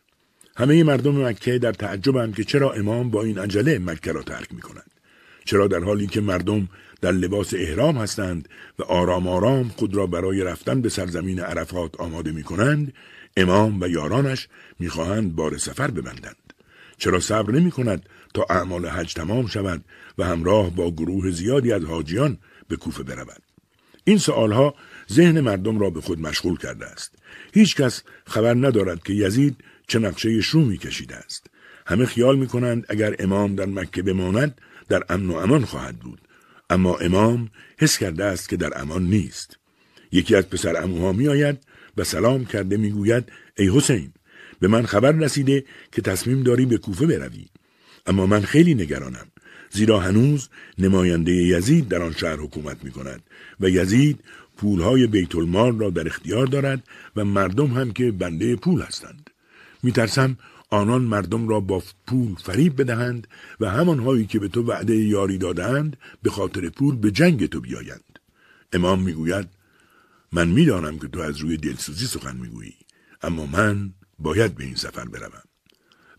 همه 0.61 0.85
مردم 0.85 1.27
مکه 1.27 1.59
در 1.59 1.73
تعجبند 1.73 2.35
که 2.35 2.45
چرا 2.45 2.73
امام 2.73 3.11
با 3.11 3.23
این 3.23 3.39
عجله 3.39 3.79
مکه 3.79 4.13
را 4.13 4.23
ترک 4.23 4.55
می 4.55 4.61
کند. 4.61 4.91
چرا 5.45 5.67
در 5.67 5.79
حالی 5.79 6.07
که 6.07 6.21
مردم 6.21 6.69
در 7.01 7.13
لباس 7.13 7.55
احرام 7.55 7.97
هستند 7.97 8.49
و 8.79 8.83
آرام 8.83 9.29
آرام 9.29 9.69
خود 9.69 9.95
را 9.95 10.07
برای 10.07 10.45
رفتن 10.45 10.81
به 10.81 10.89
سرزمین 10.89 11.41
عرفات 11.41 12.01
آماده 12.01 12.33
می 12.33 12.43
کنند 12.43 12.93
امام 13.37 13.81
و 13.81 13.89
یارانش 13.89 14.49
می‌خواهند 14.79 15.37
بار 15.37 15.59
سفر 15.59 15.91
ببندند. 15.91 16.53
چرا 16.99 17.21
صبر 17.21 17.53
نمی 17.53 17.71
کند 17.71 18.09
تا 18.35 18.47
اعمال 18.51 18.87
حج 18.87 19.15
تمام 19.15 19.47
شود 19.47 19.85
و 20.19 20.25
همراه 20.25 20.71
با 20.71 20.91
گروه 20.91 21.31
زیادی 21.31 21.73
از 21.73 21.85
حاجیان 21.85 22.39
به 22.69 22.77
کوفه 22.77 23.03
برود؟ 23.03 23.43
این 24.05 24.19
سوالها 24.19 24.75
ذهن 25.13 25.41
مردم 25.41 25.79
را 25.79 25.91
به 25.91 26.01
خود 26.01 26.21
مشغول 26.21 26.59
کرده 26.59 26.87
است. 26.87 27.15
هیچ 27.53 27.77
کس 27.77 28.03
خبر 28.27 28.55
ندارد 28.55 29.03
که 29.03 29.13
یزید 29.13 29.57
چه 29.91 29.99
نقشه 29.99 30.41
شومی 30.41 30.79
کشیده 30.79 31.17
است. 31.17 31.47
همه 31.87 32.07
خیال 32.07 32.39
می 32.39 32.47
کنند 32.47 32.87
اگر 32.89 33.17
امام 33.19 33.55
در 33.55 33.67
مکه 33.67 34.03
بماند 34.03 34.61
در 34.89 35.03
امن 35.09 35.31
و 35.31 35.35
امان 35.35 35.65
خواهد 35.65 35.99
بود. 35.99 36.21
اما 36.71 36.97
امام 36.97 37.51
حس 37.79 37.99
کرده 37.99 38.25
است 38.25 38.49
که 38.49 38.57
در 38.57 38.81
امان 38.81 39.03
نیست. 39.03 39.59
یکی 40.13 40.35
از 40.35 40.51
پسر 40.51 40.83
اموها 40.83 41.13
می 41.13 41.29
آید 41.29 41.59
و 41.97 42.05
سلام 42.05 42.45
کرده 42.45 42.77
می 42.77 42.91
گوید 42.91 43.33
ای 43.57 43.71
حسین 43.77 44.13
به 44.61 44.69
من 44.69 44.87
خبر 44.87 45.13
رسیده 45.13 45.65
که 45.93 46.03
تصمیم 46.03 46.43
داری 46.43 46.67
به 46.67 46.79
کوفه 46.79 47.07
بروی. 47.07 47.47
اما 48.07 48.27
من 48.27 48.41
خیلی 48.41 48.75
نگرانم 48.75 49.27
زیرا 49.71 50.01
هنوز 50.01 50.49
نماینده 50.79 51.33
یزید 51.33 51.89
در 51.89 52.03
آن 52.03 52.13
شهر 52.13 52.37
حکومت 52.37 52.85
می 52.85 52.91
کند 52.91 53.23
و 53.61 53.69
یزید 53.69 54.21
پولهای 54.57 55.07
بیت 55.07 55.37
المال 55.37 55.79
را 55.79 55.91
در 55.91 56.07
اختیار 56.07 56.47
دارد 56.47 56.83
و 57.17 57.25
مردم 57.25 57.67
هم 57.67 57.93
که 57.93 58.11
بنده 58.11 58.57
پول 58.57 58.81
هستند. 58.81 59.30
می 59.83 59.93
ترسم 59.93 60.37
آنان 60.71 61.03
مردم 61.03 61.49
را 61.49 61.61
با 61.61 61.83
پول 62.07 62.35
فریب 62.35 62.81
بدهند 62.81 63.27
و 63.61 63.71
همانهایی 63.71 64.27
که 64.27 64.39
به 64.39 64.49
تو 64.49 64.63
وعده 64.63 64.97
یاری 64.97 65.39
دادند 65.39 65.97
به 66.23 66.31
خاطر 66.31 66.69
پول 66.69 66.97
به 66.97 67.11
جنگ 67.11 67.47
تو 67.47 67.61
بیایند. 67.61 68.19
امام 68.73 69.03
می‌گوید 69.03 69.49
من 70.33 70.49
می‌دانم 70.49 70.99
که 70.99 71.09
تو 71.09 71.21
از 71.21 71.37
روی 71.39 71.57
دلسوزی 71.57 72.07
سخن 72.07 72.37
می‌گویی 72.37 72.75
اما 73.23 73.47
من 73.47 73.93
باید 74.19 74.55
به 74.55 74.65
این 74.65 74.75
سفر 74.75 75.05
بروم 75.05 75.43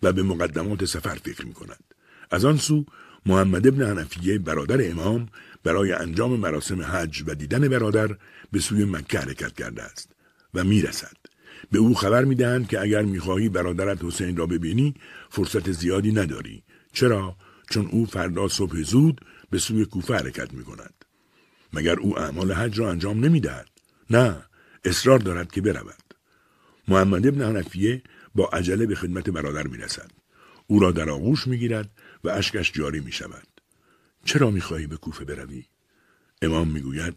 و 0.04 0.14
به 0.14 0.24
مقدمات 0.24 0.86
سفر 0.86 1.16
فکر 1.16 1.46
می 1.46 1.54
کند. 1.54 1.84
از 2.32 2.46
آن 2.46 2.58
سو 2.58 2.86
محمد 3.26 3.68
ابن 3.68 3.98
حنفیه 3.98 4.40
برادر 4.40 4.92
امام 4.92 5.30
برای 5.64 5.92
انجام 5.92 6.40
مراسم 6.40 6.82
حج 6.82 7.24
و 7.28 7.36
دیدن 7.36 7.68
برادر 7.68 8.18
به 8.52 8.60
سوی 8.60 8.86
مکه 8.86 9.20
حرکت 9.20 9.54
کرده 9.54 9.84
است 9.84 10.10
و 10.54 10.64
می‌رسد. 10.64 11.21
به 11.72 11.80
او 11.80 11.96
خبر 11.96 12.26
می‌دهند 12.26 12.68
که 12.68 12.82
اگر 12.82 13.02
می‌خواهی 13.02 13.50
برادرت 13.50 14.04
حسین 14.04 14.38
را 14.38 14.46
ببینی 14.46 14.94
فرصت 15.30 15.72
زیادی 15.72 16.12
نداری. 16.12 16.64
چرا؟ 16.94 17.36
چون 17.70 17.86
او 17.86 18.06
فردا 18.06 18.48
صبح 18.48 18.82
زود 18.82 19.22
به 19.50 19.60
سوی 19.60 19.86
کوفه 19.86 20.14
حرکت 20.14 20.54
می 20.54 20.64
کند. 20.64 20.94
مگر 21.74 22.00
او 22.00 22.20
اعمال 22.20 22.52
حج 22.52 22.80
را 22.80 22.92
انجام 22.92 23.26
نمی‌دهد؟ 23.26 23.68
نه، 24.10 24.46
اصرار 24.84 25.20
دارد 25.20 25.52
که 25.52 25.62
برود. 25.62 26.04
محمد 26.88 27.28
ابن 27.28 27.42
حنفیه 27.42 28.02
با 28.36 28.46
عجله 28.48 28.86
به 28.86 28.96
خدمت 28.96 29.30
برادر 29.30 29.68
می 29.68 29.78
رسد. 29.78 30.12
او 30.68 30.80
را 30.80 30.92
در 30.92 31.10
آغوش 31.10 31.48
می 31.48 31.58
گیرد 31.58 31.92
و 32.24 32.30
اشکش 32.30 32.72
جاری 32.72 33.00
می 33.00 33.12
شود. 33.12 33.48
چرا 34.26 34.52
می 34.52 34.62
خواهی 34.62 34.88
به 34.88 34.98
کوفه 34.98 35.26
بروی؟ 35.26 35.66
امام 36.42 36.68
می 36.68 36.82
گوید 36.82 37.16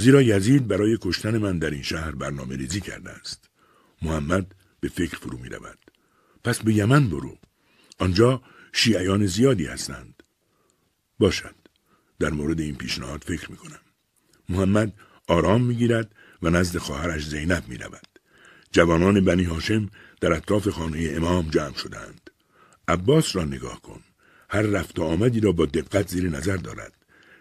زیرا 0.00 0.22
یزید 0.22 0.68
برای 0.68 0.98
کشتن 1.00 1.38
من 1.38 1.58
در 1.58 1.70
این 1.70 1.82
شهر 1.82 2.10
برنامه 2.10 2.56
ریزی 2.56 2.80
کرده 2.80 3.10
است. 3.10 3.50
محمد 4.02 4.54
به 4.80 4.88
فکر 4.88 5.16
فرو 5.16 5.38
می 5.38 5.48
رود. 5.48 5.78
پس 6.44 6.62
به 6.62 6.74
یمن 6.74 7.08
برو. 7.08 7.38
آنجا 7.98 8.42
شیعیان 8.72 9.26
زیادی 9.26 9.66
هستند. 9.66 10.22
باشد. 11.18 11.54
در 12.18 12.30
مورد 12.30 12.60
این 12.60 12.74
پیشنهاد 12.74 13.24
فکر 13.24 13.50
می 13.50 13.56
کنم. 13.56 13.80
محمد 14.48 14.92
آرام 15.28 15.62
می 15.62 15.74
گیرد 15.74 16.14
و 16.42 16.50
نزد 16.50 16.78
خواهرش 16.78 17.28
زینب 17.28 17.68
می 17.68 17.78
رود. 17.78 18.08
جوانان 18.72 19.24
بنی 19.24 19.44
هاشم 19.44 19.90
در 20.20 20.32
اطراف 20.32 20.68
خانه 20.68 21.12
امام 21.16 21.50
جمع 21.50 21.74
شدند. 21.74 22.30
عباس 22.88 23.36
را 23.36 23.44
نگاه 23.44 23.82
کن. 23.82 24.00
هر 24.50 24.62
رفت 24.62 24.98
و 24.98 25.02
آمدی 25.02 25.40
را 25.40 25.52
با 25.52 25.66
دقت 25.66 26.08
زیر 26.08 26.28
نظر 26.28 26.56
دارد. 26.56 26.97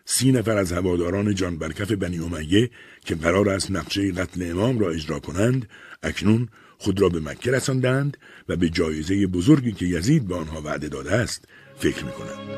سی 0.10 0.32
نفر 0.32 0.58
از 0.58 0.72
هواداران 0.72 1.36
جان 1.36 1.58
برکف 1.58 1.92
بنی 1.92 2.20
امیه 2.20 2.70
که 3.06 3.16
قرار 3.16 3.50
است 3.50 3.72
نقشه 3.72 4.12
قتل 4.12 4.52
امام 4.52 4.80
را 4.80 4.90
اجرا 4.90 5.20
کنند 5.20 5.70
اکنون 6.04 6.50
خود 6.78 7.02
را 7.02 7.10
به 7.10 7.20
مکه 7.20 7.52
رساندند 7.52 8.18
و 8.50 8.56
به 8.56 8.70
جایزه 8.70 9.28
بزرگی 9.28 9.72
که 9.72 9.86
یزید 9.86 10.28
به 10.28 10.36
آنها 10.36 10.62
وعده 10.62 10.90
داده 10.90 11.12
است 11.12 11.46
فکر 11.78 12.06
می 12.06 12.12
کنند. 12.12 12.58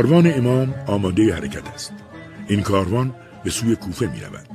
کاروان 0.00 0.32
امام 0.34 0.74
آماده 0.86 1.34
حرکت 1.34 1.68
است. 1.68 1.92
این 2.48 2.62
کاروان 2.62 3.14
به 3.44 3.50
سوی 3.50 3.76
کوفه 3.76 4.06
می 4.06 4.20
رود. 4.20 4.46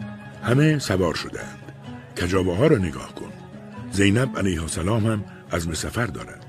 همه 0.44 0.80
سوار 0.80 1.14
شدهاند. 1.14 1.74
کجابه 2.22 2.56
ها 2.56 2.68
را 2.68 2.78
نگاه 2.78 3.16
کن. 3.16 3.32
زینب 3.92 4.38
علیه 4.38 4.62
السلام 4.62 5.06
هم 5.06 5.24
از 5.52 5.68
سفر 5.74 6.06
دارد. 6.06 6.46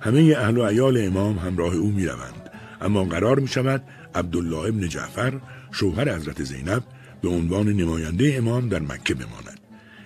همه 0.00 0.34
اهل 0.38 0.58
و 0.58 0.66
عیال 0.66 1.06
امام 1.06 1.38
همراه 1.38 1.74
او 1.74 1.90
می 1.90 2.06
روند. 2.06 2.50
اما 2.80 3.04
قرار 3.04 3.38
می 3.38 3.48
شود 3.48 3.82
عبدالله 4.14 4.68
ابن 4.68 4.88
جعفر 4.88 5.40
شوهر 5.72 6.16
حضرت 6.16 6.42
زینب 6.42 6.82
به 7.22 7.28
عنوان 7.28 7.68
نماینده 7.68 8.34
امام 8.38 8.68
در 8.68 8.80
مکه 8.80 9.14
بماند. 9.14 9.60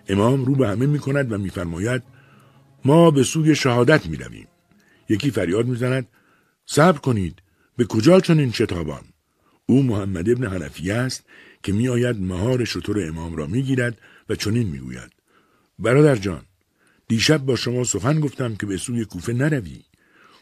امام 0.08 0.44
رو 0.44 0.54
به 0.54 0.68
همه 0.68 0.86
می 0.86 0.98
کند 0.98 1.32
و 1.32 1.38
میفرماید 1.38 2.02
ما 2.84 3.10
به 3.10 3.22
سوی 3.22 3.54
شهادت 3.54 4.06
می 4.06 4.16
رویم. 4.16 4.48
یکی 5.08 5.30
فریاد 5.30 5.66
می 5.66 5.76
زند 5.76 6.08
صبر 6.66 6.98
کنید 6.98 7.41
به 7.76 7.84
کجا 7.84 8.20
چنین 8.20 8.52
شتابان؟ 8.52 9.04
او 9.66 9.82
محمد 9.82 10.30
ابن 10.30 10.46
حنفیه 10.46 10.94
است 10.94 11.24
که 11.62 11.72
می 11.72 11.88
آید 11.88 12.20
مهار 12.20 12.64
شطور 12.64 13.06
امام 13.08 13.36
را 13.36 13.46
می 13.46 13.62
گیرد 13.62 13.98
و 14.28 14.34
چنین 14.34 14.68
می 14.68 14.78
گوید 14.78 15.12
برادر 15.78 16.16
جان 16.16 16.42
دیشب 17.08 17.38
با 17.38 17.56
شما 17.56 17.84
سخن 17.84 18.20
گفتم 18.20 18.56
که 18.56 18.66
به 18.66 18.76
سوی 18.76 19.04
کوفه 19.04 19.32
نروی. 19.32 19.82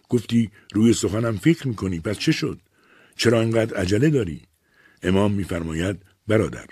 گفتی 0.09 0.51
روی 0.73 0.93
سخنم 0.93 1.37
فکر 1.37 1.69
می 1.69 1.75
کنی 1.75 2.01
پس 2.01 2.19
چه 2.19 2.33
شد؟ 2.33 2.61
چرا 3.17 3.41
انقدر 3.41 3.77
عجله 3.77 4.11
داری؟ 4.11 4.43
امام 5.03 5.33
میفرماید 5.33 5.97
برادر 6.29 6.67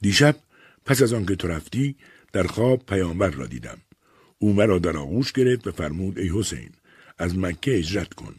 دیشب 0.00 0.36
پس 0.84 1.02
از 1.02 1.12
آنکه 1.12 1.36
تو 1.36 1.48
رفتی 1.48 1.96
در 2.32 2.42
خواب 2.42 2.86
پیامبر 2.86 3.30
را 3.30 3.46
دیدم. 3.46 3.78
او 4.38 4.52
مرا 4.52 4.78
در 4.78 4.96
آغوش 4.96 5.32
گرفت 5.32 5.66
و 5.66 5.72
فرمود 5.72 6.18
ای 6.18 6.30
حسین 6.34 6.70
از 7.18 7.38
مکه 7.38 7.78
اجرت 7.78 8.14
کن. 8.14 8.34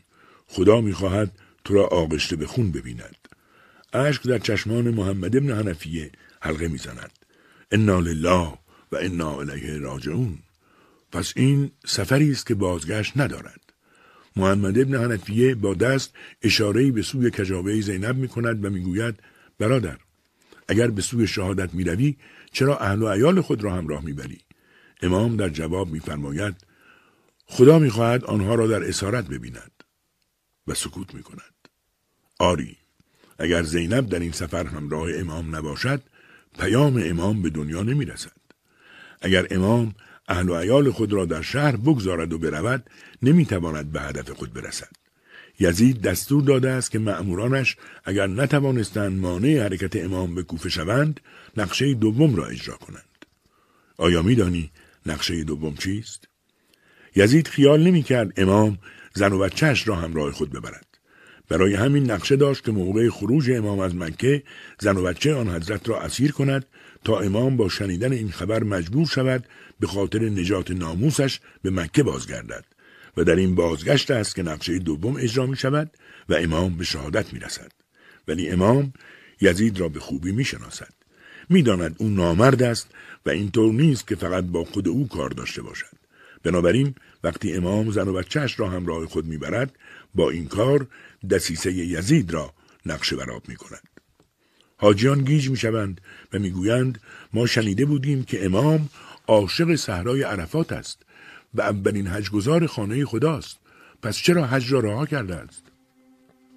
خدا 0.48 0.82
می‌خواهد 0.82 1.32
تو 1.68 1.74
را 1.74 1.88
آغشته 1.88 2.36
به 2.36 2.48
خون 2.48 2.72
ببیند 2.72 3.16
اشک 3.94 4.24
در 4.24 4.38
چشمان 4.38 4.90
محمد 4.90 5.36
ابن 5.36 5.52
حنفیه 5.52 6.12
حلقه 6.42 6.68
می‌زند 6.68 7.12
انا 7.72 8.00
لله 8.00 8.54
و 8.92 8.96
انا 8.96 9.40
الیه 9.40 9.78
راجعون 9.78 10.38
پس 11.12 11.34
این 11.36 11.72
سفری 11.86 12.32
است 12.32 12.46
که 12.46 12.56
بازگشت 12.56 13.18
ندارد 13.18 13.74
محمد 14.36 14.80
ابن 14.80 14.96
حنفیه 14.96 15.56
با 15.56 15.74
دست 15.74 16.14
اشاره 16.42 16.92
به 16.92 17.02
سوی 17.02 17.32
کجاوه 17.32 17.82
زینب 17.82 18.16
می 18.16 18.28
کند 18.28 18.66
و 18.66 18.70
می‌گوید 18.70 19.16
برادر 19.60 19.98
اگر 20.68 20.88
به 20.88 21.02
سوی 21.02 21.28
شهادت 21.28 21.74
می 21.74 21.84
روی 21.84 22.16
چرا 22.52 22.78
اهل 22.78 23.02
و 23.02 23.10
عیال 23.10 23.42
خود 23.42 23.64
را 23.64 23.74
همراه 23.74 24.06
می 24.06 24.14
بری؟ 24.14 24.42
امام 25.02 25.36
در 25.36 25.50
جواب 25.50 25.92
میفرماید 25.92 26.56
خدا 27.46 27.80
می‌خواهد 27.80 28.26
آنها 28.26 28.56
را 28.56 28.68
در 28.68 28.84
اسارت 28.84 29.28
ببیند 29.28 29.72
و 30.68 30.74
سکوت 30.74 31.16
می 31.16 31.24
کند. 31.24 31.57
آری 32.40 32.78
اگر 33.40 33.64
زینب 33.64 34.10
در 34.10 34.20
این 34.20 34.32
سفر 34.32 34.66
همراه 34.66 35.10
امام 35.16 35.56
نباشد 35.56 36.02
پیام 36.60 37.02
امام 37.06 37.42
به 37.42 37.50
دنیا 37.50 37.84
نمی 37.84 38.06
رسد. 38.06 38.32
اگر 39.22 39.48
امام 39.52 39.96
اهل 40.28 40.50
و 40.50 40.56
عیال 40.56 40.92
خود 40.92 41.14
را 41.14 41.26
در 41.26 41.42
شهر 41.42 41.76
بگذارد 41.76 42.34
و 42.34 42.38
برود 42.38 42.90
نمی‌تواند 43.22 43.92
به 43.92 44.02
هدف 44.02 44.30
خود 44.30 44.54
برسد. 44.54 44.92
یزید 45.60 46.02
دستور 46.02 46.44
داده 46.44 46.70
است 46.70 46.92
که 46.92 47.00
مأمورانش 47.00 47.78
اگر 48.04 48.28
نتوانستند 48.28 49.20
مانع 49.20 49.64
حرکت 49.64 49.96
امام 49.96 50.36
به 50.36 50.44
کوفه 50.44 50.70
شوند 50.70 51.20
نقشه 51.58 51.94
دوم 51.94 52.36
را 52.36 52.46
اجرا 52.46 52.76
کنند. 52.76 53.26
آیا 53.98 54.22
میدانی 54.22 54.72
نقشه 55.06 55.44
دوم 55.44 55.76
چیست؟ 55.76 56.28
یزید 57.16 57.48
خیال 57.48 57.84
نمی‌کرد 57.84 58.34
امام 58.38 58.78
زن 59.14 59.34
و 59.34 59.40
بچهش 59.40 59.88
را 59.88 59.96
همراه 59.96 60.32
خود 60.32 60.52
ببرد. 60.52 60.87
برای 61.50 61.76
همین 61.76 62.12
نقشه 62.12 62.36
داشت 62.36 62.66
که 62.66 62.72
موقع 62.72 63.10
خروج 63.10 63.52
امام 63.52 63.80
از 63.80 63.96
مکه 63.96 64.44
زن 64.80 64.98
و 64.98 65.04
بچه 65.04 65.34
آن 65.34 65.50
حضرت 65.50 65.90
را 65.90 66.02
اسیر 66.02 66.32
کند 66.32 66.66
تا 67.04 67.20
امام 67.20 67.58
با 67.58 67.70
شنیدن 67.70 68.12
این 68.12 68.32
خبر 68.32 68.64
مجبور 68.64 69.08
شود 69.08 69.46
به 69.80 69.88
خاطر 69.88 70.20
نجات 70.20 70.72
ناموسش 70.72 71.40
به 71.62 71.70
مکه 71.70 72.04
بازگردد 72.04 72.66
و 73.18 73.24
در 73.24 73.36
این 73.36 73.56
بازگشت 73.56 74.12
است 74.12 74.36
که 74.36 74.44
نقشه 74.44 74.80
دوم 74.80 75.16
اجرا 75.16 75.46
می 75.46 75.58
شود 75.58 75.92
و 76.30 76.34
امام 76.34 76.78
به 76.78 76.84
شهادت 76.84 77.34
می 77.34 77.40
رسد. 77.40 77.72
ولی 78.28 78.50
امام 78.50 78.94
یزید 79.42 79.80
را 79.80 79.90
به 79.90 80.00
خوبی 80.00 80.32
می 80.32 80.44
شناسد. 80.44 80.94
می 81.50 81.62
داند 81.62 81.96
او 81.98 82.10
نامرد 82.10 82.64
است 82.64 82.92
و 83.26 83.30
اینطور 83.30 83.74
نیست 83.74 84.08
که 84.08 84.16
فقط 84.16 84.44
با 84.44 84.64
خود 84.64 84.88
او 84.88 85.08
کار 85.08 85.30
داشته 85.30 85.62
باشد. 85.62 85.98
بنابراین 86.44 86.96
وقتی 87.24 87.54
امام 87.54 87.92
زن 87.92 88.08
و 88.08 88.14
بچهش 88.14 88.60
را 88.60 88.70
همراه 88.70 89.06
خود 89.06 89.26
می‌برد 89.26 89.76
با 90.16 90.30
این 90.30 90.48
کار 90.48 90.88
دسیسه 91.30 91.74
یزید 91.74 92.34
را 92.34 92.54
نقشه 92.86 93.16
براب 93.16 93.50
می 93.50 93.56
کند. 93.56 93.88
حاجیان 94.78 95.24
گیج 95.24 95.50
می 95.50 95.58
شوند 95.58 96.02
و 96.34 96.40
می‌گویند 96.40 97.02
ما 97.34 97.46
شنیده 97.46 97.86
بودیم 97.86 98.24
که 98.24 98.46
امام 98.46 98.90
عاشق 99.28 99.76
صحرای 99.76 100.24
عرفات 100.24 100.72
است 100.72 101.02
و 101.54 101.62
اولین 101.62 102.08
حجگزار 102.08 102.68
خانه 102.68 103.06
خداست. 103.06 103.58
پس 104.02 104.18
چرا 104.18 104.46
حج 104.46 104.74
را 104.74 104.80
رها 104.80 105.06
کرده 105.06 105.36
است؟ 105.36 105.64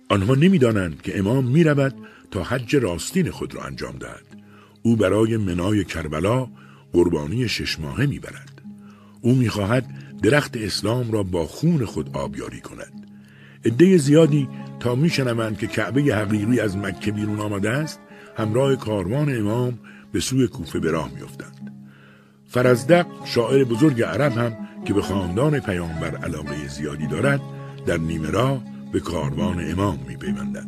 آنها 0.09 0.35
نمی‌دانند 0.35 1.03
که 1.03 1.19
امام 1.19 1.45
می 1.45 1.65
رود 1.65 1.95
تا 2.31 2.43
حج 2.43 2.77
راستین 2.77 3.31
خود 3.31 3.55
را 3.55 3.63
انجام 3.63 3.99
دهد. 3.99 4.27
او 4.83 4.97
برای 4.97 5.37
منای 5.37 5.85
کربلا 5.85 6.49
قربانی 6.93 7.49
شش 7.49 7.81
ماهه 7.81 8.07
می‌برد. 8.07 8.63
او 9.21 9.35
می‌خواهد 9.35 10.19
درخت 10.23 10.57
اسلام 10.57 11.13
را 11.13 11.23
با 11.23 11.47
خون 11.47 11.85
خود 11.85 12.17
آبیاری 12.17 12.61
کند. 12.61 13.00
عده 13.65 13.97
زیادی 13.97 14.49
تا 14.81 14.95
میشنوند 14.95 15.59
که 15.59 15.67
کعبه 15.67 16.03
حقیقی 16.03 16.61
از 16.61 16.77
مکه 16.77 17.13
بیرون 17.13 17.41
آمده 17.41 17.71
است 17.71 18.01
همراه 18.37 18.77
کاروان 18.77 19.39
امام 19.39 19.79
به 20.13 20.21
سوی 20.21 20.49
کوفه 20.49 20.81
به 20.81 20.91
راه 20.91 21.11
میافتند. 21.15 21.73
فرزدق 22.47 23.07
شاعر 23.25 23.65
بزرگ 23.65 24.03
عرب 24.03 24.33
هم 24.33 24.53
که 24.85 24.95
به 24.95 25.03
خاندان 25.03 25.61
پیامبر 25.61 26.17
علاقه 26.17 26.69
زیادی 26.69 27.07
دارد 27.07 27.41
در 27.87 27.97
نیمه 27.97 28.31
راه 28.31 28.63
به 28.93 29.01
کاروان 29.01 29.71
امام 29.71 29.99
میپیوندد. 30.09 30.67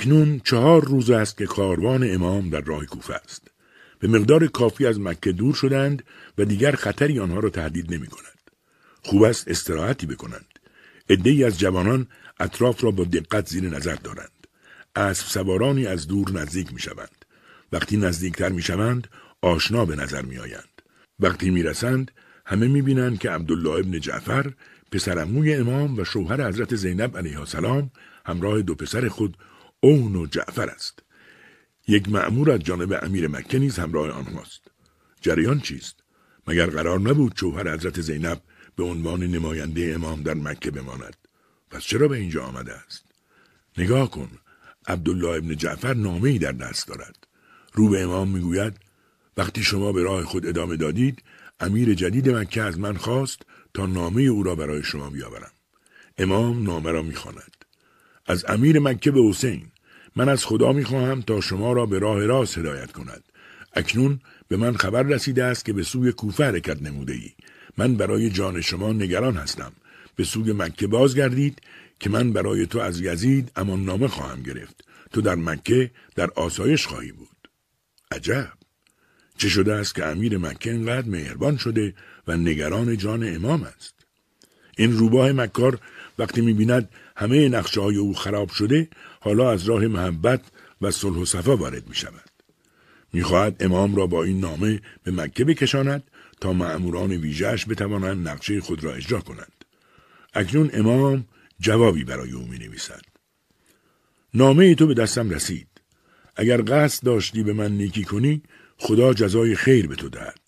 اکنون 0.00 0.40
چهار 0.44 0.84
روز 0.84 1.10
است 1.10 1.38
که 1.38 1.46
کاروان 1.46 2.14
امام 2.14 2.50
در 2.50 2.60
راه 2.60 2.86
کوفه 2.86 3.14
است. 3.14 3.48
به 3.98 4.08
مقدار 4.08 4.46
کافی 4.46 4.86
از 4.86 5.00
مکه 5.00 5.32
دور 5.32 5.54
شدند 5.54 6.02
و 6.38 6.44
دیگر 6.44 6.72
خطری 6.72 7.18
آنها 7.18 7.38
را 7.38 7.50
تهدید 7.50 7.94
نمی 7.94 8.06
کند. 8.06 8.50
خوب 9.02 9.22
است 9.22 9.48
استراحتی 9.48 10.06
بکنند. 10.06 10.58
عدهای 11.10 11.44
از 11.44 11.58
جوانان 11.58 12.06
اطراف 12.40 12.84
را 12.84 12.90
با 12.90 13.04
دقت 13.04 13.48
زیر 13.48 13.64
نظر 13.64 13.94
دارند. 13.94 14.46
اسب 14.96 15.26
سوارانی 15.26 15.86
از 15.86 16.08
دور 16.08 16.30
نزدیک 16.30 16.72
می 16.72 16.80
شوند. 16.80 17.24
وقتی 17.72 17.96
نزدیکتر 17.96 18.48
می 18.48 18.62
شوند 18.62 19.08
آشنا 19.42 19.84
به 19.84 19.96
نظر 19.96 20.22
می 20.22 20.38
آیند. 20.38 20.82
وقتی 21.18 21.50
می 21.50 21.62
رسند 21.62 22.10
همه 22.46 22.68
می 22.68 22.82
بینند 22.82 23.18
که 23.18 23.30
عبدالله 23.30 23.70
ابن 23.70 24.00
جعفر 24.00 24.52
پسرموی 24.92 25.54
امام 25.54 25.98
و 25.98 26.04
شوهر 26.04 26.48
حضرت 26.48 26.76
زینب 26.76 27.16
علیه 27.16 27.40
السلام 27.40 27.90
همراه 28.26 28.62
دو 28.62 28.74
پسر 28.74 29.08
خود 29.08 29.36
اون 29.80 30.16
و 30.16 30.26
جعفر 30.26 30.68
است. 30.68 31.02
یک 31.88 32.08
معمور 32.08 32.50
از 32.50 32.60
جانب 32.60 32.98
امیر 33.02 33.28
مکه 33.28 33.58
نیز 33.58 33.78
همراه 33.78 34.10
آنهاست. 34.10 34.60
جریان 35.20 35.60
چیست؟ 35.60 35.96
مگر 36.46 36.66
قرار 36.66 37.00
نبود 37.00 37.36
شوهر 37.36 37.74
حضرت 37.74 38.00
زینب 38.00 38.42
به 38.76 38.84
عنوان 38.84 39.22
نماینده 39.22 39.92
امام 39.94 40.22
در 40.22 40.34
مکه 40.34 40.70
بماند؟ 40.70 41.16
پس 41.70 41.82
چرا 41.82 42.08
به 42.08 42.16
اینجا 42.16 42.44
آمده 42.44 42.72
است؟ 42.72 43.04
نگاه 43.78 44.10
کن. 44.10 44.30
عبدالله 44.86 45.28
ابن 45.28 45.56
جعفر 45.56 45.94
نامه 45.94 46.30
ای 46.30 46.38
در 46.38 46.52
دست 46.52 46.88
دارد. 46.88 47.26
رو 47.72 47.88
به 47.88 48.02
امام 48.02 48.28
می‌گوید 48.28 48.76
وقتی 49.36 49.62
شما 49.62 49.92
به 49.92 50.02
راه 50.02 50.24
خود 50.24 50.46
ادامه 50.46 50.76
دادید 50.76 51.22
امیر 51.60 51.94
جدید 51.94 52.28
مکه 52.28 52.62
از 52.62 52.78
من 52.78 52.96
خواست 52.96 53.42
تا 53.74 53.86
نامه 53.86 54.22
او 54.22 54.42
را 54.42 54.54
برای 54.54 54.82
شما 54.82 55.10
بیاورم 55.10 55.52
امام 56.18 56.62
نامه 56.62 56.90
را 56.90 57.02
می‌خواند 57.02 57.59
از 58.30 58.44
امیر 58.48 58.78
مکه 58.78 59.10
به 59.10 59.20
حسین. 59.28 59.62
من 60.16 60.28
از 60.28 60.44
خدا 60.44 60.72
می‌خواهم 60.72 61.22
تا 61.22 61.40
شما 61.40 61.72
را 61.72 61.86
به 61.86 61.98
راه 61.98 62.26
راست 62.26 62.58
هدایت 62.58 62.92
کند. 62.92 63.24
اکنون 63.72 64.20
به 64.48 64.56
من 64.56 64.76
خبر 64.76 65.02
رسیده 65.02 65.44
است 65.44 65.64
که 65.64 65.72
به 65.72 65.82
سوی 65.82 66.12
کوفه 66.12 66.44
حرکت 66.44 66.82
نموده 66.82 67.12
ای 67.12 67.30
من 67.78 67.94
برای 67.94 68.30
جان 68.30 68.60
شما 68.60 68.92
نگران 68.92 69.36
هستم. 69.36 69.72
به 70.16 70.24
سوی 70.24 70.52
مکه 70.52 70.86
بازگردید 70.86 71.58
که 72.00 72.10
من 72.10 72.32
برای 72.32 72.66
تو 72.66 72.78
از 72.78 73.00
یزید 73.00 73.52
امان 73.56 73.84
نامه 73.84 74.08
خواهم 74.08 74.42
گرفت. 74.42 74.84
تو 75.12 75.20
در 75.20 75.34
مکه 75.34 75.90
در 76.14 76.30
آسایش 76.30 76.86
خواهی 76.86 77.12
بود. 77.12 77.48
عجب! 78.10 78.52
چه 79.38 79.48
شده 79.48 79.74
است 79.74 79.94
که 79.94 80.06
امیر 80.06 80.38
مکه 80.38 80.70
انقدر 80.70 81.08
مهربان 81.08 81.56
شده 81.56 81.94
و 82.26 82.36
نگران 82.36 82.96
جان 82.96 83.34
امام 83.34 83.62
است؟ 83.62 83.94
این 84.76 84.92
روباه 84.92 85.32
مکار 85.32 85.78
وقتی 86.18 86.40
می‌بیند 86.40 86.88
همه 87.20 87.48
نقشه 87.48 87.80
های 87.80 87.96
او 87.96 88.14
خراب 88.14 88.50
شده 88.50 88.88
حالا 89.20 89.50
از 89.50 89.64
راه 89.64 89.86
محبت 89.86 90.40
و 90.80 90.90
صلح 90.90 91.16
و 91.16 91.24
صفا 91.24 91.56
وارد 91.56 91.88
می 91.88 91.94
شود. 91.94 92.30
می‌خواهد 93.12 93.56
امام 93.60 93.96
را 93.96 94.06
با 94.06 94.24
این 94.24 94.40
نامه 94.40 94.80
به 95.02 95.10
مکه 95.10 95.44
بکشاند 95.44 96.02
تا 96.40 96.52
معموران 96.52 97.10
ویژهش 97.10 97.66
بتوانند 97.68 98.28
نقشه 98.28 98.60
خود 98.60 98.84
را 98.84 98.94
اجرا 98.94 99.20
کنند. 99.20 99.64
اکنون 100.34 100.70
امام 100.72 101.24
جوابی 101.60 102.04
برای 102.04 102.32
او 102.32 102.46
می 102.46 102.58
نویسد. 102.58 103.02
نامه 104.34 104.74
تو 104.74 104.86
به 104.86 104.94
دستم 104.94 105.30
رسید. 105.30 105.68
اگر 106.36 106.62
قصد 106.66 107.04
داشتی 107.04 107.42
به 107.42 107.52
من 107.52 107.72
نیکی 107.72 108.04
کنی 108.04 108.42
خدا 108.76 109.14
جزای 109.14 109.56
خیر 109.56 109.86
به 109.86 109.96
تو 109.96 110.08
دهد. 110.08 110.40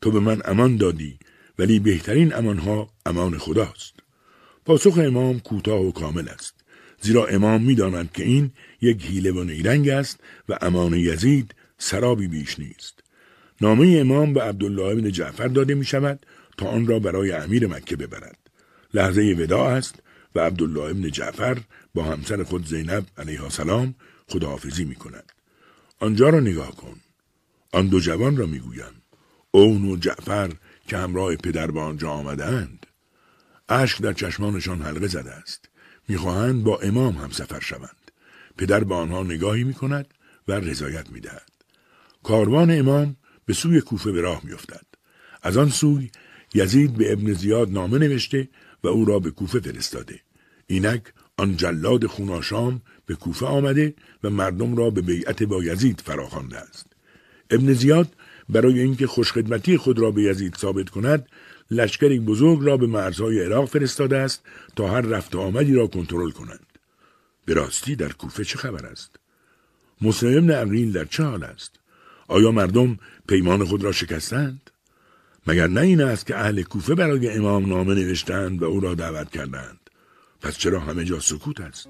تو 0.00 0.10
به 0.10 0.20
من 0.20 0.42
امان 0.44 0.76
دادی 0.76 1.18
ولی 1.58 1.78
بهترین 1.78 2.34
امانها 2.34 2.90
امان 3.06 3.38
خداست. 3.38 3.97
پاسخ 4.68 4.98
امام 4.98 5.40
کوتاه 5.40 5.80
و 5.80 5.92
کامل 5.92 6.28
است. 6.28 6.54
زیرا 7.00 7.26
امام 7.26 7.62
می‌داند 7.62 8.12
که 8.12 8.24
این 8.24 8.50
یک 8.80 9.04
حیله 9.04 9.32
و 9.32 9.44
نیرنگ 9.44 9.88
است 9.88 10.20
و 10.48 10.58
امان 10.60 10.94
یزید 10.94 11.54
سرابی 11.78 12.28
بیش 12.28 12.58
نیست. 12.58 13.00
نامه 13.60 13.96
امام 14.00 14.32
به 14.32 14.42
عبدالله 14.42 14.94
بن 14.94 15.10
جعفر 15.10 15.48
داده 15.48 15.74
می 15.74 15.84
شود 15.84 16.26
تا 16.58 16.66
آن 16.66 16.86
را 16.86 16.98
برای 16.98 17.32
امیر 17.32 17.66
مکه 17.66 17.96
ببرد. 17.96 18.38
لحظه 18.94 19.36
وداع 19.38 19.64
است 19.64 19.94
و 20.34 20.40
عبدالله 20.40 20.92
بن 20.92 21.10
جعفر 21.10 21.58
با 21.94 22.04
همسر 22.04 22.42
خود 22.42 22.66
زینب 22.66 23.06
علیه 23.18 23.44
السلام 23.44 23.94
خداحافظی 24.28 24.84
می 24.84 24.94
کند. 24.94 25.32
آنجا 26.00 26.28
را 26.28 26.40
نگاه 26.40 26.76
کن. 26.76 26.96
آن 27.72 27.86
دو 27.86 28.00
جوان 28.00 28.36
را 28.36 28.46
می‌گویم. 28.46 29.02
اون 29.50 29.84
و 29.84 29.96
جعفر 29.96 30.52
که 30.88 30.96
همراه 30.96 31.36
پدر 31.36 31.70
به 31.70 31.80
آنجا 31.80 32.10
آمدند. 32.10 32.86
اشک 33.68 34.02
در 34.02 34.12
چشمانشان 34.12 34.82
حلقه 34.82 35.06
زده 35.06 35.30
است. 35.30 35.68
می‌خواهند 36.08 36.64
با 36.64 36.78
امام 36.78 37.16
هم 37.16 37.30
سفر 37.30 37.60
شوند. 37.60 38.10
پدر 38.58 38.84
به 38.84 38.94
آنها 38.94 39.22
نگاهی 39.22 39.64
می 39.64 39.74
کند 39.74 40.14
و 40.48 40.52
رضایت 40.52 41.10
می 41.10 41.20
دهد. 41.20 41.50
کاروان 42.22 42.78
امام 42.78 43.16
به 43.46 43.54
سوی 43.54 43.80
کوفه 43.80 44.12
به 44.12 44.20
راه 44.20 44.40
میافتد. 44.44 44.86
از 45.42 45.56
آن 45.56 45.68
سوی 45.68 46.10
یزید 46.54 46.94
به 46.94 47.12
ابن 47.12 47.32
زیاد 47.32 47.70
نامه 47.70 47.98
نوشته 47.98 48.48
و 48.84 48.88
او 48.88 49.04
را 49.04 49.18
به 49.18 49.30
کوفه 49.30 49.60
فرستاده. 49.60 50.20
اینک 50.66 51.02
آن 51.36 51.56
جلاد 51.56 52.06
خوناشام 52.06 52.82
به 53.06 53.14
کوفه 53.14 53.46
آمده 53.46 53.94
و 54.24 54.30
مردم 54.30 54.76
را 54.76 54.90
به 54.90 55.02
بیعت 55.02 55.42
با 55.42 55.64
یزید 55.64 56.00
فراخوانده 56.00 56.58
است. 56.58 56.86
ابن 57.50 57.72
زیاد 57.72 58.12
برای 58.48 58.80
اینکه 58.80 59.06
خوشخدمتی 59.06 59.76
خود 59.76 59.98
را 59.98 60.10
به 60.10 60.22
یزید 60.22 60.54
ثابت 60.56 60.88
کند 60.88 61.28
لشکری 61.70 62.18
بزرگ 62.18 62.58
را 62.62 62.76
به 62.76 62.86
مرزهای 62.86 63.44
عراق 63.44 63.68
فرستاده 63.68 64.16
است 64.16 64.42
تا 64.76 64.88
هر 64.88 65.00
رفت 65.00 65.36
آمدی 65.36 65.74
را 65.74 65.86
کنترل 65.86 66.30
کنند. 66.30 66.66
به 67.44 67.54
راستی 67.54 67.96
در 67.96 68.12
کوفه 68.12 68.44
چه 68.44 68.58
خبر 68.58 68.86
است؟ 68.86 69.16
مسلم 70.00 70.50
ابن 70.50 70.90
در 70.90 71.04
چه 71.04 71.22
حال 71.22 71.44
است؟ 71.44 71.78
آیا 72.28 72.50
مردم 72.50 72.98
پیمان 73.28 73.64
خود 73.64 73.84
را 73.84 73.92
شکستند؟ 73.92 74.70
مگر 75.46 75.66
نه 75.66 75.80
این 75.80 76.00
است 76.00 76.26
که 76.26 76.36
اهل 76.36 76.62
کوفه 76.62 76.94
برای 76.94 77.30
امام 77.30 77.66
نامه 77.66 77.94
نوشتند 77.94 78.62
و 78.62 78.64
او 78.64 78.80
را 78.80 78.94
دعوت 78.94 79.30
کردند؟ 79.30 79.78
پس 80.40 80.58
چرا 80.58 80.80
همه 80.80 81.04
جا 81.04 81.20
سکوت 81.20 81.60
است؟ 81.60 81.88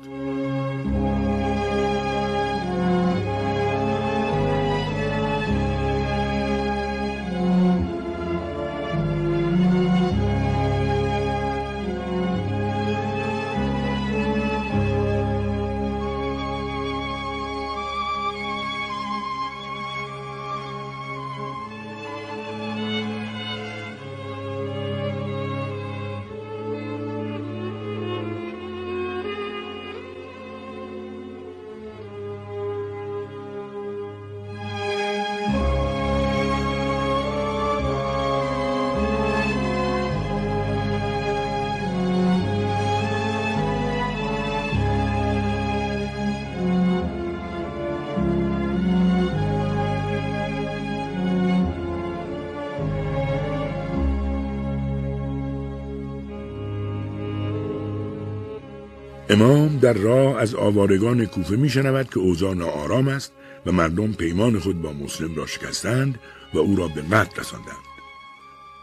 در 59.89 59.95
راه 59.95 60.41
از 60.41 60.55
آوارگان 60.55 61.27
کوفه 61.27 61.57
می 61.57 61.71
شنود 61.71 62.11
که 62.11 62.19
اوضاع 62.19 62.55
ناآرام 62.55 63.09
است 63.09 63.33
و 63.67 63.73
مردم 63.73 64.13
پیمان 64.13 64.59
خود 64.59 64.83
با 64.83 64.93
مسلم 64.93 65.35
را 65.35 65.47
شکستند 65.47 66.19
و 66.55 66.59
او 66.59 66.77
را 66.77 66.89
به 66.89 67.03
قتل 67.03 67.41
رساندند. 67.41 67.85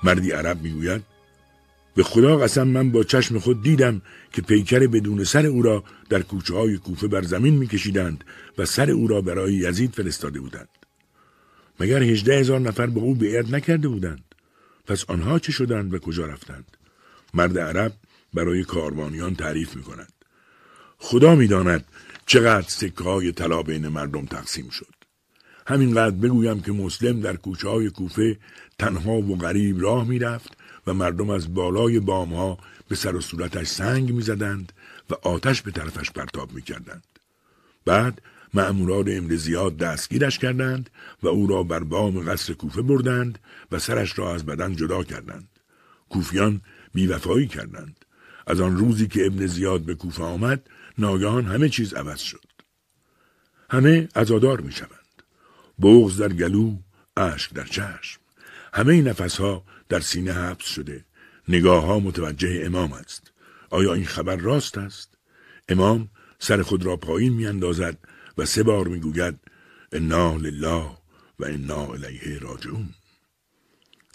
مردی 0.04 0.32
عرب 0.32 0.62
می‌گوید 0.62 1.02
به 1.96 2.04
خدا 2.04 2.38
قسم 2.38 2.68
من 2.68 2.92
با 2.92 3.04
چشم 3.04 3.40
خود 3.40 3.64
دیدم 3.64 4.02
که 4.34 4.42
پیکر 4.42 4.88
بدون 4.88 5.24
سر 5.24 5.46
او 5.46 5.62
را 5.62 5.84
در 6.10 6.22
کوچه 6.22 6.54
های 6.54 6.78
کوفه 6.78 7.08
بر 7.08 7.22
زمین 7.22 7.54
میکشیدند 7.54 8.24
و 8.58 8.66
سر 8.66 8.92
او 8.92 9.08
را 9.08 9.22
برای 9.22 9.54
یزید 9.54 9.94
فرستاده 9.94 10.40
بودند. 10.40 10.70
مگر 11.80 12.04
هجده 12.04 12.40
هزار 12.40 12.60
نفر 12.60 12.88
به 12.88 13.00
او 13.00 13.16
بیعت 13.16 13.54
نکرده 13.54 13.88
بودند. 13.88 14.36
پس 14.86 15.06
آنها 15.08 15.40
چه 15.40 15.52
شدند 15.52 15.94
و 15.94 16.00
کجا 16.00 16.26
رفتند؟ 16.26 16.78
مرد 17.34 17.58
عرب 17.58 17.94
برای 18.34 18.64
کاروانیان 18.64 19.36
تعریف 19.36 19.76
می 19.76 19.84
کند. 19.84 20.15
خدا 20.98 21.36
می‌داند 21.36 21.86
چقدر 22.26 22.70
سکه 22.70 23.04
های 23.04 23.32
طلا 23.32 23.64
بین 23.64 23.88
مردم 23.88 24.26
تقسیم 24.26 24.70
شد. 24.70 24.96
همینقدر 25.68 26.16
بگویم 26.16 26.62
که 26.62 26.72
مسلم 26.72 27.20
در 27.22 27.36
کوچه 27.36 27.70
های 27.70 27.90
کوفه 27.90 28.38
تنها 28.80 29.14
و 29.14 29.38
غریب 29.38 29.82
راه 29.82 30.08
می‌رفت 30.08 30.58
و 30.88 30.94
مردم 30.94 31.30
از 31.30 31.54
بالای 31.54 32.00
بام 32.00 32.34
ها 32.34 32.58
به 32.88 32.96
سر 32.96 33.16
و 33.16 33.22
صورتش 33.22 33.68
سنگ 33.68 34.12
می‌زدند 34.14 34.72
و 35.10 35.14
آتش 35.14 35.62
به 35.62 35.72
طرفش 35.72 36.12
پرتاب 36.12 36.54
می‌کردند. 36.54 37.04
بعد 37.86 38.22
مأموران 38.54 39.18
امر 39.18 39.36
زیاد 39.36 39.78
دستگیرش 39.78 40.40
کردند 40.40 40.90
و 41.24 41.28
او 41.28 41.48
را 41.48 41.64
بر 41.64 41.80
بام 41.80 42.32
قصر 42.32 42.54
کوفه 42.54 42.82
بردند 42.82 43.40
و 43.72 43.80
سرش 43.80 44.20
را 44.20 44.36
از 44.36 44.46
بدن 44.46 44.76
جدا 44.76 45.04
کردند. 45.04 45.48
کوفیان 46.10 46.62
بیوفایی 46.94 47.48
کردند. 47.48 48.06
از 48.48 48.62
آن 48.62 48.78
روزی 48.78 49.08
که 49.08 49.26
ابن 49.26 49.46
زیاد 49.48 49.82
به 49.82 49.96
کوفه 49.96 50.24
آمد 50.24 50.70
ناگهان 50.98 51.46
همه 51.46 51.70
چیز 51.70 51.94
عوض 51.94 52.20
شد. 52.20 52.46
همه 53.70 54.10
ازادار 54.16 54.62
می 54.62 54.72
شوند. 54.72 55.24
بغز 55.82 56.18
در 56.18 56.34
گلو، 56.34 56.78
اشک 57.18 57.54
در 57.54 57.66
چشم. 57.66 58.20
همه 58.74 58.94
این 58.94 59.08
نفسها 59.08 59.64
در 59.90 60.00
سینه 60.00 60.34
حبس 60.34 60.66
شده. 60.66 61.06
نگاه 61.48 61.84
ها 61.84 62.00
متوجه 62.00 62.62
امام 62.66 62.94
است. 62.94 63.32
آیا 63.70 63.94
این 63.94 64.06
خبر 64.06 64.36
راست 64.36 64.78
است؟ 64.78 65.18
امام 65.70 66.10
سر 66.40 66.62
خود 66.62 66.86
را 66.86 66.98
پایین 66.98 67.34
می 67.34 67.48
اندازد 67.48 67.98
و 68.38 68.46
سه 68.46 68.64
بار 68.64 68.88
می 68.88 69.00
گوید 69.00 69.40
انا 69.92 70.36
لله 70.36 70.86
و 71.40 71.46
انا 71.46 71.86
الیه 71.86 72.40
راجعون. 72.40 72.90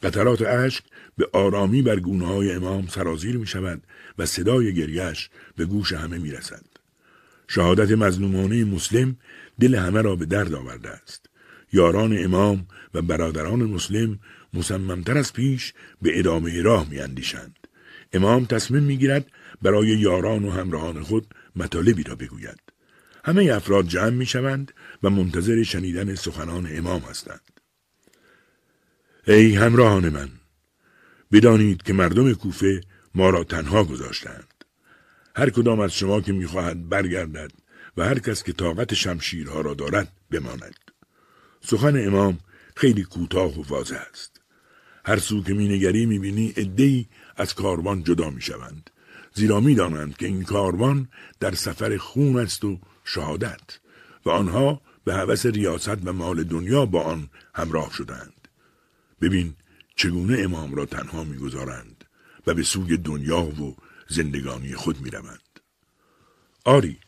قطرات 0.02 0.42
اشک 0.42 0.84
به 1.16 1.28
آرامی 1.32 1.82
بر 1.82 2.00
گونه 2.00 2.26
های 2.26 2.52
امام 2.52 2.86
سرازیر 2.86 3.36
می 3.36 3.46
شود 3.46 3.82
و 4.18 4.26
صدای 4.26 4.74
گریش 4.74 5.30
به 5.56 5.64
گوش 5.64 5.92
همه 5.92 6.18
می 6.18 6.30
رسد. 6.30 6.69
شهادت 7.52 7.90
مظلومانه 7.90 8.64
مسلم 8.64 9.16
دل 9.60 9.74
همه 9.74 10.02
را 10.02 10.16
به 10.16 10.26
درد 10.26 10.54
آورده 10.54 10.88
است. 10.88 11.26
یاران 11.72 12.24
امام 12.24 12.66
و 12.94 13.02
برادران 13.02 13.62
مسلم 13.62 14.18
مصممتر 14.54 15.18
از 15.18 15.32
پیش 15.32 15.74
به 16.02 16.18
ادامه 16.18 16.62
راه 16.62 16.88
می 16.88 16.98
اندیشند 16.98 17.58
امام 18.12 18.44
تصمیم 18.44 18.82
می‌گیرد 18.82 19.26
برای 19.62 19.88
یاران 19.88 20.44
و 20.44 20.50
همراهان 20.50 21.02
خود 21.02 21.34
مطالبی 21.56 22.02
را 22.02 22.14
بگوید. 22.14 22.60
همه 23.24 23.52
افراد 23.54 23.86
جمع 23.86 24.10
می 24.10 24.26
شوند 24.26 24.72
و 25.02 25.10
منتظر 25.10 25.62
شنیدن 25.62 26.14
سخنان 26.14 26.68
امام 26.70 27.00
هستند. 27.00 27.60
ای 29.26 29.54
همراهان 29.54 30.08
من 30.08 30.28
بدانید 31.32 31.82
که 31.82 31.92
مردم 31.92 32.34
کوفه 32.34 32.80
ما 33.14 33.30
را 33.30 33.44
تنها 33.44 33.84
گذاشتند. 33.84 34.49
هر 35.40 35.50
کدام 35.50 35.80
از 35.80 35.92
شما 35.92 36.20
که 36.20 36.32
می‌خواهد 36.32 36.88
برگردد 36.88 37.52
و 37.96 38.04
هر 38.04 38.18
کس 38.18 38.42
که 38.42 38.52
طاقت 38.52 38.94
شمشیرها 38.94 39.60
را 39.60 39.74
دارد 39.74 40.12
بماند. 40.30 40.74
سخن 41.60 42.06
امام 42.06 42.38
خیلی 42.76 43.02
کوتاه 43.02 43.60
و 43.60 43.62
واضح 43.62 43.98
است. 44.10 44.40
هر 45.04 45.18
سو 45.18 45.42
که 45.42 45.54
مینگری 45.54 46.06
می‌بینی 46.06 46.52
ادهی 46.56 47.08
از 47.36 47.54
کاروان 47.54 48.04
جدا 48.04 48.30
می‌شوند. 48.30 48.90
زیرا 49.34 49.60
می‌دانند 49.60 50.16
که 50.16 50.26
این 50.26 50.42
کاروان 50.42 51.08
در 51.40 51.54
سفر 51.54 51.96
خون 51.96 52.38
است 52.38 52.64
و 52.64 52.78
شهادت 53.04 53.78
و 54.24 54.30
آنها 54.30 54.80
به 55.04 55.14
هوس 55.14 55.46
ریاست 55.46 55.98
و 56.06 56.12
مال 56.12 56.44
دنیا 56.44 56.86
با 56.86 57.02
آن 57.02 57.28
همراه 57.54 57.92
شدند. 57.92 58.48
ببین 59.20 59.54
چگونه 59.96 60.38
امام 60.40 60.74
را 60.74 60.86
تنها 60.86 61.24
می‌گذارند 61.24 62.04
و 62.46 62.54
به 62.54 62.62
سوی 62.62 62.96
دنیا 62.96 63.42
و 63.42 63.76
زندگانی 64.10 64.74
خود 64.74 65.00
می‌روند. 65.00 65.60
آری 66.64 66.98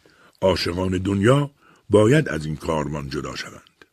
عاشقان 0.40 0.98
دنیا 0.98 1.50
باید 1.90 2.28
از 2.28 2.46
این 2.46 2.56
کاروان 2.56 3.10
جدا 3.10 3.36
شوند. 3.36 3.84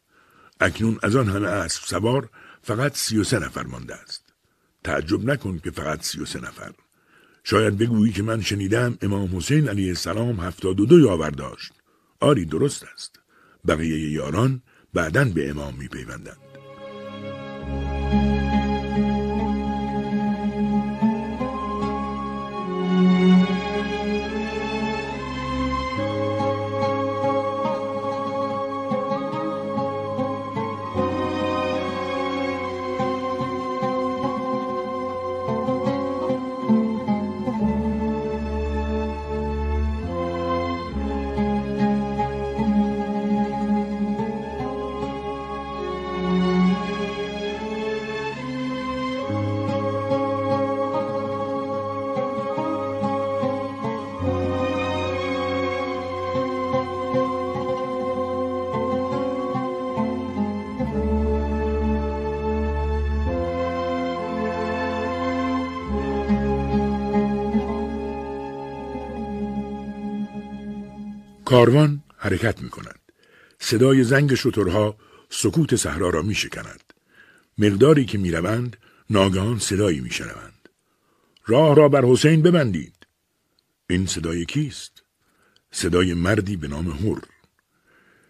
اکنون 0.60 1.00
از 1.04 1.16
آن 1.16 1.28
همه 1.28 1.48
اسب 1.48 1.84
سوار 1.86 2.30
فقط 2.62 2.98
سی 2.98 3.18
و 3.18 3.24
سه 3.24 3.40
نفر 3.40 3.64
مانده 3.64 3.96
است. 3.96 4.24
تعجب 4.84 5.26
نکن 5.26 5.60
که 5.60 5.72
فقط 5.72 6.04
سی 6.04 6.20
و 6.20 6.26
سه 6.26 6.40
نفر. 6.40 6.72
شاید 7.44 7.78
بگویی 7.78 8.14
که 8.14 8.24
من 8.24 8.42
شنیدم 8.42 8.98
امام 9.02 9.38
حسین 9.38 9.70
علیه 9.70 9.88
السلام 9.88 10.40
هفتاد 10.40 10.80
و 10.80 10.86
دو 10.86 11.00
یاور 11.00 11.30
داشت. 11.30 11.74
آری 12.20 12.46
درست 12.46 12.86
است. 12.94 13.20
بقیه 13.68 14.12
یاران 14.12 14.62
بعدا 14.94 15.26
به 15.26 15.50
امام 15.50 15.76
می 15.76 15.88
پیوندند. 15.88 16.38
کاروان 71.60 72.04
حرکت 72.18 72.62
می 72.62 72.70
کند. 72.70 73.00
صدای 73.60 74.04
زنگ 74.04 74.36
شترها 74.36 74.98
سکوت 75.30 75.76
صحرا 75.76 76.10
را 76.10 76.22
می 76.22 76.36
شکند. 76.36 76.94
مقداری 77.58 78.06
که 78.06 78.18
می 78.18 78.32
روند 78.32 78.78
ناگهان 79.10 79.60
صدایی 79.60 80.00
می 80.00 80.12
شنوند. 80.12 80.70
راه 81.46 81.76
را 81.76 81.90
بر 81.90 82.06
حسین 82.06 82.42
ببندید. 82.42 82.96
این 83.90 84.06
صدای 84.06 84.46
کیست؟ 84.46 85.04
صدای 85.72 86.14
مردی 86.14 86.56
به 86.56 86.68
نام 86.68 86.92
هور. 86.92 87.22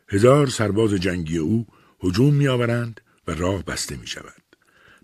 هزار 0.07 0.47
سرباز 0.47 0.93
جنگی 0.93 1.37
او 1.37 1.67
هجوم 2.03 2.33
می 2.33 2.47
آورند 2.47 3.01
و 3.27 3.31
راه 3.31 3.63
بسته 3.63 3.95
می 3.95 4.07
شود. 4.07 4.43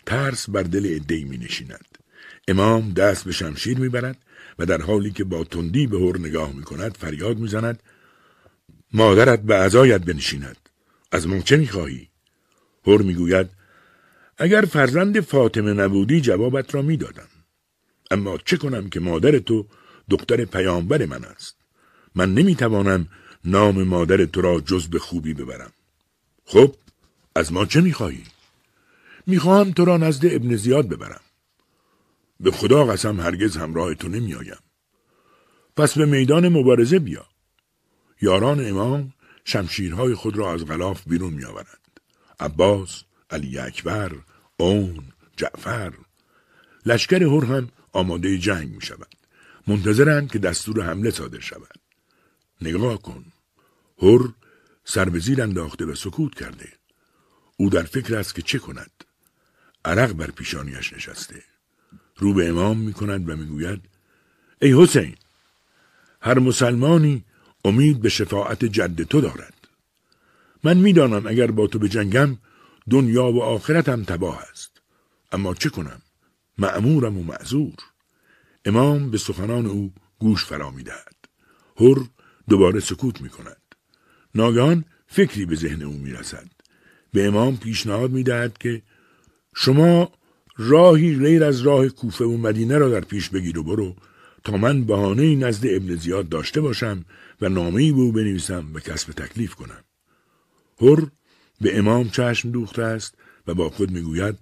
ترس 0.06 0.50
بر 0.50 0.64
دل 0.64 0.96
ادهی 0.96 1.24
می 1.24 1.38
نشیند. 1.38 1.98
امام 2.48 2.94
دست 2.94 3.26
به 3.26 3.32
شمشیر 3.32 3.80
می 3.80 3.90
برد 3.90 4.18
و 4.60 4.66
در 4.66 4.82
حالی 4.82 5.12
که 5.12 5.24
با 5.24 5.44
تندی 5.44 5.88
به 5.88 5.98
هور 5.98 6.20
نگاه 6.20 6.54
می 6.54 6.64
کند 6.64 6.98
فریاد 6.98 7.38
می 7.38 7.48
زند 7.48 7.84
مادرت 8.94 9.42
به 9.42 9.56
ازایت 9.56 10.02
بنشیند. 10.02 10.58
از 11.12 11.28
ما 11.28 11.40
چه 11.40 11.58
می‌خواهی؟ 11.58 12.10
هر 12.88 12.98
می‌گوید 12.98 13.50
اگر 14.38 14.62
فرزند 14.62 15.20
فاطمه 15.20 15.74
نبودی 15.74 16.22
جوابت 16.22 16.76
را 16.76 16.82
می‌دادم. 16.82 17.28
اما 18.12 18.38
چه 18.38 18.58
کنم 18.58 18.90
که 18.90 19.00
مادر 19.00 19.40
تو 19.40 19.68
دختر 20.10 20.46
پیامبر 20.46 21.06
من 21.06 21.26
است؟ 21.26 21.56
من 22.16 22.34
نمی‌توانم 22.34 23.08
نام 23.46 23.84
مادر 23.84 24.26
تو 24.26 24.42
را 24.42 24.60
جز 24.60 24.88
به 24.88 25.00
خوبی 25.00 25.34
ببرم. 25.34 25.72
خب 26.46 26.76
از 27.36 27.54
ما 27.54 27.66
چه 27.66 27.82
می‌خواهی؟ 27.82 28.24
می‌خواهم 29.28 29.72
تو 29.72 29.86
را 29.86 29.98
نزد 29.98 30.26
ابن 30.26 30.56
زیاد 30.56 30.90
ببرم. 30.90 31.22
به 32.40 32.52
خدا 32.52 32.86
قسم 32.86 33.20
هرگز 33.20 33.58
همراه 33.58 33.94
تو 33.94 34.08
نمیآیم. 34.08 34.60
پس 35.78 35.98
به 35.98 36.06
میدان 36.06 36.50
مبارزه 36.50 37.00
بیا. 37.00 37.26
یاران 38.26 38.68
امام 38.70 39.14
شمشیرهای 39.46 40.14
خود 40.14 40.38
را 40.38 40.54
از 40.54 40.66
غلاف 40.66 41.08
بیرون 41.08 41.34
می 41.34 41.46
آورند. 41.46 42.00
عباس، 42.40 43.04
علی 43.30 43.60
اکبر، 43.60 44.12
اون، 44.58 45.04
جعفر. 45.38 45.94
لشکر 46.86 47.24
هر 47.24 47.46
هم 47.46 47.70
آماده 47.94 48.38
جنگ 48.38 48.76
می 48.76 48.82
شود. 48.82 49.16
منتظرند 49.68 50.32
که 50.32 50.40
دستور 50.40 50.86
حمله 50.86 51.12
صادر 51.12 51.40
شود. 51.40 51.80
نگاه 52.62 53.02
کن. 53.02 53.26
هر 54.02 54.20
سر 54.86 55.10
به 55.10 55.20
زیر 55.20 55.42
انداخته 55.42 55.86
و 55.86 55.96
سکوت 55.96 56.36
کرده. 56.36 56.70
او 57.58 57.70
در 57.70 57.84
فکر 57.84 58.16
است 58.16 58.36
که 58.36 58.42
چه 58.42 58.60
کند. 58.60 58.92
عرق 59.86 60.14
بر 60.14 60.32
پیشانیش 60.32 60.94
نشسته. 60.94 61.44
رو 62.18 62.34
به 62.34 62.50
امام 62.50 62.78
می 62.78 62.94
کند 62.94 63.30
و 63.30 63.36
می 63.36 63.46
گوید 63.46 63.82
ای 64.62 64.84
حسین 64.84 65.16
هر 66.22 66.40
مسلمانی 66.40 67.26
امید 67.66 68.02
به 68.02 68.10
شفاعت 68.10 68.66
جد 68.66 69.04
تو 69.04 69.22
دارد. 69.22 69.54
من 70.64 70.78
می‌دانم 70.78 71.28
اگر 71.28 71.52
با 71.52 71.68
تو 71.68 71.80
به 71.80 71.90
جنگم 71.90 72.38
دنیا 72.90 73.32
و 73.32 73.44
آخرتم 73.44 74.04
تباه 74.04 74.42
است. 74.52 74.82
اما 75.32 75.54
چه 75.54 75.70
کنم؟ 75.70 76.02
معمورم 76.58 77.18
و 77.18 77.24
معذور. 77.24 77.76
امام 78.66 79.12
به 79.12 79.18
سخنان 79.18 79.66
او 79.66 79.94
گوش 80.20 80.46
فرا 80.46 80.72
می‌دهد. 80.72 81.16
هر 81.80 81.96
دوباره 82.50 82.80
سکوت 82.80 83.22
می 83.22 83.30
کند. 83.30 83.62
ناگهان 84.36 84.86
فکری 85.08 85.46
به 85.46 85.56
ذهن 85.56 85.82
او 85.82 85.94
می 85.94 86.12
رسد. 86.12 86.48
به 87.14 87.28
امام 87.28 87.58
پیشنهاد 87.58 88.12
می 88.12 88.24
دهد 88.24 88.58
که 88.58 88.82
شما 89.56 90.12
راهی 90.58 91.16
غیر 91.16 91.44
از 91.44 91.62
راه 91.62 91.90
کوفه 91.90 92.26
و 92.26 92.38
مدینه 92.38 92.78
را 92.78 92.90
در 92.90 93.02
پیش 93.02 93.30
بگیر 93.30 93.60
و 93.60 93.64
برو 93.64 93.96
تا 94.44 94.58
من 94.58 94.84
بهانه 94.84 95.36
نزد 95.36 95.66
ابن 95.68 95.96
زیاد 95.96 96.30
داشته 96.30 96.62
باشم 96.62 97.06
و 97.42 97.50
نامه 97.50 97.92
به 97.92 98.00
او 98.00 98.12
بنویسم 98.12 98.72
و 98.74 98.80
کسب 98.80 99.12
تکلیف 99.12 99.56
کنم. 99.56 99.84
هر 100.82 101.08
به 101.62 101.78
امام 101.78 102.10
چشم 102.10 102.52
دوخته 102.52 102.84
است 102.84 103.16
و 103.48 103.54
با 103.54 103.70
خود 103.70 103.92
می‌گوید 103.92 104.36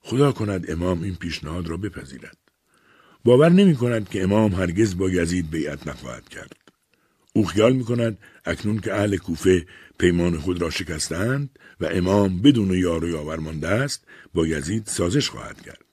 خدا 0.00 0.32
کند 0.32 0.70
امام 0.70 1.02
این 1.02 1.14
پیشنهاد 1.14 1.68
را 1.68 1.76
بپذیرد. 1.76 2.38
باور 3.24 3.48
نمی 3.48 3.76
کند 3.76 4.08
که 4.08 4.22
امام 4.22 4.54
هرگز 4.54 4.96
با 4.96 5.10
یزید 5.10 5.50
بیعت 5.50 5.88
نخواهد 5.88 6.28
کرد. 6.28 6.56
او 7.32 7.46
خیال 7.46 7.72
می 7.72 7.84
کند 7.84 8.18
اکنون 8.44 8.78
که 8.78 8.94
اهل 8.94 9.16
کوفه 9.16 9.66
پیمان 9.98 10.38
خود 10.38 10.62
را 10.62 10.70
شکستند 10.70 11.58
و 11.80 11.88
امام 11.92 12.38
بدون 12.38 12.70
یار 12.70 13.04
و 13.04 13.08
یاور 13.08 13.38
مانده 13.38 13.68
است 13.68 14.04
با 14.34 14.46
یزید 14.46 14.86
سازش 14.86 15.30
خواهد 15.30 15.60
کرد. 15.60 15.84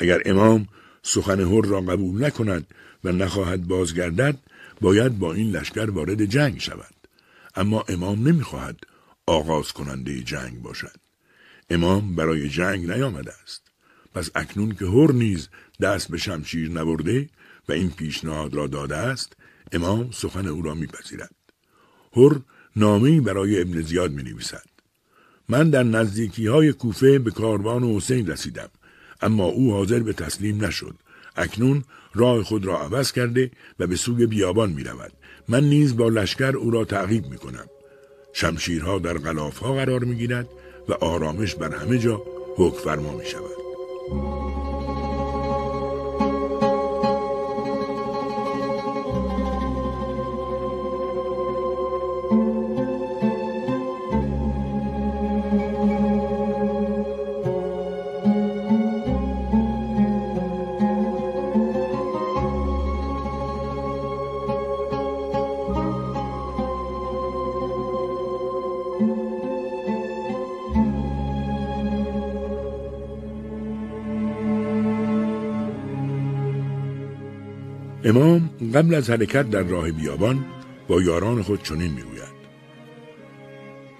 اگر 0.00 0.22
امام 0.24 0.68
سخن 1.02 1.40
هر 1.40 1.62
را 1.62 1.80
قبول 1.80 2.24
نکند 2.24 2.66
و 3.04 3.12
نخواهد 3.12 3.68
بازگردد 3.68 4.38
باید 4.80 5.18
با 5.18 5.32
این 5.32 5.50
لشکر 5.50 5.90
وارد 5.90 6.24
جنگ 6.24 6.58
شود. 6.60 6.94
اما 7.54 7.84
امام 7.88 8.28
نمی‌خواهد 8.28 8.80
آغاز 9.26 9.72
کننده 9.72 10.22
جنگ 10.22 10.62
باشد. 10.62 10.96
امام 11.70 12.14
برای 12.14 12.48
جنگ 12.48 12.90
نیامده 12.90 13.32
است. 13.42 13.62
پس 14.14 14.30
اکنون 14.34 14.74
که 14.74 14.84
هر 14.86 15.12
نیز 15.12 15.48
دست 15.80 16.10
به 16.10 16.18
شمشیر 16.18 16.70
نبرده 16.70 17.28
و 17.68 17.72
این 17.72 17.90
پیشنهاد 17.90 18.54
را 18.54 18.66
داده 18.66 18.96
است 18.96 19.36
امام 19.72 20.10
سخن 20.10 20.46
او 20.46 20.62
را 20.62 20.74
میپذیرد. 20.74 21.34
هر 22.16 22.40
نامهای 22.76 23.20
برای 23.20 23.60
ابن 23.60 23.80
زیاد 23.80 24.12
می 24.12 24.22
نویسد. 24.22 24.66
من 25.48 25.70
در 25.70 25.82
نزدیکی 25.82 26.46
های 26.46 26.72
کوفه 26.72 27.18
به 27.18 27.30
کاروان 27.30 27.84
حسین 27.84 28.26
رسیدم 28.26 28.68
اما 29.20 29.44
او 29.44 29.72
حاضر 29.72 29.98
به 29.98 30.12
تسلیم 30.12 30.64
نشد. 30.64 30.94
اکنون 31.36 31.84
راه 32.14 32.42
خود 32.42 32.66
را 32.66 32.78
عوض 32.78 33.12
کرده 33.12 33.50
و 33.78 33.86
به 33.86 33.96
سوی 33.96 34.26
بیابان 34.26 34.70
می 34.70 34.84
رود. 34.84 35.12
من 35.48 35.64
نیز 35.64 35.96
با 35.96 36.08
لشکر 36.08 36.56
او 36.56 36.70
را 36.70 36.84
تعقیب 36.84 37.26
می 37.26 37.38
کنم. 37.38 37.66
شمشیرها 38.32 38.98
در 38.98 39.18
غلافها 39.18 39.74
قرار 39.74 40.04
می 40.04 40.16
گیرد 40.16 40.48
و 40.88 40.92
آرامش 40.92 41.54
بر 41.54 41.74
همه 41.74 41.98
جا 41.98 42.22
حکم 42.56 42.78
فرما 42.78 43.16
می 43.16 43.26
شود. 43.26 44.67
قبل 78.78 78.94
از 78.94 79.10
حرکت 79.10 79.50
در 79.50 79.62
راه 79.62 79.92
بیابان 79.92 80.44
با 80.88 81.02
یاران 81.02 81.42
خود 81.42 81.62
چنین 81.62 81.92
می‌گوید 81.92 82.38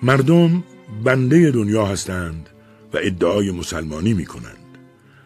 مردم 0.03 0.65
بنده 1.05 1.51
دنیا 1.51 1.87
هستند 1.87 2.49
و 2.93 2.99
ادعای 3.03 3.51
مسلمانی 3.51 4.15
می 4.15 4.27
کنند. 4.27 4.79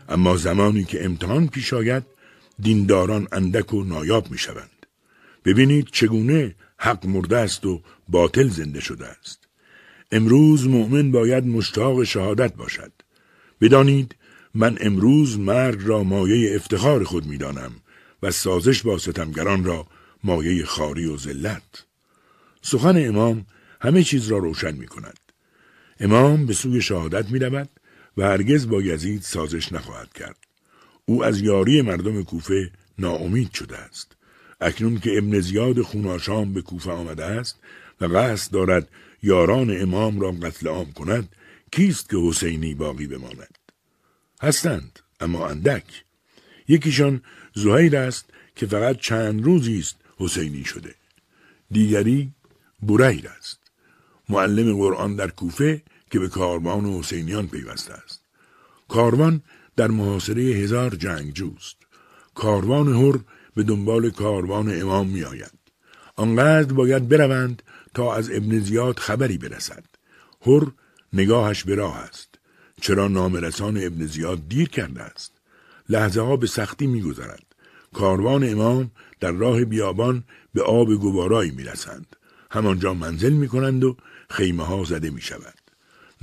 اما 0.09 0.37
زمانی 0.37 0.85
که 0.85 1.05
امتحان 1.05 1.49
پیش 1.49 1.73
آید 1.73 2.03
دینداران 2.61 3.29
اندک 3.33 3.75
و 3.75 3.85
نایاب 3.85 4.31
می 4.31 4.39
شوند. 4.39 4.87
ببینید 5.45 5.89
چگونه 5.93 6.55
حق 6.77 7.07
مرده 7.07 7.37
است 7.37 7.67
و 7.67 7.83
باطل 8.09 8.49
زنده 8.49 8.81
شده 8.81 9.07
است. 9.07 9.49
امروز 10.13 10.69
مؤمن 10.69 11.11
باید 11.11 11.47
مشتاق 11.47 12.05
شهادت 12.05 12.55
باشد. 12.55 12.93
بدانید 13.61 14.15
من 14.55 14.79
امروز 14.81 15.39
مرگ 15.39 15.79
را 15.85 16.05
مایه 16.05 16.57
افتخار 16.57 17.05
خود 17.05 17.27
می 17.27 17.39
دانم 17.39 17.73
و 18.23 18.31
سازش 18.31 18.83
با 18.83 18.99
ستمگران 18.99 19.65
را 19.65 19.87
مایه 20.25 20.65
خاری 20.65 21.07
و 21.07 21.17
ذلت 21.17 21.85
سخن 22.63 23.09
امام 23.09 23.47
همه 23.81 24.05
چیز 24.05 24.29
را 24.29 24.39
روشن 24.39 24.75
می 24.75 24.87
کند. 24.87 25.19
امام 26.01 26.47
به 26.47 26.53
سوی 26.53 26.83
شهادت 26.83 27.31
می 27.31 27.39
و 28.17 28.23
هرگز 28.23 28.69
با 28.69 28.83
یزید 28.83 29.23
سازش 29.23 29.73
نخواهد 29.73 30.13
کرد. 30.13 30.37
او 31.05 31.25
از 31.25 31.41
یاری 31.41 31.83
مردم 31.83 32.23
کوفه 32.23 32.71
ناامید 32.99 33.53
شده 33.53 33.79
است. 33.79 34.17
اکنون 34.61 34.99
که 34.99 35.19
ابن 35.19 35.41
زیاد 35.41 35.83
خوناشام 35.83 36.53
به 36.53 36.63
کوفه 36.63 36.91
آمده 36.91 37.25
است 37.25 37.59
و 38.01 38.05
قصد 38.05 38.53
دارد 38.53 38.89
یاران 39.23 39.83
امام 39.83 40.21
را 40.21 40.33
قتل 40.33 40.69
عام 40.69 40.93
کند 40.93 41.29
کیست 41.73 42.11
که 42.11 42.17
حسینی 42.17 42.75
باقی 42.75 43.07
بماند 43.07 43.59
هستند 44.43 44.99
اما 45.21 45.49
اندک 45.49 46.05
یکیشان 46.69 47.23
زهیر 47.55 47.97
است 47.97 48.25
که 48.57 48.67
فقط 48.67 48.97
چند 48.97 49.45
روزی 49.45 49.79
است 49.79 49.97
حسینی 50.19 50.65
شده 50.65 50.95
دیگری 51.71 52.33
بوریر 52.81 53.29
است 53.29 53.59
معلم 54.29 54.77
قرآن 54.77 55.17
در 55.17 55.31
کوفه 55.31 55.83
که 56.11 56.19
به 56.19 56.29
کاروان 56.29 56.85
حسینیان 56.85 57.49
پیوسته 57.49 57.93
است 57.93 58.21
کاروان 58.89 59.43
در 59.77 59.89
محاصره 59.89 60.43
هزار 60.43 60.95
جنگجوست 60.95 61.77
کاروان 62.35 62.89
هر 62.89 63.19
به 63.55 63.63
دنبال 63.63 64.11
کاروان 64.11 64.81
امام 64.81 65.09
می 65.09 65.25
آید. 65.25 65.53
آنقدر 66.17 66.73
باید 66.73 67.09
بروند 67.09 67.63
تا 67.95 68.15
از 68.15 68.31
ابن 68.31 68.61
زیاد 68.61 68.99
خبری 68.99 69.39
برسد. 69.39 69.85
هر 70.47 70.67
نگاهش 71.13 71.65
به 71.65 71.75
راه 71.75 71.97
است. 71.97 72.29
چرا 72.81 73.09
نامرسان 73.09 73.77
ابن 73.77 74.07
زیاد 74.07 74.49
دیر 74.49 74.69
کرده 74.69 75.03
است؟ 75.03 75.33
لحظه 75.93 76.21
ها 76.21 76.37
به 76.37 76.47
سختی 76.47 76.87
میگذرد. 76.87 77.43
کاروان 77.95 78.49
امام 78.49 78.91
در 79.21 79.31
راه 79.33 79.65
بیابان 79.65 80.25
به 80.55 80.63
آب 80.63 80.95
گوارایی 80.95 81.51
می 81.51 81.65
رسند. 81.65 82.07
همانجا 82.51 82.95
منزل 82.95 83.33
می 83.33 83.49
کنند 83.49 83.85
و 83.85 83.97
خیمه 84.31 84.65
ها 84.65 84.85
زده 84.85 85.11
می 85.11 85.21
شود. 85.21 85.55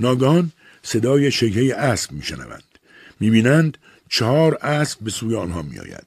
ناگهان 0.00 0.52
صدای 0.82 1.30
شگه 1.30 1.74
اسب 1.74 2.12
می 2.12 2.22
شنوند. 2.22 2.64
می 3.20 3.30
بینند 3.30 3.78
چهار 4.08 4.58
اسب 4.62 5.00
به 5.00 5.10
سوی 5.10 5.36
آنها 5.36 5.62
می 5.62 5.78
آید. 5.78 6.06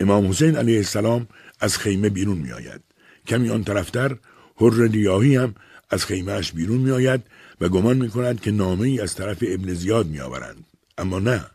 امام 0.00 0.28
حسین 0.28 0.56
علیه 0.56 0.76
السلام 0.76 1.28
از 1.60 1.78
خیمه 1.78 2.08
بیرون 2.08 2.38
می 2.38 2.52
آید. 2.52 2.80
کمی 3.26 3.50
آن 3.50 3.64
طرفتر 3.64 4.16
هر 4.60 4.70
ریاهی 4.70 5.36
هم 5.36 5.54
از 5.90 6.04
خیمهش 6.04 6.52
بیرون 6.52 6.80
می 6.80 6.90
آید 6.90 7.20
و 7.60 7.68
گمان 7.68 7.96
می 7.96 8.10
کند 8.10 8.40
که 8.40 8.50
نامه 8.50 8.88
ای 8.88 9.00
از 9.00 9.14
طرف 9.14 9.38
ابن 9.46 9.74
زیاد 9.74 10.06
می 10.06 10.20
آورند. 10.20 10.64
اما 10.98 11.18
نه 11.18 11.46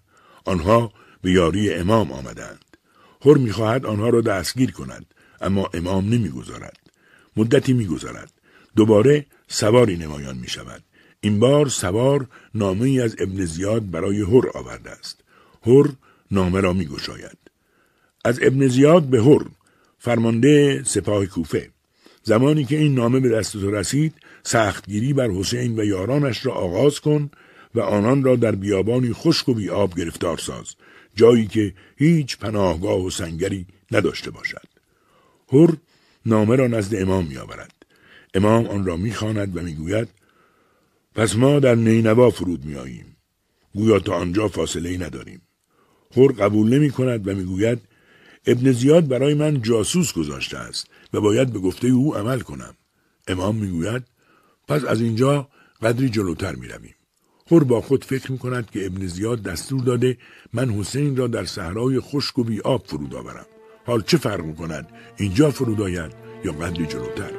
آنها 0.46 0.92
به 1.26 1.32
یاری 1.32 1.74
امام 1.74 2.12
آمدند. 2.12 2.78
هر 3.26 3.34
می‌خواهد 3.34 3.86
آنها 3.86 4.10
را 4.10 4.22
دستگیر 4.22 4.72
کند 4.72 5.06
اما 5.42 5.70
امام 5.74 6.10
نمی‌گذارد 6.10 6.80
مدتی 7.38 7.74
میگذرد 7.74 8.32
دوباره 8.76 9.26
سواری 9.48 9.98
نمایان 9.98 10.38
می 10.38 10.48
شود. 10.48 10.84
این 11.22 11.40
بار 11.40 11.70
سوار 11.70 12.28
نامه 12.56 13.02
از 13.02 13.16
ابن 13.20 13.46
زیاد 13.46 13.92
برای 13.92 14.22
هر 14.22 14.50
آورده 14.54 14.90
است. 14.92 15.24
هر 15.66 15.86
نامه 16.32 16.60
را 16.60 16.74
می 16.74 16.86
گشاید. 16.86 17.38
از 18.26 18.40
ابن 18.42 18.68
زیاد 18.68 19.04
به 19.04 19.24
هر 19.24 19.46
فرمانده 20.00 20.84
سپاه 20.84 21.26
کوفه 21.26 21.70
زمانی 22.24 22.66
که 22.66 22.78
این 22.78 22.96
نامه 22.96 23.20
به 23.20 23.30
دست 23.30 23.54
تو 23.54 23.72
رسید 23.72 24.14
سختگیری 24.44 25.14
بر 25.14 25.30
حسین 25.30 25.80
و 25.80 25.84
یارانش 25.84 26.46
را 26.46 26.54
آغاز 26.54 27.00
کن 27.00 27.30
و 27.76 27.80
آنان 27.80 28.24
را 28.24 28.36
در 28.36 28.56
بیابانی 28.56 29.14
خشک 29.14 29.50
و 29.50 29.54
بیاب 29.54 29.96
گرفتار 29.96 30.38
ساز 30.38 30.76
جایی 31.16 31.48
که 31.48 31.74
هیچ 31.98 32.38
پناهگاه 32.38 33.06
و 33.06 33.10
سنگری 33.10 33.68
نداشته 33.92 34.32
باشد. 34.32 34.68
هر 35.54 35.70
نامه 36.26 36.56
را 36.56 36.68
نزد 36.68 36.96
امام 36.96 37.26
می 37.26 37.38
آورد. 37.38 37.74
امام 38.34 38.66
آن 38.66 38.86
را 38.86 38.98
می‌خواند 38.98 39.58
و 39.58 39.62
می‌گوید 39.62 40.08
پس 41.16 41.36
ما 41.36 41.60
در 41.60 41.76
نینوا 41.76 42.30
فرود 42.30 42.66
می 42.66 42.76
آییم. 42.76 43.16
گویا 43.74 44.00
تا 44.00 44.14
آنجا 44.14 44.48
فاصله 44.48 44.90
ای 44.90 44.98
نداریم. 44.98 45.42
هر 46.16 46.28
قبول 46.28 46.74
نمی 46.74 46.90
کند 46.90 47.28
و 47.28 47.36
می‌گوید 47.36 47.80
ابن 48.48 48.72
زیاد 48.72 49.08
برای 49.08 49.34
من 49.34 49.62
جاسوس 49.62 50.14
گذاشته 50.14 50.58
است 50.58 50.88
و 51.14 51.22
باید 51.22 51.54
به 51.54 51.60
گفته 51.60 51.88
او 51.88 52.16
عمل 52.16 52.40
کنم. 52.40 52.76
امام 53.28 53.56
می‌گوید 53.56 54.04
پس 54.68 54.84
از 54.84 55.02
اینجا 55.02 55.50
قدری 55.82 56.10
جلوتر 56.10 56.56
می 56.56 56.68
رویم. 56.68 56.95
هر 57.52 57.60
با 57.60 57.82
خود 57.82 58.04
فکر 58.04 58.32
می 58.32 58.38
کند 58.38 58.72
که 58.72 58.86
ابن 58.86 59.08
زیاد 59.08 59.44
دستور 59.44 59.82
داده 59.82 60.18
من 60.54 60.70
حسین 60.70 61.18
را 61.18 61.28
در 61.28 61.46
صحرای 61.46 62.00
خشک 62.00 62.40
و 62.40 62.44
بی 62.44 62.62
آب 62.62 62.84
فرود 62.88 63.16
آورم. 63.16 63.46
حال 63.86 64.02
چه 64.02 64.18
فرق 64.18 64.46
می 64.46 64.56
کند 64.56 64.90
اینجا 65.18 65.52
فرود 65.52 65.82
آید 65.82 66.12
یا 66.46 66.52
قدری 66.52 66.86
جلوتر؟ 66.86 67.32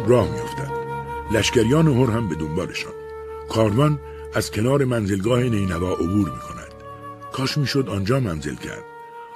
امام 0.00 0.12
راه 0.12 0.30
میافتد. 0.30 0.70
لشکریان 1.32 1.88
هر 1.88 2.10
هم 2.10 2.28
به 2.28 2.34
دنبالشان. 2.34 2.92
کاروان 3.48 4.00
از 4.34 4.50
کنار 4.50 4.84
منزلگاه 4.84 5.42
نینوا 5.42 5.92
عبور 5.92 6.30
می 6.30 6.40
کند 6.40 6.72
کاش 7.32 7.58
می‌شد 7.58 7.88
آنجا 7.88 8.20
منزل 8.20 8.54
کرد. 8.54 8.84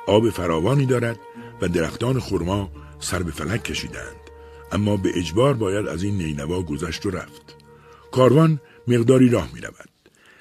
آب 0.06 0.30
فراوانی 0.30 0.86
دارد 0.86 1.18
و 1.60 1.68
درختان 1.68 2.20
خرما 2.20 2.70
سر 3.00 3.22
به 3.22 3.30
فلک 3.30 3.62
کشیدند. 3.64 4.16
اما 4.72 4.96
به 4.96 5.18
اجبار 5.18 5.54
باید 5.54 5.88
از 5.88 6.02
این 6.02 6.18
نینوا 6.18 6.62
گذشت 6.62 7.06
و 7.06 7.10
رفت. 7.10 7.56
کاروان 8.12 8.60
مقداری 8.88 9.28
راه 9.28 9.48
می 9.54 9.60
رود 9.60 9.88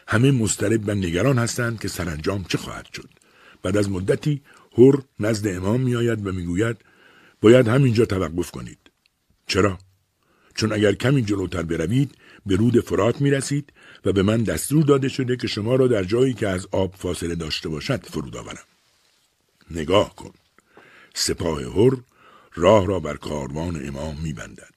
همه 0.07 0.31
مسترب 0.31 0.87
و 0.87 0.91
نگران 0.91 1.37
هستند 1.37 1.79
که 1.79 1.87
سرانجام 1.87 2.43
چه 2.43 2.57
خواهد 2.57 2.87
شد. 2.93 3.09
بعد 3.63 3.77
از 3.77 3.91
مدتی 3.91 4.41
هر 4.77 4.93
نزد 5.19 5.47
امام 5.47 5.81
می 5.81 5.95
آید 5.95 6.27
و 6.27 6.31
می‌گوید 6.31 6.77
باید 7.41 7.67
همینجا 7.67 8.05
توقف 8.05 8.51
کنید. 8.51 8.79
چرا؟ 9.47 9.77
چون 10.55 10.73
اگر 10.73 10.93
کمی 10.93 11.21
جلوتر 11.21 11.61
بروید 11.61 12.15
به 12.45 12.55
رود 12.55 12.79
فرات 12.79 13.21
می 13.21 13.31
رسید 13.31 13.73
و 14.05 14.13
به 14.13 14.23
من 14.23 14.43
دستور 14.43 14.83
داده 14.83 15.09
شده 15.09 15.37
که 15.37 15.47
شما 15.47 15.75
را 15.75 15.87
در 15.87 16.03
جایی 16.03 16.33
که 16.33 16.47
از 16.47 16.67
آب 16.71 16.95
فاصله 16.95 17.35
داشته 17.35 17.69
باشد 17.69 18.05
فرود 18.05 18.37
آورم. 18.37 18.65
نگاه 19.71 20.15
کن. 20.15 20.31
سپاه 21.13 21.61
هر 21.61 21.97
راه 22.55 22.87
را 22.87 22.99
بر 22.99 23.17
کاروان 23.17 23.87
امام 23.87 24.17
می 24.23 24.33
بندد. 24.33 24.73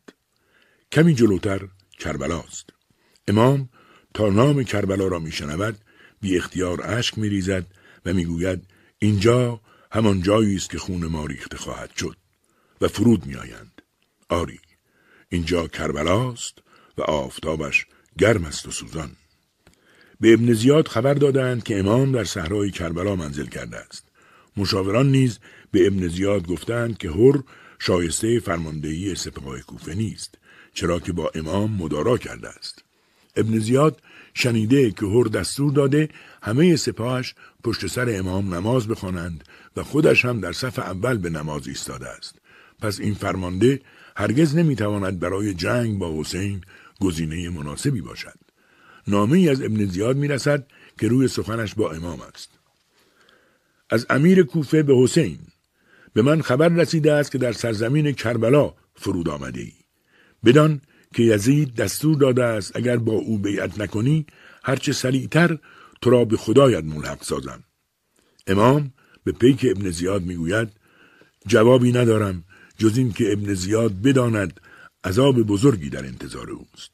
کمی 0.92 1.14
جلوتر 1.14 1.68
کربلاست. 1.98 2.70
امام 3.28 3.68
تا 4.14 4.28
نام 4.28 4.64
کربلا 4.64 5.06
را 5.06 5.18
می 5.18 5.32
شنود 5.32 5.78
بی 6.20 6.36
اختیار 6.36 6.82
اشک 6.82 7.18
می 7.18 7.28
ریزد 7.28 7.66
و 8.06 8.12
می 8.12 8.24
گوید 8.24 8.66
اینجا 8.98 9.60
همان 9.92 10.22
جایی 10.22 10.56
است 10.56 10.70
که 10.70 10.78
خون 10.78 11.06
ما 11.06 11.26
ریخته 11.26 11.56
خواهد 11.56 11.90
شد 11.96 12.16
و 12.80 12.88
فرود 12.88 13.26
می 13.26 13.34
آیند. 13.34 13.82
آری 14.28 14.60
اینجا 15.36 15.66
کربلاست 15.66 16.58
و 16.98 17.02
آفتابش 17.02 17.86
گرم 18.18 18.44
است 18.44 18.68
و 18.68 18.70
سوزان. 18.70 19.10
به 20.20 20.32
ابن 20.32 20.52
زیاد 20.52 20.88
خبر 20.88 21.14
دادند 21.14 21.62
که 21.62 21.78
امام 21.78 22.12
در 22.12 22.24
صحرای 22.24 22.70
کربلا 22.70 23.16
منزل 23.16 23.46
کرده 23.46 23.76
است. 23.76 24.04
مشاوران 24.56 25.10
نیز 25.10 25.38
به 25.70 25.86
ابن 25.86 26.08
زیاد 26.08 26.46
گفتند 26.46 26.98
که 26.98 27.10
هر 27.10 27.42
شایسته 27.78 28.40
فرماندهی 28.40 29.14
سپاه 29.14 29.60
کوفه 29.60 29.94
نیست 29.94 30.38
چرا 30.74 31.00
که 31.00 31.12
با 31.12 31.30
امام 31.34 31.70
مدارا 31.72 32.18
کرده 32.18 32.48
است. 32.48 32.84
ابن 33.36 33.58
زیاد 33.58 34.02
شنیده 34.34 34.90
که 34.90 35.06
هر 35.06 35.24
دستور 35.24 35.72
داده 35.72 36.08
همه 36.42 36.76
سپاهش 36.76 37.34
پشت 37.64 37.86
سر 37.86 38.18
امام 38.18 38.54
نماز 38.54 38.88
بخوانند 38.88 39.44
و 39.76 39.82
خودش 39.82 40.24
هم 40.24 40.40
در 40.40 40.52
صف 40.52 40.78
اول 40.78 41.18
به 41.18 41.30
نماز 41.30 41.68
ایستاده 41.68 42.08
است. 42.08 42.38
پس 42.80 43.00
این 43.00 43.14
فرمانده 43.14 43.80
هرگز 44.16 44.56
نمی‌تواند 44.56 45.20
برای 45.20 45.54
جنگ 45.54 45.98
با 45.98 46.20
حسین 46.20 46.60
گزینه 47.00 47.50
مناسبی 47.50 48.00
باشد. 48.00 48.38
نامه 49.08 49.50
از 49.50 49.62
ابن 49.62 49.84
زیاد 49.84 50.16
می‌رسد 50.16 50.66
که 50.98 51.08
روی 51.08 51.28
سخنش 51.28 51.74
با 51.74 51.92
امام 51.92 52.20
است. 52.20 52.48
از 53.90 54.06
امیر 54.10 54.42
کوفه 54.42 54.82
به 54.82 54.94
حسین. 54.96 55.38
به 56.12 56.22
من 56.22 56.42
خبر 56.42 56.68
رسیده 56.68 57.12
است 57.12 57.32
که 57.32 57.38
در 57.38 57.52
سرزمین 57.52 58.12
کربلا 58.12 58.74
فرود 58.94 59.28
آمده 59.28 59.60
ای 59.60 59.72
بدان 60.44 60.80
که 61.14 61.22
یزید 61.22 61.74
دستور 61.74 62.16
داده 62.16 62.44
است 62.44 62.76
اگر 62.76 62.96
با 62.96 63.12
او 63.12 63.38
بیعت 63.38 63.80
نکنی 63.80 64.26
هرچه 64.64 64.92
سریعتر 64.92 65.58
تو 66.00 66.10
را 66.10 66.24
به 66.24 66.36
خدایت 66.36 66.84
ملحق 66.84 67.22
سازم. 67.22 67.64
امام 68.46 68.92
به 69.24 69.32
پیک 69.32 69.66
ابن 69.70 69.90
زیاد 69.90 70.22
می‌گوید 70.22 70.68
جوابی 71.46 71.92
ندارم. 71.92 72.44
جز 72.78 72.98
این 72.98 73.12
که 73.12 73.32
ابن 73.32 73.54
زیاد 73.54 73.92
بداند 74.02 74.60
عذاب 75.04 75.42
بزرگی 75.42 75.90
در 75.90 76.04
انتظار 76.04 76.50
اوست 76.50 76.90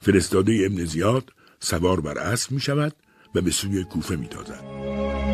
فرستاده 0.00 0.62
ابن 0.66 0.84
زیاد 0.84 1.32
سوار 1.60 2.00
بر 2.00 2.18
اسب 2.18 2.52
می 2.52 2.60
شود 2.60 2.96
و 3.34 3.40
به 3.40 3.50
سوی 3.50 3.84
کوفه 3.84 4.16
می 4.16 4.26
تازد. 4.26 5.31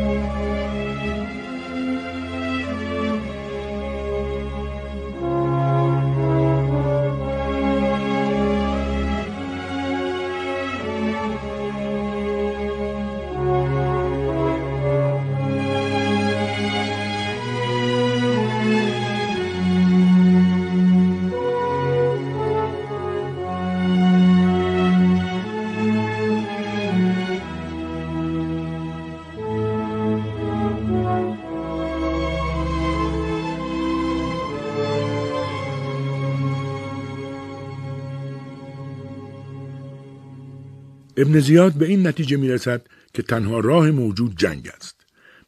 ابن 41.19 41.39
زیاد 41.39 41.73
به 41.73 41.85
این 41.85 42.07
نتیجه 42.07 42.37
می 42.37 42.49
رسد 42.49 42.81
که 43.13 43.21
تنها 43.21 43.59
راه 43.59 43.91
موجود 43.91 44.37
جنگ 44.37 44.67
است. 44.67 44.95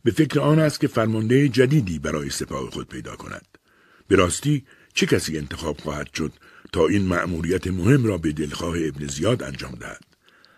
به 0.03 0.11
فکر 0.11 0.39
آن 0.39 0.59
است 0.59 0.79
که 0.79 0.87
فرمانده 0.87 1.49
جدیدی 1.49 1.99
برای 1.99 2.29
سپاه 2.29 2.69
خود 2.69 2.87
پیدا 2.87 3.15
کند. 3.15 3.47
به 4.07 4.15
راستی 4.15 4.65
چه 4.93 5.05
کسی 5.05 5.37
انتخاب 5.37 5.77
خواهد 5.77 6.13
شد 6.13 6.31
تا 6.71 6.87
این 6.87 7.05
مأموریت 7.05 7.67
مهم 7.67 8.05
را 8.05 8.17
به 8.17 8.31
دلخواه 8.31 8.77
ابن 8.77 9.07
زیاد 9.07 9.43
انجام 9.43 9.71
دهد. 9.71 10.03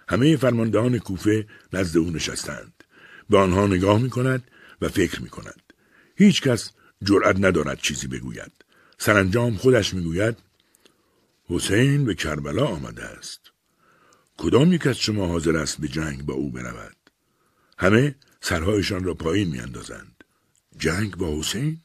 همه 0.10 0.38
فرماندهان 0.38 0.99
کوفه 0.99 1.48
نزد 1.73 1.98
او 1.98 2.10
نشستند. 2.10 2.84
به 3.30 3.38
آنها 3.38 3.68
نگاه 3.68 4.02
می 4.02 4.10
کند 4.10 4.44
و 4.81 4.90
فکر 4.90 5.22
می 5.22 5.30
کند. 5.30 5.73
هیچ 6.15 6.41
کس 6.41 6.72
جرأت 7.03 7.35
ندارد 7.40 7.80
چیزی 7.80 8.07
بگوید. 8.07 8.52
سرانجام 8.98 9.56
خودش 9.56 9.94
می‌گوید 9.94 10.38
حسین 11.45 12.06
به 12.06 12.15
کربلا 12.15 12.65
آمده 12.65 13.03
است. 13.03 13.43
کدام 14.38 14.73
یک 14.73 14.88
از 14.88 14.97
شما 14.97 15.27
حاضر 15.27 15.57
است 15.57 15.81
به 15.81 15.88
جنگ 15.88 16.26
با 16.26 16.34
او 16.34 16.51
برود؟ 16.51 16.95
همه 17.77 18.15
سرهایشان 18.41 19.03
را 19.03 19.14
پایین 19.14 19.49
میاندازند. 19.49 20.23
جنگ 20.77 21.15
با 21.15 21.39
حسین؟ 21.39 21.77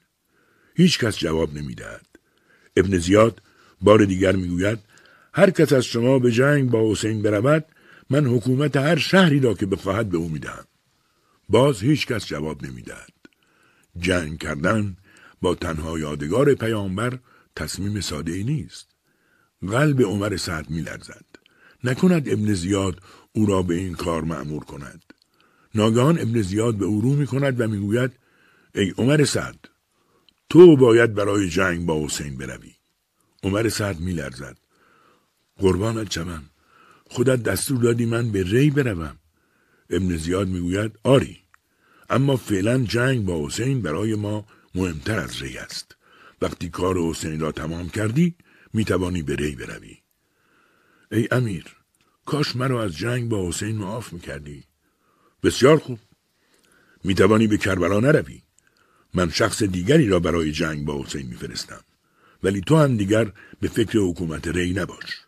هیچ 0.75 0.99
کس 0.99 1.19
جواب 1.19 1.55
نمی‌دهد. 1.55 2.07
ابن 2.77 2.99
زیاد 2.99 3.43
بار 3.81 4.05
دیگر 4.05 4.37
می‌گوید 4.37 4.79
هر 5.35 5.51
کس 5.51 5.73
از 5.73 5.85
شما 5.85 6.19
به 6.19 6.33
جنگ 6.33 6.71
با 6.71 6.93
حسین 6.93 7.23
برود 7.23 7.65
من 8.11 8.27
حکومت 8.27 8.77
هر 8.77 8.97
شهری 8.97 9.41
را 9.41 9.55
که 9.55 9.67
بخواهد 9.67 10.09
به 10.09 10.17
او 10.17 10.29
می‌دهم. 10.29 10.65
باز 11.49 11.81
هیچ 11.81 12.07
کس 12.07 12.27
جواب 12.27 12.67
نمی‌دهد. 12.67 13.13
جنگ 13.99 14.39
کردن 14.39 14.97
با 15.43 15.55
تنها 15.55 15.99
یادگار 15.99 16.55
پیامبر 16.55 17.19
تصمیم 17.57 18.01
ساده 18.01 18.43
نیست. 18.43 18.89
قلب 19.69 20.03
عمر 20.03 20.37
سعد 20.37 20.71
میلرزد. 20.71 21.25
نکند 21.85 22.29
ابن 22.29 22.55
زیاد 22.55 23.03
او 23.33 23.47
را 23.47 23.63
به 23.63 23.75
این 23.75 23.95
کار 23.95 24.23
معمور 24.23 24.65
کند. 24.65 25.03
ناگهان 25.75 26.21
ابن 26.21 26.43
زیاد 26.43 26.75
به 26.75 26.85
او 26.85 27.01
رو 27.01 27.09
می 27.09 27.27
کند 27.27 27.61
و 27.61 27.69
می‌گوید 27.69 28.13
ای 28.75 28.91
عمر 28.99 29.25
سعد 29.25 29.69
تو 30.51 30.77
باید 30.77 31.15
برای 31.15 31.49
جنگ 31.49 31.87
با 31.87 32.07
حسین 32.07 32.37
بروی. 32.37 32.73
عمر 33.43 33.69
سعد 33.69 34.01
می 34.01 34.13
لرزد. 34.13 34.57
قربانت 35.59 36.13
شوم 36.13 36.43
خودت 37.11 37.43
دستور 37.43 37.83
دادی 37.83 38.07
من 38.07 38.33
به 38.33 38.43
ری 38.43 38.71
بروم. 38.71 39.19
ابن 39.91 40.17
زیاد 40.17 40.49
می‌گوید 40.49 40.99
آری 41.03 41.39
اما 42.11 42.37
فعلا 42.37 42.79
جنگ 42.79 43.25
با 43.25 43.47
حسین 43.47 43.83
برای 43.83 44.15
ما 44.15 44.47
مهمتر 44.75 45.19
از 45.19 45.43
ری 45.43 45.59
است. 45.59 45.97
وقتی 46.43 46.69
کار 46.69 46.99
حسین 46.99 47.41
را 47.41 47.53
تمام 47.53 47.89
کردی 47.89 48.35
می 48.73 48.85
توانی 48.85 49.23
به 49.23 49.37
ری 49.37 49.57
بروی. 49.57 49.98
ای 51.13 51.29
امیر 51.31 51.77
کاش 52.27 52.57
مرا 52.57 52.83
از 52.83 52.97
جنگ 52.97 53.29
با 53.29 53.49
حسین 53.49 53.77
معاف 53.77 54.13
می‌کردی. 54.13 54.65
بسیار 55.43 55.79
خوب. 55.79 55.99
می‌توانی 57.05 57.47
به 57.47 57.57
کربلا 57.57 58.01
نروی. 58.01 58.43
من 59.15 59.31
شخص 59.31 59.63
دیگری 59.63 60.09
را 60.09 60.21
برای 60.21 60.53
جنگ 60.53 60.85
با 60.85 61.05
حسین 61.05 61.27
میفرستم. 61.27 61.85
ولی 62.43 62.61
تو 62.61 62.77
هم 62.77 62.97
دیگر 62.97 63.33
به 63.61 63.69
فکر 63.69 63.99
حکومت 63.99 64.49
ری 64.49 64.73
نباش. 64.73 65.21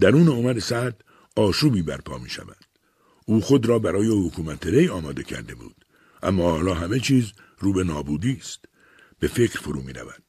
درون 0.00 0.28
عمر 0.28 0.60
سعد 0.60 1.04
آشوبی 1.36 1.82
برپا 1.82 2.18
می 2.18 2.30
شود. 2.30 2.64
او 3.24 3.40
خود 3.40 3.66
را 3.66 3.78
برای 3.78 4.26
حکومت 4.26 4.66
ری 4.66 4.88
آماده 4.88 5.22
کرده 5.22 5.54
بود. 5.54 5.84
اما 6.22 6.50
حالا 6.50 6.74
همه 6.74 7.00
چیز 7.00 7.32
رو 7.58 7.72
به 7.72 7.84
نابودی 7.84 8.32
است. 8.40 8.64
به 9.18 9.28
فکر 9.28 9.60
فرو 9.60 9.82
می 9.82 9.92
رود. 9.92 10.22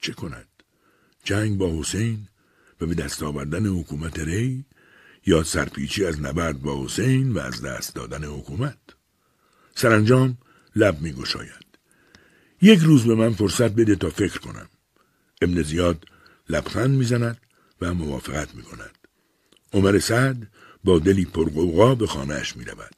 چه 0.00 0.12
کند؟ 0.12 0.48
جنگ 1.24 1.58
با 1.58 1.80
حسین 1.80 2.28
و 2.80 2.86
به 2.86 2.94
دست 2.94 3.22
آوردن 3.22 3.66
حکومت 3.66 4.18
ری 4.18 4.64
یا 5.26 5.42
سرپیچی 5.42 6.04
از 6.04 6.20
نبرد 6.20 6.62
با 6.62 6.84
حسین 6.84 7.32
و 7.32 7.38
از 7.38 7.62
دست 7.62 7.94
دادن 7.94 8.24
حکومت 8.24 8.78
سرانجام 9.74 10.38
لب 10.76 11.00
می 11.00 11.12
گشاید. 11.12 11.66
یک 12.62 12.80
روز 12.80 13.04
به 13.04 13.14
من 13.14 13.32
فرصت 13.32 13.70
بده 13.70 13.96
تا 13.96 14.10
فکر 14.10 14.38
کنم 14.38 14.68
ابن 15.42 15.62
زیاد 15.62 16.04
لبخند 16.48 16.90
می‌زند 16.90 17.40
و 17.80 17.94
موافقت 17.94 18.54
می 18.54 18.62
کند. 18.62 18.98
عمر 19.72 19.98
سعد 19.98 20.50
با 20.84 20.98
دلی 20.98 21.24
پرقوقا 21.24 21.94
به 21.94 22.06
خانهاش 22.06 22.56
می 22.56 22.64
رود. 22.64 22.94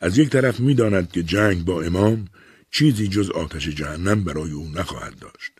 از 0.00 0.18
یک 0.18 0.30
طرف 0.30 0.60
می 0.60 0.74
داند 0.74 1.12
که 1.12 1.22
جنگ 1.22 1.64
با 1.64 1.82
امام 1.82 2.28
چیزی 2.70 3.08
جز 3.08 3.30
آتش 3.30 3.68
جهنم 3.68 4.24
برای 4.24 4.50
او 4.50 4.68
نخواهد 4.68 5.18
داشت. 5.18 5.52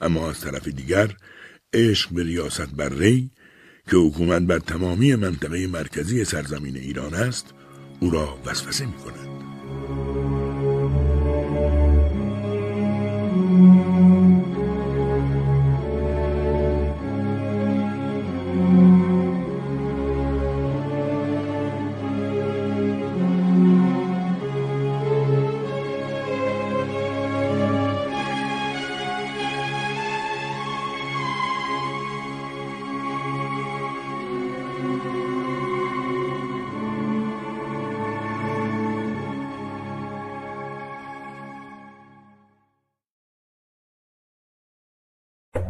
اما 0.00 0.30
از 0.30 0.40
طرف 0.40 0.68
دیگر 0.68 1.16
عشق 1.74 2.10
به 2.10 2.22
ریاست 2.22 2.74
بر 2.76 2.88
ری 2.88 3.30
که 3.90 3.96
حکومت 3.96 4.42
بر 4.42 4.58
تمامی 4.58 5.14
منطقه 5.14 5.66
مرکزی 5.66 6.24
سرزمین 6.24 6.76
ایران 6.76 7.14
است 7.14 7.54
او 8.00 8.10
را 8.10 8.38
وسوسه 8.46 8.86
می 8.86 8.92
کند. 8.92 9.34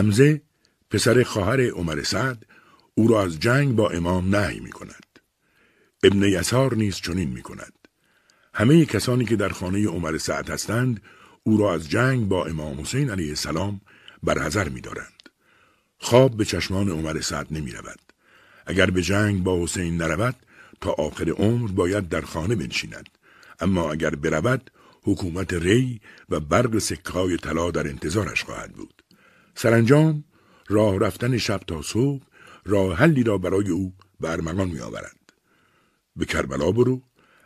حمزه 0.00 0.42
پسر 0.90 1.22
خواهر 1.22 1.60
عمر 1.60 2.02
سعد 2.02 2.46
او 2.94 3.08
را 3.08 3.22
از 3.22 3.40
جنگ 3.40 3.76
با 3.76 3.90
امام 3.90 4.36
نهی 4.36 4.60
می 4.60 4.70
کند. 4.70 5.18
ابن 6.02 6.22
یسار 6.22 6.74
نیز 6.74 6.96
چنین 6.96 7.28
می 7.28 7.42
کند. 7.42 7.72
همه 8.54 8.84
کسانی 8.84 9.24
که 9.24 9.36
در 9.36 9.48
خانه 9.48 9.88
عمر 9.88 10.18
سعد 10.18 10.50
هستند 10.50 11.02
او 11.42 11.56
را 11.56 11.74
از 11.74 11.90
جنگ 11.90 12.28
با 12.28 12.46
امام 12.46 12.80
حسین 12.80 13.10
علیه 13.10 13.28
السلام 13.28 13.80
برحضر 14.22 14.68
می 14.68 14.80
دارند. 14.80 15.22
خواب 15.98 16.36
به 16.36 16.44
چشمان 16.44 16.88
عمر 16.88 17.20
سعد 17.20 17.46
نمی 17.50 17.72
رود. 17.72 18.00
اگر 18.66 18.90
به 18.90 19.02
جنگ 19.02 19.42
با 19.42 19.62
حسین 19.62 19.96
نرود 19.96 20.36
تا 20.80 20.90
آخر 20.90 21.30
عمر 21.30 21.72
باید 21.72 22.08
در 22.08 22.20
خانه 22.20 22.54
بنشیند. 22.54 23.08
اما 23.60 23.92
اگر 23.92 24.10
برود 24.10 24.70
حکومت 25.02 25.52
ری 25.52 26.00
و 26.28 26.40
برق 26.40 26.78
سکهای 26.78 27.36
طلا 27.36 27.70
در 27.70 27.88
انتظارش 27.88 28.44
خواهد 28.44 28.72
بود. 28.72 28.99
سرانجام 29.54 30.24
راه 30.68 30.98
رفتن 30.98 31.38
شب 31.38 31.60
تا 31.66 31.82
صبح 31.82 32.22
راه 32.64 32.96
حلی 32.96 33.22
را 33.22 33.38
برای 33.38 33.68
او 33.68 33.94
به 34.20 34.30
ارمغان 34.30 34.68
می 34.68 34.80
آورند. 34.80 35.32
به 36.16 36.24
کربلا 36.24 36.72
برو 36.72 37.02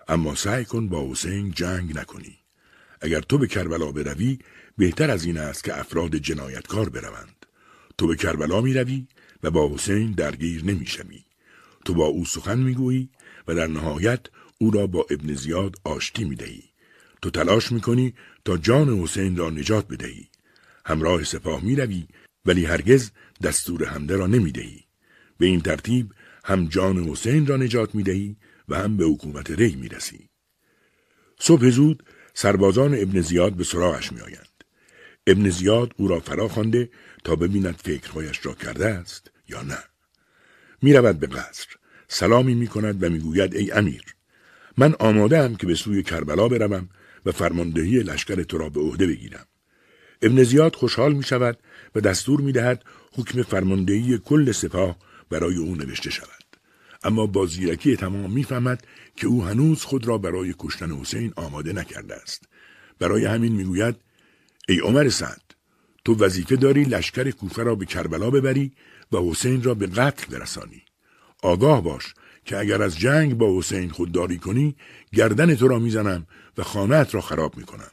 اما 0.08 0.34
سعی 0.34 0.64
کن 0.64 0.88
با 0.88 1.10
حسین 1.10 1.50
جنگ 1.50 1.98
نکنی. 1.98 2.38
اگر 3.00 3.20
تو 3.20 3.38
به 3.38 3.46
کربلا 3.46 3.92
بروی 3.92 4.38
بهتر 4.78 5.10
از 5.10 5.24
این 5.24 5.38
است 5.38 5.64
که 5.64 5.80
افراد 5.80 6.16
جنایتکار 6.16 6.88
بروند. 6.88 7.46
تو 7.98 8.06
به 8.06 8.16
کربلا 8.16 8.60
می 8.60 8.74
روی 8.74 9.06
و 9.42 9.50
با 9.50 9.74
حسین 9.74 10.12
درگیر 10.12 10.64
نمی 10.64 10.86
شوی. 10.86 11.24
تو 11.84 11.94
با 11.94 12.06
او 12.06 12.24
سخن 12.24 12.58
می 12.58 12.74
گویی 12.74 13.10
و 13.48 13.54
در 13.54 13.66
نهایت 13.66 14.20
او 14.58 14.70
را 14.70 14.86
با 14.86 15.06
ابن 15.10 15.34
زیاد 15.34 15.76
آشتی 15.84 16.24
می 16.24 16.36
دهی. 16.36 16.62
تو 17.22 17.30
تلاش 17.30 17.72
می 17.72 17.80
کنی 17.80 18.14
تا 18.44 18.56
جان 18.56 18.88
حسین 18.88 19.36
را 19.36 19.50
نجات 19.50 19.88
بدهی. 19.88 20.28
همراه 20.86 21.24
سپاه 21.24 21.64
می 21.64 21.76
روی 21.76 22.06
ولی 22.44 22.64
هرگز 22.64 23.10
دستور 23.42 23.84
حمله 23.84 24.16
را 24.16 24.26
نمی 24.26 24.52
دهی. 24.52 24.84
به 25.38 25.46
این 25.46 25.60
ترتیب 25.60 26.12
هم 26.44 26.66
جان 26.66 26.98
حسین 26.98 27.46
را 27.46 27.56
نجات 27.56 27.94
می 27.94 28.02
دهی 28.02 28.36
و 28.68 28.78
هم 28.78 28.96
به 28.96 29.04
حکومت 29.04 29.50
ری 29.50 29.74
می 29.74 29.88
رسی. 29.88 30.28
صبح 31.40 31.70
زود 31.70 32.02
سربازان 32.34 32.94
ابن 32.94 33.20
زیاد 33.20 33.52
به 33.52 33.64
سراغش 33.64 34.12
می 34.12 34.20
آیند. 34.20 34.64
ابن 35.26 35.50
زیاد 35.50 35.94
او 35.96 36.08
را 36.08 36.20
فرا 36.20 36.48
خوانده 36.48 36.90
تا 37.24 37.36
ببیند 37.36 37.76
فکرهایش 37.84 38.46
را 38.46 38.54
کرده 38.54 38.86
است 38.86 39.30
یا 39.48 39.62
نه. 39.62 39.78
می 40.82 40.92
رود 40.92 41.18
به 41.18 41.26
قصر. 41.26 41.66
سلامی 42.08 42.54
می 42.54 42.66
کند 42.66 43.02
و 43.02 43.10
می 43.10 43.18
گوید 43.18 43.54
ای 43.54 43.72
امیر. 43.72 44.14
من 44.76 44.94
آماده 44.98 45.42
هم 45.42 45.56
که 45.56 45.66
به 45.66 45.74
سوی 45.74 46.02
کربلا 46.02 46.48
بروم 46.48 46.88
و 47.26 47.32
فرماندهی 47.32 47.98
لشکر 47.98 48.42
تو 48.42 48.58
را 48.58 48.68
به 48.68 48.80
عهده 48.80 49.06
بگیرم. 49.06 49.46
ابن 50.24 50.42
زیاد 50.42 50.76
خوشحال 50.76 51.12
می 51.12 51.22
شود 51.22 51.58
و 51.94 52.00
دستور 52.00 52.40
می 52.40 52.52
دهد 52.52 52.84
حکم 53.12 53.42
فرماندهی 53.42 54.18
کل 54.18 54.52
سپاه 54.52 54.96
برای 55.30 55.56
او 55.56 55.74
نوشته 55.74 56.10
شود. 56.10 56.44
اما 57.04 57.26
با 57.26 57.46
زیرکی 57.46 57.96
تمام 57.96 58.32
می‌فهمد 58.32 58.86
که 59.16 59.26
او 59.26 59.44
هنوز 59.44 59.82
خود 59.82 60.08
را 60.08 60.18
برای 60.18 60.54
کشتن 60.58 60.90
حسین 60.92 61.32
آماده 61.36 61.72
نکرده 61.72 62.14
است. 62.14 62.48
برای 62.98 63.24
همین 63.24 63.52
می‌گوید 63.52 63.96
ای 64.68 64.78
عمر 64.78 65.08
سعد 65.08 65.42
تو 66.04 66.14
وظیفه 66.14 66.56
داری 66.56 66.84
لشکر 66.84 67.30
کوفه 67.30 67.62
را 67.62 67.74
به 67.74 67.86
کربلا 67.86 68.30
ببری 68.30 68.72
و 69.12 69.16
حسین 69.16 69.62
را 69.62 69.74
به 69.74 69.86
قتل 69.86 70.38
برسانی. 70.38 70.82
آگاه 71.42 71.82
باش 71.82 72.14
که 72.44 72.58
اگر 72.58 72.82
از 72.82 72.98
جنگ 72.98 73.34
با 73.34 73.58
حسین 73.58 73.90
خودداری 73.90 74.38
کنی 74.38 74.76
گردن 75.12 75.54
تو 75.54 75.68
را 75.68 75.78
می‌زنم 75.78 76.26
و 76.58 76.62
خانهت 76.62 77.14
را 77.14 77.20
خراب 77.20 77.56
می‌کنم. 77.56 77.90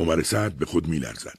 عمر 0.00 0.22
سعد 0.22 0.56
به 0.56 0.66
خود 0.66 0.88
میلرزد. 0.88 1.38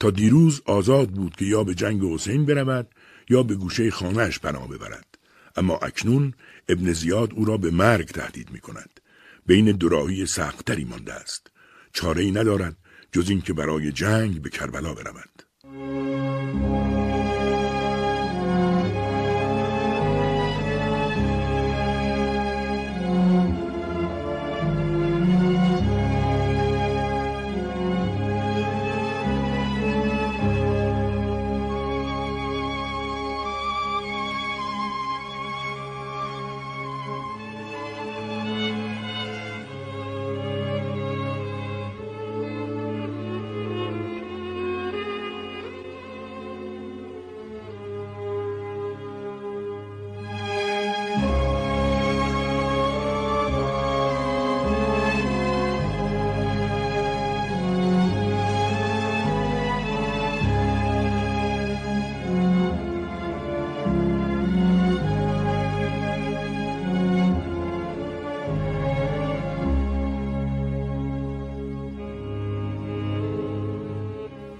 تا 0.00 0.10
دیروز 0.10 0.62
آزاد 0.64 1.08
بود 1.10 1.36
که 1.36 1.44
یا 1.44 1.64
به 1.64 1.74
جنگ 1.74 2.02
حسین 2.04 2.46
برود 2.46 2.88
یا 3.30 3.42
به 3.42 3.54
گوشه 3.54 3.90
خانهش 3.90 4.38
پناه 4.38 4.68
ببرد. 4.68 5.18
اما 5.56 5.76
اکنون 5.76 6.34
ابن 6.68 6.92
زیاد 6.92 7.32
او 7.34 7.44
را 7.44 7.56
به 7.56 7.70
مرگ 7.70 8.08
تهدید 8.08 8.50
می 8.50 8.60
کند. 8.60 9.00
بین 9.46 9.72
دوراهی 9.72 10.26
سختری 10.26 10.84
مانده 10.84 11.12
است. 11.12 11.50
چاره 11.92 12.22
ای 12.22 12.30
ندارد 12.30 12.76
جز 13.12 13.30
اینکه 13.30 13.52
برای 13.52 13.92
جنگ 13.92 14.42
به 14.42 14.50
کربلا 14.50 14.94
برود. 14.94 15.42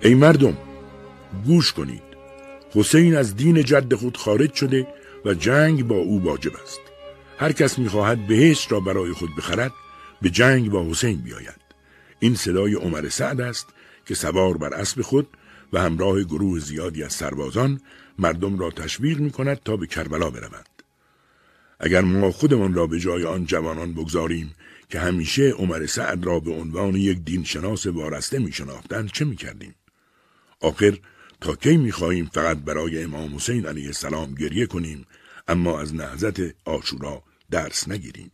ای 0.05 0.15
مردم 0.15 0.57
گوش 1.47 1.73
کنید 1.73 2.03
حسین 2.75 3.17
از 3.17 3.37
دین 3.37 3.65
جد 3.65 3.95
خود 3.95 4.17
خارج 4.17 4.55
شده 4.55 4.87
و 5.25 5.35
جنگ 5.35 5.87
با 5.87 5.97
او 5.97 6.23
واجب 6.23 6.53
است 6.63 6.81
هر 7.39 7.53
کس 7.53 7.79
می‌خواهد 7.79 8.27
بهشت 8.27 8.73
را 8.73 8.81
برای 8.81 9.13
خود 9.13 9.37
بخرد 9.37 9.73
به 10.23 10.31
جنگ 10.31 10.71
با 10.71 10.85
حسین 10.91 11.17
بیاید 11.17 11.61
این 12.19 12.35
صدای 12.35 12.75
عمر 12.75 13.09
سعد 13.09 13.41
است 13.41 13.67
که 14.07 14.15
سوار 14.15 14.57
بر 14.57 14.75
اسب 14.75 15.03
خود 15.03 15.29
و 15.73 15.81
همراه 15.81 16.23
گروه 16.23 16.59
زیادی 16.59 17.03
از 17.03 17.13
سربازان 17.13 17.81
مردم 18.19 18.59
را 18.59 18.71
تشویق 18.71 19.19
می 19.19 19.31
کند 19.31 19.61
تا 19.65 19.77
به 19.77 19.87
کربلا 19.87 20.31
بروند. 20.31 20.69
اگر 21.81 22.01
ما 22.01 22.31
خودمان 22.31 22.75
را 22.75 22.87
به 22.87 23.01
جای 23.01 23.25
آن 23.25 23.47
جوانان 23.47 23.93
بگذاریم 23.93 24.55
که 24.89 25.01
همیشه 25.01 25.51
عمر 25.51 25.87
سعد 25.87 26.27
را 26.27 26.41
به 26.41 26.53
عنوان 26.53 26.95
یک 26.95 27.19
دینشناس 27.25 27.87
وارسته 27.87 28.39
می 28.39 28.53
شناختند 28.53 29.11
چه 29.13 29.25
می 29.25 29.37
کردیم؟ 29.37 29.75
آخر 30.63 30.99
تا 31.41 31.55
کی 31.55 31.77
می 31.77 31.93
خواهیم 31.93 32.31
فقط 32.33 32.57
برای 32.57 33.03
امام 33.03 33.35
حسین 33.37 33.67
علیه 33.67 33.87
السلام 33.87 34.35
گریه 34.35 34.67
کنیم 34.67 35.07
اما 35.49 35.81
از 35.81 35.95
نهزت 35.95 36.41
آشورا 36.65 37.23
درس 37.51 37.89
نگیریم. 37.89 38.31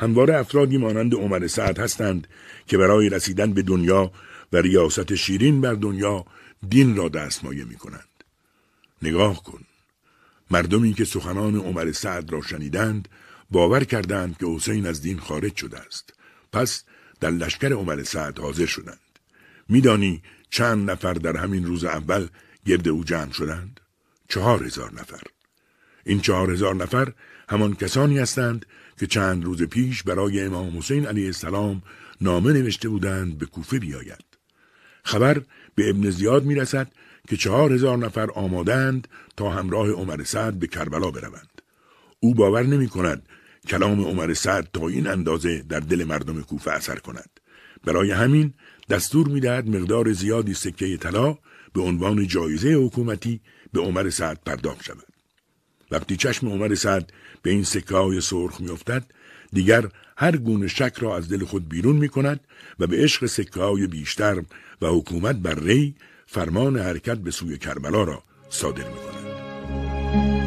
همواره 0.00 0.36
افرادی 0.36 0.78
مانند 0.78 1.14
عمر 1.14 1.46
سعد 1.46 1.78
هستند 1.78 2.28
که 2.66 2.78
برای 2.78 3.08
رسیدن 3.08 3.52
به 3.52 3.62
دنیا 3.62 4.12
و 4.52 4.56
ریاست 4.56 5.14
شیرین 5.14 5.60
بر 5.60 5.74
دنیا 5.74 6.24
دین 6.68 6.96
را 6.96 7.08
دستمایه 7.08 7.64
می 7.64 7.76
کنند. 7.76 8.24
نگاه 9.02 9.42
کن. 9.42 9.60
مردمی 10.50 10.94
که 10.94 11.04
سخنان 11.04 11.56
عمر 11.56 11.92
سعد 11.92 12.32
را 12.32 12.42
شنیدند 12.42 13.08
باور 13.50 13.84
کردند 13.84 14.36
که 14.38 14.46
حسین 14.46 14.86
از 14.86 15.02
دین 15.02 15.18
خارج 15.18 15.56
شده 15.56 15.78
است. 15.78 16.14
پس 16.52 16.84
در 17.20 17.30
لشکر 17.30 17.72
عمر 17.72 18.02
سعد 18.02 18.38
حاضر 18.38 18.66
شدند. 18.66 18.98
میدانی 19.68 20.22
چند 20.50 20.90
نفر 20.90 21.12
در 21.12 21.36
همین 21.36 21.64
روز 21.64 21.84
اول 21.84 22.26
گرد 22.66 22.88
او 22.88 23.04
جمع 23.04 23.32
شدند؟ 23.32 23.80
چهار 24.28 24.64
هزار 24.64 24.94
نفر. 24.94 25.20
این 26.04 26.20
چهار 26.20 26.50
هزار 26.50 26.74
نفر 26.74 27.12
همان 27.48 27.74
کسانی 27.74 28.18
هستند 28.18 28.66
که 28.98 29.06
چند 29.06 29.44
روز 29.44 29.62
پیش 29.62 30.02
برای 30.02 30.40
امام 30.40 30.78
حسین 30.78 31.06
علیه 31.06 31.26
السلام 31.26 31.82
نامه 32.20 32.52
نوشته 32.52 32.88
بودند 32.88 33.38
به 33.38 33.46
کوفه 33.46 33.78
بیاید. 33.78 34.24
خبر 35.04 35.42
به 35.74 35.90
ابن 35.90 36.10
زیاد 36.10 36.44
می 36.44 36.54
رسد 36.54 36.88
که 37.28 37.36
چهار 37.36 37.72
هزار 37.72 37.98
نفر 37.98 38.30
آمادند 38.30 39.08
تا 39.36 39.50
همراه 39.50 39.90
عمر 39.90 40.24
سعد 40.24 40.58
به 40.58 40.66
کربلا 40.66 41.10
بروند. 41.10 41.62
او 42.20 42.34
باور 42.34 42.62
نمی 42.62 42.88
کند 42.88 43.28
کلام 43.68 44.00
عمر 44.00 44.34
سعد 44.34 44.68
تا 44.72 44.88
این 44.88 45.06
اندازه 45.06 45.62
در 45.62 45.80
دل 45.80 46.04
مردم 46.04 46.42
کوفه 46.42 46.70
اثر 46.70 46.96
کند. 46.96 47.35
برای 47.86 48.10
همین 48.10 48.54
دستور 48.90 49.28
می‌دهد 49.28 49.68
مقدار 49.68 50.12
زیادی 50.12 50.54
سکه 50.54 50.96
طلا 50.96 51.38
به 51.72 51.80
عنوان 51.82 52.26
جایزه 52.26 52.68
حکومتی 52.68 53.40
به 53.72 53.80
عمر 53.80 54.10
سعد 54.10 54.40
پرداخت 54.46 54.84
شود. 54.84 55.06
وقتی 55.90 56.16
چشم 56.16 56.48
عمر 56.48 56.74
سعد 56.74 57.12
به 57.42 57.50
این 57.50 57.64
سکه 57.64 57.96
های 57.96 58.20
سرخ 58.20 58.60
میافتد 58.60 59.04
دیگر 59.52 59.88
هر 60.16 60.36
گونه 60.36 60.68
شک 60.68 60.94
را 60.98 61.16
از 61.16 61.28
دل 61.28 61.44
خود 61.44 61.68
بیرون 61.68 61.96
می 61.96 62.08
کند 62.08 62.40
و 62.78 62.86
به 62.86 62.96
عشق 62.96 63.26
سکه 63.26 63.60
های 63.60 63.86
بیشتر 63.86 64.42
و 64.82 64.86
حکومت 64.86 65.36
بر 65.36 65.54
ری 65.54 65.94
فرمان 66.26 66.78
حرکت 66.78 67.18
به 67.18 67.30
سوی 67.30 67.58
کربلا 67.58 68.04
را 68.04 68.22
صادر 68.50 68.88
می 68.88 68.96
کند. 68.96 70.45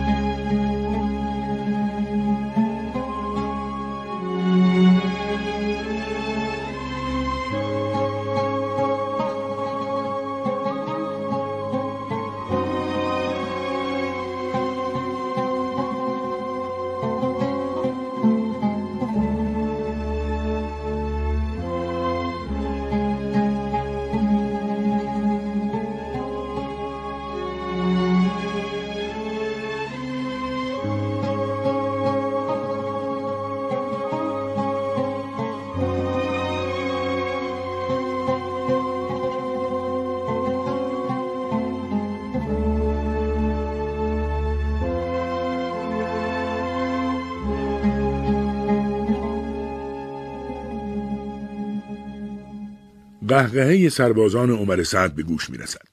قهقهه 53.40 53.90
سربازان 53.90 54.50
عمر 54.50 54.84
سعد 54.84 55.16
به 55.16 55.24
گوش 55.24 55.50
می 55.50 55.58
رسد. 55.58 55.88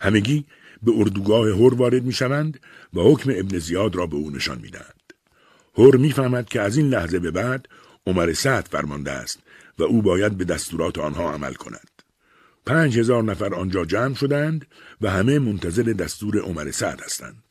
همگی 0.00 0.44
به 0.82 0.92
اردوگاه 0.96 1.48
هور 1.48 1.74
وارد 1.74 2.02
می 2.02 2.12
شوند 2.12 2.60
و 2.94 3.00
حکم 3.00 3.30
ابن 3.36 3.58
زیاد 3.58 3.96
را 3.96 4.06
به 4.06 4.16
او 4.16 4.30
نشان 4.30 4.58
می 4.58 4.70
دهند. 4.70 5.12
هور 5.74 5.96
می 5.96 6.12
فهمد 6.12 6.48
که 6.48 6.60
از 6.60 6.76
این 6.76 6.88
لحظه 6.88 7.18
به 7.18 7.30
بعد 7.30 7.68
عمر 8.06 8.32
سعد 8.32 8.68
فرمانده 8.70 9.10
است 9.10 9.38
و 9.78 9.82
او 9.82 10.02
باید 10.02 10.38
به 10.38 10.44
دستورات 10.44 10.98
آنها 10.98 11.32
عمل 11.32 11.54
کند. 11.54 11.90
پنج 12.66 12.98
هزار 12.98 13.22
نفر 13.22 13.54
آنجا 13.54 13.84
جمع 13.84 14.14
شدند 14.14 14.66
و 15.00 15.10
همه 15.10 15.38
منتظر 15.38 15.82
دستور 15.82 16.38
عمر 16.38 16.70
سعد 16.70 17.00
هستند. 17.00 17.42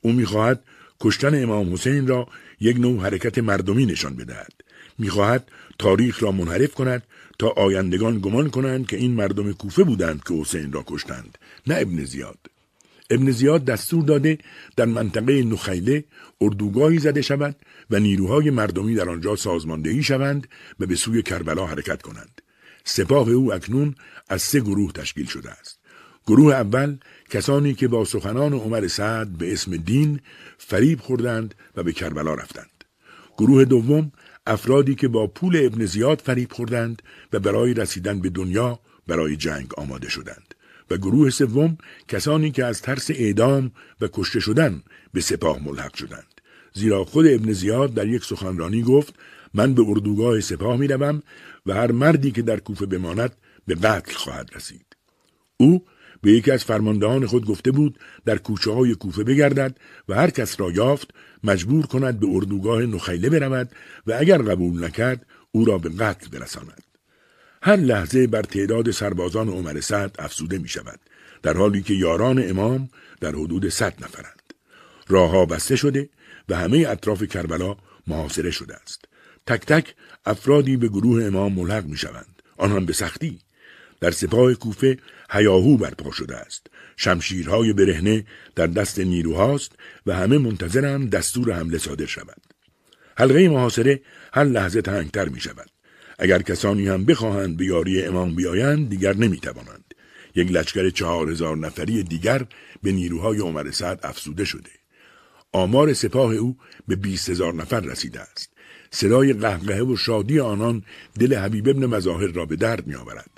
او 0.00 0.12
می‌خواهد 0.12 0.64
کشتن 1.00 1.42
امام 1.42 1.72
حسین 1.72 2.06
را 2.06 2.28
یک 2.60 2.76
نوع 2.76 3.02
حرکت 3.02 3.38
مردمی 3.38 3.86
نشان 3.86 4.16
بدهد. 4.16 4.52
می‌خواهد 4.98 5.48
تاریخ 5.78 6.22
را 6.22 6.32
منحرف 6.32 6.74
کند 6.74 7.02
تا 7.38 7.48
آیندگان 7.48 8.18
گمان 8.18 8.50
کنند 8.50 8.86
که 8.86 8.96
این 8.96 9.12
مردم 9.14 9.52
کوفه 9.52 9.84
بودند 9.84 10.24
که 10.24 10.34
حسین 10.34 10.72
را 10.72 10.84
کشتند 10.86 11.38
نه 11.66 11.76
ابن 11.78 12.04
زیاد. 12.04 12.38
ابن 13.10 13.30
زیاد 13.30 13.64
دستور 13.64 14.04
داده 14.04 14.38
در 14.76 14.84
منطقه 14.84 15.42
نخیله 15.42 16.04
اردوگاهی 16.40 16.98
زده 16.98 17.22
شود 17.22 17.56
و 17.90 18.00
نیروهای 18.00 18.50
مردمی 18.50 18.94
در 18.94 19.08
آنجا 19.08 19.36
سازماندهی 19.36 20.02
شوند 20.02 20.48
و 20.80 20.86
به 20.86 20.96
سوی 20.96 21.22
کربلا 21.22 21.66
حرکت 21.66 22.02
کنند. 22.02 22.42
سپاه 22.84 23.30
او 23.30 23.54
اکنون 23.54 23.94
از 24.28 24.42
سه 24.42 24.60
گروه 24.60 24.92
تشکیل 24.92 25.26
شده 25.26 25.50
است. 25.50 25.78
گروه 26.26 26.54
اول 26.54 26.96
کسانی 27.30 27.74
که 27.74 27.88
با 27.88 28.04
سخنان 28.04 28.52
عمر 28.52 28.88
سعد 28.88 29.38
به 29.38 29.52
اسم 29.52 29.76
دین 29.76 30.20
فریب 30.58 31.00
خوردند 31.00 31.54
و 31.76 31.82
به 31.82 31.92
کربلا 31.92 32.34
رفتند. 32.34 32.84
گروه 33.38 33.64
دوم 33.64 34.12
افرادی 34.46 34.94
که 34.94 35.08
با 35.08 35.26
پول 35.26 35.66
ابن 35.66 35.84
زیاد 35.84 36.20
فریب 36.20 36.52
خوردند 36.52 37.02
و 37.32 37.40
برای 37.40 37.74
رسیدن 37.74 38.20
به 38.20 38.30
دنیا 38.30 38.78
برای 39.06 39.36
جنگ 39.36 39.74
آماده 39.76 40.08
شدند. 40.08 40.54
و 40.90 40.96
گروه 40.96 41.30
سوم 41.30 41.78
کسانی 42.08 42.50
که 42.50 42.64
از 42.64 42.82
ترس 42.82 43.10
اعدام 43.10 43.72
و 44.00 44.08
کشته 44.12 44.40
شدن 44.40 44.82
به 45.12 45.20
سپاه 45.20 45.64
ملحق 45.64 45.96
شدند. 45.96 46.40
زیرا 46.72 47.04
خود 47.04 47.26
ابن 47.26 47.52
زیاد 47.52 47.94
در 47.94 48.08
یک 48.08 48.24
سخنرانی 48.24 48.82
گفت 48.82 49.14
من 49.54 49.74
به 49.74 49.82
اردوگاه 49.86 50.40
سپاه 50.40 50.76
می 50.76 50.88
روم 50.88 51.22
و 51.66 51.74
هر 51.74 51.92
مردی 51.92 52.30
که 52.30 52.42
در 52.42 52.60
کوفه 52.60 52.86
بماند 52.86 53.36
به 53.66 53.74
قتل 53.74 54.14
خواهد 54.14 54.50
رسید. 54.54 54.86
او 55.56 55.84
به 56.22 56.32
یکی 56.32 56.50
از 56.50 56.64
فرماندهان 56.64 57.26
خود 57.26 57.46
گفته 57.46 57.70
بود 57.70 57.98
در 58.24 58.38
کوچه 58.38 58.70
های 58.70 58.94
کوفه 58.94 59.24
بگردد 59.24 59.76
و 60.08 60.14
هر 60.14 60.30
کس 60.30 60.60
را 60.60 60.70
یافت 60.70 61.10
مجبور 61.44 61.86
کند 61.86 62.20
به 62.20 62.26
اردوگاه 62.30 62.82
نخیله 62.82 63.30
برود 63.30 63.70
و 64.06 64.16
اگر 64.18 64.42
قبول 64.42 64.84
نکرد 64.84 65.26
او 65.52 65.64
را 65.64 65.78
به 65.78 65.88
قتل 65.88 66.38
برساند. 66.38 66.82
هر 67.62 67.76
لحظه 67.76 68.26
بر 68.26 68.42
تعداد 68.42 68.90
سربازان 68.90 69.48
عمر 69.48 69.80
سعد 69.80 70.16
افزوده 70.18 70.58
می 70.58 70.68
شود 70.68 71.00
در 71.42 71.56
حالی 71.56 71.82
که 71.82 71.94
یاران 71.94 72.50
امام 72.50 72.88
در 73.20 73.30
حدود 73.30 73.68
صد 73.68 73.94
نفرند. 74.04 74.52
راهها 75.08 75.46
بسته 75.46 75.76
شده 75.76 76.08
و 76.48 76.56
همه 76.56 76.86
اطراف 76.88 77.22
کربلا 77.22 77.76
محاصره 78.06 78.50
شده 78.50 78.74
است. 78.74 79.04
تک 79.46 79.60
تک 79.66 79.94
افرادی 80.26 80.76
به 80.76 80.88
گروه 80.88 81.24
امام 81.24 81.52
ملحق 81.52 81.84
می 81.84 81.96
شوند. 81.96 82.42
آنان 82.56 82.86
به 82.86 82.92
سختی 82.92 83.38
در 84.00 84.10
سپاه 84.10 84.54
کوفه 84.54 84.98
هیاهو 85.32 85.76
برپا 85.76 86.10
شده 86.10 86.36
است. 86.36 86.66
شمشیرهای 86.96 87.72
برهنه 87.72 88.24
در 88.54 88.66
دست 88.66 88.98
نیروهاست 88.98 89.72
و 90.06 90.14
همه 90.14 90.38
منتظرند 90.38 91.10
دستور 91.10 91.52
حمله 91.52 91.78
صادر 91.78 92.06
شود. 92.06 92.42
حلقه 93.16 93.48
محاصره 93.48 94.00
هر 94.32 94.44
لحظه 94.44 94.82
تنگتر 94.82 95.28
می 95.28 95.40
شود. 95.40 95.70
اگر 96.18 96.42
کسانی 96.42 96.88
هم 96.88 97.04
بخواهند 97.04 97.56
به 97.56 97.64
یاری 97.64 98.02
امام 98.02 98.34
بیایند 98.34 98.88
دیگر 98.88 99.16
نمی 99.16 99.40
توانند. 99.40 99.94
یک 100.34 100.52
لشکر 100.52 100.90
چهار 100.90 101.30
هزار 101.30 101.56
نفری 101.56 102.02
دیگر 102.02 102.46
به 102.82 102.92
نیروهای 102.92 103.38
عمر 103.38 103.70
سعد 103.70 104.00
افزوده 104.02 104.44
شده. 104.44 104.70
آمار 105.52 105.92
سپاه 105.92 106.34
او 106.34 106.56
به 106.88 106.96
بیست 106.96 107.30
هزار 107.30 107.54
نفر 107.54 107.80
رسیده 107.80 108.20
است. 108.20 108.50
صدای 108.90 109.32
قهقه 109.32 109.82
و 109.82 109.96
شادی 109.96 110.40
آنان 110.40 110.82
دل 111.18 111.34
حبیب 111.34 111.68
ابن 111.68 111.86
مظاهر 111.86 112.26
را 112.26 112.46
به 112.46 112.56
درد 112.56 112.86
می 112.86 112.94
آورد. 112.94 113.31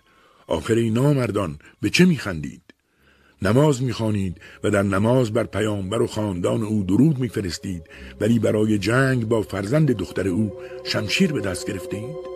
آخر 0.46 0.74
این 0.74 0.92
نامردان 0.92 1.58
به 1.80 1.90
چه 1.90 2.04
میخندید؟ 2.04 2.62
نماز 3.42 3.82
می‌خوانید 3.82 4.40
و 4.64 4.70
در 4.70 4.82
نماز 4.82 5.32
بر 5.32 5.44
پیامبر 5.44 6.02
و 6.02 6.06
خاندان 6.06 6.62
او 6.62 6.82
درود 6.82 7.18
میفرستید 7.18 7.82
ولی 8.20 8.38
برای 8.38 8.78
جنگ 8.78 9.28
با 9.28 9.42
فرزند 9.42 9.90
دختر 9.90 10.28
او 10.28 10.52
شمشیر 10.84 11.32
به 11.32 11.40
دست 11.40 11.66
گرفتید؟ 11.66 12.34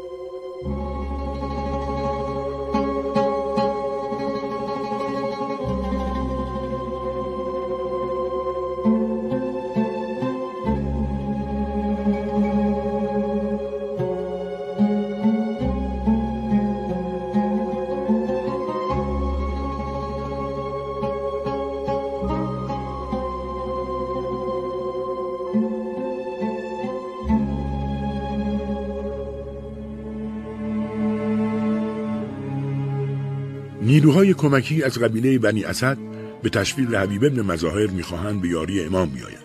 نیروهای 33.98 34.34
کمکی 34.34 34.82
از 34.82 34.98
قبیله 34.98 35.38
بنی 35.38 35.64
اسد 35.64 35.98
به 36.42 36.48
تشویق 36.48 36.94
حبیب 36.94 37.24
ابن 37.24 37.42
مظاهر 37.42 37.86
می‌خواهند 37.86 38.42
به 38.42 38.48
یاری 38.48 38.84
امام 38.84 39.10
بیایند. 39.10 39.42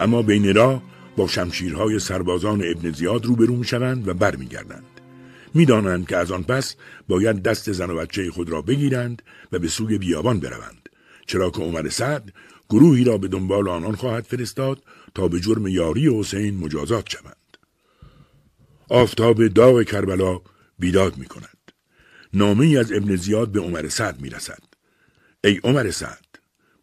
اما 0.00 0.22
بین 0.22 0.54
راه 0.54 0.82
با 1.16 1.26
شمشیرهای 1.26 1.98
سربازان 1.98 2.62
ابن 2.64 2.92
زیاد 2.92 3.26
روبرو 3.26 3.56
می‌شوند 3.56 4.08
و 4.08 4.14
برمیگردند. 4.14 4.84
می‌دانند 5.54 6.08
که 6.08 6.16
از 6.16 6.30
آن 6.30 6.42
پس 6.42 6.76
باید 7.08 7.42
دست 7.42 7.72
زن 7.72 7.90
و 7.90 7.96
بچه 7.96 8.30
خود 8.30 8.50
را 8.50 8.62
بگیرند 8.62 9.22
و 9.52 9.58
به 9.58 9.68
سوی 9.68 9.98
بیابان 9.98 10.40
بروند. 10.40 10.88
چرا 11.26 11.50
که 11.50 11.62
عمر 11.62 11.88
سعد 11.88 12.32
گروهی 12.68 13.04
را 13.04 13.18
به 13.18 13.28
دنبال 13.28 13.68
آنان 13.68 13.94
خواهد 13.94 14.24
فرستاد 14.24 14.82
تا 15.14 15.28
به 15.28 15.40
جرم 15.40 15.66
یاری 15.66 16.20
حسین 16.20 16.56
مجازات 16.56 17.08
شوند. 17.08 17.56
آفتاب 18.88 19.48
داغ 19.48 19.82
کربلا 19.82 20.40
بیداد 20.78 21.16
می 21.16 21.26
کند. 21.26 21.59
نامه 22.32 22.78
از 22.78 22.92
ابن 22.92 23.16
زیاد 23.16 23.52
به 23.52 23.60
عمر 23.60 23.88
سعد 23.88 24.20
می 24.20 24.30
رسد. 24.30 24.62
ای 25.44 25.60
عمر 25.64 25.90
سعد 25.90 26.26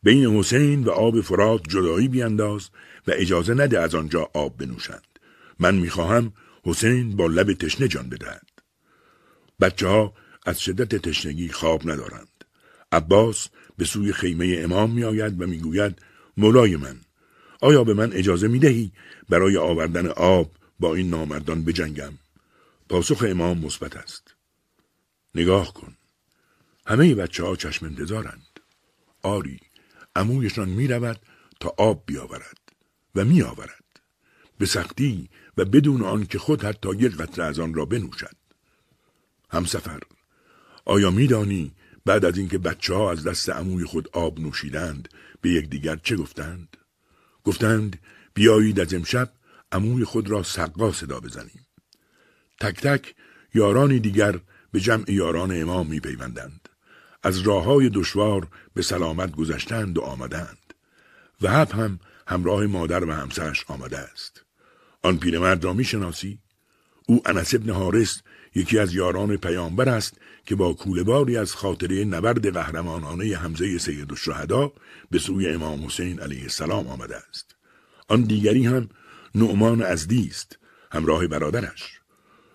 بین 0.03 0.26
حسین 0.26 0.84
و 0.84 0.90
آب 0.90 1.22
فرات 1.22 1.61
جدایی 1.69 2.07
بیانداز 2.07 2.69
و 3.07 3.11
اجازه 3.15 3.53
نده 3.53 3.80
از 3.80 3.95
آنجا 3.95 4.30
آب 4.34 4.57
بنوشند. 4.57 5.19
من 5.60 5.76
می‌خواهم 5.76 6.34
حسین 6.64 7.15
با 7.15 7.28
لب 7.28 7.53
تشنه 7.53 7.88
جان 7.88 8.10
بدهد. 8.10 8.48
بچه 9.61 9.88
ها 9.88 10.14
از 10.45 10.61
شدت 10.61 10.95
تشنگی 10.95 11.49
خواب 11.49 11.91
ندارند. 11.91 12.44
عباس 12.91 13.48
به 13.78 13.86
سوی 13.86 14.14
خیمه 14.14 14.60
امام 14.60 14.91
می 14.91 15.03
آید 15.03 15.41
و 15.41 15.48
می‌گوید 15.48 16.02
مولای 16.38 16.76
من 16.76 16.99
آیا 17.61 17.84
به 17.84 17.94
من 17.94 18.14
اجازه 18.14 18.48
می 18.48 18.60
دهی 18.60 18.91
برای 19.30 19.57
آوردن 19.57 20.07
آب 20.07 20.52
با 20.80 20.95
این 20.95 21.10
نامردان 21.10 21.64
بجنگم؟ 21.64 22.14
پاسخ 22.90 23.26
امام 23.28 23.57
مثبت 23.57 23.95
است. 23.98 24.37
نگاه 25.38 25.74
کن. 25.74 25.98
همه 26.88 27.16
بچه 27.16 27.44
ها 27.44 27.56
چشم 27.56 27.86
انتظارند. 27.86 28.60
آری، 29.24 29.60
امویشان 30.16 30.70
می 30.70 30.88
رود 30.88 31.20
تا 31.60 31.74
آب 31.78 32.04
بیاورد 32.06 32.60
و 33.16 33.26
می 33.26 33.42
آورد. 33.42 33.84
به 34.58 34.66
سختی 34.66 35.30
و 35.58 35.66
بدون 35.66 36.02
آن 36.02 36.26
که 36.26 36.40
خود 36.40 36.64
حتی 36.64 36.90
یک 36.90 37.16
قطره 37.18 37.46
از 37.46 37.60
آن 37.60 37.74
را 37.74 37.86
بنوشد. 37.86 38.36
همسفر 39.50 40.00
آیا 40.86 41.12
میدانی 41.12 41.72
بعد 42.06 42.26
از 42.26 42.38
اینکه 42.38 42.58
بچه 42.58 42.94
ها 42.94 43.12
از 43.12 43.24
دست 43.24 43.50
عموی 43.50 43.86
خود 43.86 44.10
آب 44.14 44.40
نوشیدند 44.40 45.10
به 45.42 45.50
یکدیگر 45.50 45.96
چه 45.96 46.16
گفتند؟ 46.16 46.78
گفتند 47.44 48.00
بیایید 48.34 48.80
از 48.80 48.94
امشب 48.94 49.32
عموی 49.72 50.04
خود 50.04 50.30
را 50.30 50.44
سقا 50.44 50.92
صدا 50.92 51.20
بزنیم. 51.20 51.68
تک 52.60 52.82
تک 52.82 53.16
یارانی 53.54 54.00
دیگر 54.00 54.40
به 54.72 54.80
جمع 54.80 55.11
یاران 55.11 55.61
امام 55.61 55.88
می 55.88 55.99
پیوندند. 55.99 56.69
از 57.23 57.39
راه 57.39 57.64
های 57.64 57.89
دشوار 57.89 58.48
به 58.73 58.81
سلامت 58.81 59.31
گذشتند 59.31 59.98
و 59.98 60.02
آمدند. 60.02 60.73
و 61.41 61.49
هب 61.49 61.72
هم 61.72 61.99
همراه 62.27 62.65
مادر 62.65 63.03
و 63.03 63.11
همسرش 63.11 63.65
آمده 63.68 63.98
است. 63.98 64.44
آن 65.03 65.18
پیرمرد 65.18 65.64
را 65.64 65.73
می 65.73 65.84
شناسی؟ 65.84 66.39
او 67.07 67.22
انس 67.26 67.53
ابن 67.53 67.69
حارس 67.69 68.22
یکی 68.56 68.80
از 68.80 68.94
یاران 68.94 69.38
پیامبر 69.38 69.89
است 69.89 70.18
که 70.45 70.56
با 70.56 70.73
کولباری 70.73 71.38
از 71.38 71.53
خاطره 71.53 72.06
نبرد 72.06 72.53
قهرمانانه 72.53 73.38
حمزه 73.38 73.77
سید 73.77 74.11
الشهدا 74.11 74.73
به 75.11 75.19
سوی 75.19 75.48
امام 75.48 75.85
حسین 75.85 76.19
علیه 76.19 76.41
السلام 76.41 76.88
آمده 76.88 77.15
است. 77.30 77.56
آن 78.07 78.22
دیگری 78.22 78.65
هم 78.65 78.89
نعمان 79.35 79.81
ازدی 79.81 80.27
است 80.31 80.60
همراه 80.91 81.27
برادرش. 81.27 81.99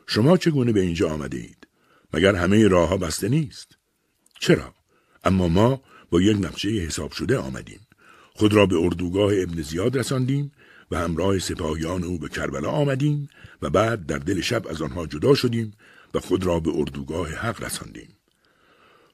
شما 0.07 0.37
چگونه 0.37 0.73
به 0.73 0.81
اینجا 0.81 1.11
آمده 1.11 1.37
اید؟ 1.37 1.62
مگر 2.15 2.35
همه 2.35 2.69
راه 2.69 2.99
بسته 2.99 3.29
نیست؟ 3.29 3.79
چرا؟ 4.41 4.75
اما 5.25 5.49
ما 5.49 5.83
با 6.11 6.21
یک 6.21 6.37
نقشه 6.41 6.69
حساب 6.69 7.13
شده 7.13 7.39
آمدیم. 7.39 7.81
خود 8.35 8.55
را 8.55 8.67
به 8.67 8.77
اردوگاه 8.77 9.33
ابن 9.43 9.63
زیاد 9.63 9.99
رساندیم 9.99 10.53
و 10.91 10.99
همراه 10.99 11.39
سپاهیان 11.39 12.05
او 12.05 12.19
به 12.19 12.29
کربلا 12.29 12.71
آمدیم 12.71 13.29
و 13.63 13.71
بعد 13.71 14.07
در 14.07 14.19
دل 14.19 14.41
شب 14.41 14.69
از 14.69 14.83
آنها 14.83 15.07
جدا 15.07 15.35
شدیم 15.35 15.73
و 16.15 16.21
خود 16.21 16.47
را 16.47 16.61
به 16.61 16.71
اردوگاه 16.75 17.29
حق 17.29 17.63
رساندیم. 17.63 18.09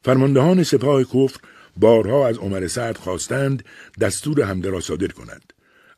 فرماندهان 0.05 0.63
سپاه 0.63 1.05
کفر 1.05 1.41
بارها 1.77 2.29
از 2.29 2.39
عمر 2.39 2.67
سعد 2.67 2.97
خواستند 2.97 3.65
دستور 4.01 4.45
حمله 4.45 4.71
را 4.71 4.81
صادر 4.81 5.09
کند 5.09 5.53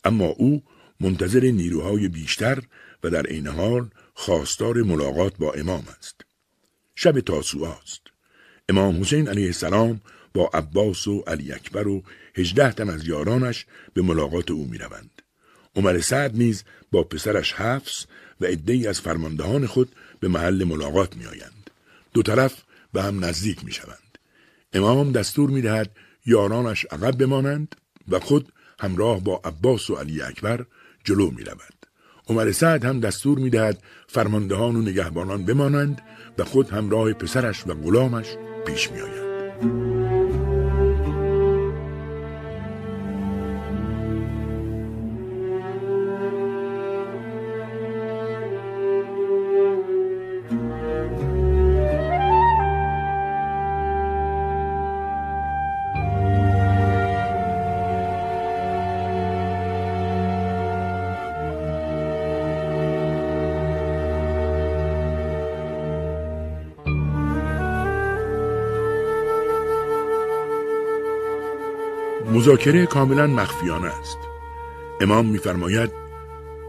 اما 0.05 0.27
او 0.27 0.63
منتظر 1.01 1.41
نیروهای 1.41 2.09
بیشتر 2.09 2.63
و 3.05 3.11
در 3.11 3.27
عین 3.27 3.47
حال 3.47 3.91
خواستار 4.15 4.83
ملاقات 4.83 5.33
با 5.39 5.53
امام 5.53 5.85
است 5.99 6.30
شب 7.03 7.21
تاسوعا 7.21 7.73
است 7.83 8.01
امام 8.69 9.01
حسین 9.01 9.29
علیه 9.29 9.47
السلام 9.47 10.01
با 10.35 10.51
عباس 10.55 11.07
و 11.07 11.25
علی 11.27 11.53
اکبر 11.53 11.89
و 11.89 12.03
هجده 12.35 12.73
تن 12.73 12.91
از 12.91 13.07
یارانش 13.07 13.67
به 13.95 14.03
ملاقات 14.03 14.51
او 14.51 14.67
می 14.67 14.79
روند. 14.79 15.23
عمر 15.77 16.01
سعد 16.01 16.37
نیز 16.37 16.65
با 16.93 17.03
پسرش 17.03 17.53
حفظ 17.53 18.05
و 18.41 18.45
عدهای 18.45 18.87
از 18.87 19.01
فرماندهان 19.01 19.67
خود 19.67 19.93
به 20.21 20.29
محل 20.29 20.65
ملاقات 20.65 21.17
می 21.17 21.27
آیند. 21.27 21.71
دو 22.15 22.23
طرف 22.23 22.63
به 22.93 23.03
هم 23.03 23.25
نزدیک 23.25 23.65
می 23.65 23.73
شوند. 23.73 24.19
امام 24.73 25.13
دستور 25.13 25.51
می 25.51 25.63
دهد 25.63 25.91
یارانش 26.27 26.87
عقب 26.91 27.19
بمانند 27.19 27.77
و 28.09 28.21
خود 28.21 28.53
همراه 28.81 29.21
با 29.21 29.41
عباس 29.45 29.91
و 29.91 29.95
علی 29.95 30.23
اکبر 30.23 30.65
جلو 31.05 31.31
می 31.31 31.45
رود. 31.45 31.87
عمر 32.29 32.53
سعد 32.53 32.85
هم 32.85 33.01
دستور 33.01 33.39
می 33.39 33.51
دهد 33.51 33.83
فرماندهان 34.09 34.77
و 34.77 34.83
نگهبانان 34.83 35.45
بمانند 35.45 36.03
و 36.41 36.45
خود 36.45 36.71
همراه 36.71 37.13
پسرش 37.13 37.67
و 37.67 37.75
غلامش 37.75 38.37
پیش 38.67 38.91
می 38.91 39.01
آید. 39.01 40.20
مذاکره 72.51 72.87
کاملا 72.87 73.27
مخفیانه 73.27 73.87
است. 73.87 74.19
امام 75.01 75.27
میفرماید 75.27 75.91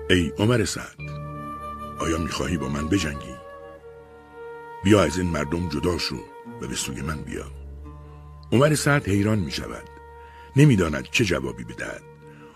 ای 0.10 0.32
عمر 0.38 0.66
سعد 0.66 0.98
آیا 2.00 2.18
می‌خواهی 2.18 2.58
با 2.58 2.70
من 2.70 2.88
بجنگی؟ 2.88 3.36
بیا 4.84 5.04
از 5.04 5.18
این 5.18 5.28
مردم 5.28 5.70
جدا 5.70 5.98
شو 5.98 6.16
و 6.62 6.68
به 6.68 6.76
سوی 6.76 7.02
من 7.02 7.22
بیا. 7.22 7.46
عمر 8.52 8.76
سعد 8.76 9.08
حیران 9.08 9.40
می 9.40 9.52
شود 9.52 9.84
نمی‌داند 10.56 11.08
چه 11.12 11.26
جوابی 11.26 11.64
بدهد. 11.64 12.02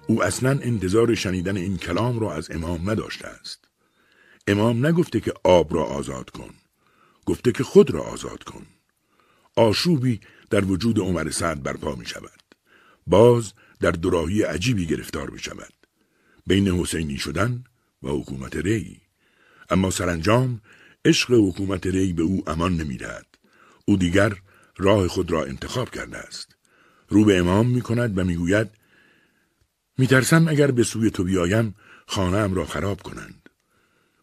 او 0.08 0.24
اصلا 0.24 0.50
انتظار 0.50 1.16
شنیدن 1.16 1.58
این 1.58 1.78
کلام 1.78 2.20
را 2.20 2.34
از 2.34 2.52
امام 2.52 2.90
نداشته 2.90 3.28
است. 3.28 3.68
امام 4.48 4.86
نگفته 4.86 5.20
که 5.20 5.34
آب 5.44 5.74
را 5.74 5.84
آزاد 5.84 6.30
کن. 6.30 6.50
گفته 7.26 7.52
که 7.52 7.64
خود 7.64 7.92
را 7.92 8.02
آزاد 8.02 8.44
کن. 8.44 8.66
آشوبی 9.56 10.20
در 10.50 10.66
وجود 10.66 11.00
عمر 11.00 11.30
سعد 11.30 11.64
برپا 11.64 11.96
می 11.96 12.06
شود 12.06 12.45
باز 13.08 13.54
در 13.80 13.92
دوراهی 13.92 14.44
عجیبی 14.44 14.86
گرفتار 14.86 15.30
می 15.30 15.40
شود. 15.40 15.74
بین 16.48 16.68
حسینی 16.68 17.18
شدن 17.18 17.64
و 18.04 18.10
حکومت 18.10 18.56
ری. 18.56 19.02
اما 19.70 19.90
سرانجام 19.90 20.62
عشق 21.06 21.32
حکومت 21.32 21.88
ری 21.88 22.14
به 22.14 22.24
او 22.24 22.50
امان 22.50 22.78
نمی‌دهد. 22.78 23.26
او 23.86 23.98
دیگر 23.98 24.34
راه 24.78 25.08
خود 25.08 25.32
را 25.32 25.46
انتخاب 25.46 25.90
کرده 25.90 26.18
است. 26.18 26.56
رو 27.10 27.26
به 27.26 27.38
امام 27.38 27.68
می 27.68 27.82
کند 27.82 28.18
و 28.18 28.24
می‌گوید 28.24 28.68
میترسم 29.98 30.48
اگر 30.48 30.72
به 30.72 30.84
سوی 30.84 31.10
تو 31.10 31.24
بیایم 31.24 31.76
خانهام 32.08 32.54
را 32.54 32.66
خراب 32.66 33.02
کنند. 33.02 33.50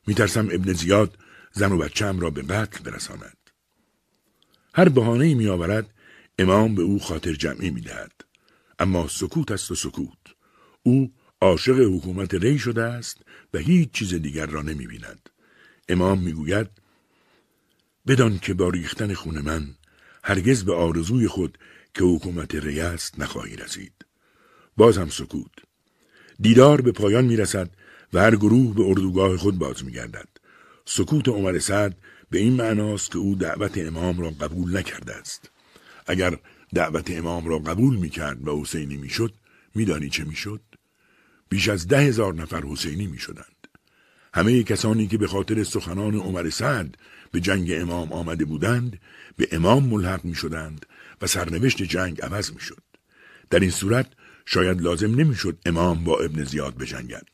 میترسم 0.06 0.48
ابن 0.52 0.72
زیاد 0.72 1.18
زن 1.52 1.72
و 1.72 1.78
بچهام 1.78 2.20
را 2.20 2.30
به 2.30 2.42
قتل 2.42 2.84
برساند. 2.84 3.36
هر 4.74 4.88
بهانه 4.88 5.34
می 5.34 5.46
آورد 5.46 5.94
امام 6.38 6.74
به 6.74 6.82
او 6.82 6.98
خاطر 6.98 7.32
جمعی 7.32 7.70
می 7.70 7.80
دهد. 7.80 8.12
اما 8.82 9.09
سکوت 9.09 9.50
است 9.50 9.70
و 9.70 9.74
سکوت 9.74 10.18
او 10.82 11.12
عاشق 11.40 11.78
حکومت 11.80 12.34
ری 12.34 12.59
شده 12.59 12.82
است 12.82 13.16
و 13.54 13.59
هیچ 13.59 13.90
چیز 13.92 14.14
دیگر 14.14 14.46
را 14.46 14.62
نمی 14.62 14.86
بیند. 14.86 15.28
امام 15.88 16.22
می‌گوید 16.22 16.68
بدان 18.06 18.38
که 18.38 18.54
با 18.54 18.68
ریختن 18.68 19.14
خون 19.14 19.40
من 19.40 19.74
هرگز 20.24 20.64
به 20.64 20.74
آرزوی 20.74 21.28
خود 21.28 21.59
که 21.94 22.04
حکومت 22.04 22.54
ری 22.54 22.80
است 22.80 23.20
نخواهی 23.20 23.56
رسید. 23.56 23.92
باز 24.76 24.98
هم 24.98 25.09
سکوت. 25.09 25.52
دیدار 26.40 26.80
به 26.80 26.92
پایان 26.92 27.24
می 27.24 27.36
رسد 27.36 27.70
و 28.12 28.20
هر 28.20 28.36
گروه 28.36 28.74
به 28.74 28.82
اردوگاه 28.82 29.36
خود 29.36 29.59
باز 29.59 29.84
می 29.84 29.92
گردد. 29.92 30.28
سکوت 30.84 31.28
عمر 31.28 31.59
سعد 31.59 31.96
به 32.30 32.38
این 32.38 32.52
معناست 32.52 33.10
که 33.10 33.18
او 33.18 33.34
دعوت 33.34 33.78
امام 33.78 34.20
را 34.20 34.30
قبول 34.30 34.76
نکرده 34.76 35.14
است. 35.14 35.50
اگر 36.06 36.38
دعوت 36.74 37.11
امام 37.11 37.47
را 37.47 37.59
قبول 37.59 37.97
می 37.97 38.11
کرد 38.11 38.49
و 38.49 38.61
حسینی 38.61 38.97
می 38.97 39.09
شد 39.09 39.35
میدانی 39.74 40.11
چه 40.11 40.24
می 40.24 40.36
شد؟ 40.36 40.61
بیش 41.49 41.69
از 41.69 41.89
ده 41.89 41.99
هزار 41.99 42.35
نفر 42.35 42.61
حسینی 42.61 43.07
می 43.07 43.19
شدند. 43.19 43.69
همه 44.35 44.62
کسانی 44.62 45.07
که 45.07 45.19
به 45.19 45.27
خاطر 45.27 45.65
سخنان 45.65 46.15
عمر 46.15 46.51
سعد 46.51 46.99
به 47.32 47.40
جنگ 47.40 47.73
امام 47.73 48.12
آمده 48.12 48.44
بودند 48.44 49.01
به 49.36 49.49
امام 49.53 49.85
ملحق 49.85 50.24
می 50.24 50.35
شدند 50.35 50.86
و 51.23 51.27
سرنوشت 51.27 51.82
جنگ 51.82 52.23
عوض 52.23 52.53
می 52.53 52.61
شد. 52.61 52.82
در 53.51 53.61
این 53.61 53.70
صورت 53.70 54.07
شاید 54.47 54.82
لازم 54.82 55.15
نمی‌شد 55.20 55.59
امام 55.66 56.05
با 56.05 56.19
ابن 56.19 56.44
زیاد 56.44 56.77
بجنگد 56.77 57.27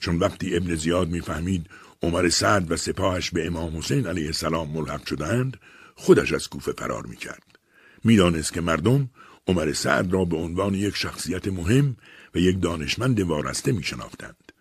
چون 0.00 0.18
وقتی 0.18 0.56
ابن 0.56 0.74
زیاد 0.74 1.08
می‌فهمید 1.08 1.66
عمر 2.02 2.28
سعد 2.28 2.72
و 2.72 2.76
سپاهش 2.76 3.30
به 3.30 3.46
امام 3.46 3.76
حسین 3.76 4.06
علیه 4.06 4.26
السلام 4.26 4.70
ملحق 4.70 5.06
شدند 5.06 5.56
خودش 5.94 6.32
از 6.32 6.48
کوفه 6.48 6.72
فرار 6.72 7.06
می‌کرد 7.06 7.51
می‌دانست 8.04 8.52
که 8.52 8.60
مردم 8.60 9.10
عمر 9.46 9.72
سعد 9.72 10.12
را 10.12 10.24
به 10.24 10.36
عنوان 10.36 10.74
یک 10.74 10.96
شخصیت 10.96 11.48
مهم 11.48 11.96
و 12.34 12.38
یک 12.38 12.60
دانشمند 12.60 13.20
وارسته 13.20 13.72
میشناختند 13.72 14.52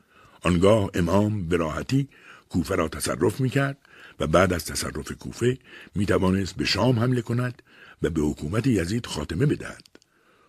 آنگاه 0.41 0.89
امام 0.93 1.47
به 1.47 1.57
راحتی 1.57 2.09
کوفه 2.49 2.75
را 2.75 2.87
تصرف 2.87 3.39
می‌کرد 3.39 3.77
و 4.19 4.27
بعد 4.27 4.53
از 4.53 4.65
تصرف 4.65 5.11
کوفه 5.11 5.57
می‌توانست 5.95 6.55
به 6.55 6.65
شام 6.65 6.99
حمله 6.99 7.21
کند 7.21 7.61
و 8.01 8.09
به 8.09 8.21
حکومت 8.21 8.67
یزید 8.67 9.05
خاتمه 9.05 9.45
بدهد 9.45 9.83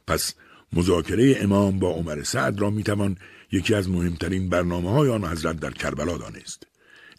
پس 0.06 0.34
مذاکره 0.72 1.36
امام 1.40 1.78
با 1.78 1.90
عمر 1.90 2.22
سعد 2.22 2.60
را 2.60 2.70
می‌توان 2.70 3.16
یکی 3.52 3.74
از 3.74 3.88
مهمترین 3.88 4.48
برنامه 4.48 4.90
های 4.90 5.08
آن 5.08 5.24
حضرت 5.24 5.60
در 5.60 5.70
کربلا 5.70 6.16
دانست. 6.18 6.66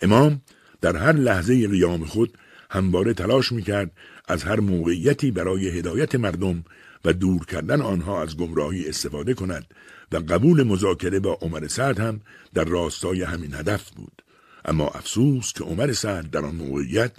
امام 0.02 0.42
در 0.82 0.98
هر 0.98 1.12
لحظه 1.12 1.68
قیام 1.68 2.06
خود 2.06 2.38
همواره 2.70 3.14
تلاش 3.14 3.52
می‌کرد 3.52 3.92
از 4.28 4.44
هر 4.44 4.60
موقعیتی 4.60 5.32
برای 5.32 5.70
هدایت 5.70 6.16
مردم 6.16 6.64
و 7.06 7.14
دور 7.14 7.46
کردن 7.46 7.82
آنها 7.82 8.22
از 8.22 8.38
گمراهی 8.38 8.90
استفاده 8.90 9.34
کند 9.34 9.74
و 10.12 10.18
قبول 10.18 10.64
مذاکره 10.64 11.20
با 11.20 11.38
عمر 11.42 11.68
سعد 11.68 12.00
هم 12.00 12.22
در 12.54 12.64
راستای 12.64 13.24
همین 13.24 13.54
هدف 13.54 13.90
بود. 13.90 14.24
اما 14.66 14.88
افسوس 14.88 15.54
که 15.54 15.64
عمر 15.64 15.94
سعد 15.94 16.30
در 16.32 16.46
آن 16.46 16.56
موقعیت 16.56 17.12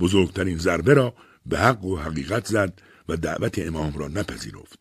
بزرگترین 0.00 0.58
ضربه 0.58 0.94
را 0.94 1.14
به 1.46 1.58
حق 1.58 1.84
و 1.84 1.96
حقیقت 1.96 2.46
زد 2.46 2.82
و 3.08 3.16
دعوت 3.16 3.58
امام 3.58 3.98
را 3.98 4.08
نپذیرفت. 4.08 4.78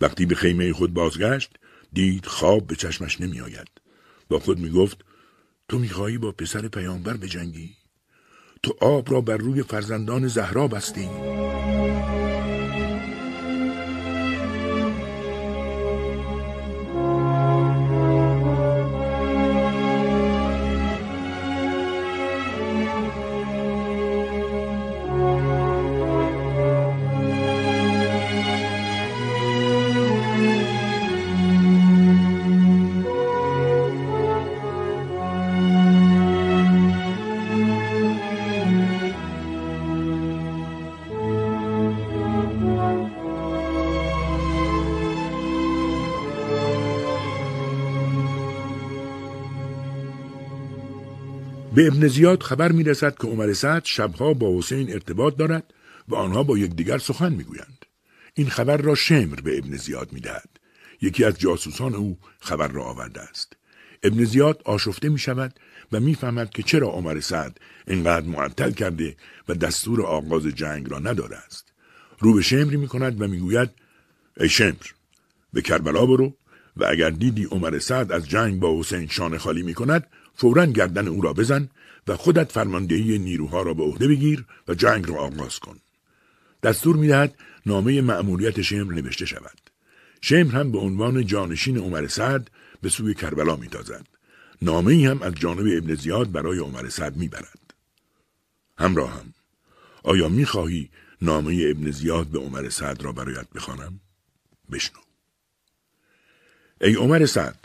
وقتی 0.00 0.26
به 0.26 0.34
خیمه 0.34 0.72
خود 0.72 0.94
بازگشت 0.94 1.58
دید 1.92 2.26
خواب 2.26 2.66
به 2.66 2.76
چشمش 2.76 3.20
نمی 3.20 3.40
آید. 3.40 3.68
با 4.28 4.38
خود 4.38 4.58
می 4.58 4.70
گفت 4.70 5.04
تو 5.68 5.78
می‌خواهی 5.78 6.18
با 6.18 6.32
پسر 6.32 6.68
پیامبر 6.68 7.16
بجنگی؟ 7.16 7.76
تو 8.64 8.74
آب 8.80 9.12
را 9.12 9.20
بر 9.20 9.36
روی 9.36 9.62
فرزندان 9.62 10.26
زهرا 10.26 10.68
بستی؟ 10.68 11.08
به 51.74 51.86
ابن 51.86 52.08
زیاد 52.08 52.42
خبر 52.42 52.72
می 52.72 52.84
رسد 52.84 53.14
که 53.18 53.26
عمر 53.26 53.52
سعد 53.52 53.84
شبها 53.84 54.34
با 54.34 54.58
حسین 54.58 54.92
ارتباط 54.92 55.36
دارد 55.36 55.74
و 56.08 56.14
آنها 56.14 56.42
با 56.42 56.58
یکدیگر 56.58 56.98
سخن 56.98 57.32
می 57.32 57.44
گویند. 57.44 57.84
این 58.34 58.48
خبر 58.48 58.76
را 58.76 58.94
شمر 58.94 59.40
به 59.40 59.58
ابن 59.58 59.76
زیاد 59.76 60.12
می 60.12 60.20
دهد. 60.20 60.48
یکی 61.02 61.24
از 61.24 61.38
جاسوسان 61.38 61.94
او 61.94 62.18
خبر 62.40 62.68
را 62.68 62.84
آورده 62.84 63.20
است. 63.20 63.56
ابن 64.02 64.24
زیاد 64.24 64.62
آشفته 64.64 65.08
می 65.08 65.18
شود 65.18 65.60
و 65.92 66.00
می‌فهمد 66.00 66.50
که 66.50 66.62
چرا 66.62 66.88
عمر 66.88 67.20
سعد 67.20 67.60
اینقدر 67.88 68.26
معطل 68.26 68.70
کرده 68.70 69.16
و 69.48 69.54
دستور 69.54 70.02
آغاز 70.02 70.46
جنگ 70.46 70.90
را 70.90 70.98
نداده 70.98 71.36
است. 71.36 71.72
رو 72.18 72.34
به 72.34 72.42
شمری 72.42 72.76
می 72.76 72.88
کند 72.88 73.22
و 73.22 73.28
می‌گوید 73.28 73.70
ای 74.40 74.48
شمر 74.48 74.86
به 75.52 75.62
کربلا 75.62 76.06
برو 76.06 76.34
و 76.76 76.84
اگر 76.84 77.10
دیدی 77.10 77.44
عمر 77.44 77.78
سعد 77.78 78.12
از 78.12 78.28
جنگ 78.28 78.60
با 78.60 78.80
حسین 78.80 79.06
شانه 79.08 79.38
خالی 79.38 79.62
می 79.62 79.74
کند 79.74 80.06
فورا 80.34 80.66
گردن 80.66 81.08
او 81.08 81.20
را 81.20 81.32
بزن 81.32 81.68
و 82.06 82.16
خودت 82.16 82.52
فرماندهی 82.52 83.18
نیروها 83.18 83.62
را 83.62 83.74
به 83.74 83.82
عهده 83.82 84.08
بگیر 84.08 84.44
و 84.68 84.74
جنگ 84.74 85.08
را 85.08 85.16
آغاز 85.16 85.58
کن. 85.58 85.80
دستور 86.62 86.96
می‌دهد 86.96 87.34
نامه 87.66 88.00
مأموریت 88.00 88.62
شمر 88.62 88.94
نوشته 88.94 89.26
شود. 89.26 89.60
شمر 90.20 90.52
هم 90.52 90.72
به 90.72 90.78
عنوان 90.78 91.26
جانشین 91.26 91.78
عمر 91.78 92.06
سعد 92.06 92.50
به 92.82 92.88
سوی 92.88 93.14
کربلا 93.14 93.56
میتازد. 93.56 94.06
نامه 94.62 94.92
ای 94.92 95.06
هم 95.06 95.22
از 95.22 95.34
جانب 95.34 95.66
ابن 95.76 95.94
زیاد 95.94 96.32
برای 96.32 96.58
عمر 96.58 96.88
سعد 96.88 97.16
می‌برد. 97.16 97.74
همراه 98.78 99.10
هم 99.10 99.34
آیا 100.02 100.28
می‌خواهی 100.28 100.90
نامه 101.22 101.66
ابن 101.70 101.90
زیاد 101.90 102.26
به 102.26 102.38
عمر 102.38 102.68
سعد 102.68 103.02
را 103.02 103.12
برایت 103.12 103.50
بخوانم؟ 103.54 104.00
بشنو. 104.72 105.00
ای 106.80 106.94
عمر 106.94 107.26
سعد 107.26 107.63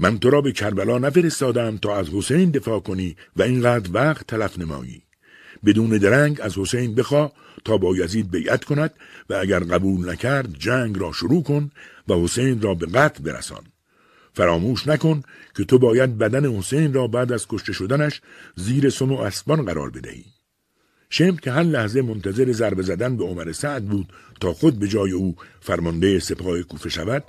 من 0.00 0.18
تو 0.18 0.30
را 0.30 0.40
به 0.40 0.52
کربلا 0.52 0.98
نفرستادم 0.98 1.76
تا 1.76 1.96
از 1.96 2.08
حسین 2.08 2.50
دفاع 2.50 2.80
کنی 2.80 3.16
و 3.36 3.42
اینقدر 3.42 3.90
وقت 3.92 4.26
تلف 4.26 4.58
نمایی. 4.58 5.02
بدون 5.64 5.90
درنگ 5.90 6.40
از 6.42 6.58
حسین 6.58 6.94
بخوا 6.94 7.32
تا 7.64 7.76
با 7.76 7.96
یزید 7.96 8.30
بیعت 8.30 8.64
کند 8.64 8.90
و 9.30 9.34
اگر 9.34 9.60
قبول 9.60 10.10
نکرد 10.10 10.58
جنگ 10.58 10.98
را 10.98 11.12
شروع 11.12 11.42
کن 11.42 11.70
و 12.08 12.14
حسین 12.14 12.62
را 12.62 12.74
به 12.74 12.86
قتل 12.86 13.24
برسان. 13.24 13.62
فراموش 14.34 14.88
نکن 14.88 15.22
که 15.56 15.64
تو 15.64 15.78
باید 15.78 16.18
بدن 16.18 16.56
حسین 16.56 16.92
را 16.92 17.06
بعد 17.06 17.32
از 17.32 17.46
کشته 17.48 17.72
شدنش 17.72 18.20
زیر 18.56 18.90
سم 18.90 19.12
و 19.12 19.20
اسبان 19.20 19.64
قرار 19.64 19.90
بدهی. 19.90 20.24
شمر 21.10 21.40
که 21.40 21.50
هر 21.50 21.62
لحظه 21.62 22.02
منتظر 22.02 22.52
ضربه 22.52 22.82
زدن 22.82 23.16
به 23.16 23.24
عمر 23.24 23.52
سعد 23.52 23.84
بود 23.84 24.12
تا 24.40 24.52
خود 24.52 24.78
به 24.78 24.88
جای 24.88 25.12
او 25.12 25.36
فرمانده 25.60 26.18
سپاه 26.18 26.62
کوفه 26.62 26.88
شود 26.88 27.24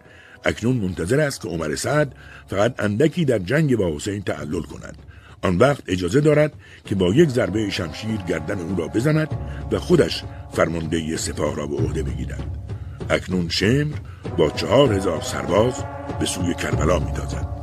اکنون 0.45 0.75
منتظر 0.75 1.19
است 1.19 1.41
که 1.41 1.47
عمر 1.47 1.75
سعد 1.75 2.15
فقط 2.47 2.75
اندکی 2.79 3.25
در 3.25 3.39
جنگ 3.39 3.75
با 3.75 3.95
حسین 3.95 4.21
تعلل 4.21 4.61
کند. 4.61 4.97
آن 5.41 5.57
وقت 5.57 5.83
اجازه 5.87 6.21
دارد 6.21 6.53
که 6.85 6.95
با 6.95 7.07
یک 7.07 7.29
ضربه 7.29 7.69
شمشیر 7.69 8.17
گردن 8.27 8.59
او 8.59 8.75
را 8.75 8.87
بزند 8.87 9.27
و 9.71 9.79
خودش 9.79 10.23
فرمانده 10.53 11.17
سپاه 11.17 11.55
را 11.55 11.67
به 11.67 11.75
عهده 11.75 12.03
بگیرد. 12.03 12.57
اکنون 13.09 13.49
شمر 13.49 13.95
با 14.37 14.49
چهار 14.49 14.93
هزار 14.93 15.21
سرباز 15.21 15.73
به 16.19 16.25
سوی 16.25 16.53
کربلا 16.53 16.99
میتازد 16.99 17.60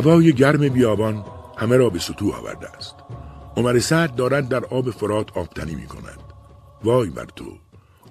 هوای 0.00 0.32
گرم 0.32 0.68
بیابان 0.68 1.24
همه 1.58 1.76
را 1.76 1.90
به 1.90 1.98
سطوح 1.98 2.38
آورده 2.38 2.76
است. 2.76 2.94
عمر 3.56 3.78
سعد 3.78 4.14
دارد 4.14 4.48
در 4.48 4.64
آب 4.64 4.90
فرات 4.90 5.36
آبتنی 5.36 5.74
می 5.74 5.86
کند. 5.86 6.20
وای 6.84 7.10
بر 7.10 7.24
تو 7.36 7.58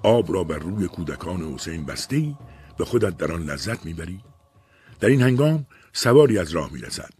آب 0.03 0.33
را 0.33 0.43
بر 0.43 0.57
روی 0.57 0.87
کودکان 0.87 1.41
حسین 1.41 1.85
بسته 1.85 2.15
ای 2.15 2.35
و 2.79 2.85
خودت 2.85 3.17
در 3.17 3.31
آن 3.31 3.43
لذت 3.43 3.85
می‌بری. 3.85 4.19
در 4.99 5.09
این 5.09 5.21
هنگام 5.21 5.65
سواری 5.93 6.37
از 6.37 6.51
راه 6.51 6.73
می‌رسد. 6.73 7.13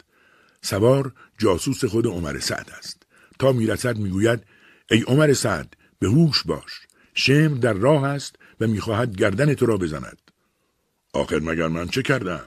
سوار 0.61 1.13
جاسوس 1.37 1.85
خود 1.85 2.07
عمر 2.07 2.39
سعد 2.39 2.69
است. 2.77 3.03
تا 3.39 3.51
می‌رسد 3.51 3.97
می‌گوید 3.97 4.43
ای 4.91 5.01
عمر 5.01 5.33
سعد 5.33 5.77
به 5.99 6.07
هوش 6.07 6.43
باش. 6.43 6.81
شمر 7.13 7.57
در 7.57 7.73
راه 7.73 8.03
است 8.03 8.35
و 8.59 8.67
می‌خواهد 8.67 9.15
گردن 9.15 9.53
تو 9.53 9.65
را 9.65 9.77
بزند. 9.77 10.31
آخر 11.13 11.39
مگر 11.39 11.67
من 11.67 11.87
چه 11.87 12.01
کردم؟ 12.01 12.45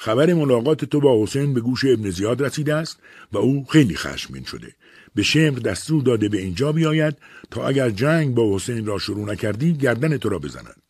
خبر 0.00 0.34
ملاقات 0.34 0.84
تو 0.84 1.00
با 1.00 1.22
حسین 1.22 1.54
به 1.54 1.60
گوش 1.60 1.84
ابن 1.84 2.10
زیاد 2.10 2.42
رسیده 2.42 2.74
است 2.74 2.98
و 3.32 3.38
او 3.38 3.64
خیلی 3.64 3.96
خشمگین 3.96 4.44
شده 4.44 4.74
به 5.14 5.22
شمر 5.22 5.58
دستور 5.58 6.02
داده 6.02 6.28
به 6.28 6.38
اینجا 6.38 6.72
بیاید 6.72 7.16
تا 7.50 7.68
اگر 7.68 7.90
جنگ 7.90 8.34
با 8.34 8.56
حسین 8.56 8.86
را 8.86 8.98
شروع 8.98 9.32
نکردی 9.32 9.72
گردن 9.72 10.16
تو 10.16 10.28
را 10.28 10.38
بزند 10.38 10.82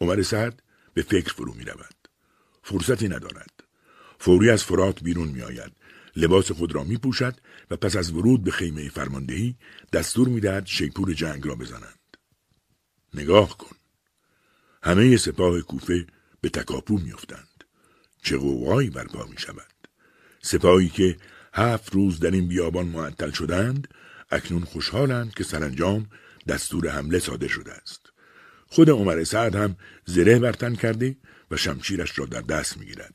عمر 0.00 0.22
سعد 0.22 0.62
به 0.94 1.02
فکر 1.02 1.32
فرو 1.32 1.54
می 1.54 1.64
رود. 1.64 1.94
فرصتی 2.62 3.08
ندارد. 3.08 3.50
فوری 4.18 4.50
از 4.50 4.64
فرات 4.64 5.02
بیرون 5.02 5.28
می 5.28 5.42
آید. 5.42 5.72
لباس 6.16 6.52
خود 6.52 6.74
را 6.74 6.84
می 6.84 6.96
پوشد 6.96 7.34
و 7.70 7.76
پس 7.76 7.96
از 7.96 8.12
ورود 8.12 8.44
به 8.44 8.50
خیمه 8.50 8.88
فرماندهی 8.88 9.56
دستور 9.92 10.28
می 10.28 10.40
دهد 10.40 10.66
شیپور 10.66 11.12
جنگ 11.12 11.46
را 11.46 11.54
بزنند. 11.54 12.16
نگاه 13.14 13.58
کن. 13.58 13.76
همه 14.82 15.16
سپاه 15.16 15.60
کوفه 15.60 16.06
به 16.40 16.48
تکاپو 16.48 16.98
میافتند. 16.98 17.55
چه 18.26 18.36
قوقایی 18.36 18.90
برپا 18.90 19.26
می 19.26 19.38
شود. 19.38 19.88
سپاهی 20.42 20.88
که 20.88 21.16
هفت 21.54 21.94
روز 21.94 22.20
در 22.20 22.30
این 22.30 22.48
بیابان 22.48 22.86
معطل 22.86 23.30
شدند 23.30 23.88
اکنون 24.30 24.64
خوشحالند 24.64 25.34
که 25.34 25.44
سرانجام 25.44 26.06
دستور 26.48 26.88
حمله 26.88 27.18
صادر 27.18 27.48
شده 27.48 27.72
است. 27.72 28.00
خود 28.66 28.90
عمر 28.90 29.24
سعد 29.24 29.54
هم 29.54 29.76
زره 30.06 30.38
برتن 30.38 30.74
کرده 30.74 31.16
و 31.50 31.56
شمشیرش 31.56 32.18
را 32.18 32.26
در 32.26 32.40
دست 32.40 32.78
می‌گیرد. 32.78 33.14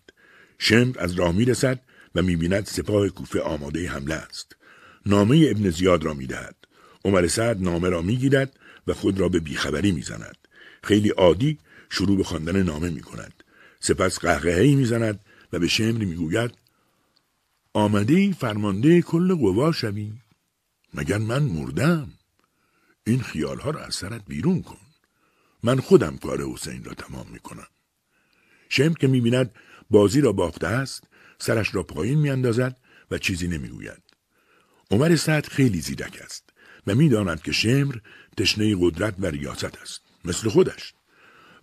شمر 0.59 0.99
از 0.99 1.13
راه 1.13 1.31
می‌رسد 1.31 1.79
و 2.15 2.21
می‌بیند 2.21 2.65
سپاه 2.65 3.09
کوفه 3.09 3.41
آماده 3.41 3.89
حمله 3.89 4.15
است. 4.15 4.55
نامه 5.05 5.47
ابن 5.49 5.69
زیاد 5.69 6.03
را 6.03 6.13
می‌دهد. 6.13 6.55
عمر 7.05 7.27
سعد 7.27 7.61
نامه 7.61 7.89
را 7.89 8.01
می‌گیرد 8.01 8.59
و 8.87 8.93
خود 8.93 9.19
را 9.19 9.29
به 9.29 9.39
بیخبری 9.39 9.91
می‌زند. 9.91 10.37
خیلی 10.83 11.09
عادی 11.09 11.59
شروع 11.89 12.17
به 12.17 12.23
خواندن 12.23 12.63
نامه 12.63 12.89
می‌کند. 12.89 13.40
سپس 13.81 14.19
قهقههای 14.19 14.75
می‌زند 14.75 15.19
و 15.53 15.59
به 15.59 15.67
شمر 15.67 16.05
می‌گوید 16.05 16.51
آمده 17.73 18.33
فرمانده 18.33 19.01
کل 19.01 19.35
قوا 19.35 19.71
شوی 19.71 20.13
مگر 20.93 21.17
من 21.17 21.43
مردم 21.43 22.11
این 23.03 23.21
خیالها 23.21 23.69
را 23.69 23.83
از 23.83 23.95
سرت 23.95 24.21
بیرون 24.27 24.61
کن 24.61 24.77
من 25.63 25.79
خودم 25.79 26.17
کار 26.17 26.43
حسین 26.43 26.83
را 26.83 26.93
تمام 26.93 27.27
می 27.31 27.39
کنم. 27.39 27.67
شم 28.69 28.93
که 28.93 29.07
می 29.07 29.21
بیند 29.21 29.51
بازی 29.89 30.21
را 30.21 30.31
باخته 30.31 30.67
است 30.67 31.03
سرش 31.39 31.75
را 31.75 31.83
پایین 31.83 32.19
می 32.19 32.29
اندازد 32.29 32.77
و 33.11 33.17
چیزی 33.17 33.47
نمی 33.47 33.67
گوید. 33.67 34.03
عمر 34.91 35.15
سعد 35.15 35.45
خیلی 35.45 35.81
زیرک 35.81 36.21
است 36.23 36.49
و 36.87 36.95
می‌داند 36.95 37.41
که 37.41 37.51
شمر 37.51 37.95
تشنه 38.37 38.75
قدرت 38.79 39.15
و 39.19 39.25
ریاست 39.25 39.77
است 39.81 40.01
مثل 40.25 40.49
خودش 40.49 40.93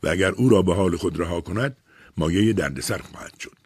و 0.02 0.08
اگر 0.08 0.30
او 0.30 0.48
را 0.48 0.62
به 0.62 0.74
حال 0.74 0.96
خود 0.96 1.20
رها 1.20 1.40
کند 1.40 1.76
مایه 2.18 2.52
دردسر 2.52 2.98
خواهد 2.98 3.40
شد 3.40 3.56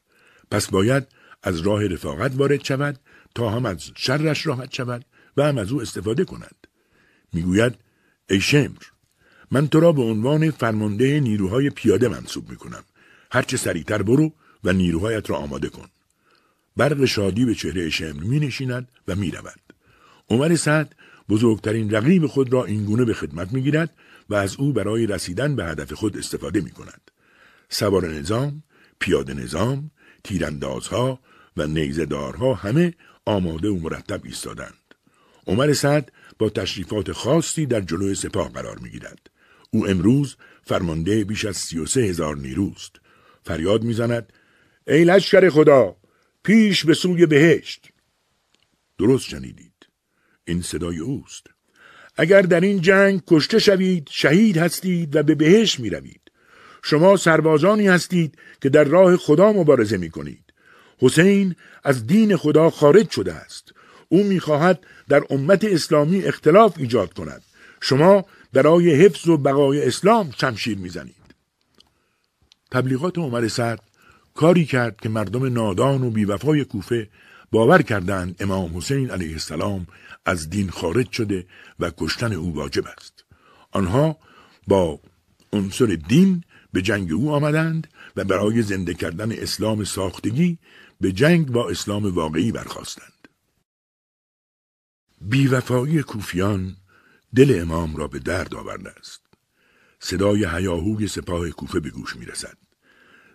پس 0.51 0.71
باید 0.71 1.07
از 1.43 1.61
راه 1.61 1.87
رفاقت 1.87 2.33
وارد 2.37 2.65
شود 2.65 3.01
تا 3.35 3.51
هم 3.51 3.67
از 3.67 3.91
شرش 3.97 4.47
راحت 4.47 4.75
شود 4.75 5.05
و 5.37 5.43
هم 5.43 5.59
از 5.59 5.73
او 5.73 5.83
استفاده 5.83 6.25
کند 6.25 6.67
می‌گوید 7.33 7.75
ای 8.31 8.41
شمر 8.41 8.83
من 9.53 9.69
تو 9.69 9.81
را 9.81 9.93
به 9.93 10.03
عنوان 10.03 10.51
فرمانده 10.51 11.21
نیروهای 11.21 11.71
پیاده 11.71 12.09
منصوب 12.09 12.51
می 12.51 12.57
کنم. 12.57 12.85
هرچه 13.33 13.57
سریعتر 13.57 14.03
برو 14.03 14.33
و 14.65 14.73
نیروهایت 14.73 15.31
را 15.31 15.37
آماده 15.37 15.69
کن. 15.69 15.89
برق 16.77 17.05
شادی 17.05 17.45
به 17.45 17.55
چهره 17.55 17.91
شمر 17.91 18.23
می 18.23 18.41
نشیند 18.41 18.89
و 19.09 19.17
می 19.17 19.31
رود. 19.31 19.61
عمر 20.31 20.57
سعد 20.57 20.95
بزرگترین 21.29 21.91
رقیب 21.91 22.27
خود 22.27 22.53
را 22.53 22.65
اینگونه 22.65 23.05
به 23.05 23.15
خدمت 23.15 23.53
می 23.53 23.63
گیرد 23.63 23.91
و 24.31 24.35
از 24.35 24.57
او 24.57 24.73
برای 24.73 25.07
رسیدن 25.07 25.57
به 25.57 25.65
هدف 25.65 25.93
خود 25.93 26.17
استفاده 26.17 26.61
می 26.61 26.71
کند. 26.71 27.11
سوار 27.73 28.09
نظام، 28.09 28.63
پیاده 29.01 29.35
نظام، 29.35 29.91
تیراندازها 30.25 31.21
و 31.57 31.67
نیزدارها 31.67 32.55
همه 32.55 32.95
آماده 33.25 33.69
و 33.69 33.79
مرتب 33.79 34.21
ایستادند. 34.25 34.95
عمر 35.47 35.73
سعد 35.73 36.13
با 36.39 36.51
تشریفات 36.51 37.13
خاصی 37.13 37.67
در 37.67 37.81
جلوی 37.81 38.15
سپاه 38.15 38.53
قرار 38.53 38.79
می 38.79 38.91
گیرد. 38.91 39.31
او 39.71 39.89
امروز 39.89 40.37
فرمانده 40.63 41.25
بیش 41.25 41.45
از 41.45 41.57
سی 41.57 41.79
و 41.79 41.87
سه 41.87 42.01
هزار 42.01 42.37
نیروست. 42.37 42.97
فریاد 43.45 43.83
می‌زند 43.83 44.33
ای 44.87 45.05
لشکر 45.05 45.49
خدا 45.49 45.97
پیش 46.45 46.85
به 46.85 46.95
سوی 46.95 47.27
بهشت. 47.27 47.89
درست 48.99 49.29
شنیدید. 49.29 49.87
این 50.45 50.63
صدای 50.63 50.99
اوست. 50.99 51.47
اگر 52.17 52.43
در 52.43 52.61
این 52.61 52.81
جنگ 52.81 53.23
کشته 53.27 53.59
شوید 53.59 54.09
شهید 54.11 54.57
هستید 54.57 55.17
و 55.17 55.23
به 55.23 55.35
بهشت 55.35 55.81
می 55.81 55.91
روید. 55.91 56.22
شما 56.83 57.17
سربازانی 57.17 57.89
هستید 57.89 58.39
که 58.61 58.69
در 58.69 58.85
راه 58.85 59.17
خدا 59.17 59.53
مبارزه 59.53 59.97
می 59.97 60.11
کنید. 60.11 60.53
حسین 60.99 61.55
از 61.85 62.07
دین 62.07 62.37
خدا 62.37 62.71
خارج 62.71 63.11
شده 63.11 63.33
است. 63.33 63.73
او 64.09 64.25
می‌خواهد 64.25 64.87
در 65.09 65.23
امت 65.31 65.65
اسلامی 65.65 66.23
اختلاف 66.23 66.75
ایجاد 66.79 67.13
کند. 67.13 67.43
شما 67.81 68.25
برای 68.53 68.95
حفظ 68.95 69.29
و 69.29 69.37
بقای 69.37 69.87
اسلام 69.87 70.31
شمشیر 70.41 70.79
می‌زنید 70.79 71.15
تبلیغات 72.71 73.19
عمر 73.19 73.49
سعد 73.49 73.81
کاری 74.35 74.65
کرد 74.65 74.97
که 74.97 75.09
مردم 75.09 75.53
نادان 75.53 76.03
و 76.03 76.11
بیوفای 76.11 76.65
کوفه 76.65 77.09
باور 77.51 77.83
کردند 77.83 78.37
امام 78.41 78.77
حسین 78.77 79.11
علیه 79.11 79.33
السلام 79.33 79.87
از 80.25 80.51
دین 80.51 80.71
خارج 80.71 81.11
شده 81.11 81.47
و 81.81 81.91
کشتن 81.99 82.33
او 82.33 82.55
واجب 82.55 82.85
است 82.87 83.25
آنها 83.71 84.17
با 84.69 85.01
عنصر 85.53 85.87
دین 86.09 86.45
به 86.73 86.83
جنگ 86.83 87.13
او 87.13 87.31
آمدند 87.31 87.89
و 88.17 88.25
برای 88.25 88.63
زنده 88.63 88.95
کردن 88.95 89.33
اسلام 89.33 89.85
ساختگی 89.85 90.59
به 91.01 91.13
جنگ 91.13 91.47
با 91.47 91.71
اسلام 91.71 92.15
واقعی 92.15 92.53
برخواستند 92.53 93.13
بیوفایی 95.21 96.03
کوفیان 96.03 96.77
دل 97.35 97.59
امام 97.61 97.97
را 97.97 98.09
به 98.09 98.19
درد 98.19 98.55
آورده 98.55 98.91
است. 98.91 99.21
صدای 100.01 100.45
هیاهوی 100.45 101.09
سپاه 101.09 101.51
کوفه 101.51 101.81
به 101.81 101.91
گوش 101.91 102.17
می 102.17 102.27
رسد. 102.27 102.57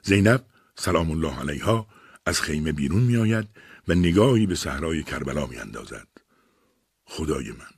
زینب 0.03 0.45
سلام 0.76 1.11
الله 1.11 1.39
علیها 1.39 1.88
از 2.26 2.41
خیمه 2.41 2.72
بیرون 2.72 3.03
می 3.03 3.18
آید 3.18 3.47
و 3.88 3.93
نگاهی 3.93 4.45
به 4.45 4.55
صحرای 4.55 5.03
کربلا 5.03 5.45
می 5.45 5.57
اندازد. 5.57 6.07
خدای 7.05 7.51
من 7.51 7.77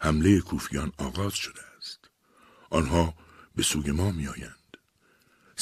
حمله 0.00 0.40
کوفیان 0.40 0.92
آغاز 0.98 1.34
شده 1.34 1.60
است. 1.78 2.10
آنها 2.70 3.14
به 3.56 3.62
سوی 3.62 3.90
ما 3.90 4.10
می 4.10 4.28
آیند. 4.28 4.63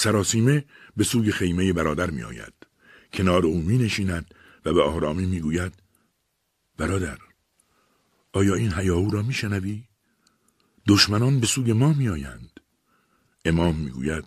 سراسیمه 0.03 0.65
به 0.97 1.05
سوی 1.05 1.33
خیمه 1.33 1.73
برادر 1.73 2.11
می 2.11 2.23
آید. 2.23 2.55
کنار 3.12 3.47
او 3.47 3.62
می 3.62 3.79
نشیند 3.79 4.35
و 4.65 4.73
به 4.73 4.83
آرامی 4.83 5.27
می 5.27 5.41
گوید 5.41 5.73
برادر 6.77 7.19
آیا 8.33 8.55
این 8.55 8.73
هیاهو 8.73 9.11
را 9.11 9.23
میشنوی؟ 9.23 9.85
دشمنان 10.89 11.41
به 11.41 11.47
سوی 11.47 11.73
ما 11.73 11.93
میآیند. 11.93 12.61
امام 13.45 13.77
می‌گوید 13.77 14.24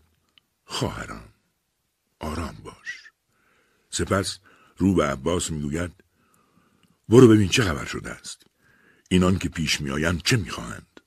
خواهران 0.66 1.30
آرام 2.20 2.58
باش. 2.64 3.12
سپس 3.90 4.40
رو 4.78 4.94
به 4.94 5.06
عباس 5.06 5.52
می‌گوید 5.52 5.92
برو 7.10 7.28
ببین 7.28 7.50
چه 7.50 7.64
خبر 7.64 7.86
شده 7.86 8.12
است. 8.12 8.44
اینان 9.10 9.38
که 9.38 9.50
پیش 9.50 9.82
میآیند 9.82 10.22
چه 10.22 10.38
می‌خواهند؟ 10.38 11.00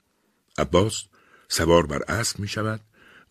عباس 0.59 1.05
سوار 1.49 1.87
بر 1.87 2.03
اسب 2.09 2.39
می 2.39 2.49
شود 2.49 2.81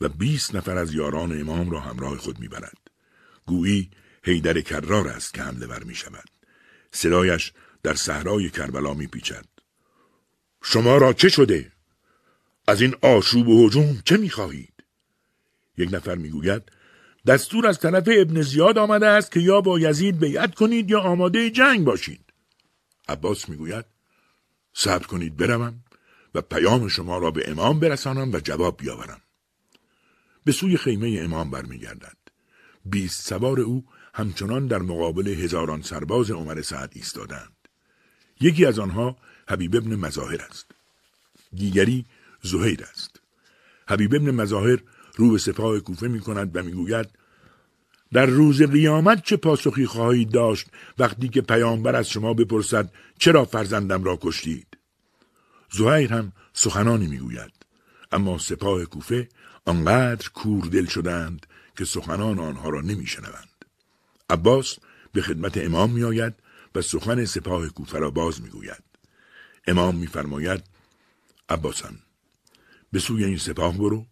و 0.01 0.09
بیست 0.09 0.55
نفر 0.55 0.77
از 0.77 0.93
یاران 0.93 1.41
امام 1.41 1.69
را 1.69 1.79
همراه 1.79 2.17
خود 2.17 2.39
می‌برد. 2.39 2.77
گویی 3.45 3.91
هیدر 4.23 4.61
کرار 4.61 5.07
است 5.07 5.33
که 5.33 5.41
حمله 5.41 5.67
ور 5.67 5.83
می 5.83 5.95
شود. 5.95 6.29
صدایش 6.91 7.53
در 7.83 7.93
صحرای 7.93 8.49
کربلا 8.49 8.93
می 8.93 9.07
پیچد. 9.07 9.45
شما 10.63 10.97
را 10.97 11.13
چه 11.13 11.29
شده؟ 11.29 11.71
از 12.67 12.81
این 12.81 12.95
آشوب 13.01 13.47
و 13.47 13.67
هجوم 13.67 14.01
چه 14.05 14.17
می‌خواهید؟ 14.17 14.73
یک 15.77 15.89
نفر 15.93 16.15
می‌گوید 16.15 16.63
دستور 17.27 17.67
از 17.67 17.79
طرف 17.79 18.09
ابن 18.17 18.41
زیاد 18.41 18.77
آمده 18.77 19.07
است 19.07 19.31
که 19.31 19.39
یا 19.39 19.61
با 19.61 19.79
یزید 19.79 20.19
بیعت 20.19 20.55
کنید 20.55 20.91
یا 20.91 20.99
آماده 20.99 21.49
جنگ 21.49 21.85
باشید. 21.85 22.33
عباس 23.07 23.49
می‌گوید 23.49 23.85
صبر 24.73 25.05
کنید 25.05 25.37
بروم 25.37 25.83
و 26.35 26.41
پیام 26.41 26.87
شما 26.87 27.17
را 27.17 27.31
به 27.31 27.51
امام 27.51 27.79
برسانم 27.79 28.33
و 28.33 28.39
جواب 28.39 28.77
بیاورم. 28.77 29.21
به 30.47 30.53
سوی 30.53 30.77
خیمه 30.77 31.19
امام 31.21 31.49
برمیگردد. 31.49 32.17
بیست 32.85 33.27
سوار 33.27 33.59
او 33.59 33.85
همچنان 34.13 34.67
در 34.67 34.77
مقابل 34.77 35.27
هزاران 35.27 35.81
سرباز 35.81 36.31
عمر 36.31 36.61
سعد 36.61 36.91
ایستادند. 36.95 37.67
یکی 38.41 38.65
از 38.65 38.79
آنها 38.79 39.17
حبیب 39.49 39.75
ابن 39.75 39.95
مظاهر 39.95 40.41
است. 40.41 40.65
دیگری 41.53 42.05
زهیر 42.41 42.83
است. 42.83 43.21
حبیب 43.87 44.15
ابن 44.15 44.31
مظاهر 44.31 44.79
رو 45.15 45.31
به 45.31 45.37
سپاه 45.37 45.79
کوفه 45.79 46.07
می 46.07 46.19
کند 46.19 46.55
و 46.55 46.63
می‌گوید 46.63 47.09
در 48.13 48.25
روز 48.25 48.61
قیامت 48.61 49.23
چه 49.23 49.37
پاسخی 49.37 49.85
خواهید 49.85 50.31
داشت 50.31 50.67
وقتی 50.99 51.29
که 51.29 51.41
پیامبر 51.41 51.95
از 51.95 52.09
شما 52.09 52.33
بپرسد 52.33 52.91
چرا 53.19 53.45
فرزندم 53.45 54.03
را 54.03 54.19
کشتید 54.21 54.77
زهیر 55.71 56.13
هم 56.13 56.31
سخنانی 56.53 57.07
می‌گوید 57.07 57.51
اما 58.11 58.37
سپاه 58.37 58.85
کوفه 58.85 59.29
آنقدر 59.67 60.29
دل 60.71 60.85
شدند 60.85 61.45
که 61.77 61.85
سخنان 61.85 62.39
آنها 62.39 62.69
را 62.69 62.81
نمیشنوند. 62.81 63.65
عباس 64.29 64.77
به 65.13 65.21
خدمت 65.21 65.57
امام 65.57 65.91
میآید 65.91 66.33
و 66.75 66.81
سخن 66.81 67.25
سپاه 67.25 67.67
کوفه 67.67 67.99
را 67.99 68.11
باز 68.11 68.41
می‌گوید. 68.41 68.83
امام 69.67 69.95
میفرماید 69.95 70.63
عباسم 71.49 71.95
به 72.91 72.99
سوی 72.99 73.23
این 73.23 73.37
سپاه 73.37 73.77
برو 73.77 74.05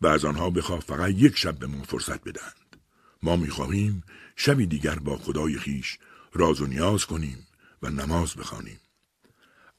و 0.00 0.06
از 0.06 0.24
آنها 0.24 0.50
بخواه 0.50 0.80
فقط 0.80 1.10
یک 1.10 1.36
شب 1.36 1.58
به 1.58 1.66
ما 1.66 1.82
فرصت 1.82 2.24
بدهند. 2.24 2.76
ما 3.22 3.36
می‌خواهیم 3.36 4.02
شبی 4.36 4.66
دیگر 4.66 4.98
با 4.98 5.16
خدای 5.16 5.58
خیش 5.58 5.98
راز 6.32 6.60
و 6.60 6.66
نیاز 6.66 7.04
کنیم 7.04 7.46
و 7.82 7.90
نماز 7.90 8.34
بخوانیم. 8.34 8.80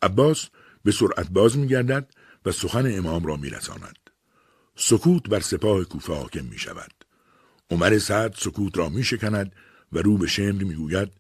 عباس 0.01 0.49
به 0.83 0.91
سرعت 0.91 1.29
باز 1.29 1.57
میگردد 1.57 2.13
و 2.45 2.51
سخن 2.51 2.97
امام 2.97 3.25
را 3.25 3.35
میرساند. 3.35 4.06
سکوت 4.79 5.29
بر 5.29 5.39
سپاه 5.39 5.83
کوفه 5.83 6.13
حاکم 6.13 6.45
می 6.45 6.57
شود. 6.57 6.91
عمر 7.71 7.99
سعد 7.99 8.33
سکوت 8.37 8.77
را 8.77 8.89
می 8.89 9.03
شکند 9.03 9.51
و 9.91 9.99
رو 9.99 10.17
به 10.17 10.27
شمر 10.27 10.63
می 10.63 10.75
گوید 10.75 11.11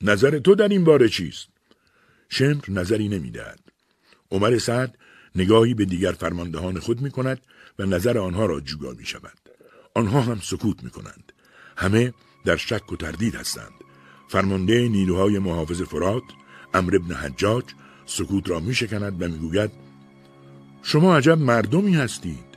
نظر 0.00 0.38
تو 0.38 0.54
در 0.54 0.68
این 0.68 0.84
باره 0.84 1.08
چیست؟ 1.08 1.48
شمر 2.28 2.62
نظری 2.68 3.08
نمی 3.08 3.30
دهد. 3.30 3.60
عمر 4.30 4.58
سعد 4.58 4.98
نگاهی 5.34 5.74
به 5.74 5.84
دیگر 5.84 6.12
فرماندهان 6.12 6.78
خود 6.80 7.00
می 7.00 7.10
کند 7.10 7.40
و 7.78 7.86
نظر 7.86 8.18
آنها 8.18 8.46
را 8.46 8.60
جوگا 8.60 8.92
می 8.92 9.06
شود. 9.06 9.38
آنها 9.94 10.20
هم 10.20 10.40
سکوت 10.40 10.82
می 10.82 10.90
کنند. 10.90 11.32
همه 11.76 12.14
در 12.44 12.56
شک 12.56 12.92
و 12.92 12.96
تردید 12.96 13.34
هستند. 13.34 13.72
فرمانده 14.28 14.88
نیروهای 14.88 15.38
محافظ 15.38 15.82
فرات، 15.82 16.22
امر 16.74 16.96
ابن 16.96 17.14
حجاج، 17.14 17.64
سکوت 18.06 18.50
را 18.50 18.60
می 18.60 18.74
شکند 18.74 19.22
و 19.22 19.28
می 19.28 19.38
گوید 19.38 19.81
شما 20.82 21.16
عجب 21.16 21.38
مردمی 21.38 21.94
هستید. 21.94 22.52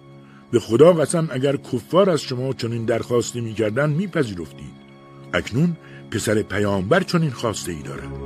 به 0.51 0.59
خدا 0.59 0.93
قسم 0.93 1.27
اگر 1.31 1.57
کفار 1.57 2.09
از 2.09 2.21
شما 2.21 2.53
چنین 2.53 2.85
درخواستی 2.85 3.41
می‌کردن 3.41 3.89
میپذیرفتید. 3.89 4.75
اکنون 5.33 5.77
پسر 6.11 6.41
پیامبر 6.41 7.03
چنین 7.03 7.31
خواسته 7.31 7.71
ای 7.71 7.81
دارد. 7.81 8.25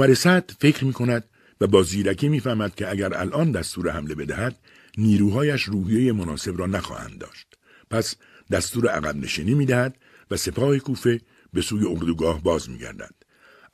عمر 0.00 0.14
سعد 0.14 0.52
فکر 0.60 0.84
می 0.84 0.92
کند 0.92 1.24
و 1.60 1.66
با 1.66 1.82
زیرکی 1.82 2.28
می‌فهمد 2.28 2.74
که 2.74 2.90
اگر 2.90 3.14
الان 3.14 3.52
دستور 3.52 3.90
حمله 3.90 4.14
بدهد 4.14 4.56
نیروهایش 4.98 5.62
روحیه 5.62 6.12
مناسب 6.12 6.58
را 6.58 6.66
نخواهند 6.66 7.18
داشت. 7.18 7.46
پس 7.90 8.14
دستور 8.50 8.88
عقب 8.88 9.16
نشینی 9.16 9.54
می‌دهد 9.54 9.96
و 10.30 10.36
سپاه 10.36 10.78
کوفه 10.78 11.20
به 11.52 11.62
سوی 11.62 11.86
اردوگاه 11.86 12.42
باز 12.42 12.70
میگردد. 12.70 13.14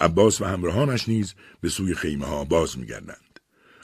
عباس 0.01 0.40
و 0.40 0.44
همراهانش 0.44 1.09
نیز 1.09 1.35
به 1.61 1.69
سوی 1.69 1.94
خیمه 1.94 2.27
ها 2.27 2.44
باز 2.44 2.78
میگردند. 2.78 3.40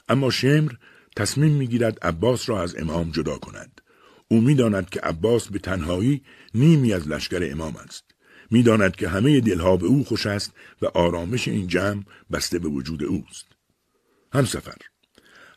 اما 0.09 0.29
شمر 0.29 0.71
تصمیم 1.15 1.51
می‌گیرد 1.51 1.99
عباس 2.01 2.49
را 2.49 2.63
از 2.63 2.75
امام 2.75 3.11
جدا 3.11 3.37
کند. 3.37 3.81
او 4.27 4.41
می‌داند 4.41 4.89
که 4.89 4.99
عباس 4.99 5.47
به 5.47 5.59
تنهایی 5.59 6.23
نیمی 6.55 6.93
از 6.93 7.07
لشکر 7.07 7.51
امام 7.51 7.75
است. 7.75 8.12
می‌داند 8.53 8.95
که 8.95 9.09
همه 9.09 9.41
دلها 9.41 9.77
به 9.77 9.85
او 9.85 10.03
خوش 10.03 10.25
است 10.25 10.53
و 10.81 10.85
آرامش 10.85 11.47
این 11.47 11.67
جمع 11.67 12.03
بسته 12.31 12.59
به 12.59 12.67
وجود 12.67 13.03
اوست. 13.03 13.45
هم 14.33 14.45
سفر 14.45 14.77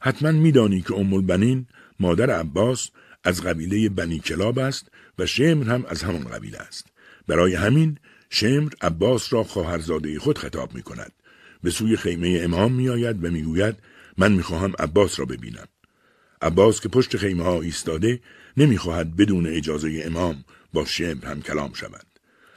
حتما 0.00 0.32
میدانی 0.32 0.82
که 0.82 0.94
ام 0.94 1.14
البنین 1.14 1.66
مادر 2.00 2.30
عباس 2.30 2.90
از 3.24 3.42
قبیله 3.42 3.88
بنی 3.88 4.18
کلاب 4.18 4.58
است 4.58 4.88
و 5.18 5.26
شمر 5.26 5.68
هم 5.68 5.84
از 5.88 6.02
همان 6.02 6.24
قبیله 6.24 6.58
است. 6.58 6.86
برای 7.26 7.54
همین 7.54 7.98
شمر 8.30 8.72
عباس 8.80 9.32
را 9.32 9.44
خواهرزاده 9.44 10.18
خود 10.18 10.38
خطاب 10.38 10.74
می 10.74 10.82
کند. 10.82 11.12
به 11.62 11.70
سوی 11.70 11.96
خیمه 11.96 12.40
امام 12.42 12.72
می 12.72 12.88
آید 12.88 13.24
و 13.24 13.30
می 13.30 13.42
گوید 13.42 13.76
من 14.18 14.32
می 14.32 14.42
خواهم 14.42 14.72
عباس 14.78 15.20
را 15.20 15.24
ببینم. 15.24 15.68
عباس 16.42 16.80
که 16.80 16.88
پشت 16.88 17.16
خیمه 17.16 17.42
ها 17.42 17.60
ایستاده 17.62 18.20
نمی‌خواهد 18.56 19.16
بدون 19.16 19.46
اجازه 19.46 20.02
امام 20.04 20.44
با 20.72 20.84
شمر 20.84 21.26
هم 21.26 21.42
کلام 21.42 21.72
شود. 21.74 22.15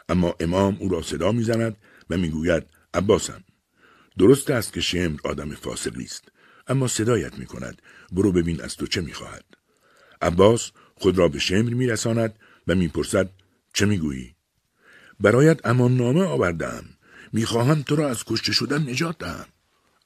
اما 0.09 0.35
امام 0.39 0.77
او 0.79 0.89
را 0.89 1.01
صدا 1.01 1.31
می‌زند 1.31 1.77
و 2.09 2.17
می‌گوید 2.17 2.63
عباسم 2.93 3.43
درست 4.17 4.49
است 4.49 4.73
که 4.73 4.81
شمر 4.81 5.19
آدم 5.23 5.55
فاسقی 5.55 6.03
است 6.03 6.31
اما 6.67 6.87
صدایت 6.87 7.39
می 7.39 7.45
کند 7.45 7.81
برو 8.11 8.31
ببین 8.31 8.61
از 8.61 8.75
تو 8.75 8.87
چه 8.87 9.01
می‌خواهد. 9.01 9.45
عباس 10.21 10.71
خود 10.95 11.17
را 11.17 11.27
به 11.27 11.39
شمر 11.39 11.73
میرساند 11.73 12.39
و 12.67 12.75
می‌پرسد 12.75 13.29
چه 13.73 13.85
می‌گویی؟ 13.85 14.35
برایت 15.19 15.65
امان 15.65 15.97
نامه 15.97 16.23
آوردم 16.23 16.83
می‌خواهم 17.33 17.81
تو 17.81 17.95
را 17.95 18.09
از 18.09 18.23
کشته 18.25 18.51
شدن 18.51 18.89
نجات 18.89 19.17
دهم. 19.17 19.45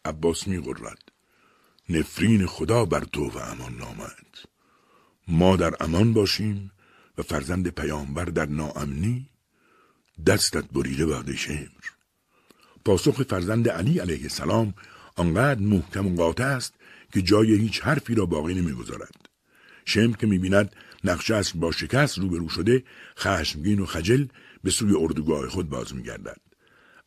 عباس 0.06 0.48
میغرد. 0.48 1.12
نفرین 1.90 2.46
خدا 2.46 2.86
بر 2.86 3.04
تو 3.04 3.30
و 3.30 3.38
امان 3.38 3.78
نامت 3.78 4.46
ما 5.28 5.56
در 5.56 5.74
امان 5.80 6.14
باشیم 6.14 6.72
و 7.18 7.22
فرزند 7.22 7.68
پیامبر 7.68 8.26
در 8.26 8.46
ناامنی 8.46 9.30
دستت 10.26 10.66
بریده 10.72 11.06
بعد 11.06 11.36
شمر 11.36 11.68
پاسخ 12.86 13.24
فرزند 13.24 13.70
علی 13.70 14.00
علیه 14.00 14.24
السلام 14.24 14.74
آنقدر 15.16 15.62
محکم 15.62 16.08
و 16.08 16.16
قاطع 16.16 16.44
است 16.44 16.74
که 17.14 17.22
جای 17.22 17.56
هیچ 17.56 17.82
حرفی 17.82 18.16
را 18.16 18.26
باقی 18.26 18.54
نمی‌گذارد. 18.54 19.16
شم 19.86 20.14
که 20.14 20.28
می‌بیند 20.28 20.76
نقشه 21.04 21.36
است 21.36 21.58
با 21.58 21.72
شکست 21.72 22.18
روبرو 22.18 22.50
شده 22.50 22.84
خشمگین 23.18 23.80
و 23.80 23.86
خجل 23.86 24.26
به 24.64 24.72
سوی 24.72 24.96
اردوگاه 24.96 25.50
خود 25.50 25.70
باز 25.70 25.96
میگردد. 25.96 26.42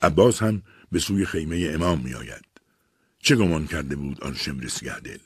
عباس 0.02 0.42
هم 0.42 0.62
به 0.92 0.98
سوی 0.98 1.26
خیمه 1.26 1.70
امام 1.74 2.00
میآید. 2.00 2.44
چه 3.18 3.36
گمان 3.36 3.66
کرده 3.66 3.96
بود 3.96 4.24
آن 4.24 4.34
شمر 4.34 4.64
دل؟ 5.04 5.18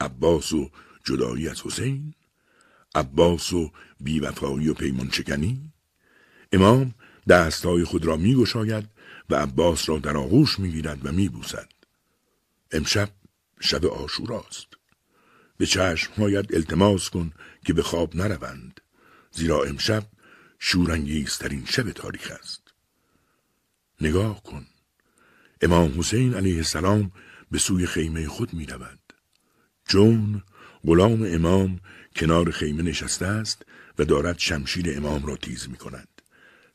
عباس 0.00 0.52
و 0.52 0.70
جدایی 1.04 1.48
از 1.48 1.62
حسین؟ 1.62 2.14
عباس 2.94 3.52
و 3.52 3.72
بیوفایی 4.00 4.68
و 4.68 4.74
پیمان 4.74 5.10
شکنی 5.10 5.72
امام 6.56 6.94
دستهای 7.28 7.84
خود 7.84 8.04
را 8.04 8.16
میگشاید 8.16 8.84
و 9.30 9.34
عباس 9.34 9.88
را 9.88 9.98
در 9.98 10.16
آغوش 10.16 10.58
می‌گیرد 10.58 11.06
و 11.06 11.12
میبوسد 11.12 11.68
امشب 12.72 13.08
شب 13.60 13.86
آشوراست 13.86 14.66
به 15.56 15.66
چشمهایت 15.66 16.54
التماس 16.54 17.10
کن 17.10 17.32
که 17.64 17.72
به 17.72 17.82
خواب 17.82 18.16
نروند 18.16 18.80
زیرا 19.30 19.62
امشب 19.62 20.04
شورانگیزترین 20.58 21.64
شب 21.64 21.90
تاریخ 21.90 22.32
است 22.40 22.62
نگاه 24.00 24.42
کن 24.42 24.66
امام 25.60 25.98
حسین 25.98 26.34
علیه 26.34 26.56
السلام 26.56 27.12
به 27.50 27.58
سوی 27.58 27.86
خیمه 27.86 28.28
خود 28.28 28.54
می 28.54 28.66
رود. 28.66 28.98
جون 29.88 30.42
غلام 30.84 31.22
امام 31.22 31.80
کنار 32.16 32.50
خیمه 32.50 32.82
نشسته 32.82 33.26
است 33.26 33.62
و 33.98 34.04
دارد 34.04 34.38
شمشیر 34.38 34.96
امام 34.96 35.26
را 35.26 35.36
تیز 35.36 35.68
می 35.68 35.76
کند. 35.76 36.15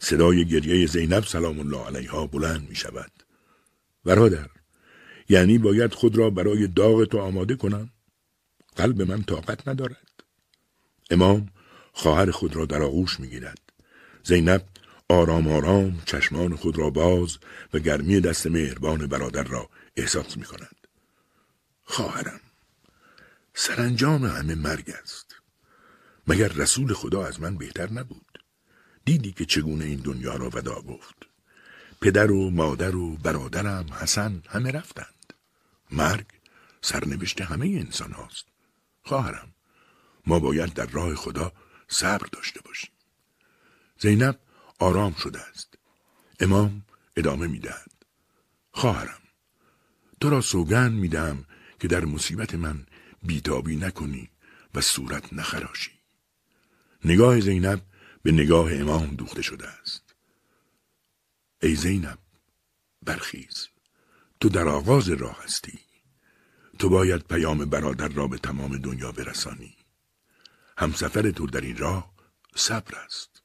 صدای 0.03 0.45
گریه 0.45 0.87
زینب 0.87 1.23
سلام 1.23 1.59
الله 1.59 1.85
علیها 1.85 2.27
بلند 2.27 2.69
می 2.69 2.75
شود. 2.75 3.11
برادر 4.05 4.49
یعنی 5.29 5.57
باید 5.57 5.93
خود 5.93 6.17
را 6.17 6.29
برای 6.29 6.67
داغ 6.67 7.05
تو 7.05 7.19
آماده 7.19 7.55
کنم؟ 7.55 7.89
قلب 8.75 9.01
من 9.01 9.23
طاقت 9.23 9.67
ندارد. 9.67 10.23
امام 11.09 11.49
خواهر 11.93 12.31
خود 12.31 12.55
را 12.55 12.65
در 12.65 12.81
آغوش 12.83 13.19
می 13.19 13.27
گیرد. 13.27 13.59
زینب 14.23 14.65
آرام 15.09 15.47
آرام 15.47 16.01
چشمان 16.05 16.55
خود 16.55 16.77
را 16.77 16.89
باز 16.89 17.37
و 17.73 17.79
گرمی 17.79 18.21
دست 18.21 18.47
مهربان 18.47 19.07
برادر 19.07 19.43
را 19.43 19.69
احساس 19.95 20.37
می 20.37 20.43
کند. 20.43 20.87
خواهرم 21.83 22.41
سرانجام 23.53 24.25
همه 24.25 24.55
مرگ 24.55 24.89
است. 25.03 25.35
مگر 26.27 26.47
رسول 26.47 26.93
خدا 26.93 27.25
از 27.25 27.41
من 27.41 27.57
بهتر 27.57 27.91
نبود. 27.91 28.30
دیدی 29.05 29.31
که 29.31 29.45
چگونه 29.45 29.85
این 29.85 29.99
دنیا 29.99 30.35
را 30.35 30.49
ودا 30.49 30.81
گفت. 30.81 31.15
پدر 32.01 32.31
و 32.31 32.49
مادر 32.49 32.95
و 32.95 33.15
برادرم 33.17 33.93
حسن 33.93 34.43
همه 34.49 34.71
رفتند. 34.71 35.33
مرگ 35.91 36.25
سرنوشت 36.81 37.41
همه 37.41 37.67
انسان 37.67 38.11
هاست. 38.11 38.45
خواهرم 39.03 39.53
ما 40.27 40.39
باید 40.39 40.73
در 40.73 40.85
راه 40.85 41.15
خدا 41.15 41.51
صبر 41.87 42.27
داشته 42.31 42.61
باشیم. 42.61 42.91
زینب 43.99 44.39
آرام 44.79 45.13
شده 45.13 45.39
است. 45.39 45.73
امام 46.39 46.85
ادامه 47.15 47.47
می‌دهد. 47.47 47.91
خواهرم 48.71 49.21
تو 50.19 50.29
را 50.29 50.41
سوگند 50.41 50.91
می‌دهم 50.91 51.45
که 51.79 51.87
در 51.87 52.05
مصیبت 52.05 52.55
من 52.55 52.85
بیتابی 53.23 53.75
نکنی 53.75 54.29
و 54.75 54.81
صورت 54.81 55.33
نخراشی. 55.33 55.91
نگاه 57.05 57.39
زینب 57.39 57.81
به 58.23 58.31
نگاه 58.31 58.73
امام 58.73 59.05
دوخته 59.05 59.41
شده 59.41 59.67
است. 59.67 60.15
ای 61.61 61.75
زینب 61.75 62.17
برخیز 63.05 63.67
تو 64.39 64.49
در 64.49 64.67
آغاز 64.67 65.09
راه 65.09 65.43
هستی. 65.43 65.79
تو 66.79 66.89
باید 66.89 67.21
پیام 67.21 67.65
برادر 67.65 68.07
را 68.07 68.27
به 68.27 68.37
تمام 68.37 68.77
دنیا 68.77 69.11
برسانی. 69.11 69.75
همسفر 70.77 71.31
تو 71.31 71.47
در 71.47 71.61
این 71.61 71.77
راه 71.77 72.13
صبر 72.55 72.95
است. 72.95 73.41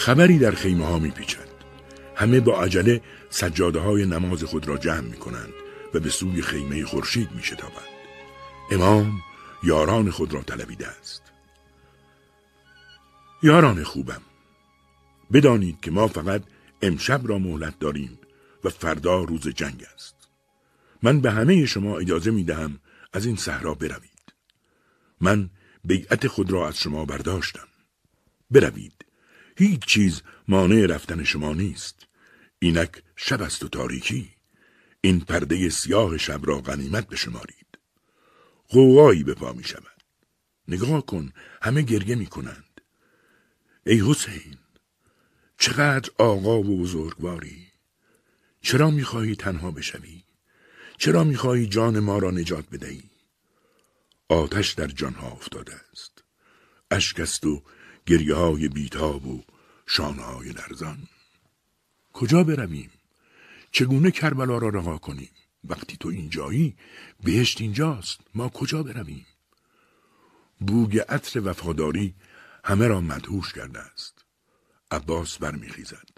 خبری 0.00 0.38
در 0.38 0.50
خیمه 0.50 0.86
ها 0.86 0.98
می 0.98 1.10
پیچد. 1.10 1.48
همه 2.16 2.40
با 2.40 2.62
عجله 2.62 3.02
سجاده 3.30 3.80
های 3.80 4.06
نماز 4.06 4.44
خود 4.44 4.68
را 4.68 4.78
جمع 4.78 5.00
می 5.00 5.16
کنند 5.16 5.52
و 5.94 6.00
به 6.00 6.10
سوی 6.10 6.42
خیمه 6.42 6.84
خورشید 6.84 7.32
می 7.32 7.42
شتابند. 7.42 7.88
امام 8.70 9.20
یاران 9.62 10.10
خود 10.10 10.34
را 10.34 10.42
طلبیده 10.42 10.88
است. 10.88 11.22
یاران 13.42 13.84
خوبم 13.84 14.20
بدانید 15.32 15.80
که 15.80 15.90
ما 15.90 16.08
فقط 16.08 16.42
امشب 16.82 17.20
را 17.24 17.38
مهلت 17.38 17.78
داریم 17.78 18.18
و 18.64 18.68
فردا 18.68 19.22
روز 19.22 19.48
جنگ 19.48 19.86
است. 19.94 20.14
من 21.02 21.20
به 21.20 21.30
همه 21.30 21.66
شما 21.66 21.98
اجازه 21.98 22.30
می 22.30 22.44
دهم 22.44 22.80
از 23.12 23.26
این 23.26 23.36
صحرا 23.36 23.74
بروید. 23.74 24.34
من 25.20 25.50
بیعت 25.84 26.26
خود 26.26 26.50
را 26.50 26.68
از 26.68 26.78
شما 26.78 27.04
برداشتم. 27.04 27.68
بروید. 28.50 29.09
هیچ 29.60 29.80
چیز 29.80 30.22
مانع 30.48 30.86
رفتن 30.86 31.24
شما 31.24 31.52
نیست. 31.52 32.06
اینک 32.58 33.02
شب 33.16 33.42
است 33.42 33.64
و 33.64 33.68
تاریکی. 33.68 34.30
این 35.00 35.20
پرده 35.20 35.68
سیاه 35.68 36.18
شب 36.18 36.40
را 36.42 36.60
غنیمت 36.60 37.08
بشمارید. 37.08 37.78
قوقایی 38.68 39.24
به 39.24 39.34
پا 39.34 39.52
می 39.52 39.64
شود. 39.64 40.02
نگاه 40.68 41.06
کن 41.06 41.32
همه 41.62 41.82
گریه 41.82 42.14
می 42.14 42.26
کنند. 42.26 42.80
ای 43.86 44.02
حسین 44.06 44.56
چقدر 45.58 46.10
آقا 46.18 46.58
و 46.58 46.80
بزرگواری 46.80 47.66
چرا 48.60 48.90
می‌خواهی 48.90 49.36
تنها 49.36 49.70
بشوی؟ 49.70 50.24
چرا 50.98 51.24
می‌خواهی 51.24 51.66
جان 51.66 51.98
ما 51.98 52.18
را 52.18 52.30
نجات 52.30 52.70
بدهی؟ 52.70 53.10
آتش 54.28 54.72
در 54.72 54.86
جانها 54.86 55.30
افتاده 55.30 55.74
است. 55.92 56.24
اشک 56.90 57.20
است 57.20 57.46
و 57.46 57.62
گریه 58.10 58.34
های 58.34 58.68
بیتاب 58.68 59.26
و 59.26 59.42
شانه 59.86 60.22
های 60.22 60.48
لرزان 60.48 60.98
کجا 62.12 62.44
برویم؟ 62.44 62.90
چگونه 63.72 64.10
کربلا 64.10 64.58
را 64.58 64.68
رها 64.68 64.98
کنیم؟ 64.98 65.30
وقتی 65.64 65.96
تو 65.96 66.08
اینجایی 66.08 66.76
بهشت 67.24 67.60
اینجاست 67.60 68.20
ما 68.34 68.48
کجا 68.48 68.82
برویم؟ 68.82 69.26
بوگ 70.60 70.98
عطر 71.08 71.40
وفاداری 71.48 72.14
همه 72.64 72.86
را 72.86 73.00
مدهوش 73.00 73.52
کرده 73.52 73.78
است 73.78 74.24
عباس 74.90 75.38
برمیخیزد 75.38 76.08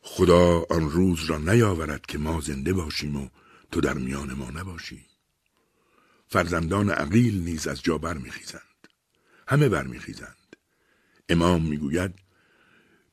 خدا 0.00 0.66
آن 0.70 0.90
روز 0.90 1.24
را 1.24 1.38
نیاورد 1.38 2.06
که 2.06 2.18
ما 2.18 2.40
زنده 2.40 2.72
باشیم 2.72 3.16
و 3.16 3.28
تو 3.70 3.80
در 3.80 3.94
میان 3.94 4.32
ما 4.32 4.50
نباشی 4.50 5.06
فرزندان 6.28 6.90
عقیل 6.90 7.44
نیز 7.44 7.66
از 7.66 7.82
جا 7.82 7.98
برمیخیزند 7.98 8.71
همه 9.52 9.68
برمیخیزند. 9.68 10.56
امام 11.28 11.62
می‌گوید 11.62 12.14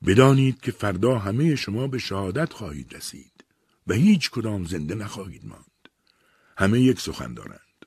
بدانید 0.07 0.61
که 0.61 0.71
فردا 0.71 1.17
همه 1.19 1.55
شما 1.55 1.87
به 1.87 1.97
شهادت 1.97 2.53
خواهید 2.53 2.95
رسید 2.95 3.43
و 3.87 3.93
هیچ 3.93 4.29
کدام 4.29 4.65
زنده 4.65 4.95
نخواهید 4.95 5.45
ماند. 5.45 5.89
همه 6.57 6.81
یک 6.81 6.99
سخن 6.99 7.33
دارند. 7.33 7.85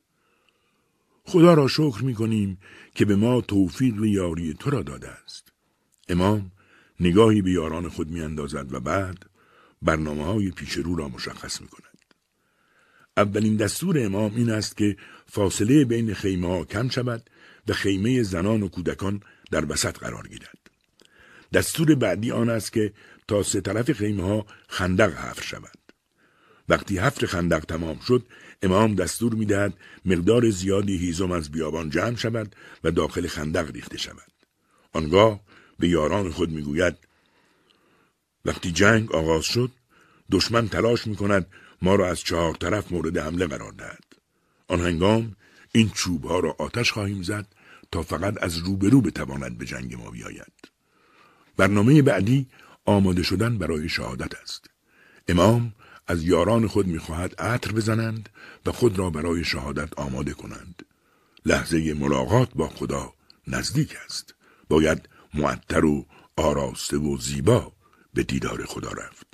خدا 1.24 1.55
را 1.55 1.69
شکر 1.69 2.05
می 2.05 2.15
کنیم 2.15 2.59
که 2.95 3.05
به 3.05 3.16
ما 3.16 3.41
توفیق 3.41 4.01
و 4.01 4.07
یاری 4.07 4.55
تو 4.55 4.70
را 4.70 4.83
داده 4.83 5.09
است. 5.09 5.53
امام 6.09 6.53
نگاهی 7.01 7.43
به 7.43 7.51
یاران 7.51 7.89
خود 7.89 8.11
می 8.11 8.20
اندازد 8.20 8.74
و 8.74 8.81
بعد 8.81 9.27
برنامه 9.83 10.24
های 10.24 10.51
پیش 10.51 10.73
رو 10.73 10.97
را 10.97 11.09
مشخص 11.09 11.61
می 11.61 11.69
کند. 11.69 11.99
اولین 13.16 13.57
دستور 13.57 14.05
امام 14.05 14.35
این 14.35 14.51
است 14.51 14.77
که 14.77 14.97
فاصله 15.27 15.85
بین 15.85 16.15
خیمه 16.15 16.49
ها 16.49 16.65
کم 16.65 16.89
شود 16.89 17.31
و 17.68 17.72
خیمه 17.72 18.22
زنان 18.22 18.62
و 18.62 18.68
کودکان 18.68 19.20
در 19.51 19.72
وسط 19.72 19.98
قرار 19.98 20.28
گیرد. 20.28 20.59
دستور 21.52 21.94
بعدی 21.94 22.30
آن 22.30 22.48
است 22.48 22.72
که 22.72 22.93
تا 23.28 23.43
سه 23.43 23.60
طرف 23.60 23.93
خیمه 23.93 24.22
ها 24.22 24.47
خندق 24.68 25.12
حفر 25.12 25.43
شود. 25.43 25.78
وقتی 26.68 26.98
حفر 26.98 27.26
خندق 27.26 27.64
تمام 27.64 27.98
شد 27.98 28.26
امام 28.62 28.94
دستور 28.94 29.34
می‌دهد 29.34 29.74
مقدار 30.05 30.51
زیادی 30.51 30.98
هیزم 30.98 31.32
از 31.32 31.51
بیابان 31.51 31.90
جمع 31.90 32.16
شود 32.16 32.56
و 32.84 32.90
داخل 32.90 33.26
خندق 33.26 33.70
ریخته 33.70 33.98
شود. 33.98 34.32
آنگاه 34.93 35.40
به 35.78 35.89
یاران 35.89 36.30
خود 36.30 36.51
می‌گوید 36.51 36.94
وقتی 38.44 38.72
جنگ 38.72 39.12
آغاز 39.12 39.44
شد 39.44 39.70
دشمن 40.30 40.68
تلاش 40.68 41.06
می 41.06 41.16
کند 41.16 41.47
ما 41.82 41.94
را 41.94 42.09
از 42.09 42.20
چهار 42.20 42.55
طرف 42.55 42.93
مورد 42.93 43.18
حمله 43.18 43.47
قرار 43.47 43.72
دهد. 43.72 44.05
آن 44.68 44.80
هنگام 44.80 45.36
این 45.73 45.90
چوب 45.90 46.24
ها 46.24 46.39
را 46.39 46.57
آتش 46.59 46.93
خواهیم 46.93 47.23
زد 47.23 47.47
تا 47.93 48.03
فقط 48.03 48.43
از 48.43 48.59
روبرو 48.59 49.01
بتواند 49.01 49.59
به 49.59 49.66
جنگ 49.66 49.94
ما 49.94 50.11
بیاید. 50.11 50.53
برنامه 51.57 52.03
بعدی 52.03 52.49
آماده 52.85 53.23
شدن 53.23 53.59
برای 53.59 53.89
شهادت 53.89 54.35
است. 54.35 54.70
امام 55.28 55.74
از 56.07 56.23
یاران 56.23 56.66
خود 56.66 56.86
می‌خواهد 56.86 57.40
عطر 57.40 57.73
بزنند 57.73 58.28
و 58.66 58.73
خود 58.73 58.99
را 58.99 59.11
برای 59.11 59.44
شهادت 59.44 59.99
آماده 59.99 60.32
کنند. 60.32 60.82
لحظه 61.47 61.94
ملاقات 61.94 62.49
با 62.55 62.69
خدا 62.69 63.12
نزدیک 63.47 63.97
است. 64.05 64.35
باید 64.69 65.09
معطر 65.35 65.85
و 65.85 66.07
آراسته 66.36 66.97
و 66.97 67.16
زیبا 67.16 67.73
به 68.15 68.23
دیدار 68.23 68.65
خدا 68.65 68.90
رفت. 68.90 69.27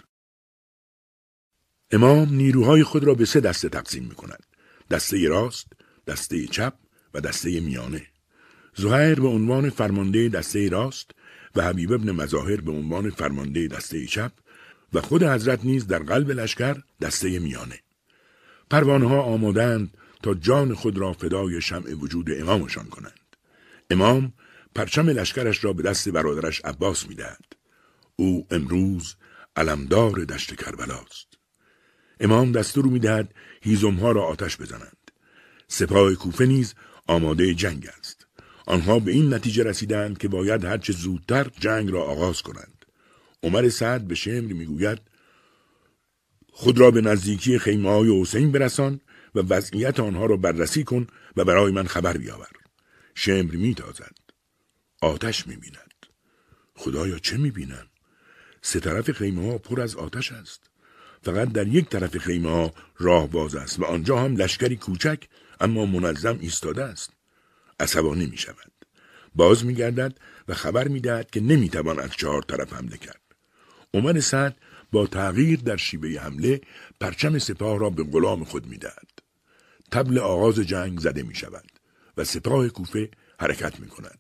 امام 1.91 2.35
نیروهای 2.35 2.85
خود 2.85 3.05
را 3.05 3.15
به 3.15 3.25
سه 3.25 3.41
دسته 3.41 3.69
تقسیم 3.69 4.05
می 4.05 4.15
کند. 4.15 4.47
دسته 4.91 5.29
راست، 5.29 5.68
دسته 6.09 6.47
چپ 6.47 6.75
و 7.15 7.21
دسته 7.21 7.61
میانه. 7.61 8.07
زهیر 8.75 9.21
به 9.21 9.29
عنوان 9.29 9.71
فرمانده 9.71 10.29
دسته 10.29 10.69
راست 10.69 11.11
و 11.57 11.63
حبیب 11.63 11.93
ابن 11.93 12.11
مظاهر 12.13 12.61
به 12.61 12.71
عنوان 12.71 13.11
فرمانده 13.11 13.69
دسته 13.69 14.07
چپ 14.07 14.33
و 14.93 15.01
خود 15.01 15.23
حضرت 15.23 15.65
نیز 15.65 15.87
در 15.87 15.99
قلب 15.99 16.31
لشکر 16.31 16.77
دسته 17.01 17.39
میانه. 17.39 17.81
پروانه 18.71 19.09
ها 19.09 19.23
آمادند 19.23 19.97
تا 20.23 20.35
جان 20.35 20.75
خود 20.75 20.99
را 20.99 21.13
فدای 21.13 21.61
شمع 21.61 21.95
وجود 21.95 22.31
امامشان 22.31 22.85
کنند. 22.85 23.37
امام 23.91 24.33
پرچم 24.75 25.09
لشکرش 25.09 25.65
را 25.65 25.73
به 25.73 25.83
دست 25.83 26.09
برادرش 26.09 26.61
عباس 26.65 27.09
می‌دهد. 27.09 27.45
او 28.17 28.47
امروز 28.51 29.15
علمدار 29.57 30.25
دشت 30.25 30.55
کربلاست. 30.55 31.29
امام 32.21 32.53
دستور 32.53 32.87
می‌دهد 32.87 33.35
هیزمها 33.63 34.13
را 34.13 34.25
آتش 34.25 34.57
بزنند. 34.57 34.98
سپاه 35.69 36.15
کوفه 36.15 36.47
نیز 36.47 36.75
آماده 37.07 37.55
جنگ 37.55 37.89
است. 37.99 38.27
آنها 38.67 38.99
به 38.99 39.13
این 39.13 39.35
نتیجه 39.35 39.63
رسیدند 39.63 40.19
که 40.19 40.29
باید 40.29 40.65
هرچه 40.65 40.93
زودتر 40.93 41.51
جنگ 41.61 41.91
را 41.91 42.03
آغاز 42.03 42.43
کنند. 42.43 42.85
عمر 43.43 43.69
سعد 43.69 44.09
به 44.09 44.15
شمر 44.15 44.53
می‌گوید 44.53 44.99
خود 46.53 46.79
را 46.79 46.91
به 46.91 47.01
نزدیکی 47.01 47.59
خیمه 47.59 47.91
های 47.91 48.21
حسین 48.21 48.53
برسان 48.53 49.01
و 49.35 49.41
وضعیت 49.41 50.01
آنها 50.01 50.27
را 50.27 50.37
بررسی 50.37 50.85
کن 50.85 51.07
و 51.37 51.45
برای 51.45 51.73
من 51.73 51.87
خبر 51.87 52.17
بیاور. 52.17 52.51
شمر 53.15 53.57
میتازد. 53.57 54.15
آتش 55.03 55.47
می‌بیند. 55.47 55.95
خدایا 56.75 57.19
چه 57.19 57.37
می‌بینم؟ 57.37 57.87
سه 58.63 58.81
طرف 58.81 59.13
خیمه 59.13 59.53
ها 59.53 59.59
پر 59.59 59.81
از 59.81 59.97
آتش 59.97 60.33
است. 60.33 60.71
فقط 61.23 61.53
در 61.53 61.67
یک 61.67 61.89
طرف 61.89 62.19
خیمه 62.19 62.51
ها 62.51 62.75
راه 62.99 63.31
باز 63.31 63.55
است 63.55 63.81
و 63.81 63.85
آنجا 63.85 64.19
هم 64.19 64.37
لشکری 64.37 64.77
کوچک 64.77 65.29
اما 65.61 65.87
منظم 65.87 66.39
ایستاده 66.41 66.85
است. 66.85 67.11
عصبانی 67.81 68.27
می 68.27 68.39
شود. 68.39 68.73
باز 69.35 69.65
می 69.65 69.75
گردد 69.75 70.19
و 70.49 70.55
خبر 70.55 70.89
می 70.89 71.01
دهد 71.01 71.31
که 71.31 71.41
نمی 71.41 71.69
توان 71.69 71.99
از 72.01 72.11
چهار 72.11 72.43
طرف 72.43 72.73
حمله 72.73 72.97
کرد. 72.97 73.21
عمر 73.95 74.21
سعد 74.21 74.57
با 74.93 75.07
تغییر 75.07 75.61
در 75.61 75.77
شیوه 75.77 76.21
حمله 76.21 76.61
پرچم 77.01 77.39
سپاه 77.39 77.79
را 77.79 77.91
به 77.91 78.05
غلام 78.05 78.45
خود 78.45 78.67
می 78.67 78.79
دهد. 78.79 79.09
تبل 79.91 80.19
آغاز 80.19 80.55
جنگ 80.55 81.01
زده 81.01 81.23
می 81.23 81.35
شود 81.35 81.65
و 82.17 82.25
سپاه 82.25 82.69
کوفه 82.69 83.11
حرکت 83.41 83.81
می 83.81 83.87
کند. 83.87 84.19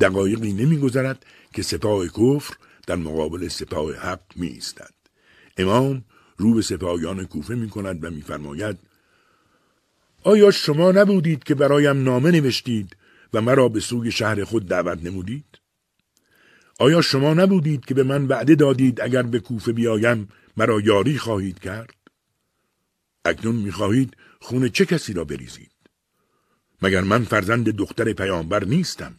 دقایقی 0.00 0.52
نمی 0.52 0.78
گذرد 0.78 1.26
که 1.54 1.62
سپاه 1.62 2.06
کفر 2.06 2.54
در 2.86 2.96
مقابل 2.96 3.48
سپاه 3.48 3.94
حق 3.94 4.22
می 4.36 4.46
ایستد. 4.46 4.94
امام 5.56 6.04
رو 6.36 6.54
به 6.54 6.62
سپاهیان 6.62 7.26
کوفه 7.26 7.54
می 7.54 7.70
کند 7.70 8.04
و 8.04 8.10
میفرماید 8.10 8.78
آیا 10.22 10.50
شما 10.50 10.92
نبودید 10.92 11.44
که 11.44 11.54
برایم 11.54 12.02
نامه 12.02 12.30
نوشتید 12.30 12.96
و 13.34 13.40
مرا 13.40 13.68
به 13.68 13.80
سوی 13.80 14.12
شهر 14.12 14.44
خود 14.44 14.66
دعوت 14.68 15.04
نمودید؟ 15.04 15.58
آیا 16.78 17.02
شما 17.02 17.34
نبودید 17.34 17.84
که 17.84 17.94
به 17.94 18.02
من 18.02 18.26
وعده 18.26 18.54
دادید 18.54 19.00
اگر 19.00 19.22
به 19.22 19.40
کوفه 19.40 19.72
بیایم 19.72 20.28
مرا 20.56 20.80
یاری 20.80 21.18
خواهید 21.18 21.58
کرد؟ 21.58 21.94
اکنون 23.24 23.54
می‌خواهید 23.54 24.16
خون 24.40 24.68
چه 24.68 24.86
کسی 24.86 25.12
را 25.12 25.24
بریزید؟ 25.24 25.70
مگر 26.82 27.00
من 27.00 27.24
فرزند 27.24 27.70
دختر 27.70 28.12
پیامبر 28.12 28.64
نیستم؟ 28.64 29.14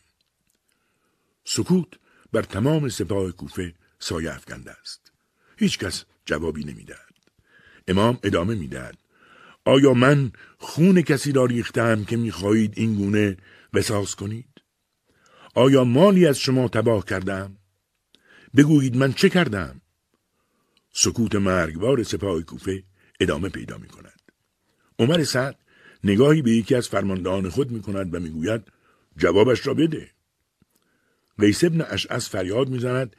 سکوت 1.46 1.88
بر 2.32 2.42
تمام 2.42 2.90
سپاه 2.90 3.32
کوفه 3.32 3.74
سایه 4.00 4.34
افکنده 4.34 4.72
است. 4.72 5.12
هیچ 5.58 5.80
کس 5.80 6.04
جوابی 6.26 6.64
نمی‌دهد. 6.64 7.16
امام 7.88 8.20
ادامه 8.24 8.56
می‌دهد 8.56 8.98
آیا 9.66 9.94
من 9.94 10.32
خون 10.64 11.02
کسی 11.02 11.32
را 11.32 11.46
ریختم 11.46 12.04
که 12.04 12.18
می‌خواهید 12.18 12.74
این 12.78 12.96
گونه 12.96 13.38
قصاص 13.74 14.16
کنید؟ 14.16 14.62
آیا 15.56 15.84
مالی 15.84 16.28
از 16.28 16.40
شما 16.40 16.68
تباه 16.68 17.06
کردم؟ 17.06 17.58
بگویید 18.58 18.98
من 18.98 19.14
چه 19.14 19.30
کردم؟ 19.30 19.82
سکوت 20.94 21.36
مرگبار 21.36 22.04
سپاه 22.04 22.42
کوفه 22.42 22.84
ادامه 23.20 23.50
پیدا 23.50 23.78
می 23.78 23.88
کند. 23.88 24.22
عمر 25.00 25.24
سعد 25.24 25.56
نگاهی 26.04 26.42
به 26.42 26.52
یکی 26.52 26.76
از 26.76 26.88
فرماندهان 26.88 27.50
خود 27.50 27.72
می 27.72 27.82
کند 27.82 28.16
و 28.16 28.20
می‌گوید 28.20 28.62
جوابش 29.18 29.68
را 29.68 29.74
بده. 29.74 30.12
قیس 31.40 31.64
ابن 31.64 31.82
اشعث 31.82 32.30
فریاد 32.30 32.70
می‌زند 32.70 33.16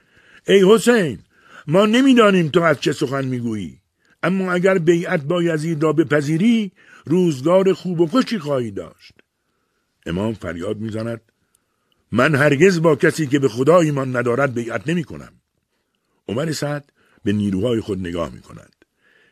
ای 0.46 0.74
حسین 0.74 1.18
ما 1.66 1.86
نمی‌دانیم 1.86 2.48
تو 2.48 2.62
از 2.62 2.80
چه 2.80 2.92
سخن 2.92 3.24
می‌گویی 3.24 3.82
اما 4.22 4.52
اگر 4.52 4.78
بیعت 4.78 5.22
با 5.22 5.42
یزید 5.42 5.82
را 5.82 5.92
بپذیری 5.92 6.72
روزگار 7.04 7.72
خوب 7.72 8.00
و 8.00 8.06
خوشی 8.06 8.38
خواهی 8.38 8.70
داشت 8.70 9.14
امام 10.06 10.34
فریاد 10.34 10.76
می‌زند 10.76 11.20
من 12.12 12.34
هرگز 12.34 12.82
با 12.82 12.96
کسی 12.96 13.26
که 13.26 13.38
به 13.38 13.48
خدا 13.48 13.80
ایمان 13.80 14.16
ندارد 14.16 14.54
بیعت 14.54 14.88
نمی 14.88 15.04
کنم. 15.04 15.32
عمر 16.28 16.52
سعد 16.52 16.92
به 17.24 17.32
نیروهای 17.32 17.80
خود 17.80 17.98
نگاه 17.98 18.30
می 18.30 18.40
کند. 18.40 18.72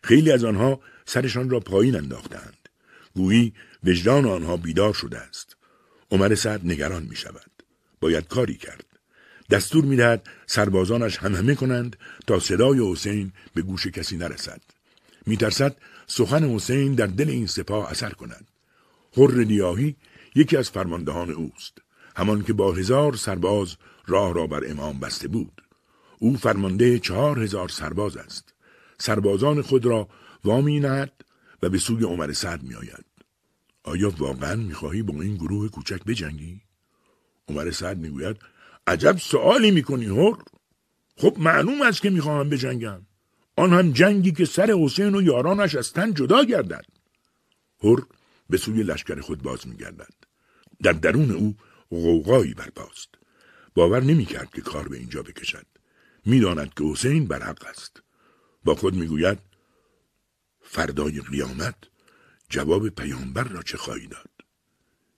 خیلی 0.02 0.32
از 0.32 0.44
آنها 0.44 0.80
سرشان 1.06 1.50
را 1.50 1.60
پایین 1.60 1.96
انداختند. 1.96 2.68
گویی 3.14 3.52
وجدان 3.84 4.26
آنها 4.26 4.56
بیدار 4.56 4.94
شده 4.94 5.18
است. 5.18 5.56
عمر 6.10 6.34
سعد 6.34 6.66
نگران 6.66 7.02
می 7.02 7.16
شود. 7.16 7.50
باید 8.00 8.28
کاری 8.28 8.54
کرد. 8.54 8.84
دستور 9.50 9.84
می‌دهد 9.84 10.26
سربازانش 10.46 11.18
هم 11.18 11.34
همه 11.34 11.54
کنند 11.54 11.96
تا 12.26 12.38
صدای 12.38 12.92
حسین 12.92 13.32
به 13.54 13.62
گوش 13.62 13.86
کسی 13.86 14.16
نرسد. 14.16 14.60
میترسد 15.26 15.76
سخن 16.12 16.44
حسین 16.44 16.94
در 16.94 17.06
دل 17.06 17.28
این 17.28 17.46
سپاه 17.46 17.90
اثر 17.90 18.10
کند. 18.10 18.48
حر 19.16 19.34
نیاهی 19.34 19.96
یکی 20.34 20.56
از 20.56 20.70
فرماندهان 20.70 21.30
اوست. 21.30 21.78
همان 22.16 22.42
که 22.42 22.52
با 22.52 22.72
هزار 22.72 23.16
سرباز 23.16 23.76
راه 24.06 24.34
را 24.34 24.46
بر 24.46 24.70
امام 24.70 25.00
بسته 25.00 25.28
بود. 25.28 25.62
او 26.18 26.36
فرمانده 26.36 26.98
چهار 26.98 27.42
هزار 27.42 27.68
سرباز 27.68 28.16
است. 28.16 28.54
سربازان 28.98 29.62
خود 29.62 29.86
را 29.86 30.08
وامی 30.44 30.80
نهد 30.80 31.12
و 31.62 31.68
به 31.68 31.78
سوی 31.78 32.04
عمر 32.04 32.32
سعد 32.32 32.62
می 32.62 32.74
آید. 32.74 33.04
آیا 33.84 34.12
واقعا 34.18 34.56
می‌خواهی 34.56 35.02
با 35.02 35.22
این 35.22 35.36
گروه 35.36 35.68
کوچک 35.68 36.04
بجنگی؟ 36.04 36.60
عمر 37.48 37.70
سعد 37.70 37.98
می‌گوید 37.98 38.36
عجب 38.86 39.16
سوالی 39.18 39.70
می‌کنی 39.70 40.06
هر 40.06 40.36
خب 41.16 41.36
معلوم 41.38 41.82
است 41.82 42.02
که 42.02 42.10
می‌خواهم 42.10 42.48
بجنگم 42.48 43.06
آن 43.60 43.72
هم 43.72 43.92
جنگی 43.92 44.32
که 44.32 44.44
سر 44.44 44.70
حسین 44.70 45.14
و 45.14 45.22
یارانش 45.22 45.74
از 45.74 45.92
تن 45.92 46.14
جدا 46.14 46.44
گردد. 46.44 46.84
هر 47.82 47.96
به 48.50 48.56
سوی 48.56 48.82
لشکر 48.82 49.20
خود 49.20 49.42
باز 49.42 49.68
میگردد. 49.68 50.14
در 50.82 50.92
درون 50.92 51.30
او 51.30 51.56
غوغایی 51.90 52.54
برپاست. 52.54 53.08
باور 53.74 54.02
نمی‌کرد 54.02 54.50
که 54.50 54.60
کار 54.60 54.88
به 54.88 54.96
اینجا 54.96 55.22
بکشد. 55.22 55.66
می‌داند 56.26 56.74
که 56.74 56.84
حسین 56.84 57.26
بر 57.26 57.42
حق 57.42 57.66
است. 57.66 58.02
با 58.64 58.74
خود 58.74 58.94
می‌گوید 58.94 59.38
فردای 60.62 61.20
قیامت 61.20 61.76
جواب 62.48 62.88
پیامبر 62.88 63.44
را 63.44 63.62
چه 63.62 63.76
خواهی 63.76 64.06
داد؟ 64.06 64.30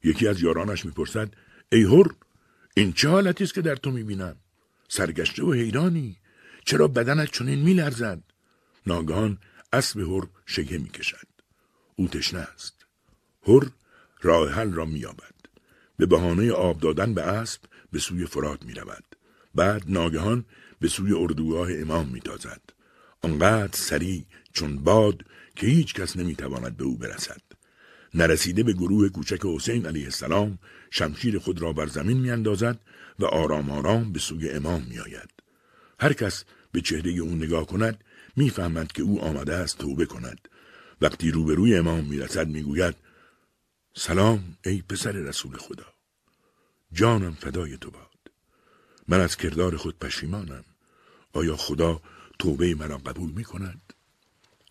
یکی 0.05 0.29
از 0.29 0.43
یارانش 0.43 0.85
می‌پرسد 0.85 1.35
ای 1.73 1.83
هر 1.83 2.07
این 2.77 2.93
چه 2.93 3.09
حالتی 3.09 3.45
است 3.45 3.55
که 3.55 3.63
در 3.63 3.77
تو 3.77 3.91
می‌بینم؟ 3.91 4.37
سرگشته 4.89 5.45
و 5.45 5.53
حیرانی. 5.53 6.17
چرا 6.65 6.89
بدنت 6.89 7.31
چنین 7.33 7.59
میلرزد؟ 7.59 8.23
ناگهان 8.87 9.39
اسب 9.73 10.01
هر 10.01 10.29
شگه 10.47 10.79
می‌کشد 10.79 11.27
او 11.97 12.09
تشنه 12.09 12.41
است 12.41 12.87
هر 13.43 13.71
راه 14.23 14.51
حل 14.51 14.73
را 14.73 14.85
مییابد 14.85 15.35
به 15.97 16.07
بهانه 16.07 16.53
آب 16.53 16.81
دادن 16.81 17.15
به 17.15 17.23
اسب 17.23 17.61
به 17.93 17.99
سوی 17.99 18.27
فرات 18.27 18.63
می 18.63 18.75
رود. 18.75 19.05
بعد 19.55 19.83
ناگهان 19.87 20.45
به 20.81 20.89
سوی 20.89 21.13
اردوگاه 21.13 21.69
امام 21.73 22.09
می 22.09 22.21
تازد. 22.21 22.61
آنقدر 23.23 23.77
سریع 23.77 24.25
چون 24.53 24.77
باد 24.77 25.25
که 25.57 25.67
هیچ 25.67 25.95
کس 25.95 26.17
نمی 26.17 26.35
تواند 26.35 26.77
به 26.77 26.85
او 26.85 26.97
برسد. 26.99 27.43
نرسیده 28.15 28.63
به 28.63 28.73
گروه 28.73 29.09
کوچک 29.09 29.47
حسین 29.47 29.87
علیه 29.87 30.05
السلام 30.05 30.59
شمشیر 30.91 31.39
خود 31.39 31.63
را 31.63 31.73
بر 31.73 31.87
زمین 31.87 32.19
می 32.19 32.31
اندازد 32.31 32.81
و 33.19 33.25
آرام 33.25 33.71
آرام 33.71 34.13
به 34.13 34.19
سوی 34.19 34.51
امام 34.51 34.87
می 34.91 34.99
آید. 34.99 35.31
هر 36.01 36.13
کس 36.13 36.45
به 36.73 36.81
چهره 36.81 37.11
او 37.11 37.35
نگاه 37.35 37.67
کند 37.67 38.05
می‌فهمد 38.37 38.93
که 38.93 39.03
او 39.03 39.21
آمده 39.21 39.55
است 39.55 39.79
توبه 39.79 40.07
کند. 40.07 40.49
وقتی 41.01 41.31
روبروی 41.31 41.77
امام 41.77 42.05
می‌رسد 42.05 42.49
می‌گوید 42.49 42.95
سلام 43.95 44.57
ای 44.65 44.83
پسر 44.83 45.13
رسول 45.13 45.57
خدا. 45.57 45.87
جانم 46.93 47.35
فدای 47.35 47.77
تو 47.77 47.91
باد. 47.91 48.33
من 49.09 49.21
از 49.21 49.37
کردار 49.37 49.77
خود 49.77 49.99
پشیمانم. 49.99 50.65
آیا 51.33 51.57
خدا 51.57 52.03
توبه 52.39 52.75
مرا 52.75 52.99
قبول 52.99 53.31
می 53.31 53.45
کند؟ 53.45 53.93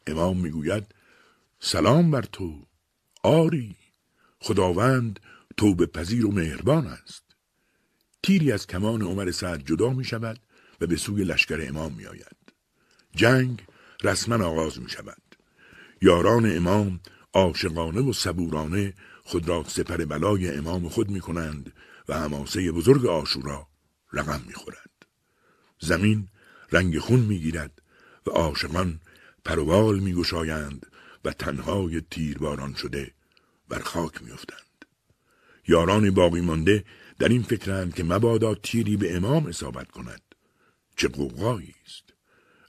امام 0.08 0.38
می‌گوید 0.38 0.96
سلام 1.60 2.12
بر 2.12 2.22
تو 2.22 2.66
آری 3.24 3.76
خداوند 4.40 5.20
توبه 5.58 5.86
پذیر 5.86 6.26
و 6.26 6.32
مهربان 6.32 6.88
است 6.88 7.24
تیری 8.24 8.52
از 8.52 8.68
کمان 8.68 9.02
عمر 9.02 9.32
سعد 9.32 9.66
جدا 9.66 9.90
می 9.90 10.04
شود 10.06 10.40
و 10.82 10.88
به 10.88 10.98
سوی 10.98 11.24
لشکر 11.24 11.66
امام 11.68 11.94
می 11.94 12.06
آید. 12.06 12.41
جنگ 13.16 13.66
رسما 14.04 14.46
آغاز 14.46 14.80
می 14.80 14.90
شود. 14.90 15.22
یاران 16.02 16.58
امام 16.58 17.00
عاشقانه 17.34 18.02
و 18.02 18.14
صبورانه 18.14 18.94
خود 19.24 19.48
را 19.48 19.64
سپر 19.68 19.98
بلای 20.06 20.58
امام 20.58 20.90
خود 20.90 21.10
می 21.10 21.20
کنند 21.20 21.74
و 22.10 22.20
هماسه 22.20 22.72
بزرگ 22.72 23.06
آشورا 23.06 23.68
رقم 24.14 24.42
می 24.48 24.54
خورد. 24.54 24.90
زمین 25.80 26.28
رنگ 26.72 27.00
خون 27.00 27.20
می 27.20 27.40
گیرد 27.40 27.82
و 28.28 28.30
عاشقان 28.30 29.00
پروال 29.46 30.00
می 30.00 30.14
گشایند 30.14 30.86
و 31.26 31.34
تنهای 31.34 32.02
تیرباران 32.02 32.74
شده 32.74 33.12
بر 33.70 33.80
خاک 33.80 34.24
می 34.24 34.32
افتند. 34.32 34.86
یاران 35.68 36.12
باقی 36.12 36.42
مانده 36.42 36.86
در 37.20 37.28
این 37.28 37.44
فکرند 37.44 37.96
که 37.96 38.04
مبادا 38.04 38.56
تیری 38.56 38.98
به 38.98 39.16
امام 39.16 39.46
اصابت 39.46 39.92
کند. 39.92 40.22
چه 40.96 41.08
قوقایی 41.08 41.76
است. 41.86 42.11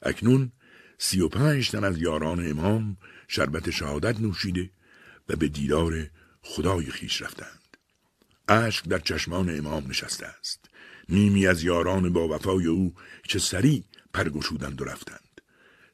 اکنون 0.02 0.52
سی 0.98 1.20
و 1.20 1.28
پنج 1.28 1.70
تن 1.70 1.84
از 1.84 1.98
یاران 1.98 2.50
امام 2.50 2.96
شربت 3.28 3.70
شهادت 3.70 4.20
نوشیده 4.20 4.70
و 5.28 5.36
به 5.36 5.48
دیدار 5.48 6.10
خدای 6.42 6.86
خیش 6.86 7.22
رفتند. 7.22 7.76
اشک 8.48 8.88
در 8.88 8.98
چشمان 8.98 9.58
امام 9.58 9.86
نشسته 9.88 10.26
است. 10.26 10.64
نیمی 11.08 11.46
از 11.46 11.62
یاران 11.62 12.12
با 12.12 12.28
وفای 12.28 12.66
او 12.66 12.94
چه 13.22 13.38
سریع 13.38 13.84
پرگشودند 14.14 14.82
و 14.82 14.84
رفتند. 14.84 15.40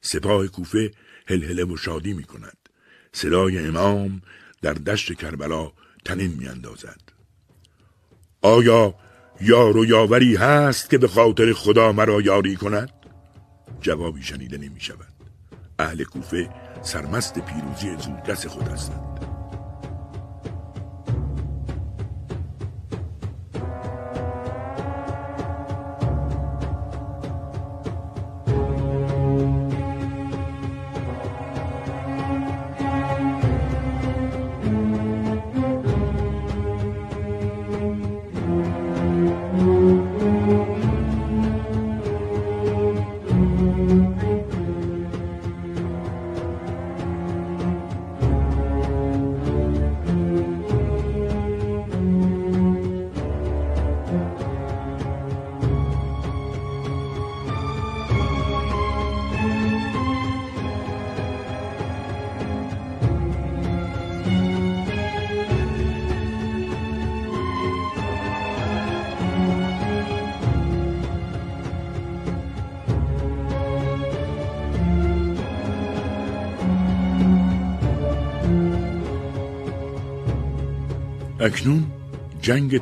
سپاه 0.01 0.47
کوفه 0.47 0.90
هلهله 1.26 1.64
و 1.64 1.76
شادی 1.76 2.12
می 2.12 2.24
کند. 2.24 2.68
صدای 3.12 3.59
امام 3.59 4.22
در 4.62 4.72
دشت 4.72 5.12
کربلا 5.12 5.72
تنین 6.05 6.35
می 6.35 6.48
اندازد. 6.48 7.01
آیا 8.43 8.94
یار 9.40 9.76
و 9.76 9.85
یاوری 9.85 10.36
هست 10.36 10.90
که 10.90 10.98
به 10.98 11.09
خاطر 11.09 11.52
خدا 11.52 11.93
مرا 11.93 12.20
یاری 12.20 12.56
کند؟ 12.56 12.97
جوابی 13.80 14.22
شنیده 14.22 14.59
نمی 14.59 14.80
شود. 14.80 15.12
اهل 15.78 16.05
کوفه 16.05 16.48
سرمست 16.82 17.38
پیروزی 17.38 17.96
زودرس 17.96 18.46
خود 18.46 18.68
هستند. 18.68 19.27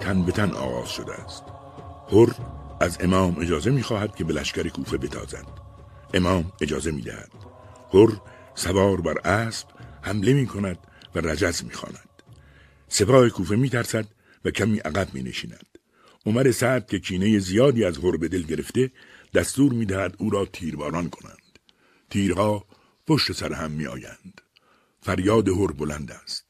تن 0.06 0.22
به 0.22 0.32
تن 0.32 0.50
آغاز 0.50 0.88
شده 0.88 1.14
است 1.14 1.42
هر 2.12 2.34
از 2.80 2.98
امام 3.00 3.40
اجازه 3.40 3.70
می‌خواهد 3.70 4.16
که 4.16 4.24
به 4.24 4.32
لشکر 4.32 4.68
کوفه 4.68 4.96
بتازد 4.98 5.46
امام 6.14 6.52
اجازه 6.60 6.90
می‌دهد 6.90 7.30
هر 7.92 8.08
سوار 8.54 9.00
بر 9.00 9.18
اسب 9.18 9.68
حمله 10.02 10.32
می 10.32 10.46
کند 10.46 10.78
و 11.14 11.18
رجز 11.18 11.64
می 11.64 11.70
خاند. 11.70 12.08
سپاه 12.88 13.28
کوفه 13.28 13.56
می 13.56 13.70
ترسد 13.70 14.06
و 14.44 14.50
کمی 14.50 14.78
عقب 14.78 15.14
می 15.14 15.22
نشیند. 15.22 15.78
عمر 16.26 16.50
سعد 16.50 16.86
که 16.86 16.98
کینه 16.98 17.38
زیادی 17.38 17.84
از 17.84 17.98
هر 17.98 18.16
به 18.16 18.28
دل 18.28 18.42
گرفته 18.42 18.90
دستور 19.34 19.72
می 19.72 19.86
دهد 19.86 20.14
او 20.18 20.30
را 20.30 20.44
تیرباران 20.44 21.10
کنند. 21.10 21.58
تیرها 22.10 22.64
پشت 23.06 23.32
سر 23.32 23.52
هم 23.52 23.70
می 23.70 23.86
آیند. 23.86 24.40
فریاد 25.00 25.48
هر 25.48 25.72
بلند 25.72 26.12
است. 26.12 26.44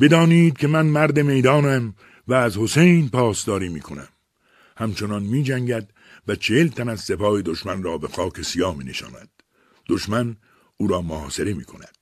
بدانید 0.00 0.56
که 0.56 0.66
من 0.66 0.86
مرد 0.86 1.20
می‌دانم 1.20 1.94
و 2.28 2.34
از 2.34 2.56
حسین 2.56 3.08
پاسداری 3.08 3.68
می 3.68 3.80
کنم. 3.80 4.08
همچنان 4.76 5.22
می 5.22 5.42
جنگد 5.42 5.90
و 6.28 6.34
چهل 6.34 6.68
تن 6.68 6.88
از 6.88 7.00
سپاه 7.00 7.42
دشمن 7.42 7.82
را 7.82 7.98
به 7.98 8.08
خاک 8.08 8.42
سیاه 8.42 8.76
می 8.76 8.84
نشاند. 8.84 9.28
دشمن 9.88 10.36
او 10.76 10.86
را 10.86 11.02
محاصره 11.02 11.54
می 11.54 11.64
کند. 11.64 11.96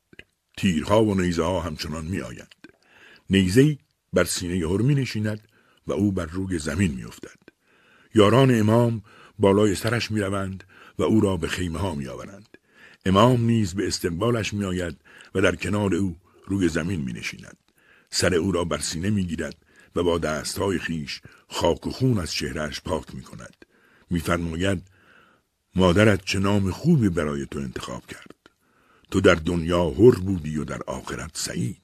تیرها 0.57 1.05
و 1.05 1.15
نیزه 1.15 1.43
ها 1.43 1.61
همچنان 1.61 2.05
می 2.05 2.21
آیند. 2.21 2.55
نیزه 3.31 3.79
بر 4.13 4.25
سینه 4.25 4.69
هر 4.69 4.83
می 4.83 4.95
نشیند 4.95 5.49
و 5.87 5.93
او 5.93 6.13
بر 6.13 6.27
روی 6.27 6.59
زمین 6.59 6.95
می 6.95 7.05
افتد. 7.05 7.39
یاران 8.15 8.61
امام 8.61 9.03
بالای 9.39 9.75
سرش 9.75 10.11
می 10.11 10.21
روند 10.21 10.65
و 10.99 11.03
او 11.03 11.21
را 11.21 11.37
به 11.37 11.49
خیمه 11.49 11.79
ها 11.79 11.95
می 11.95 12.07
آورند. 12.09 12.59
امام 13.07 13.45
نیز 13.45 13.75
به 13.75 13.87
استقبالش 13.87 14.55
می 14.55 14.65
آید 14.65 15.01
و 15.35 15.41
در 15.41 15.57
کنار 15.57 15.95
او 15.95 16.17
روی 16.47 16.69
زمین 16.69 17.01
می 17.01 17.13
نشیند. 17.13 17.57
سر 18.11 18.35
او 18.35 18.53
را 18.53 18.65
بر 18.65 18.79
سینه 18.79 19.11
می 19.11 19.25
گیرد 19.25 19.57
و 19.97 20.03
با 20.03 20.19
دستهای 20.19 20.79
خیش 20.79 21.21
خاک 21.49 21.87
و 21.87 21.91
خون 21.91 22.19
از 22.19 22.33
چهرهش 22.33 22.81
پاک 22.81 23.15
می 23.15 23.23
کند. 23.23 23.65
میفرماید 24.11 24.83
مادرت 25.75 26.25
چه 26.25 26.39
نام 26.39 26.71
خوبی 26.71 27.09
برای 27.09 27.47
تو 27.51 27.59
انتخاب 27.59 28.07
کرد. 28.07 28.37
تو 29.11 29.21
در 29.21 29.35
دنیا 29.35 29.91
هر 29.91 30.15
بودی 30.15 30.57
و 30.57 30.65
در 30.65 30.83
آخرت 30.87 31.31
سعید. 31.35 31.83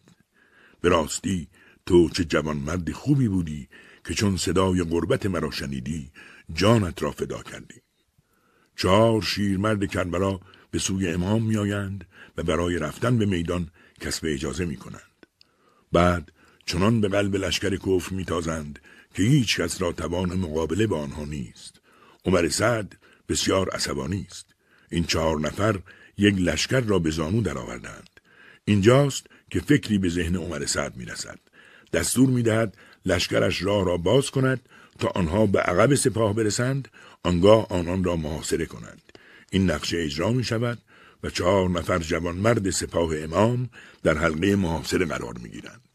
به 0.80 0.88
راستی 0.88 1.48
تو 1.86 2.08
چه 2.08 2.24
جوانمرد 2.24 2.92
خوبی 2.92 3.28
بودی 3.28 3.68
که 4.04 4.14
چون 4.14 4.36
صدای 4.36 4.82
غربت 4.82 5.26
مرا 5.26 5.50
شنیدی 5.50 6.10
جانت 6.54 7.02
را 7.02 7.10
فدا 7.10 7.42
کردی. 7.42 7.80
چهار 8.76 9.22
شیرمرد 9.22 9.86
کربلا 9.86 10.40
به 10.70 10.78
سوی 10.78 11.08
امام 11.08 11.42
میآیند 11.42 12.06
و 12.36 12.42
برای 12.42 12.78
رفتن 12.78 13.18
به 13.18 13.26
میدان 13.26 13.70
کسب 14.00 14.26
اجازه 14.26 14.64
می 14.64 14.76
کنند. 14.76 15.26
بعد 15.92 16.32
چنان 16.68 17.00
به 17.00 17.08
قلب 17.08 17.36
لشکر 17.36 17.76
کفر 17.76 18.14
میتازند 18.14 18.78
که 19.14 19.22
هیچ 19.22 19.60
کس 19.60 19.82
را 19.82 19.92
توان 19.92 20.34
مقابله 20.34 20.86
با 20.86 20.98
آنها 20.98 21.24
نیست. 21.24 21.80
عمر 22.24 22.48
سعد 22.48 22.96
بسیار 23.28 23.68
عصبانی 23.68 24.26
است. 24.30 24.46
این 24.90 25.04
چهار 25.04 25.40
نفر 25.40 25.78
یک 26.18 26.34
لشکر 26.38 26.80
را 26.80 26.98
به 26.98 27.10
زانو 27.10 27.40
درآوردند. 27.40 28.10
اینجاست 28.64 29.26
که 29.50 29.60
فکری 29.60 29.98
به 29.98 30.08
ذهن 30.08 30.36
عمر 30.36 30.66
سعد 30.66 30.96
می‌رسد. 30.96 31.38
دستور 31.92 32.28
می‌دهد 32.28 32.76
لشکرش 33.06 33.62
راه 33.62 33.84
را 33.84 33.96
باز 33.96 34.30
کند 34.30 34.60
تا 34.98 35.08
آنها 35.08 35.46
به 35.46 35.60
عقب 35.60 35.94
سپاه 35.94 36.34
برسند 36.34 36.88
آنگاه 37.22 37.66
آنان 37.70 38.04
را 38.04 38.16
محاصره 38.16 38.66
کنند. 38.66 39.02
این 39.50 39.70
نقشه 39.70 39.98
اجرا 39.98 40.32
می 40.32 40.44
شود 40.44 40.78
و 41.22 41.30
چهار 41.30 41.70
نفر 41.70 41.98
جوانمرد 41.98 42.70
سپاه 42.70 43.18
امام 43.18 43.70
در 44.02 44.18
حلقه 44.18 44.56
محاصره 44.56 45.06
قرار 45.06 45.38
می 45.38 45.48
گیرند. 45.48 45.87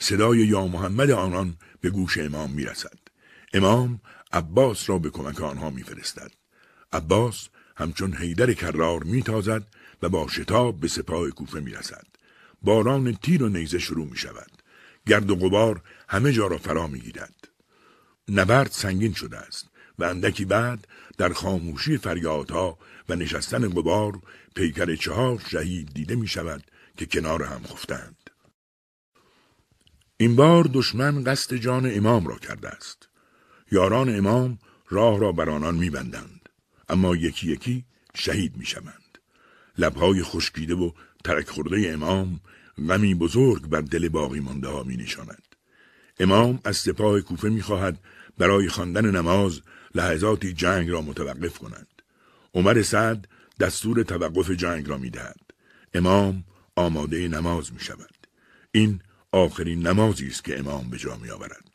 صدای 0.00 0.38
یا 0.38 0.66
محمد 0.66 1.10
آنان 1.10 1.56
به 1.80 1.90
گوش 1.90 2.18
امام 2.18 2.50
می‌رسد. 2.50 2.98
امام 3.52 4.00
عباس 4.32 4.90
را 4.90 4.98
به 4.98 5.10
کمک 5.10 5.40
آنها 5.40 5.70
میفرستد. 5.70 6.30
عباس 6.92 7.48
همچون 7.76 8.12
حیدر 8.14 8.52
کرار 8.52 9.02
میتازد 9.02 9.66
و 10.02 10.08
با 10.08 10.28
شتاب 10.28 10.80
به 10.80 10.88
سپاه 10.88 11.30
کوفه 11.30 11.60
می‌رسد. 11.60 12.06
باران 12.62 13.12
تیر 13.12 13.42
و 13.42 13.48
نیزه 13.48 13.78
شروع 13.78 14.08
می 14.10 14.16
شود 14.16 14.50
گرد 15.06 15.30
و 15.30 15.36
غبار 15.36 15.82
همه 16.08 16.32
جا 16.32 16.46
را 16.46 16.58
فرا 16.58 16.86
می 16.86 17.00
گیرد 17.00 17.48
نبرد 18.28 18.70
سنگین 18.70 19.12
شده 19.12 19.36
است 19.36 19.68
و 19.98 20.04
اندکی 20.04 20.44
بعد 20.44 20.86
در 21.18 21.32
خاموشی 21.32 21.98
فریادها 21.98 22.78
و 23.08 23.14
نشستن 23.14 23.68
غبار 23.68 24.20
پیکر 24.54 24.96
چهار 24.96 25.42
شهید 25.50 25.94
دیده 25.94 26.14
می 26.14 26.28
شود 26.28 26.62
که 26.96 27.06
کنار 27.06 27.42
هم 27.42 27.62
خفتند. 27.62 28.19
این 30.20 30.36
بار 30.36 30.70
دشمن 30.72 31.24
قصد 31.24 31.54
جان 31.54 31.96
امام 31.96 32.26
را 32.26 32.38
کرده 32.38 32.68
است. 32.68 33.08
یاران 33.72 34.16
امام 34.16 34.58
راه 34.88 35.18
را 35.18 35.32
بر 35.32 35.50
آنان 35.50 35.74
میبندند 35.74 36.48
اما 36.88 37.16
یکی 37.16 37.52
یکی 37.52 37.84
شهید 38.14 38.56
می‌شوند 38.56 39.18
لبهای 39.78 40.22
خشکیده 40.22 40.74
و 40.74 40.90
ترک 41.24 41.48
خورده 41.48 41.90
امام 41.94 42.40
غمی 42.88 43.14
بزرگ 43.14 43.66
بر 43.66 43.80
دل 43.80 44.08
باقی 44.08 44.40
مانده 44.40 44.68
ها 44.68 44.82
می 44.82 44.96
نشاند. 44.96 45.42
امام 46.18 46.60
از 46.64 46.76
سپاه 46.76 47.20
کوفه 47.20 47.48
می 47.48 47.62
خواهد 47.62 48.00
برای 48.38 48.68
خواندن 48.68 49.10
نماز 49.10 49.60
لحظاتی 49.94 50.52
جنگ 50.52 50.90
را 50.90 51.02
متوقف 51.02 51.58
کنند. 51.58 52.02
عمر 52.54 52.82
سعد 52.82 53.28
دستور 53.60 54.02
توقف 54.02 54.50
جنگ 54.50 54.88
را 54.88 54.98
می 54.98 55.10
دهد. 55.10 55.40
امام 55.94 56.44
آماده 56.76 57.28
نماز 57.28 57.72
می 57.72 57.80
شود. 57.80 58.26
این 58.72 59.00
آخرین 59.32 59.86
نمازی 59.86 60.26
است 60.26 60.44
که 60.44 60.58
امام 60.58 60.90
به 60.90 60.98
جا 60.98 61.16
می 61.16 61.30
آورد. 61.30 61.70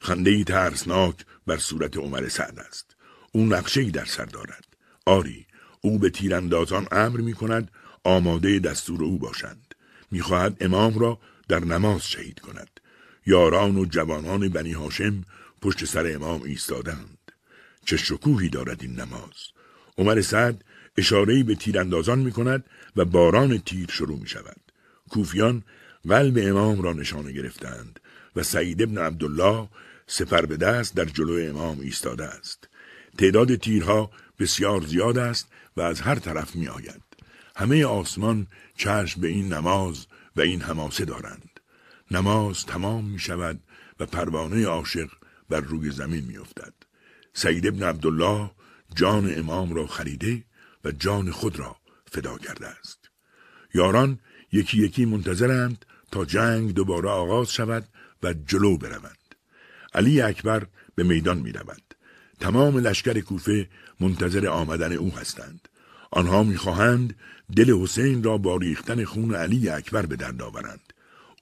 خنده 0.00 0.30
ای 0.30 0.44
ترسناک 0.44 1.14
بر 1.46 1.56
صورت 1.56 1.96
عمر 1.96 2.28
سعد 2.28 2.58
است. 2.58 2.96
او 3.32 3.46
نقشه 3.46 3.80
ای 3.80 3.90
در 3.90 4.04
سر 4.04 4.24
دارد. 4.24 4.64
آری 5.06 5.46
او 5.80 5.98
به 5.98 6.10
تیراندازان 6.10 6.86
امر 6.92 7.20
می 7.20 7.34
کند 7.34 7.70
آماده 8.04 8.58
دستور 8.58 9.04
او 9.04 9.18
باشند. 9.18 9.74
می‌خواهد 10.10 10.56
امام 10.60 10.98
را 10.98 11.18
در 11.48 11.64
نماز 11.64 12.06
شهید 12.06 12.40
کند. 12.40 12.80
یاران 13.26 13.76
و 13.78 13.84
جوانان 13.84 14.48
بنی 14.48 14.72
هاشم 14.72 15.24
پشت 15.62 15.84
سر 15.84 16.14
امام 16.14 16.42
ایستادند. 16.42 17.18
چه 17.84 17.96
شکوهی 17.96 18.48
دارد 18.48 18.82
این 18.82 19.00
نماز. 19.00 19.34
عمر 19.98 20.20
سعد 20.20 20.64
اشارهی 20.96 21.42
به 21.42 21.54
تیراندازان 21.54 22.18
می 22.18 22.32
کند 22.32 22.64
و 22.96 23.04
باران 23.04 23.58
تیر 23.58 23.90
شروع 23.90 24.18
می 24.18 24.28
شود. 24.28 24.60
کوفیان 25.10 25.62
قلب 26.08 26.38
امام 26.42 26.82
را 26.82 26.92
نشانه 26.92 27.32
گرفتند 27.32 28.00
و 28.36 28.42
سعید 28.42 28.82
ابن 28.82 28.98
عبدالله 28.98 29.68
سپر 30.06 30.46
به 30.46 30.56
دست 30.56 30.94
در 30.94 31.04
جلو 31.04 31.48
امام 31.50 31.80
ایستاده 31.80 32.24
است. 32.24 32.68
تعداد 33.18 33.56
تیرها 33.56 34.10
بسیار 34.38 34.80
زیاد 34.80 35.18
است 35.18 35.48
و 35.76 35.80
از 35.80 36.00
هر 36.00 36.14
طرف 36.14 36.56
می 36.56 36.68
آید. 36.68 37.02
همه 37.56 37.84
آسمان 37.84 38.46
چشم 38.76 39.20
به 39.20 39.28
این 39.28 39.52
نماز 39.52 40.06
و 40.36 40.40
این 40.40 40.60
حماسه 40.60 41.04
دارند. 41.04 41.60
نماز 42.10 42.66
تمام 42.66 43.04
می 43.04 43.18
شود 43.18 43.60
و 44.00 44.06
پروانه 44.06 44.66
عاشق 44.66 45.10
بر 45.48 45.60
روی 45.60 45.90
زمین 45.90 46.24
می 46.24 46.38
افتد. 46.38 46.74
سعید 47.34 47.66
ابن 47.66 47.82
عبدالله 47.82 48.50
جان 48.94 49.38
امام 49.38 49.74
را 49.74 49.86
خریده 49.86 50.44
و 50.84 50.90
جان 50.90 51.30
خود 51.30 51.58
را 51.58 51.76
فدا 52.12 52.38
کرده 52.38 52.66
است. 52.66 53.10
یاران 53.74 54.18
یکی 54.52 54.78
یکی 54.78 55.04
منتظرند 55.04 55.84
تا 56.10 56.24
جنگ 56.24 56.74
دوباره 56.74 57.08
آغاز 57.08 57.52
شود 57.52 57.88
و 58.22 58.32
جلو 58.32 58.76
بروند. 58.76 59.34
علی 59.94 60.20
اکبر 60.20 60.66
به 60.94 61.02
میدان 61.02 61.38
می 61.38 61.52
رود. 61.52 61.82
تمام 62.40 62.78
لشکر 62.78 63.20
کوفه 63.20 63.68
منتظر 64.00 64.46
آمدن 64.46 64.92
او 64.92 65.12
هستند. 65.14 65.68
آنها 66.10 66.42
می‌خواهند 66.42 67.14
دل 67.56 67.76
حسین 67.82 68.22
را 68.22 68.38
با 68.38 68.56
ریختن 68.56 69.04
خون 69.04 69.34
علی 69.34 69.68
اکبر 69.68 70.06
به 70.06 70.16
درد 70.16 70.42
آورند. 70.42 70.92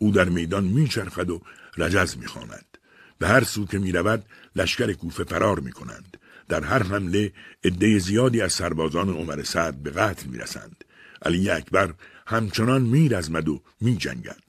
او 0.00 0.10
در 0.10 0.28
میدان 0.28 0.64
میچرخد 0.64 1.30
و 1.30 1.42
رجز 1.76 2.16
می‌خواند. 2.16 2.78
به 3.18 3.28
هر 3.28 3.44
سو 3.44 3.66
که 3.66 3.78
می‌رود 3.78 4.24
لشکر 4.56 4.92
کوفه 4.92 5.24
فرار 5.24 5.60
می‌کنند. 5.60 6.16
در 6.48 6.64
هر 6.64 6.82
حمله 6.82 7.32
عده 7.64 7.98
زیادی 7.98 8.40
از 8.40 8.52
سربازان 8.52 9.08
عمر 9.08 9.42
سعد 9.42 9.82
به 9.82 9.90
قتل 9.90 10.26
می‌رسند. 10.28 10.84
علی 11.22 11.50
اکبر 11.50 11.94
همچنان 12.26 12.82
میرزمد 12.82 13.48
و 13.48 13.62
میجنگد. 13.80 14.47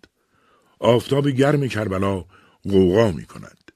آفتاب 0.79 1.29
گرم 1.29 1.67
کربلا 1.67 2.25
غوغا 2.63 3.11
می 3.11 3.25
کند. 3.25 3.71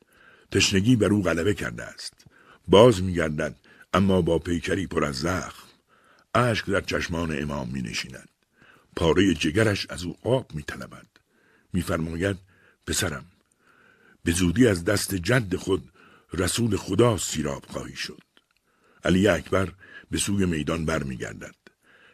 تشنگی 0.51 0.95
بر 0.95 1.07
او 1.07 1.23
غلبه 1.23 1.53
کرده 1.53 1.83
است. 1.83 2.13
باز 2.67 3.03
میگردد 3.03 3.55
اما 3.93 4.21
با 4.21 4.39
پیکری 4.39 4.87
پر 4.87 5.05
از 5.05 5.15
زخم. 5.15 5.63
اشک 6.35 6.65
در 6.65 6.81
چشمان 6.81 7.41
امام 7.41 7.69
می 7.69 7.81
نشیند. 7.81 8.29
پاره 8.95 9.33
جگرش 9.33 9.87
از 9.89 10.03
او 10.03 10.17
آب 10.23 10.53
می 10.53 10.63
طلبد. 10.63 11.07
میفرماید 11.73 12.37
پسرم 12.87 13.25
به 14.23 14.31
زودی 14.31 14.67
از 14.67 14.85
دست 14.85 15.15
جد 15.15 15.55
خود 15.55 15.89
رسول 16.33 16.77
خدا 16.77 17.17
سیراب 17.17 17.65
خواهی 17.67 17.95
شد. 17.95 18.21
علی 19.03 19.27
اکبر 19.27 19.71
به 20.11 20.17
سوی 20.17 20.45
میدان 20.45 20.85
برمیگردد. 20.85 21.55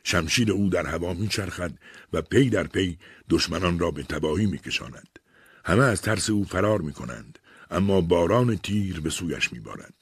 شمشیر 0.03 0.51
او 0.51 0.69
در 0.69 0.85
هوا 0.85 1.13
میچرخد 1.13 1.71
و 2.13 2.21
پی 2.21 2.49
در 2.49 2.67
پی 2.67 2.97
دشمنان 3.29 3.79
را 3.79 3.91
به 3.91 4.03
تباهی 4.03 4.45
میکشاند. 4.45 5.19
همه 5.65 5.83
از 5.83 6.01
ترس 6.01 6.29
او 6.29 6.43
فرار 6.43 6.81
می‌کنند 6.81 7.39
اما 7.71 8.01
باران 8.01 8.57
تیر 8.57 8.99
به 8.99 9.09
سویش 9.09 9.53
میبارد. 9.53 9.93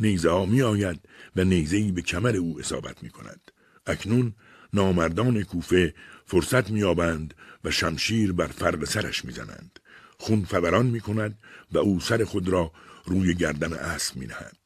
نیزه 0.00 0.30
ها 0.30 0.46
می 0.46 0.62
و 1.36 1.44
نیزه 1.44 1.92
به 1.92 2.02
کمر 2.02 2.36
او 2.36 2.60
اصابت 2.60 3.02
می 3.02 3.10
کند. 3.10 3.50
اکنون 3.86 4.34
نامردان 4.72 5.42
کوفه 5.42 5.94
فرصت 6.26 6.70
میابند 6.70 7.34
و 7.64 7.70
شمشیر 7.70 8.32
بر 8.32 8.46
فرق 8.46 8.84
سرش 8.84 9.24
می‌زنند 9.24 9.80
خون 10.18 10.44
فوران 10.44 10.86
می 10.86 11.00
کند 11.00 11.38
و 11.72 11.78
او 11.78 12.00
سر 12.00 12.24
خود 12.24 12.48
را 12.48 12.72
روی 13.04 13.34
گردن 13.34 13.72
اسب 13.72 14.16
می 14.16 14.26
نهد. 14.26 14.56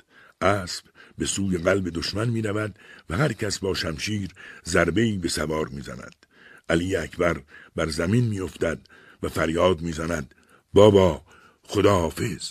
اسب 0.41 0.85
به 1.19 1.27
سوی 1.27 1.59
قلب 1.59 1.91
دشمن 1.95 2.29
می 2.29 2.43
رود 2.43 2.79
و 3.11 3.17
هر 3.17 3.33
کس 3.33 3.59
با 3.59 3.75
شمشیر 3.75 4.31
ضربه 4.67 5.19
به 5.19 5.29
سوار 5.29 5.69
می 5.69 5.81
زند. 5.81 6.27
علی 6.69 6.97
اکبر 6.97 7.43
بر 7.77 7.89
زمین 7.89 8.25
می 8.25 8.41
افتد 8.41 8.79
و 9.23 9.29
فریاد 9.29 9.81
می 9.81 9.93
زند 9.93 10.35
بابا 10.73 11.23
خدا 11.63 11.99
حافظ. 12.01 12.51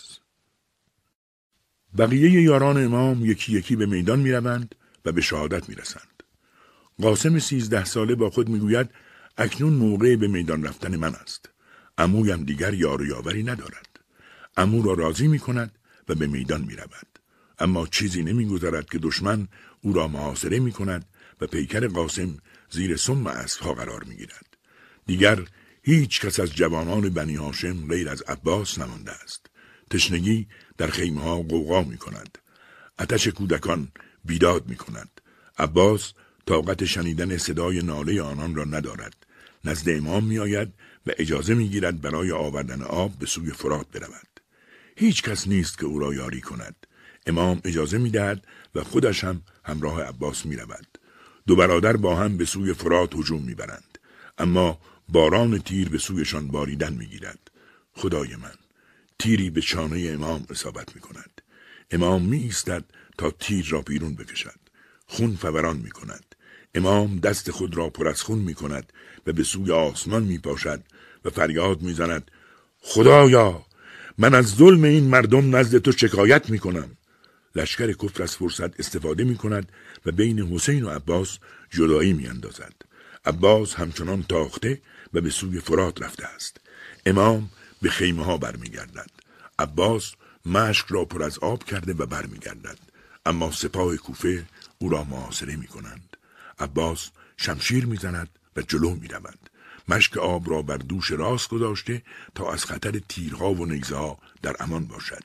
بقیه 1.97 2.41
یاران 2.41 2.83
امام 2.83 3.25
یکی 3.25 3.51
یکی 3.53 3.75
به 3.75 3.85
میدان 3.85 4.19
می 4.19 4.31
روند 4.31 4.75
و 5.05 5.11
به 5.11 5.21
شهادت 5.21 5.69
می 5.69 5.75
رسند. 5.75 6.23
قاسم 7.01 7.39
سیزده 7.39 7.85
ساله 7.85 8.15
با 8.15 8.29
خود 8.29 8.49
می‌گوید 8.49 8.89
اکنون 9.37 9.73
موقع 9.73 10.15
به 10.15 10.27
میدان 10.27 10.63
رفتن 10.63 10.95
من 10.95 11.15
است. 11.15 11.49
امویم 11.97 12.43
دیگر 12.43 12.73
یار 12.73 13.01
و 13.01 13.05
یاوری 13.05 13.43
ندارد. 13.43 13.99
امو 14.57 14.83
را 14.83 14.93
راضی 14.93 15.27
می 15.27 15.39
کند 15.39 15.71
و 16.09 16.15
به 16.15 16.27
میدان 16.27 16.61
می 16.61 16.75
رود. 16.75 17.16
اما 17.59 17.87
چیزی 17.87 18.23
نمیگذرد 18.23 18.89
که 18.89 18.99
دشمن 18.99 19.47
او 19.81 19.93
را 19.93 20.07
محاصره 20.07 20.59
می 20.59 20.71
کند 20.71 21.05
و 21.41 21.47
پیکر 21.47 21.87
قاسم 21.87 22.37
زیر 22.69 22.97
سم 22.97 23.27
اسبها 23.27 23.73
قرار 23.73 24.03
می 24.03 24.15
گیرد. 24.15 24.57
دیگر 25.05 25.47
هیچ 25.83 26.21
کس 26.21 26.39
از 26.39 26.55
جوانان 26.55 27.09
بنی 27.09 27.35
هاشم 27.35 27.87
غیر 27.87 28.09
از 28.09 28.21
عباس 28.21 28.79
نمانده 28.79 29.11
است. 29.11 29.45
تشنگی 29.89 30.47
در 30.77 30.87
خیمه 30.87 31.21
ها 31.21 31.41
قوقا 31.41 31.81
می 31.81 31.97
کند. 31.97 32.37
اتش 32.99 33.27
کودکان 33.27 33.87
بیداد 34.25 34.67
می 34.67 34.75
کند. 34.75 35.21
عباس 35.57 36.13
طاقت 36.45 36.85
شنیدن 36.85 37.37
صدای 37.37 37.81
ناله 37.81 38.21
آنان 38.21 38.55
را 38.55 38.63
ندارد. 38.63 39.25
نزد 39.65 39.89
امام 39.89 40.23
می 40.23 40.39
آید 40.39 40.73
و 41.07 41.11
اجازه 41.17 41.53
می 41.53 41.69
گیرد 41.69 42.01
برای 42.01 42.31
آوردن 42.31 42.81
آب 42.81 43.19
به 43.19 43.25
سوی 43.25 43.51
فرات 43.51 43.87
برود. 43.91 44.27
هیچ 44.95 45.23
کس 45.23 45.47
نیست 45.47 45.77
که 45.77 45.85
او 45.85 45.99
را 45.99 46.13
یاری 46.13 46.41
کند. 46.41 46.86
امام 47.27 47.61
اجازه 47.63 47.97
می 47.97 48.09
دهد 48.09 48.43
و 48.75 48.83
خودش 48.83 49.23
هم 49.23 49.41
همراه 49.63 50.03
عباس 50.03 50.45
می 50.45 50.55
رود. 50.55 50.87
دو 51.47 51.55
برادر 51.55 51.97
با 51.97 52.15
هم 52.15 52.37
به 52.37 52.45
سوی 52.45 52.73
فرات 52.73 53.15
هجوم 53.15 53.41
می 53.41 53.55
برند. 53.55 53.97
اما 54.37 54.79
باران 55.09 55.59
تیر 55.59 55.89
به 55.89 55.97
سویشان 55.97 56.47
باریدن 56.47 56.93
می 56.93 57.05
گیرد. 57.05 57.51
خدای 57.93 58.35
من 58.35 58.53
تیری 59.19 59.49
به 59.49 59.61
چانه 59.61 60.09
امام 60.09 60.45
اصابت 60.49 60.95
می 60.95 61.01
کند. 61.01 61.41
امام 61.91 62.21
می 62.21 62.37
ایستد 62.37 62.83
تا 63.17 63.31
تیر 63.31 63.67
را 63.69 63.81
بیرون 63.81 64.15
بکشد. 64.15 64.59
خون 65.05 65.35
فوران 65.35 65.77
می 65.77 65.91
کند. 65.91 66.35
امام 66.75 67.19
دست 67.19 67.51
خود 67.51 67.77
را 67.77 67.89
پر 67.89 68.07
از 68.07 68.21
خون 68.21 68.39
می 68.39 68.53
کند 68.53 68.93
و 69.27 69.33
به 69.33 69.43
سوی 69.43 69.71
آسمان 69.71 70.23
می 70.23 70.37
پاشد 70.37 70.83
و 71.25 71.29
فریاد 71.29 71.81
می 71.81 71.93
زند 71.93 72.31
خدایا 72.81 73.65
من 74.17 74.35
از 74.35 74.45
ظلم 74.45 74.83
این 74.83 75.03
مردم 75.03 75.55
نزد 75.55 75.77
تو 75.77 75.91
شکایت 75.91 76.49
می 76.49 76.59
کنم. 76.59 76.96
لشکر 77.57 77.93
کفر 77.93 78.23
از 78.23 78.35
فرصت 78.35 78.79
استفاده 78.79 79.23
می 79.23 79.35
کند 79.35 79.71
و 80.05 80.11
بین 80.11 80.39
حسین 80.39 80.83
و 80.83 80.89
عباس 80.89 81.39
جدایی 81.69 82.13
می 82.13 82.27
اندازد. 82.27 82.73
عباس 83.25 83.75
همچنان 83.75 84.23
تاخته 84.23 84.81
و 85.13 85.21
به 85.21 85.29
سوی 85.29 85.59
فرات 85.59 86.01
رفته 86.01 86.25
است. 86.25 86.57
امام 87.05 87.49
به 87.81 87.89
خیمه 87.89 88.23
ها 88.23 88.37
برمیگردد 88.37 89.11
عباس 89.59 90.13
مشک 90.45 90.85
را 90.89 91.05
پر 91.05 91.23
از 91.23 91.39
آب 91.39 91.63
کرده 91.63 91.93
و 91.93 92.05
برمیگردد 92.05 92.77
اما 93.25 93.51
سپاه 93.51 93.95
کوفه 93.95 94.45
او 94.79 94.89
را 94.89 95.03
محاصره 95.03 95.55
می 95.55 95.67
کنند 95.67 96.17
عباس 96.59 97.09
شمشیر 97.37 97.85
می‌زند 97.85 98.29
و 98.55 98.61
جلو 98.61 98.95
می 98.95 99.07
رود. 99.07 99.39
مشک 99.89 100.17
آب 100.17 100.49
را 100.49 100.61
بر 100.61 100.77
دوش 100.77 101.11
راست 101.11 101.49
گذاشته 101.49 102.01
تا 102.35 102.53
از 102.53 102.65
خطر 102.65 102.99
تیرها 103.09 103.53
و 103.53 103.65
نیزه 103.65 103.95
ها 103.95 104.17
در 104.41 104.55
امان 104.59 104.85
باشد 104.85 105.23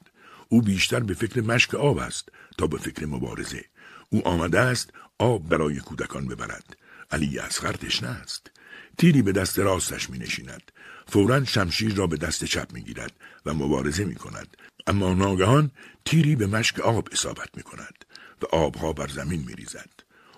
او 0.53 0.62
بیشتر 0.62 1.01
به 1.01 1.15
فکر 1.15 1.41
مشک 1.41 1.74
آب 1.74 1.99
است 1.99 2.29
تا 2.59 2.66
به 2.66 2.79
فکر 2.79 3.07
مبارزه. 3.07 3.65
او 4.11 4.29
آمده 4.29 4.61
است 4.61 4.91
آب 5.19 5.49
برای 5.49 5.81
کودکان 5.81 6.27
ببرد. 6.27 6.77
علی 7.11 7.39
اصغر 7.39 7.73
تشنه 7.73 8.09
است. 8.09 8.51
تیری 8.99 9.23
به 9.23 9.33
دست 9.33 9.59
راستش 9.59 10.11
می 10.11 10.19
نشیند 10.19 10.73
فورا 11.07 11.45
شمشیر 11.45 11.95
را 11.95 12.07
به 12.07 12.16
دست 12.16 12.45
چپ 12.45 12.73
می 12.73 12.83
گیرد 12.83 13.12
و 13.47 13.55
مبارزه 13.55 14.05
می 14.05 14.15
کند 14.15 14.57
اما 14.87 15.15
ناگهان 15.15 15.70
تیری 16.05 16.37
به 16.37 16.47
مشک 16.47 16.81
آب 16.81 17.09
اصابت 17.12 17.49
می 17.57 17.62
کند 17.62 18.05
و 18.43 18.57
آبها 18.57 18.93
بر 18.93 19.09
زمین 19.09 19.45
می 19.47 19.55
ریزد 19.55 19.91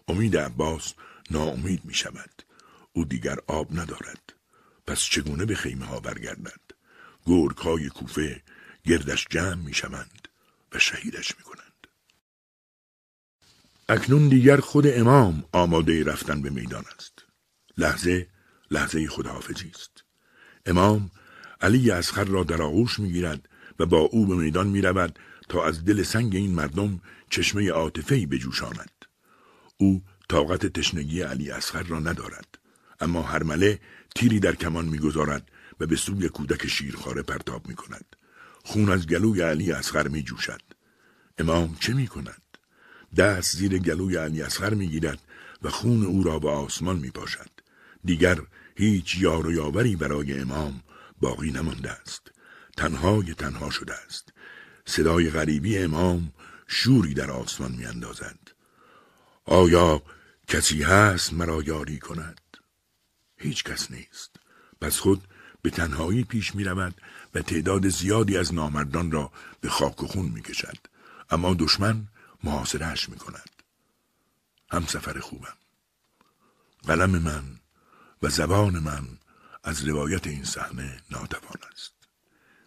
امید 0.08 0.36
عباس 0.36 0.94
ناامید 1.30 1.84
می 1.84 1.94
شود 1.94 2.42
او 2.92 3.04
دیگر 3.04 3.36
آب 3.46 3.68
ندارد. 3.72 4.32
پس 4.86 5.00
چگونه 5.00 5.44
به 5.44 5.54
خیمه 5.54 5.86
ها 5.86 6.00
برگردد؟ 6.00 6.60
گرگ 7.26 7.56
های 7.56 7.88
کوفه 7.88 8.42
گردش 8.86 9.26
جمع 9.30 9.54
می 9.54 9.74
شوند 9.74 10.28
و 10.72 10.78
شهیدش 10.78 11.36
می 11.38 11.42
کنند 11.44 11.86
اکنون 13.88 14.28
دیگر 14.28 14.60
خود 14.60 14.86
امام 14.86 15.44
آماده 15.52 16.04
رفتن 16.04 16.42
به 16.42 16.50
میدان 16.50 16.84
است. 16.96 17.24
لحظه 17.78 18.28
لحظه 18.70 19.08
خداحافظی 19.08 19.70
است. 19.74 20.04
امام 20.66 21.10
علی 21.60 21.90
اسخر 21.90 22.24
را 22.24 22.44
در 22.44 22.62
آغوش 22.62 22.98
می‌گیرد 22.98 23.48
و 23.78 23.86
با 23.86 23.98
او 23.98 24.26
به 24.26 24.34
میدان 24.34 24.66
می 24.66 24.80
رود 24.80 25.18
تا 25.48 25.64
از 25.64 25.84
دل 25.84 26.02
سنگ 26.02 26.36
این 26.36 26.54
مردم 26.54 27.00
چشمه 27.30 27.70
عاطفه‌ای 27.70 28.26
بجوشاند 28.26 29.04
او 29.76 30.04
طاقت 30.28 30.66
تشنگی 30.66 31.22
علی 31.22 31.50
اسخر 31.50 31.82
را 31.82 31.98
ندارد 31.98 32.58
اما 33.00 33.22
هرمله 33.22 33.80
تیری 34.14 34.40
در 34.40 34.54
کمان 34.54 34.84
می‌گذارد 34.84 35.50
و 35.80 35.86
به 35.86 35.96
سوی 35.96 36.28
کودک 36.28 36.66
شیرخواره 36.66 37.22
پرتاب 37.22 37.68
می 37.68 37.74
کند. 37.74 38.13
خون 38.64 38.90
از 38.90 39.06
گلوی 39.06 39.42
علی 39.42 39.72
اسخر 39.72 40.08
می 40.08 40.22
جوشد. 40.22 40.60
امام 41.38 41.76
چه 41.80 41.94
می 41.94 42.06
کند؟ 42.06 42.42
دست 43.16 43.56
زیر 43.56 43.78
گلوی 43.78 44.16
علی 44.16 44.42
اسخر 44.42 44.74
می 44.74 44.88
گیرد 44.88 45.20
و 45.62 45.70
خون 45.70 46.04
او 46.04 46.22
را 46.22 46.38
به 46.38 46.50
آسمان 46.50 46.96
می 46.96 47.10
پاشد. 47.10 47.50
دیگر 48.04 48.38
هیچ 48.76 49.16
یار 49.18 49.46
و 49.46 49.52
یاوری 49.52 49.96
برای 49.96 50.40
امام 50.40 50.82
باقی 51.20 51.50
نمانده 51.50 51.90
است. 51.90 52.30
تنهای 52.76 53.34
تنها 53.34 53.70
شده 53.70 53.94
است. 53.94 54.32
صدای 54.86 55.30
غریبی 55.30 55.78
امام 55.78 56.32
شوری 56.66 57.14
در 57.14 57.30
آسمان 57.30 57.72
می 57.72 57.86
اندازد. 57.86 58.38
آیا 59.44 60.02
کسی 60.48 60.82
هست 60.82 61.32
مرا 61.32 61.62
یاری 61.62 61.98
کند؟ 61.98 62.40
هیچ 63.36 63.64
کس 63.64 63.90
نیست. 63.90 64.36
پس 64.80 64.98
خود 64.98 65.22
به 65.62 65.70
تنهایی 65.70 66.24
پیش 66.24 66.54
می 66.54 66.64
رود 66.64 66.94
و 67.34 67.42
تعداد 67.42 67.88
زیادی 67.88 68.36
از 68.38 68.54
نامردان 68.54 69.10
را 69.10 69.32
به 69.60 69.68
خاک 69.68 70.02
و 70.02 70.06
خون 70.06 70.26
می 70.26 70.42
کشد. 70.42 70.78
اما 71.30 71.54
دشمن 71.58 72.08
محاصرهش 72.44 73.08
می 73.08 73.16
کند. 73.16 73.50
هم 74.70 74.86
سفر 74.86 75.20
خوبم. 75.20 75.56
قلم 76.86 77.10
من 77.10 77.44
و 78.22 78.28
زبان 78.28 78.78
من 78.78 79.08
از 79.64 79.84
روایت 79.88 80.26
این 80.26 80.44
صحنه 80.44 81.00
ناتوان 81.10 81.58
است. 81.72 81.92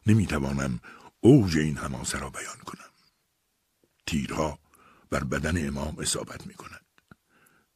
نمی 0.07 0.27
توانم 0.27 0.79
اوج 1.19 1.57
این 1.57 1.77
حماسه 1.77 2.19
را 2.19 2.29
بیان 2.29 2.57
کنم. 2.65 2.89
تیرها 4.05 4.59
بر 5.09 5.23
بدن 5.23 5.67
امام 5.67 5.99
اصابت 5.99 6.47
می 6.47 6.53
کند. 6.53 6.85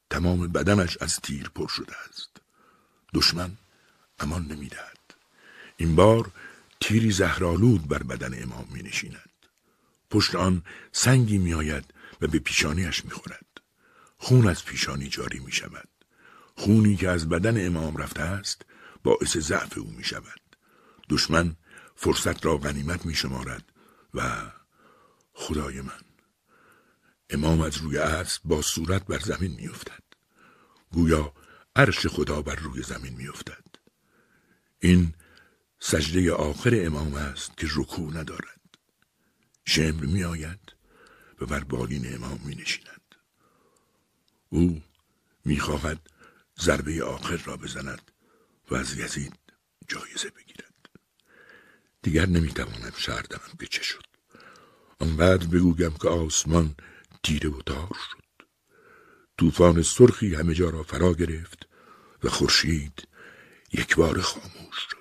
تمام 0.09 0.47
بدنش 0.47 0.97
از 1.01 1.19
تیر 1.19 1.49
پر 1.49 1.67
شده 1.67 1.93
است. 2.09 2.29
دشمن 3.13 3.57
امان 4.19 4.45
نمی‌دهد. 4.45 4.97
این 5.77 5.95
بار 5.95 6.31
تیری 6.81 7.11
زهرالود 7.11 7.87
بر 7.87 8.03
بدن 8.03 8.43
امام 8.43 8.67
می 8.71 8.81
نشیند. 8.81 9.29
پشت 10.09 10.35
آن 10.35 10.63
سنگی 10.91 11.37
می 11.37 11.53
آید 11.53 11.93
و 12.21 12.27
به 12.27 12.39
پیشانیش 12.39 13.05
می 13.05 13.11
خورد. 13.11 13.45
خون 14.17 14.47
از 14.47 14.65
پیشانی 14.65 15.07
جاری 15.07 15.39
می 15.39 15.51
شود. 15.51 15.87
خونی 16.55 16.95
که 16.95 17.09
از 17.09 17.29
بدن 17.29 17.65
امام 17.67 17.97
رفته 17.97 18.21
است 18.21 18.61
باعث 19.03 19.37
ضعف 19.37 19.77
او 19.77 19.91
می 19.91 20.03
شود. 20.03 20.41
دشمن 21.09 21.55
فرصت 21.95 22.45
را 22.45 22.57
غنیمت 22.57 23.05
می 23.05 23.15
شمارد 23.15 23.63
و 24.13 24.51
خدای 25.33 25.81
من 25.81 26.01
امام 27.29 27.61
از 27.61 27.77
روی 27.77 27.97
اسب 27.97 28.41
با 28.45 28.61
صورت 28.61 29.05
بر 29.05 29.19
زمین 29.19 29.51
می 29.55 29.67
افتد. 29.67 30.03
گویا 30.91 31.33
عرش 31.75 32.07
خدا 32.07 32.41
بر 32.41 32.55
روی 32.55 32.83
زمین 32.83 33.13
می 33.13 33.27
افتد. 33.27 33.63
این 34.79 35.13
سجده 35.83 36.33
آخر 36.33 36.85
امام 36.85 37.13
است 37.13 37.57
که 37.57 37.67
رکوع 37.75 38.13
ندارد. 38.13 38.61
شمر 39.65 40.05
می 40.05 40.23
آید 40.23 40.75
و 41.39 41.45
بر 41.45 41.63
بالین 41.63 42.15
امام 42.15 42.39
می 42.45 42.55
نشیند. 42.55 43.15
او 44.49 44.81
می 45.45 45.59
خواهد 45.59 46.09
ضربه 46.59 47.03
آخر 47.03 47.37
را 47.37 47.57
بزند 47.57 48.11
و 48.71 48.75
از 48.75 48.97
یزید 48.97 49.39
جایزه 49.87 50.29
بگیرد. 50.29 50.89
دیگر 52.01 52.25
نمی 52.25 52.51
توانم 52.51 52.93
شردم 52.97 53.41
که 53.59 53.67
چه 53.67 53.83
شد. 53.83 54.05
آنقدر 54.99 55.47
بگویم 55.47 55.93
که 56.01 56.07
آسمان 56.07 56.75
تیره 57.23 57.49
و 57.49 57.61
تار 57.61 57.97
شد. 58.11 58.45
طوفان 59.37 59.81
سرخی 59.81 60.35
همه 60.35 60.53
جا 60.53 60.69
را 60.69 60.83
فرا 60.83 61.13
گرفت 61.13 61.67
و 62.23 62.29
خورشید 62.29 63.07
یک 63.73 63.95
بار 63.95 64.21
خاموش 64.21 64.87
شد. 64.89 65.00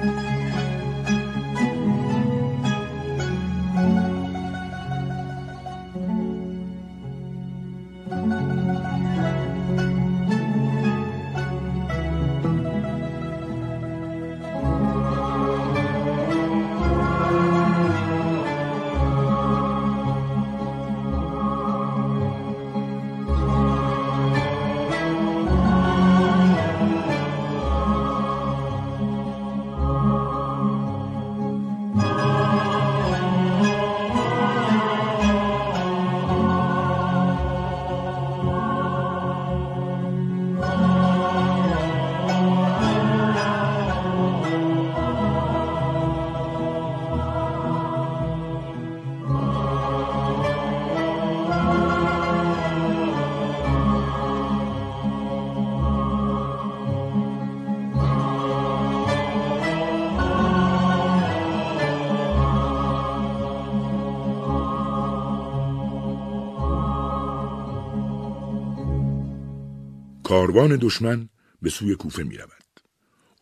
کاروان 70.31 70.75
دشمن 70.81 71.29
به 71.61 71.69
سوی 71.69 71.95
کوفه 71.95 72.23
می 72.23 72.37
رود. 72.37 72.81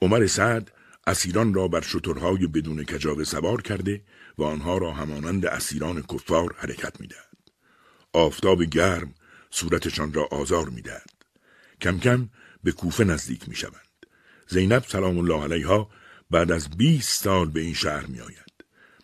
عمر 0.01 0.27
سعد 0.27 0.71
اسیران 1.07 1.53
را 1.53 1.67
بر 1.67 1.81
شترهای 1.81 2.47
بدون 2.47 2.83
کجاوه 2.83 3.23
سوار 3.23 3.61
کرده 3.61 4.01
و 4.37 4.43
آنها 4.43 4.77
را 4.77 4.93
همانند 4.93 5.45
اسیران 5.45 6.01
کفار 6.01 6.55
حرکت 6.57 7.01
می‌دهد. 7.01 7.37
آفتاب 8.13 8.63
گرم 8.63 9.13
صورتشان 9.49 10.13
را 10.13 10.27
آزار 10.31 10.69
می‌دهد. 10.69 11.11
کم 11.81 11.99
کم 11.99 12.29
به 12.63 12.71
کوفه 12.71 13.03
نزدیک 13.03 13.49
می 13.49 13.55
شوند. 13.55 14.05
زینب 14.47 14.83
سلام 14.87 15.17
الله 15.17 15.43
علیها 15.43 15.89
بعد 16.31 16.51
از 16.51 16.69
20 16.69 17.23
سال 17.23 17.49
به 17.49 17.59
این 17.59 17.73
شهر 17.73 18.05
می 18.05 18.19
آید. 18.19 18.53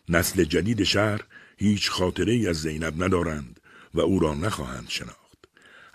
نسل 0.09 0.43
جدید 0.43 0.83
شهر 0.83 1.21
هیچ 1.57 1.89
خاطره 1.89 2.33
ای 2.33 2.47
از 2.47 2.61
زینب 2.61 3.03
ندارند 3.03 3.59
و 3.93 3.99
او 3.99 4.19
را 4.19 4.33
نخواهند 4.33 4.89
شناخت. 4.89 5.24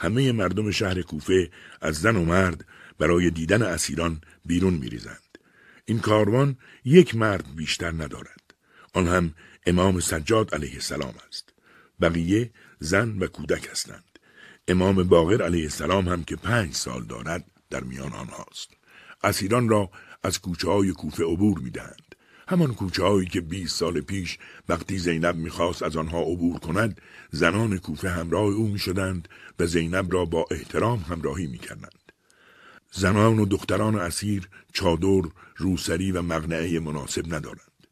همه 0.01 0.33
مردم 0.33 0.71
شهر 0.71 1.03
کوفه 1.03 1.51
از 1.81 1.95
زن 1.95 2.17
و 2.17 2.25
مرد 2.25 2.65
برای 2.99 3.31
دیدن 3.31 3.63
اسیران 3.63 4.21
بیرون 4.45 4.75
می 4.75 4.89
ریزند. 4.89 5.39
این 5.85 5.99
کاروان 5.99 6.57
یک 6.85 7.15
مرد 7.15 7.57
بیشتر 7.57 7.91
ندارد. 7.91 8.55
آن 8.95 9.09
هم 9.09 9.35
امام 9.67 10.01
سجاد 10.01 10.55
علیه 10.55 10.75
السلام 10.75 11.15
است. 11.29 11.53
بقیه 12.01 12.51
زن 12.79 13.19
و 13.19 13.27
کودک 13.27 13.69
هستند. 13.71 14.19
امام 14.69 15.03
باقر 15.03 15.43
علیه 15.43 15.63
السلام 15.63 16.09
هم 16.09 16.25
که 16.25 16.37
پنج 16.37 16.75
سال 16.75 17.05
دارد 17.05 17.45
در 17.71 17.85
میان 17.85 18.13
آنهاست. 18.13 18.69
اسیران 19.23 19.69
را 19.69 19.91
از 20.23 20.41
کوچه 20.41 20.69
های 20.69 20.93
کوفه 20.93 21.25
عبور 21.25 21.59
می‌دهند. 21.59 22.10
همان 22.51 22.75
کوچه 22.75 23.03
هایی 23.05 23.27
که 23.27 23.41
20 23.41 23.77
سال 23.77 24.01
پیش 24.01 24.39
وقتی 24.69 24.99
زینب 24.99 25.37
می‌خواست 25.37 25.83
از 25.83 25.97
آنها 25.97 26.23
عبور 26.23 26.59
کند 26.59 27.01
زنان 27.31 27.79
کوفه 27.79 28.11
همراه 28.11 28.45
او 28.45 28.69
می‌شدند 28.69 29.29
و 29.59 29.67
زینب 29.67 30.13
را 30.13 30.25
با 30.25 30.47
احترام 30.51 30.99
همراهی 30.99 31.47
می‌کردند. 31.47 32.13
زنان 32.93 33.39
و 33.39 33.47
دختران 33.47 33.95
اسیر 33.95 34.49
چادر، 34.73 35.23
روسری 35.57 36.13
و 36.13 36.23
مغنعه 36.23 36.81
مناسب 36.81 37.35
ندارند. 37.35 37.87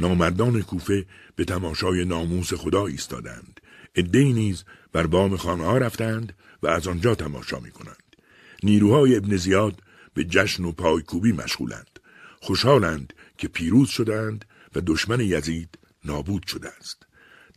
نامردان 0.00 0.62
کوفه 0.62 1.06
به 1.36 1.44
تماشای 1.44 2.04
ناموس 2.04 2.54
خدا 2.54 2.86
ایستادند. 2.86 3.60
ادهی 3.94 4.32
نیز 4.32 4.64
بر 4.92 5.06
بام 5.06 5.36
خانه 5.36 5.64
ها 5.64 5.78
رفتند 5.78 6.32
و 6.62 6.66
از 6.66 6.88
آنجا 6.88 7.14
تماشا 7.14 7.60
می 7.60 7.70
کنند. 7.70 8.16
نیروهای 8.62 9.16
ابن 9.16 9.36
زیاد 9.36 9.82
به 10.14 10.24
جشن 10.24 10.64
و 10.64 10.72
پایکوبی 10.72 11.32
مشغولند. 11.32 12.00
خوشحالند 12.40 13.12
که 13.40 13.48
پیروز 13.48 13.88
شدند 13.88 14.44
و 14.74 14.80
دشمن 14.86 15.20
یزید 15.20 15.78
نابود 16.04 16.46
شده 16.46 16.68
است. 16.68 17.06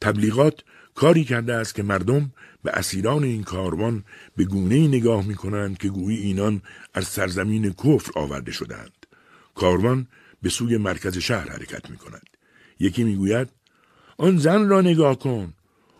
تبلیغات 0.01 0.63
کاری 0.95 1.23
کرده 1.23 1.53
است 1.53 1.75
که 1.75 1.83
مردم 1.83 2.31
به 2.63 2.71
اسیران 2.71 3.23
این 3.23 3.43
کاروان 3.43 4.03
به 4.35 4.43
گونه 4.43 4.87
نگاه 4.87 5.27
می 5.27 5.35
کنند 5.35 5.77
که 5.77 5.89
گویی 5.89 6.17
اینان 6.17 6.61
از 6.93 7.07
سرزمین 7.07 7.73
کفر 7.73 8.11
آورده 8.15 8.51
شدند. 8.51 9.05
کاروان 9.55 10.07
به 10.41 10.49
سوی 10.49 10.77
مرکز 10.77 11.17
شهر 11.17 11.49
حرکت 11.49 11.89
می 11.89 11.97
کند. 11.97 12.27
یکی 12.79 13.03
می 13.03 13.15
گوید 13.15 13.49
آن 14.17 14.37
زن 14.37 14.69
را 14.69 14.81
نگاه 14.81 15.19
کن. 15.19 15.53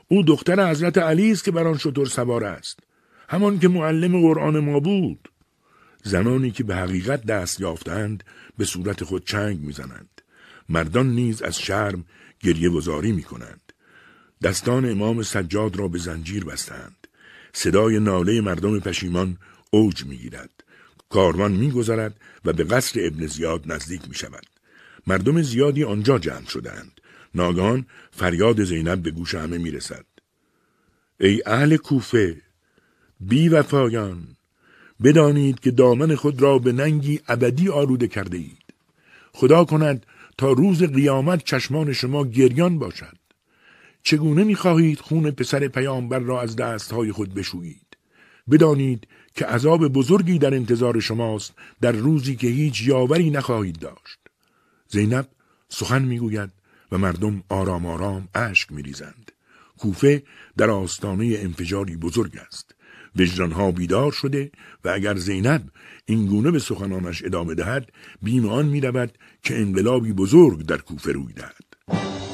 او 0.08 0.24
دختر 0.24 0.70
حضرت 0.70 0.98
علی 0.98 1.32
است 1.32 1.44
که 1.44 1.52
بر 1.52 1.68
آن 1.68 1.78
شطور 1.78 2.06
سوار 2.06 2.44
است. 2.44 2.80
همان 3.30 3.60
که 3.60 3.68
معلم 3.68 4.22
قرآن 4.22 4.60
ما 4.60 4.80
بود. 4.80 5.30
زنانی 6.04 6.52
که 6.52 6.64
به 6.64 6.76
حقیقت 6.76 7.26
دست 7.26 7.62
یافتند 7.62 8.24
به 8.58 8.66
صورت 8.66 9.04
خود 9.04 9.26
چنگ 9.26 9.60
می‌زنند. 9.60 10.22
مردان 10.70 11.10
نیز 11.10 11.42
از 11.42 11.60
شرم 11.60 12.06
گریه 12.40 12.70
وزاری 12.70 13.12
می 13.12 13.24
کنند. 13.24 13.74
دستان 14.44 14.92
امام 14.92 15.24
سجاد 15.24 15.76
را 15.76 15.88
به 15.88 16.00
زنجیر 16.00 16.46
بستند. 16.46 17.08
صدای 17.54 18.00
ناله 18.00 18.42
مردم 18.42 18.80
پشیمان 18.80 19.38
اوج 19.72 20.06
می 20.06 20.18
گیرد. 20.18 20.64
کاروان 21.10 21.52
می 21.52 21.72
گذرد 21.72 22.20
و 22.46 22.54
به 22.54 22.64
قصر 22.64 23.00
ابن 23.04 23.28
زیاد 23.28 23.72
نزدیک 23.72 24.10
می 24.10 24.16
شود. 24.16 24.46
مردم 25.08 25.42
زیادی 25.42 25.84
آنجا 25.84 26.20
جمع 26.20 26.46
شدند. 26.46 27.02
ناگان 27.36 27.86
فریاد 28.12 28.64
زینب 28.64 29.04
به 29.04 29.12
گوش 29.12 29.36
همه 29.36 29.58
می 29.58 29.72
رسد. 29.72 30.06
ای 31.20 31.42
اهل 31.46 31.78
کوفه 31.78 32.42
بی 33.20 33.50
وفایان 33.50 34.33
بدانید 35.04 35.60
که 35.60 35.72
دامن 35.72 36.16
خود 36.16 36.42
را 36.42 36.60
به 36.60 36.72
ننگی 36.72 37.20
ابدی 37.28 37.70
آلوده 37.70 38.08
کرده 38.08 38.38
اید. 38.38 38.64
خدا 39.34 39.66
کند 39.66 40.06
تا 40.38 40.52
روز 40.52 40.84
قیامت 40.84 41.44
چشمان 41.44 41.94
شما 41.94 42.26
گریان 42.26 42.80
باشد. 42.80 43.18
چگونه 44.04 44.44
می‌خواهید 44.44 45.00
خون 45.00 45.32
پسر 45.32 45.68
پیامبر 45.68 46.20
را 46.20 46.42
از 46.42 46.56
دستهای 46.56 47.12
خود 47.12 47.34
بشویید؟ 47.34 47.98
بدانید 48.52 49.08
که 49.36 49.46
عذاب 49.46 49.88
بزرگی 49.88 50.40
در 50.40 50.54
انتظار 50.54 51.00
شماست 51.00 51.54
در 51.82 51.92
روزی 51.92 52.36
که 52.36 52.48
هیچ 52.48 52.82
یاوری 52.82 53.30
نخواهید 53.30 53.80
داشت. 53.80 54.20
زینب 54.90 55.28
سخن 55.70 56.02
می‌گوید 56.02 56.50
و 56.92 56.98
مردم 56.98 57.44
آرام 57.50 57.86
آرام 57.86 58.28
اشک 58.36 58.72
میریزند. 58.72 59.32
کوفه 59.78 60.24
در 60.58 60.70
آستانه 60.70 61.38
انفجاری 61.40 61.96
بزرگ 61.96 62.38
است. 62.48 62.76
وجدانها 63.16 63.72
بیدار 63.72 64.12
شده 64.12 64.52
و 64.84 64.90
اگر 64.90 65.16
زینب 65.16 65.64
این 66.06 66.26
گونه 66.26 66.52
به 66.52 66.60
سخنانش 66.60 67.24
ادامه 67.26 67.56
دهد 67.56 67.90
بیم 68.22 68.46
آن 68.46 68.66
که 69.44 69.58
انقلابی 69.58 70.14
بزرگ 70.14 70.66
در 70.66 70.78
کوفه 70.78 71.12
روی 71.12 71.34
دهد. 71.34 72.33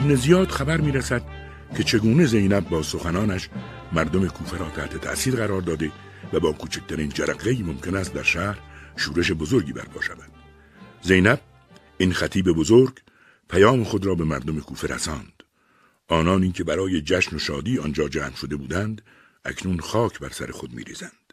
ابن 0.00 0.14
زیاد 0.14 0.50
خبر 0.50 0.80
می 0.80 0.92
رسد 0.92 1.22
که 1.76 1.82
چگونه 1.82 2.26
زینب 2.26 2.68
با 2.68 2.82
سخنانش 2.82 3.48
مردم 3.92 4.28
کوفه 4.28 4.58
را 4.58 4.70
تحت 4.70 4.96
تأثیر 4.96 5.36
قرار 5.36 5.60
داده 5.60 5.92
و 6.32 6.40
با 6.40 6.52
کوچکترین 6.52 7.08
جرقه 7.08 7.62
ممکن 7.62 7.96
است 7.96 8.14
در 8.14 8.22
شهر 8.22 8.58
شورش 8.96 9.32
بزرگی 9.32 9.72
برپا 9.72 10.00
شود. 10.00 10.30
زینب 11.02 11.40
این 11.98 12.12
خطیب 12.12 12.48
بزرگ 12.48 13.00
پیام 13.50 13.84
خود 13.84 14.06
را 14.06 14.14
به 14.14 14.24
مردم 14.24 14.60
کوفه 14.60 14.94
رساند. 14.94 15.42
آنانی 16.08 16.52
که 16.52 16.64
برای 16.64 17.00
جشن 17.00 17.36
و 17.36 17.38
شادی 17.38 17.78
آنجا 17.78 18.08
جمع 18.08 18.34
شده 18.34 18.56
بودند 18.56 19.02
اکنون 19.44 19.80
خاک 19.80 20.18
بر 20.18 20.30
سر 20.30 20.50
خود 20.50 20.72
می 20.72 20.84
ریزند. 20.84 21.32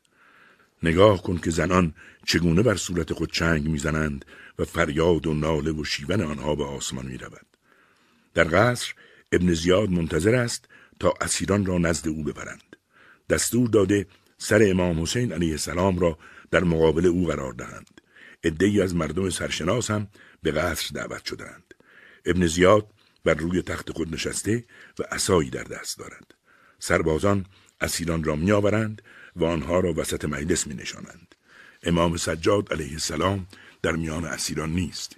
نگاه 0.84 1.24
کن 1.24 1.38
که 1.38 1.52
زنان 1.52 1.94
چگونه 2.26 2.64
بر 2.64 2.76
صورت 2.76 3.14
خود 3.14 3.32
چنگ 3.32 3.68
می‌زنند 3.68 4.26
و 4.60 4.66
فریاد 4.66 5.28
و 5.28 5.34
ناله 5.34 5.72
و 5.72 5.84
شیون 5.84 6.22
آنها 6.22 6.56
به 6.56 6.66
آسمان 6.66 7.06
می 7.06 7.18
رود. 7.18 7.47
در 8.38 8.44
قصر 8.44 8.94
ابن 9.32 9.54
زیاد 9.54 9.90
منتظر 9.90 10.36
است 10.36 10.66
تا 11.00 11.14
اسیران 11.22 11.66
را 11.66 11.78
نزد 11.78 12.08
او 12.08 12.24
ببرند. 12.24 12.76
دستور 13.30 13.70
داده 13.70 14.08
سر 14.38 14.68
امام 14.70 15.02
حسین 15.02 15.32
علیه 15.32 15.52
السلام 15.52 16.00
را 16.00 16.18
در 16.52 16.64
مقابل 16.64 17.06
او 17.06 17.28
قرار 17.28 17.54
دهند. 17.54 18.02
عدهای 18.44 18.82
از 18.82 18.96
مردم 18.96 19.30
سرشناس 19.30 19.92
هم 19.92 20.08
به 20.44 20.52
قصر 20.52 20.90
دعوت 20.94 21.26
شدند. 21.26 21.74
ابن 22.26 22.48
زیاد 22.48 22.88
بر 23.26 23.34
روی 23.34 23.62
تخت 23.62 23.92
خود 23.92 24.14
نشسته 24.14 24.64
و 25.00 25.04
اسایی 25.12 25.50
در 25.50 25.64
دست 25.64 26.00
دارد. 26.00 26.34
سربازان 26.80 27.46
اسیران 27.82 28.24
را 28.24 28.36
میآورند 28.36 29.02
و 29.36 29.46
آنها 29.46 29.80
را 29.80 29.94
وسط 29.94 30.26
مجلس 30.26 30.68
می 30.68 30.74
نشانند. 30.74 31.36
امام 31.84 32.18
سجاد 32.18 32.74
علیه 32.74 32.92
السلام 32.92 33.48
در 33.82 33.92
میان 33.92 34.26
اسیران 34.26 34.70
نیست. 34.70 35.16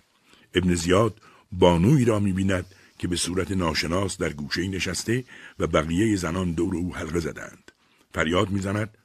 ابن 0.54 0.76
زیاد 0.76 1.22
بانوی 1.52 2.06
را 2.06 2.20
می 2.20 2.34
بیند 2.34 2.66
که 3.00 3.08
به 3.08 3.16
صورت 3.16 3.52
ناشناس 3.52 4.18
در 4.18 4.34
گوشه 4.34 4.68
نشسته 4.68 5.24
و 5.60 5.68
بقیه 5.68 6.16
زنان 6.16 6.52
دور 6.52 6.76
او 6.76 6.96
حلقه 6.96 7.20
زدند. 7.20 7.72
فریاد 8.14 8.50
می‌زند 8.50 8.98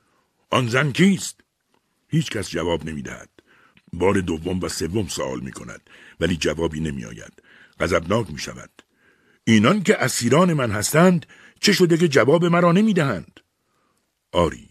آن 0.51 0.69
زن 0.69 0.93
کیست؟ 0.93 1.41
هیچ 2.09 2.31
کس 2.31 2.51
جواب 2.51 2.85
نمی‌دهد. 2.85 3.29
بار 3.93 4.21
دوم 4.21 4.61
و 4.61 4.69
سوم 4.69 5.09
سوال 5.09 5.41
می 5.41 5.53
کند 5.53 5.91
ولی 6.21 6.37
جوابی 6.37 6.81
نمی 6.81 7.05
آید. 7.05 7.43
غضبناک 7.81 8.31
می 8.31 8.39
شود. 8.39 8.71
اینان 9.45 9.83
که 9.83 10.03
اسیران 10.03 10.53
من 10.53 10.71
هستند 10.71 11.27
چه 11.61 11.73
شده 11.73 11.97
که 11.97 12.09
جواب 12.09 12.45
مرا 12.45 12.73
نمی 12.73 12.95
دهند؟ 12.95 13.41
آری 14.33 14.69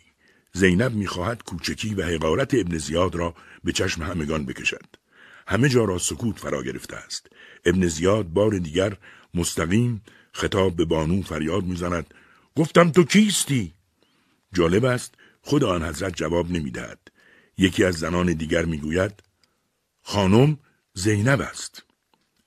زینب 0.53 0.93
می‌خواهد 0.93 1.43
کوچکی 1.43 1.95
و 1.95 2.05
حقارت 2.05 2.53
ابن 2.53 2.77
زیاد 2.77 3.15
را 3.15 3.35
به 3.63 3.71
چشم 3.71 4.03
همگان 4.03 4.45
بکشد. 4.45 4.85
همه 5.47 5.69
جا 5.69 5.85
را 5.85 5.97
سکوت 5.97 6.39
فرا 6.39 6.63
گرفته 6.63 6.95
است. 6.95 7.27
ابن 7.65 7.87
زیاد 7.87 8.25
بار 8.25 8.57
دیگر 8.57 8.97
مستقیم 9.33 10.01
خطاب 10.31 10.75
به 10.75 10.85
بانو 10.85 11.21
فریاد 11.21 11.63
می‌زند. 11.63 12.13
گفتم 12.55 12.91
تو 12.91 13.03
کیستی؟ 13.03 13.73
جالب 14.53 14.85
است 14.85 15.15
خود 15.41 15.63
آن 15.63 15.83
حضرت 15.83 16.15
جواب 16.15 16.51
نمی‌دهد. 16.51 16.99
یکی 17.57 17.83
از 17.83 17.95
زنان 17.95 18.33
دیگر 18.33 18.65
می‌گوید 18.65 19.11
خانم 20.03 20.57
زینب 20.93 21.41
است. 21.41 21.83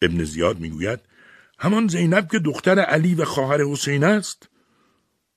ابن 0.02 0.24
زیاد 0.24 0.58
می‌گوید 0.58 1.00
همان 1.58 1.88
زینب 1.88 2.28
که 2.32 2.38
دختر 2.38 2.78
علی 2.78 3.14
و 3.14 3.24
خواهر 3.24 3.64
حسین 3.64 4.04
است؟ 4.04 4.48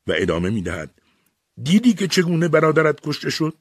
و 0.08 0.14
ادامه 0.16 0.49
می‌دهد 0.49 0.91
دیدی 1.64 1.93
که 1.93 2.08
چگونه 2.08 2.48
برادرت 2.48 2.99
کشته 3.03 3.30
شد؟ 3.30 3.53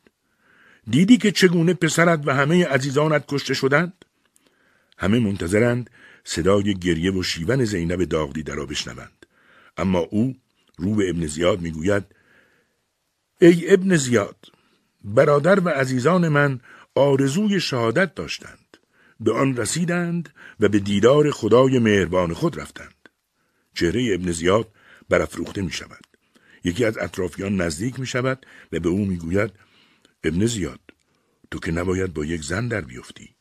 دیدی 0.91 1.17
که 1.17 1.33
چگونه 1.33 1.75
پسرت 1.75 2.23
و 2.27 2.35
همه 2.35 2.67
عزیزانت 2.67 3.25
کشته 3.29 3.55
شدند؟ 3.55 4.05
همه 4.99 5.19
منتظرند 5.19 5.91
صدای 6.31 6.75
گریه 6.75 7.13
و 7.13 7.23
شیون 7.23 7.65
زینب 7.65 8.05
داغدی 8.05 8.43
را 8.43 8.67
بشنوند. 8.67 9.27
اما 9.77 9.99
او 9.99 10.37
رو 10.79 10.95
به 10.95 11.11
ابن 11.11 11.27
زیاد 11.27 11.61
می‌گوید 11.61 12.05
ای 13.41 13.75
ابن 13.75 13.97
زیاد 13.97 14.37
برادر 15.05 15.61
و 15.61 15.69
عزیزان 15.69 16.29
من 16.29 16.61
آرزوی 16.95 17.61
شهادت 17.61 18.15
داشتند. 18.15 18.77
به 19.21 19.33
آن 19.33 19.57
رسیدند 19.57 20.29
و 20.61 20.69
به 20.69 20.79
دیدار 20.79 21.31
خدای 21.31 21.79
مهربان 21.79 22.35
خود 22.35 22.61
رفتند. 22.61 23.09
چهره 23.75 24.15
ابن 24.15 24.33
زیاد 24.33 24.69
برافروخته 25.09 25.63
می 25.63 25.73
شود 25.73 26.05
یکی 26.65 26.85
از 26.85 26.99
اطرافیان 26.99 27.61
نزدیک 27.61 28.01
می 28.01 28.07
شود 28.07 28.47
و 28.73 28.81
به 28.81 28.89
او 28.89 29.05
می 29.05 29.17
گوید 29.17 29.51
ابن 30.25 30.47
زیاد 30.47 30.81
تو 31.51 31.59
که 31.59 31.73
نباید 31.73 32.15
با 32.15 32.25
یک 32.25 32.43
زن 32.43 32.69
در 32.69 32.81
بیفتی. 32.81 33.35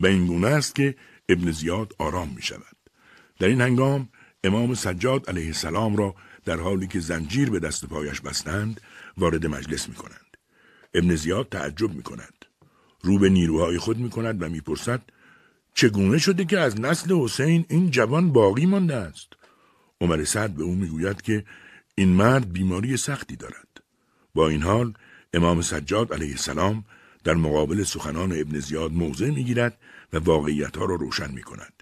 و 0.00 0.06
این 0.06 0.26
گونه 0.26 0.48
است 0.48 0.74
که 0.74 0.94
ابن 1.30 1.50
زیاد 1.50 1.94
آرام 1.98 2.32
می 2.36 2.42
شود 2.42 2.76
در 3.38 3.48
این 3.48 3.60
هنگام 3.60 4.08
امام 4.44 4.74
سجاد 4.74 5.30
علیه 5.30 5.46
السلام 5.46 5.96
را 5.96 6.14
در 6.44 6.56
حالی 6.56 6.86
که 6.86 7.00
زنجیر 7.00 7.50
به 7.50 7.58
دست 7.58 7.86
پایش 7.86 8.20
بستند 8.20 8.80
وارد 9.16 9.46
مجلس 9.46 9.88
می 9.88 9.94
کنند. 9.94 10.36
ابن 10.94 11.14
زیاد 11.14 11.48
تعجب 11.48 11.94
می 11.94 12.02
کند. 12.02 12.34
رو 13.02 13.18
به 13.18 13.28
نیروهای 13.28 13.78
خود 13.78 13.98
می 13.98 14.10
کند 14.10 14.42
و 14.42 14.48
می‌پرسد 14.48 15.02
چگونه 15.74 16.18
شده 16.18 16.44
که 16.44 16.58
از 16.58 16.80
نسل 16.80 17.14
حسین 17.14 17.64
این 17.68 17.90
جوان 17.90 18.32
باقی 18.32 18.66
مانده 18.66 18.94
است؟ 18.94 19.28
عمر 20.00 20.24
سعد 20.24 20.54
به 20.54 20.62
او 20.62 20.74
می‌گوید 20.74 21.22
که 21.22 21.44
این 21.94 22.08
مرد 22.08 22.52
بیماری 22.52 22.96
سختی 22.96 23.36
دارد. 23.36 23.68
با 24.34 24.48
این 24.48 24.62
حال 24.62 24.92
امام 25.34 25.62
سجاد 25.62 26.12
علیه 26.12 26.30
السلام 26.30 26.84
در 27.24 27.34
مقابل 27.34 27.82
سخنان 27.82 28.32
ابن 28.32 28.60
زیاد 28.60 28.92
موضع 28.92 29.30
می‌گیرد 29.30 29.78
و 30.12 30.18
واقعیت 30.18 30.76
ها 30.76 30.84
را 30.84 30.94
روشن 30.94 31.30
می 31.32 31.42
کند. 31.42 31.72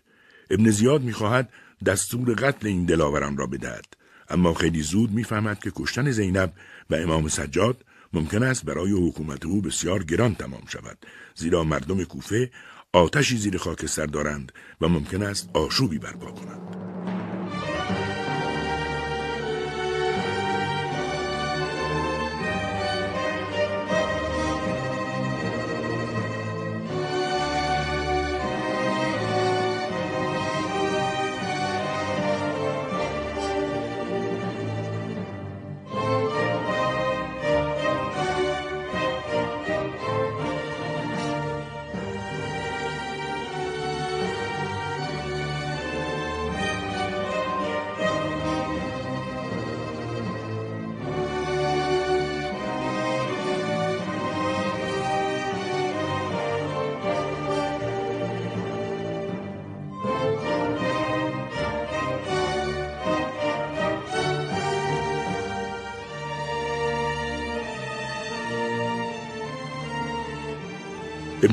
ابن 0.50 0.70
زیاد 0.70 1.02
می‌خواهد 1.02 1.52
دستور 1.86 2.34
قتل 2.34 2.66
این 2.66 2.84
دلاوران 2.84 3.36
را 3.36 3.46
بدهد. 3.46 3.84
اما 4.28 4.54
خیلی 4.54 4.82
زود 4.82 5.10
می‌فهمد 5.12 5.58
که 5.58 5.72
کشتن 5.76 6.10
زینب 6.10 6.52
و 6.90 6.94
امام 6.94 7.28
سجاد 7.28 7.84
ممکن 8.12 8.42
است 8.42 8.64
برای 8.64 9.08
حکومت 9.08 9.46
او 9.46 9.62
بسیار 9.62 10.04
گران 10.04 10.34
تمام 10.34 10.62
شود. 10.68 11.06
زیرا 11.34 11.64
مردم 11.64 12.04
کوفه 12.04 12.50
آتشی 12.92 13.36
زیر 13.36 13.58
خاکستر 13.58 14.06
دارند 14.06 14.52
و 14.80 14.88
ممکن 14.88 15.22
است 15.22 15.50
آشوبی 15.54 15.98
برپا 15.98 16.30
کنند. 16.30 17.27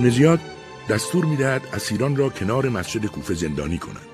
زیاد 0.09 0.39
دستور 0.89 1.25
می‌دهد 1.25 1.61
اسیران 1.73 2.15
را 2.15 2.29
کنار 2.29 2.69
مسجد 2.69 3.05
کوفه 3.05 3.33
زندانی 3.33 3.77
کنند. 3.77 4.07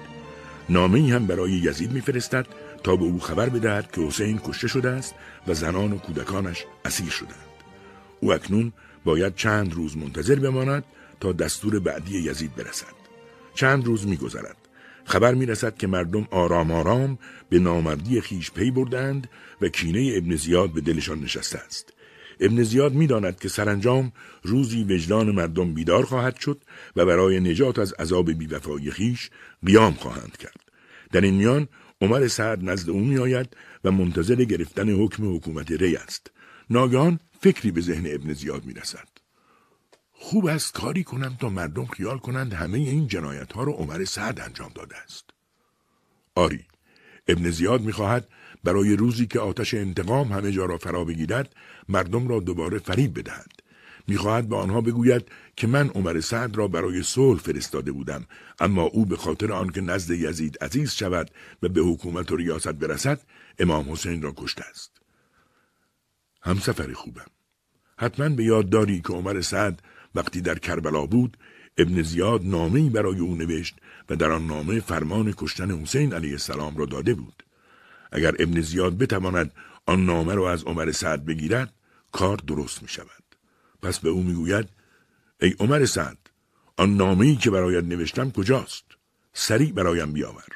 نامه 0.69 1.13
هم 1.13 1.27
برای 1.27 1.51
یزید 1.51 1.91
میفرستد 1.91 2.47
تا 2.83 2.95
به 2.95 3.03
او 3.03 3.19
خبر 3.19 3.49
بدهد 3.49 3.91
که 3.91 4.01
حسین 4.01 4.39
کشته 4.45 4.67
شده 4.67 4.89
است 4.89 5.15
و 5.47 5.53
زنان 5.53 5.93
و 5.93 5.97
کودکانش 5.97 6.65
اسیر 6.85 7.09
شدند. 7.09 7.35
او 8.19 8.33
اکنون 8.33 8.73
باید 9.05 9.35
چند 9.35 9.73
روز 9.73 9.97
منتظر 9.97 10.35
بماند 10.35 10.83
تا 11.19 11.31
دستور 11.31 11.79
بعدی 11.79 12.19
یزید 12.19 12.55
برسد. 12.55 12.95
چند 13.55 13.85
روز 13.85 14.07
میگذرد. 14.07 14.57
خبر 15.05 15.33
می‌رسد 15.33 15.77
که 15.77 15.87
مردم 15.87 16.27
آرام 16.31 16.71
آرام 16.71 17.17
به 17.49 17.59
نامردی 17.59 18.21
خیش 18.21 18.51
پی 18.51 18.71
بردند 18.71 19.29
و 19.61 19.67
کینه 19.67 20.13
ابن 20.17 20.35
زیاد 20.35 20.73
به 20.73 20.81
دلشان 20.81 21.19
نشسته 21.19 21.57
است. 21.57 21.93
ابن 22.41 22.63
زیاد 22.63 22.93
می‌داند 22.93 23.39
که 23.39 23.49
سرانجام 23.49 24.11
روزی 24.43 24.83
وجدان 24.83 25.31
مردم 25.31 25.73
بیدار 25.73 26.05
خواهد 26.05 26.39
شد 26.39 26.61
و 26.95 27.05
برای 27.05 27.39
نجات 27.39 27.79
از 27.79 27.93
عذاب 27.93 28.31
بیوفایی 28.31 28.91
خیش 28.91 29.29
قیام 29.65 29.93
خواهند 29.93 30.37
کرد. 30.37 30.59
در 31.11 31.21
این 31.21 31.33
میان 31.33 31.67
عمر 32.01 32.27
سعد 32.27 32.69
نزد 32.69 32.89
او 32.89 32.99
میآید 32.99 33.57
و 33.83 33.91
منتظر 33.91 34.35
گرفتن 34.35 34.89
حکم 34.89 35.35
حکومت 35.35 35.71
ری 35.71 35.95
است. 35.95 36.31
ناگهان 36.69 37.19
فکری 37.41 37.71
به 37.71 37.81
ذهن 37.81 38.05
ابن 38.05 38.33
زیاد 38.33 38.65
می‌رسد. 38.65 39.07
خوب 40.11 40.45
است 40.45 40.73
کاری 40.73 41.03
کنم 41.03 41.37
تا 41.39 41.49
مردم 41.49 41.85
خیال 41.85 42.17
کنند 42.17 42.53
همه 42.53 42.77
این 42.77 43.07
جنایت 43.07 43.53
ها 43.53 43.63
را 43.63 43.73
عمر 43.73 44.05
سعد 44.05 44.39
انجام 44.39 44.71
داده 44.75 44.97
است. 44.97 45.29
آری 46.35 46.65
ابن 47.27 47.49
زیاد 47.49 47.81
می‌خواهد 47.81 48.27
برای 48.63 48.95
روزی 48.95 49.27
که 49.27 49.39
آتش 49.39 49.73
انتقام 49.73 50.31
همه 50.31 50.51
جا 50.51 50.65
را 50.65 50.77
فرا 50.77 51.03
بگیرد 51.03 51.55
مردم 51.91 52.27
را 52.27 52.39
دوباره 52.39 52.79
فریب 52.79 53.19
بدهد. 53.19 53.51
می‌خواهد 54.07 54.49
به 54.49 54.55
آنها 54.55 54.81
بگوید 54.81 55.25
که 55.55 55.67
من 55.67 55.89
عمر 55.89 56.19
سعد 56.19 56.57
را 56.57 56.67
برای 56.67 57.03
صلح 57.03 57.39
فرستاده 57.39 57.91
بودم 57.91 58.25
اما 58.59 58.83
او 58.83 59.05
به 59.05 59.17
خاطر 59.17 59.51
آنکه 59.53 59.81
نزد 59.81 60.11
یزید 60.11 60.57
عزیز 60.63 60.91
شود 60.91 61.31
و 61.63 61.69
به 61.69 61.81
حکومت 61.81 62.31
و 62.31 62.35
ریاست 62.35 62.71
برسد 62.71 63.21
امام 63.59 63.91
حسین 63.91 64.21
را 64.21 64.33
کشته 64.37 64.63
است. 64.69 64.91
همسفر 66.41 66.93
خوبم. 66.93 67.25
حتما 67.97 68.29
به 68.29 68.43
یاد 68.43 68.69
داری 68.69 69.01
که 69.01 69.13
عمر 69.13 69.41
سعد 69.41 69.81
وقتی 70.15 70.41
در 70.41 70.59
کربلا 70.59 71.05
بود 71.05 71.37
ابن 71.77 72.01
زیاد 72.01 72.45
نامه‌ای 72.45 72.89
برای 72.89 73.19
او 73.19 73.35
نوشت 73.35 73.75
و 74.09 74.15
در 74.15 74.31
آن 74.31 74.47
نامه 74.47 74.79
فرمان 74.79 75.33
کشتن 75.37 75.71
حسین 75.71 76.13
علیه 76.13 76.31
السلام 76.31 76.77
را 76.77 76.85
داده 76.85 77.13
بود. 77.13 77.43
اگر 78.11 78.35
ابن 78.39 78.61
زیاد 78.61 78.97
بتواند 78.97 79.51
آن 79.85 80.05
نامه 80.05 80.35
را 80.35 80.51
از 80.51 80.63
عمر 80.63 80.91
سعد 80.91 81.25
بگیرد 81.25 81.73
کار 82.11 82.37
درست 82.37 82.81
می 82.81 82.87
شود. 82.87 83.23
پس 83.81 83.99
به 83.99 84.09
او 84.09 84.23
می‌گوید 84.23 84.69
ای 85.41 85.55
عمر 85.59 85.85
سعد 85.85 86.17
آن 86.77 86.97
نامه 86.97 87.25
ای 87.25 87.35
که 87.35 87.51
برایت 87.51 87.83
نوشتم 87.83 88.31
کجاست؟ 88.31 88.83
سریع 89.33 89.71
برایم 89.71 90.13
بیاور. 90.13 90.47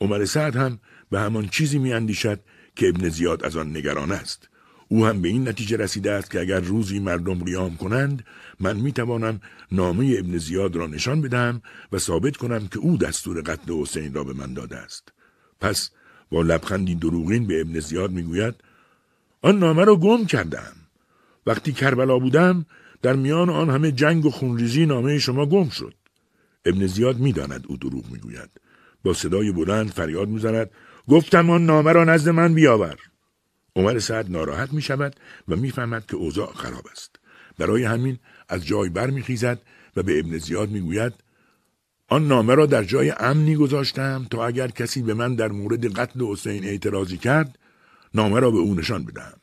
عمر 0.00 0.24
سعد 0.24 0.56
هم 0.56 0.78
به 1.10 1.20
همان 1.20 1.48
چیزی 1.48 1.78
می 1.78 1.92
اندیشد 1.92 2.40
که 2.76 2.88
ابن 2.88 3.08
زیاد 3.08 3.44
از 3.44 3.56
آن 3.56 3.76
نگران 3.76 4.12
است. 4.12 4.48
او 4.88 5.06
هم 5.06 5.22
به 5.22 5.28
این 5.28 5.48
نتیجه 5.48 5.76
رسیده 5.76 6.12
است 6.12 6.30
که 6.30 6.40
اگر 6.40 6.60
روزی 6.60 6.98
مردم 6.98 7.44
ریام 7.44 7.76
کنند 7.76 8.24
من 8.60 8.76
می 8.76 8.92
توانم 8.92 9.40
نامه 9.72 10.16
ابن 10.18 10.38
زیاد 10.38 10.76
را 10.76 10.86
نشان 10.86 11.22
بدهم 11.22 11.62
و 11.92 11.98
ثابت 11.98 12.36
کنم 12.36 12.68
که 12.68 12.78
او 12.78 12.96
دستور 12.96 13.40
قتل 13.40 13.72
حسین 13.72 14.14
را 14.14 14.24
به 14.24 14.32
من 14.32 14.54
داده 14.54 14.76
است. 14.76 15.12
پس 15.60 15.90
با 16.30 16.42
لبخندی 16.42 16.94
دروغین 16.94 17.46
به 17.46 17.60
ابن 17.60 17.80
زیاد 17.80 18.10
می‌گوید 18.10 18.54
آن 19.44 19.58
نامه 19.58 19.84
را 19.84 19.96
گم 19.96 20.24
کردم. 20.24 20.72
وقتی 21.46 21.72
کربلا 21.72 22.18
بودم 22.18 22.66
در 23.02 23.16
میان 23.16 23.50
آن 23.50 23.70
همه 23.70 23.92
جنگ 23.92 24.26
و 24.26 24.30
خونریزی 24.30 24.86
نامه 24.86 25.18
شما 25.18 25.46
گم 25.46 25.68
شد. 25.68 25.94
ابن 26.64 26.86
زیاد 26.86 27.18
می‌داند 27.18 27.64
او 27.68 27.76
دروغ 27.76 28.10
می‌گوید. 28.10 28.50
با 29.04 29.12
صدای 29.12 29.52
بلند 29.52 29.90
فریاد 29.90 30.28
می‌زند 30.28 30.70
گفتم 31.08 31.50
آن 31.50 31.66
نامه 31.66 31.92
را 31.92 32.04
نزد 32.04 32.28
من 32.28 32.54
بیاور. 32.54 32.96
عمر 33.76 33.98
سعد 33.98 34.30
ناراحت 34.30 34.72
می 34.72 34.82
شود 34.82 35.16
و 35.48 35.56
می‌فهمد 35.56 36.06
که 36.06 36.16
اوضاع 36.16 36.52
خراب 36.52 36.86
است. 36.92 37.16
برای 37.58 37.84
همین 37.84 38.18
از 38.48 38.66
جای 38.66 38.88
برمیخیزد 38.88 39.62
و 39.96 40.02
به 40.02 40.18
ابن 40.18 40.38
زیاد 40.38 40.70
می‌گوید 40.70 41.12
آن 42.08 42.28
نامه 42.28 42.54
را 42.54 42.66
در 42.66 42.84
جای 42.84 43.10
امنی 43.10 43.56
گذاشتم 43.56 44.26
تا 44.30 44.46
اگر 44.46 44.68
کسی 44.68 45.02
به 45.02 45.14
من 45.14 45.34
در 45.34 45.48
مورد 45.48 45.98
قتل 45.98 46.24
حسین 46.24 46.64
اعتراضی 46.64 47.16
کرد 47.16 47.58
نامه 48.14 48.40
را 48.40 48.50
به 48.50 48.58
او 48.58 48.74
نشان 48.74 49.04
بدهم 49.04 49.40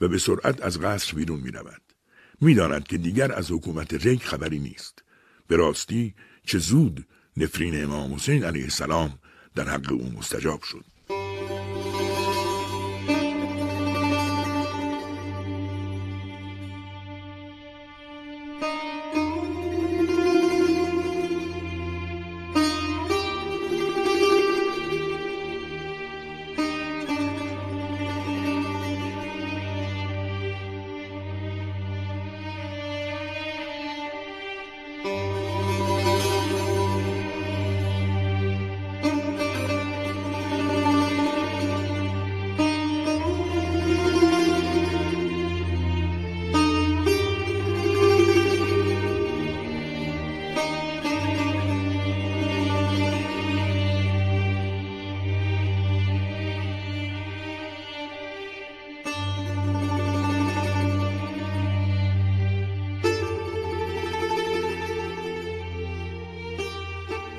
و 0.00 0.08
به 0.08 0.18
سرعت 0.18 0.62
از 0.62 0.80
قصر 0.80 1.14
بیرون 1.14 1.40
می 1.40 1.50
رود. 1.50 1.82
می 2.40 2.54
داند 2.54 2.84
که 2.84 2.98
دیگر 2.98 3.32
از 3.32 3.50
حکومت 3.50 3.94
ریک 3.94 4.24
خبری 4.24 4.58
نیست. 4.58 5.02
به 5.46 5.56
راستی 5.56 6.14
چه 6.44 6.58
زود 6.58 7.06
نفرین 7.36 7.82
امام 7.82 8.14
حسین 8.14 8.44
علیه 8.44 8.64
السلام 8.64 9.18
در 9.54 9.68
حق 9.68 9.92
او 9.92 10.12
مستجاب 10.18 10.62
شد. 10.62 10.84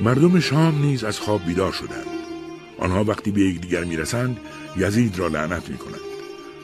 مردم 0.09 0.39
شام 0.39 0.81
نیز 0.81 1.03
از 1.03 1.19
خواب 1.19 1.45
بیدار 1.45 1.71
شدند. 1.71 2.07
آنها 2.79 3.03
وقتی 3.03 3.31
به 3.31 3.41
یکدیگر 3.41 3.83
می‌رسند 3.83 4.37
یزید 4.77 5.19
را 5.19 5.27
لعنت 5.27 5.69
می‌کنند. 5.69 5.99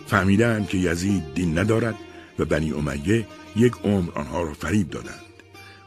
فهمیدند 0.08 0.68
که 0.68 0.78
یزید 0.78 1.34
دین 1.34 1.58
ندارد 1.58 1.96
و 2.40 2.46
بنی 2.46 2.72
امیه 2.72 3.28
یک 3.56 3.74
عمر 3.84 4.12
آنها 4.12 4.44
را 4.44 4.54
فریب 4.54 4.90
دادند. 4.90 5.26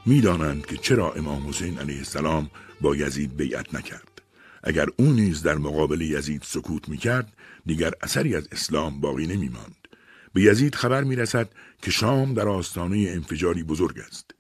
می‌دانند 0.07 0.67
که 0.67 0.77
چرا 0.77 1.13
امام 1.13 1.49
حسین 1.49 1.79
علیه 1.79 1.99
السلام 1.99 2.51
با 2.81 2.97
یزید 2.97 3.37
بیعت 3.37 3.75
نکرد. 3.75 4.23
اگر 4.63 4.87
او 4.97 5.13
نیز 5.13 5.43
در 5.43 5.55
مقابل 5.55 6.01
یزید 6.01 6.43
سکوت 6.45 6.89
می‌کرد 6.89 7.33
دیگر 7.67 7.93
اثری 8.03 8.37
از 8.37 8.49
اسلام 8.53 9.01
باقی 9.01 9.27
نمیماند. 9.27 9.89
به 10.33 10.43
یزید 10.43 10.75
خبر 10.75 11.05
می‌رسد 11.05 11.49
که 11.83 11.91
شام 11.91 12.35
در 12.35 12.49
آستانه 12.49 12.97
انفجاری 13.11 13.63
بزرگ 13.63 13.99
است. 13.99 14.31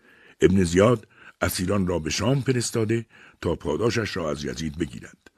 ابن 0.40 0.64
زیاد 0.64 1.06
اسیران 1.40 1.86
را 1.86 1.98
به 1.98 2.10
شام 2.10 2.40
فرستاده 2.40 3.06
تا 3.40 3.54
پاداشش 3.54 4.16
را 4.16 4.30
از 4.30 4.44
یزید 4.44 4.78
بگیرد 4.78 5.30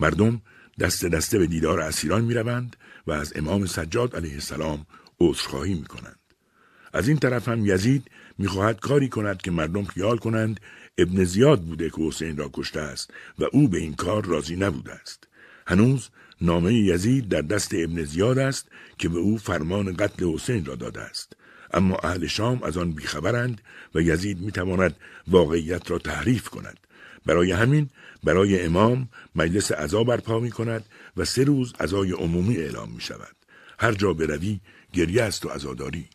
مردم 0.00 0.42
دست 0.80 1.04
دسته 1.04 1.38
به 1.38 1.46
دیدار 1.46 1.80
اسیران 1.80 2.24
می‌روند 2.24 2.76
و 3.06 3.12
از 3.12 3.32
امام 3.36 3.66
سجاد 3.66 4.16
علیه 4.16 4.34
السلام 4.34 4.86
عذرخواهی 5.20 5.74
می 5.74 5.84
کنند. 5.84 6.18
از 6.92 7.08
این 7.08 7.16
طرف 7.18 7.48
هم 7.48 7.66
یزید 7.66 8.10
می‌خواهد 8.38 8.80
کاری 8.80 9.08
کند 9.08 9.42
که 9.42 9.50
مردم 9.50 9.84
خیال 9.84 10.18
کنند 10.18 10.60
ابن 10.98 11.24
زیاد 11.24 11.62
بوده 11.62 11.90
که 11.90 12.02
حسین 12.02 12.36
را 12.36 12.50
کشته 12.52 12.80
است 12.80 13.10
و 13.38 13.44
او 13.52 13.68
به 13.68 13.78
این 13.78 13.94
کار 13.94 14.24
راضی 14.24 14.56
نبوده 14.56 14.92
است. 14.92 15.28
هنوز 15.66 16.08
نامه 16.40 16.74
یزید 16.74 17.28
در 17.28 17.42
دست 17.42 17.74
ابن 17.74 18.04
زیاد 18.04 18.38
است 18.38 18.68
که 18.98 19.08
به 19.08 19.18
او 19.18 19.38
فرمان 19.38 19.96
قتل 19.96 20.26
حسین 20.34 20.64
را 20.64 20.74
داده 20.74 21.00
است. 21.00 21.36
اما 21.74 21.96
اهل 21.96 22.26
شام 22.26 22.62
از 22.62 22.76
آن 22.76 22.90
بیخبرند 22.92 23.60
و 23.94 24.00
یزید 24.00 24.40
می‌تواند 24.40 24.96
واقعیت 25.28 25.90
را 25.90 25.98
تحریف 25.98 26.48
کند 26.48 26.78
برای 27.26 27.52
همین 27.52 27.90
برای 28.24 28.64
امام 28.64 29.08
مجلس 29.34 29.72
عزا 29.72 30.04
برپا 30.04 30.40
می 30.40 30.50
کند 30.50 30.84
و 31.16 31.24
سه 31.24 31.44
روز 31.44 31.72
عزای 31.80 32.12
عمومی 32.12 32.56
اعلام 32.56 32.90
می 32.90 33.00
شود. 33.00 33.36
هر 33.78 33.92
جا 33.92 34.12
بروی 34.12 34.60
گریه 34.92 35.22
است 35.22 35.46
و 35.46 35.48
عزاداری. 35.48 36.08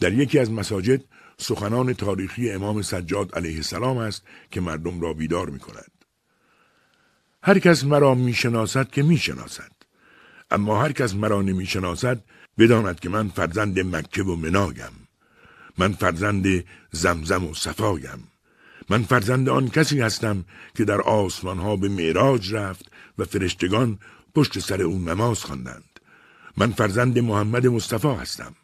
در 0.00 0.12
یکی 0.12 0.38
از 0.38 0.50
مساجد 0.50 1.04
سخنان 1.38 1.92
تاریخی 1.92 2.50
امام 2.50 2.82
سجاد 2.82 3.34
علیه 3.34 3.56
السلام 3.56 3.98
است 3.98 4.22
که 4.50 4.60
مردم 4.60 5.00
را 5.00 5.12
بیدار 5.12 5.50
می 5.50 5.58
کند. 5.58 5.90
هر 7.42 7.58
کس 7.58 7.84
مرا 7.84 8.14
می 8.14 8.34
شناسد 8.34 8.90
که 8.90 9.02
می 9.02 9.18
شناسد. 9.18 9.72
اما 10.50 10.82
هر 10.82 10.92
کس 10.92 11.14
مرا 11.14 11.42
نمی 11.42 11.66
شناسد 11.66 12.24
بداند 12.58 13.00
که 13.00 13.08
من 13.08 13.28
فرزند 13.28 13.96
مکه 13.96 14.22
و 14.22 14.36
منایم 14.36 15.04
من 15.78 15.92
فرزند 15.92 16.64
زمزم 16.92 17.44
و 17.44 17.54
صفایم. 17.54 18.28
من 18.90 19.02
فرزند 19.02 19.48
آن 19.48 19.68
کسی 19.68 20.00
هستم 20.00 20.44
که 20.76 20.84
در 20.84 21.00
آسمان 21.00 21.58
ها 21.58 21.76
به 21.76 21.88
معراج 21.88 22.54
رفت 22.54 22.92
و 23.18 23.24
فرشتگان 23.24 23.98
پشت 24.34 24.58
سر 24.58 24.82
او 24.82 24.98
نماز 24.98 25.44
خواندند. 25.44 26.00
من 26.56 26.72
فرزند 26.72 27.18
محمد 27.18 27.66
مصطفی 27.66 28.08
هستم. 28.08 28.54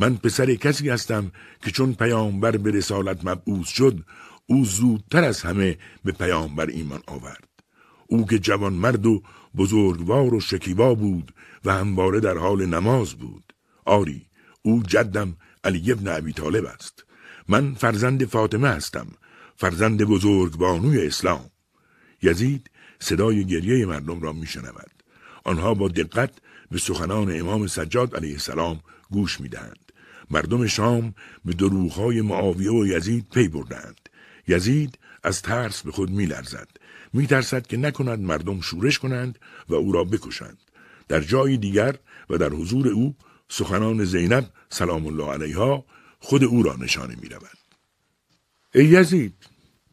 من 0.00 0.16
پسر 0.16 0.54
کسی 0.54 0.90
هستم 0.90 1.32
که 1.62 1.70
چون 1.70 1.94
پیامبر 1.94 2.56
به 2.56 2.70
رسالت 2.70 3.24
مبعوث 3.24 3.68
شد 3.68 4.04
او 4.46 4.64
زودتر 4.64 5.24
از 5.24 5.42
همه 5.42 5.78
به 6.04 6.12
پیامبر 6.12 6.66
ایمان 6.66 7.00
آورد. 7.06 7.48
او 8.06 8.26
که 8.26 8.38
جوان 8.38 8.72
مرد 8.72 9.06
و 9.06 9.22
بزرگوار 9.56 10.34
و 10.34 10.40
شکیبا 10.40 10.94
بود 10.94 11.32
و 11.66 11.70
همواره 11.70 12.20
در 12.20 12.38
حال 12.38 12.66
نماز 12.66 13.14
بود. 13.14 13.52
آری 13.84 14.26
او 14.62 14.82
جدم 14.82 15.36
علی 15.64 15.92
ابن 15.92 16.08
ابی 16.08 16.32
طالب 16.32 16.64
است. 16.64 17.04
من 17.48 17.74
فرزند 17.74 18.24
فاطمه 18.24 18.68
هستم 18.68 19.06
فرزند 19.56 20.04
بزرگ 20.04 20.56
بانوی 20.56 21.06
اسلام. 21.06 21.50
یزید 22.22 22.70
صدای 23.00 23.44
گریه 23.44 23.86
مردم 23.86 24.20
را 24.20 24.32
میشنود. 24.32 25.02
آنها 25.44 25.74
با 25.74 25.88
دقت 25.88 26.30
به 26.70 26.78
سخنان 26.78 27.40
امام 27.40 27.66
سجاد 27.66 28.16
علیه 28.16 28.32
السلام 28.32 28.80
گوش 29.10 29.40
می‌دهند. 29.40 29.92
مردم 30.30 30.66
شام 30.66 31.14
به 31.44 31.52
دروغهای 31.52 32.20
معاویه 32.20 32.70
و 32.70 32.86
یزید 32.86 33.28
پی 33.28 33.48
بردند. 33.48 34.00
یزید 34.48 34.98
از 35.22 35.42
ترس 35.42 35.82
به 35.82 35.92
خود 35.92 36.10
میلرزد. 36.10 36.68
میترسد 37.12 37.66
که 37.66 37.76
نکند 37.76 38.20
مردم 38.20 38.60
شورش 38.60 38.98
کنند 38.98 39.38
و 39.68 39.74
او 39.74 39.92
را 39.92 40.04
بکشند. 40.04 40.58
در 41.08 41.20
جای 41.20 41.56
دیگر 41.56 41.96
و 42.30 42.38
در 42.38 42.48
حضور 42.48 42.88
او 42.88 43.14
سخنان 43.48 44.04
زینب 44.04 44.50
سلام 44.68 45.06
الله 45.06 45.32
علیها 45.32 45.84
خود 46.18 46.44
او 46.44 46.62
را 46.62 46.76
نشانه 46.76 47.16
می 47.22 47.28
رود. 47.28 47.58
ای 48.74 48.84
یزید 48.84 49.34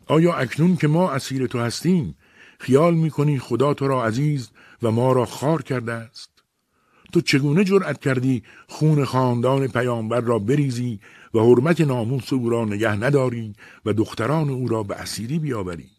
آیا 0.08 0.34
اکنون 0.34 0.76
که 0.76 0.88
ما 0.88 1.12
اسیر 1.12 1.48
تو 1.48 1.60
هستیم 1.60 2.16
خیال 2.60 2.94
می 2.94 3.10
کنی 3.10 3.40
خدا 3.40 3.74
تو 3.74 3.88
را 3.88 4.06
عزیز 4.06 4.50
و 4.82 4.92
ما 4.92 5.14
را 5.14 5.26
خار 5.26 5.62
کرده 5.62 5.94
است؟ 5.94 6.30
تو 7.14 7.22
چگونه 7.22 7.64
جرأت 7.64 8.00
کردی 8.00 8.44
خون 8.68 9.06
خاندان 9.06 9.68
پیامبر 9.68 10.22
را 10.22 10.40
بریزی 10.40 11.00
و 11.34 11.40
حرمت 11.40 11.82
ناموس 11.82 12.34
او 12.34 12.50
را 12.50 12.66
نگه 12.66 12.96
نداری 12.96 13.54
و 13.86 13.94
دختران 13.94 14.50
او 14.50 14.68
را 14.68 14.84
به 14.84 14.96
اسیری 14.96 15.40
بیاوری؟ 15.40 15.90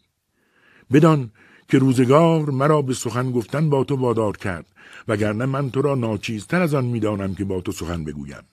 بدان 0.93 1.31
که 1.67 1.77
روزگار 1.77 2.49
مرا 2.49 2.81
به 2.81 2.93
سخن 2.93 3.31
گفتن 3.31 3.69
با 3.69 3.83
تو 3.83 3.95
وادار 3.95 4.37
کرد. 4.37 4.65
وگرنه 5.07 5.45
من 5.45 5.71
تو 5.71 5.81
را 5.81 5.95
ناچیزتر 5.95 6.61
از 6.61 6.73
آن 6.73 6.85
می‌دانم 6.85 7.35
که 7.35 7.45
با 7.45 7.61
تو 7.61 7.71
سخن 7.71 8.03
بگویم. 8.03 8.43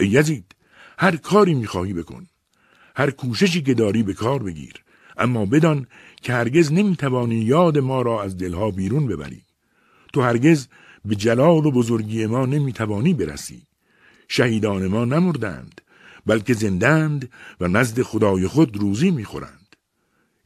ای 0.00 0.08
یزید 0.08 0.54
هر 0.98 1.16
کاری 1.16 1.54
می‌خواهی 1.54 1.92
بکن. 1.92 2.26
هر 2.96 3.10
کوششی 3.10 3.62
که 3.62 3.74
داری 3.74 4.02
به 4.02 4.14
کار 4.14 4.42
بگیر. 4.42 4.74
اما 5.16 5.46
بدان 5.46 5.86
که 6.22 6.32
هرگز 6.32 6.72
نمی‌توانی 6.72 7.36
یاد 7.36 7.78
ما 7.78 8.02
را 8.02 8.22
از 8.22 8.36
دلها 8.36 8.70
بیرون 8.70 9.06
ببری. 9.06 9.42
تو 10.12 10.22
هرگز 10.22 10.68
به 11.04 11.16
جلال 11.16 11.66
و 11.66 11.70
بزرگی 11.70 12.26
ما 12.26 12.46
نمی‌توانی 12.46 13.14
برسی. 13.14 13.62
شهیدان 14.28 14.86
ما 14.86 15.04
نمردند 15.04 15.80
بلکه 16.26 16.54
زندند 16.54 17.30
و 17.60 17.68
نزد 17.68 18.02
خدای 18.02 18.46
خود 18.46 18.76
روزی 18.76 19.10
می‌خورند. 19.10 19.76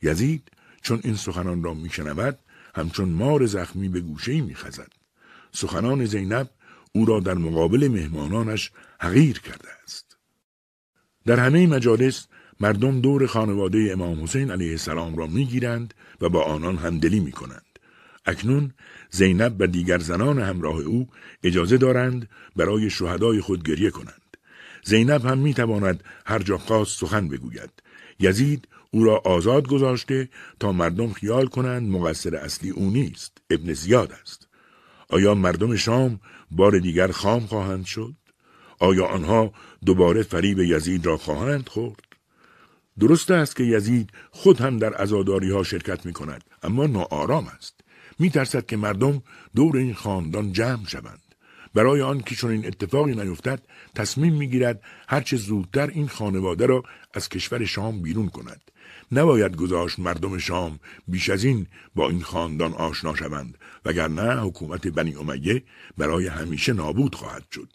یزید 0.03 0.51
چون 0.83 1.01
این 1.05 1.15
سخنان 1.15 1.63
را 1.63 1.75
میشنود 1.75 2.39
همچون 2.75 3.09
مار 3.09 3.47
زخمی 3.47 3.89
به 3.89 4.01
گوشه 4.01 4.41
میخزد. 4.41 5.00
سخنان 5.53 6.05
زینب 6.05 6.51
او 6.93 7.05
را 7.05 7.21
در 7.21 7.35
مقابل 7.35 7.89
مهمانانش 7.89 8.71
حقیر 9.01 9.39
کرده 9.39 9.69
است 9.85 10.17
در 11.27 11.41
همه 11.41 11.67
مجالس 11.67 12.27
مردم 12.61 13.01
دور 13.01 13.27
خانواده 13.27 13.89
امام 13.93 14.23
حسین 14.23 14.51
علیه 14.51 14.71
السلام 14.71 15.17
را 15.17 15.27
می‌گیرند 15.27 15.95
و 16.21 16.29
با 16.29 16.43
آنان 16.43 16.77
همدلی 16.77 17.21
می 17.21 17.33
کنند. 17.33 17.79
اکنون 18.27 18.75
زینب 19.11 19.57
و 19.59 19.67
دیگر 19.67 19.99
زنان 19.99 20.39
همراه 20.39 20.81
او 20.81 21.09
اجازه 21.43 21.77
دارند 21.77 22.29
برای 22.57 22.91
شهدای 22.91 23.41
خود 23.41 23.69
گریه 23.69 23.91
کنند. 23.91 24.37
زینب 24.85 25.27
هم 25.27 25.39
می 25.39 25.55
تواند 25.55 26.05
هر 26.27 26.39
جا 26.39 26.59
خواست 26.59 26.99
سخن 26.99 27.29
بگوید. 27.29 27.71
یزید 28.21 28.69
او 28.91 29.05
را 29.05 29.23
آزاد 29.25 29.69
گذاشته 29.69 30.29
تا 30.61 30.73
مردم 30.73 31.13
خیال 31.13 31.47
کنند 31.47 31.91
مقصر 31.91 32.37
اصلی 32.37 32.71
او 32.71 32.91
نیست 32.91 33.39
ابن 33.51 33.73
زیاد 33.73 34.13
است 34.13 34.49
آیا 35.11 35.35
مردم 35.35 35.77
شام 35.77 36.21
بار 36.51 36.79
دیگر 36.79 37.11
خام 37.11 37.47
خواهند 37.47 37.85
شد؟ 37.85 38.15
آیا 38.79 39.07
آنها 39.07 39.53
دوباره 39.87 40.23
فریب 40.23 40.59
یزید 40.59 41.07
را 41.07 41.17
خواهند 41.17 41.69
خورد؟ 41.69 42.01
درست 43.01 43.31
است 43.31 43.57
که 43.57 43.65
یزید 43.65 44.11
خود 44.31 44.61
هم 44.61 44.79
در 44.79 45.03
ازاداری 45.03 45.51
ها 45.51 45.63
شرکت 45.63 46.07
می 46.07 46.13
کند 46.13 46.45
اما 46.63 46.87
ناآرام 46.87 47.47
است. 47.57 47.81
می 48.19 48.31
ترسد 48.31 48.67
که 48.67 48.77
مردم 48.77 49.23
دور 49.57 49.77
این 49.77 49.95
خاندان 49.95 50.53
جمع 50.53 50.87
شوند. 50.87 51.23
برای 51.75 52.03
آن 52.03 52.21
که 52.21 52.35
چون 52.35 52.51
این 52.51 52.67
اتفاقی 52.67 53.15
نیفتد 53.15 53.63
تصمیم 53.95 54.35
می‌گیرد 54.35 54.83
هرچه 55.09 55.37
زودتر 55.37 55.87
این 55.87 56.09
خانواده 56.09 56.67
را 56.67 56.83
از 57.15 57.29
کشور 57.29 57.65
شام 57.65 58.03
بیرون 58.03 58.29
کند. 58.29 58.71
نباید 59.13 59.57
گذاشت 59.57 59.99
مردم 59.99 60.39
شام 60.39 60.79
بیش 61.09 61.31
از 61.31 61.45
این 61.45 61.67
با 61.95 62.09
این 62.09 62.23
خاندان 62.23 62.73
آشنا 62.73 63.15
شوند 63.15 63.59
وگرنه 63.85 64.41
حکومت 64.41 64.89
بنی 64.89 65.15
امیه 65.15 65.63
برای 65.99 66.27
همیشه 66.27 66.73
نابود 66.73 67.15
خواهد 67.15 67.45
شد. 67.53 67.69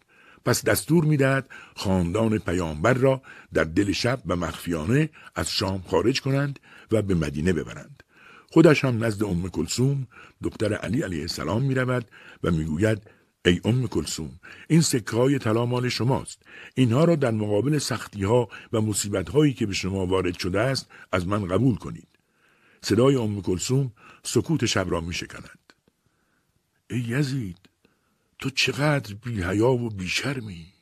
پس 0.46 0.64
دستور 0.64 1.06
می‌دهد 1.06 1.50
خاندان 1.76 2.38
پیامبر 2.38 2.94
را 2.94 3.22
در 3.54 3.64
دل 3.64 3.92
شب 3.92 4.22
و 4.26 4.36
مخفیانه 4.36 5.10
از 5.36 5.52
شام 5.52 5.84
خارج 5.88 6.22
کنند 6.22 6.60
و 6.92 7.02
به 7.02 7.16
مدینه 7.16 7.54
ببرند. 7.54 8.04
خودش 8.52 8.86
هم 8.86 9.04
نزد 9.04 9.24
ام 9.24 9.50
کلسوم 9.50 10.08
دختر 10.44 10.74
علی 10.74 11.02
علیه 11.02 11.22
السلام 11.22 11.64
می 11.64 11.76
رود 11.76 12.06
و 12.44 12.52
می‌گوید 12.52 13.02
ای 13.46 13.62
ام 13.66 13.88
کلسوم 13.88 14.40
این 14.68 14.82
سکه 14.82 15.16
های 15.16 15.40
طلا 15.40 15.66
مال 15.66 15.90
شماست. 15.90 16.42
اینها 16.76 17.04
را 17.04 17.16
در 17.16 17.32
مقابل 17.32 17.78
سختی 17.78 18.24
ها 18.24 18.50
و 18.74 18.82
مصیبت 18.82 19.30
هایی 19.30 19.54
که 19.54 19.66
به 19.66 19.74
شما 19.74 20.06
وارد 20.06 20.40
شده 20.40 20.60
است 20.60 20.90
از 21.12 21.28
من 21.28 21.48
قبول 21.48 21.76
کنید. 21.76 22.08
صدای 22.82 23.16
ام 23.16 23.42
کلسوم 23.42 23.92
سکوت 24.24 24.66
شب 24.66 24.86
را 24.90 25.02
می 25.02 25.14
شکند 25.14 25.74
ای 26.90 27.00
یزید 27.00 27.58
تو 28.40 28.50
چقدر 28.50 29.14
بی 29.14 29.44
حیا 29.44 29.70
و 29.70 29.90
بی 29.90 30.08
شرمی 30.08 30.74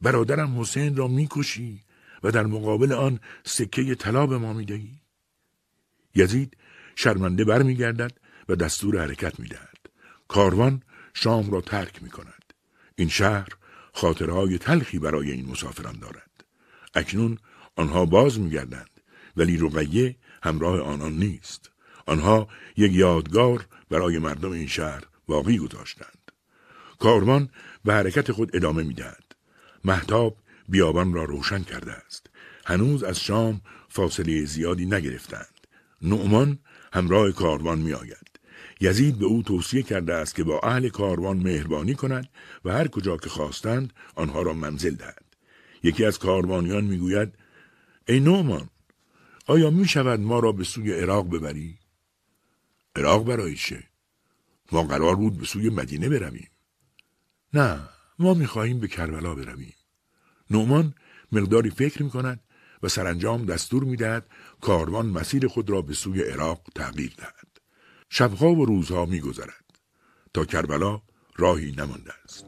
برادرم 0.00 0.60
حسین 0.60 0.96
را 0.96 1.08
می‌کشی 1.08 1.80
و 2.22 2.30
در 2.30 2.46
مقابل 2.46 2.92
آن 2.92 3.20
سکه 3.44 3.94
طلا 3.94 4.26
به 4.26 4.38
ما 4.38 4.52
می‌دهی. 4.52 5.00
یزید 6.14 6.56
شرمنده 6.96 7.44
برمیگردد 7.44 8.12
و 8.48 8.56
دستور 8.56 9.00
حرکت 9.00 9.40
می‌دهد. 9.40 9.78
کاروان 10.28 10.82
شام 11.14 11.50
را 11.50 11.60
ترک 11.60 12.02
می 12.02 12.10
کند. 12.10 12.52
این 12.96 13.08
شهر 13.08 13.48
خاطرهای 13.92 14.58
تلخی 14.58 14.98
برای 14.98 15.30
این 15.30 15.50
مسافران 15.50 15.98
دارد. 15.98 16.44
اکنون 16.94 17.38
آنها 17.76 18.06
باز 18.06 18.40
می 18.40 18.50
گردند 18.50 19.00
ولی 19.36 19.56
رقیه 19.56 20.16
همراه 20.42 20.80
آنان 20.80 21.12
نیست. 21.12 21.70
آنها 22.06 22.48
یک 22.76 22.92
یادگار 22.92 23.66
برای 23.90 24.18
مردم 24.18 24.50
این 24.50 24.66
شهر 24.66 25.02
واقعی 25.28 25.58
گذاشتند. 25.58 26.32
کاروان 26.98 27.48
به 27.84 27.94
حرکت 27.94 28.32
خود 28.32 28.56
ادامه 28.56 28.82
می 28.82 28.94
دهد. 28.94 29.24
محتاب 29.84 30.36
بیابان 30.68 31.12
را 31.12 31.24
روشن 31.24 31.62
کرده 31.62 31.92
است. 31.92 32.26
هنوز 32.66 33.02
از 33.02 33.20
شام 33.20 33.60
فاصله 33.88 34.44
زیادی 34.44 34.86
نگرفتند. 34.86 35.66
نعمان 36.02 36.58
همراه 36.92 37.32
کاروان 37.32 37.78
می 37.78 37.92
آید. 37.92 38.19
یزید 38.80 39.18
به 39.18 39.26
او 39.26 39.42
توصیه 39.42 39.82
کرده 39.82 40.14
است 40.14 40.34
که 40.34 40.44
با 40.44 40.60
اهل 40.62 40.88
کاروان 40.88 41.36
مهربانی 41.36 41.94
کند 41.94 42.28
و 42.64 42.72
هر 42.72 42.88
کجا 42.88 43.16
که 43.16 43.28
خواستند 43.28 43.92
آنها 44.14 44.42
را 44.42 44.52
منزل 44.52 44.94
دهد. 44.94 45.24
یکی 45.82 46.04
از 46.04 46.18
کاروانیان 46.18 46.84
می‌گوید 46.84 47.34
ای 48.08 48.20
نومان 48.20 48.70
آیا 49.46 49.70
می 49.70 49.88
شود 49.88 50.20
ما 50.20 50.38
را 50.38 50.52
به 50.52 50.64
سوی 50.64 50.92
عراق 50.92 51.30
ببری؟ 51.30 51.78
عراق 52.96 53.24
برای 53.24 53.54
چه؟ 53.54 53.82
ما 54.72 54.82
قرار 54.82 55.16
بود 55.16 55.38
به 55.38 55.46
سوی 55.46 55.70
مدینه 55.70 56.08
برویم. 56.08 56.50
نه 57.54 57.88
ما 58.18 58.34
می 58.34 58.46
خواهیم 58.46 58.80
به 58.80 58.88
کربلا 58.88 59.34
برویم. 59.34 59.74
نومان 60.50 60.94
مقداری 61.32 61.70
فکر 61.70 62.02
می 62.02 62.10
کند 62.10 62.40
و 62.82 62.88
سرانجام 62.88 63.44
دستور 63.44 63.84
می 63.84 63.96
دهد 63.96 64.26
کاروان 64.60 65.06
مسیر 65.06 65.48
خود 65.48 65.70
را 65.70 65.82
به 65.82 65.94
سوی 65.94 66.22
عراق 66.22 66.62
تغییر 66.74 67.14
دهد. 67.18 67.39
شبها 68.10 68.50
و 68.52 68.64
روزها 68.64 69.04
میگذرد 69.04 69.64
تا 70.34 70.44
کربلا 70.44 71.00
راهی 71.36 71.72
نمانده 71.72 72.12
است. 72.24 72.46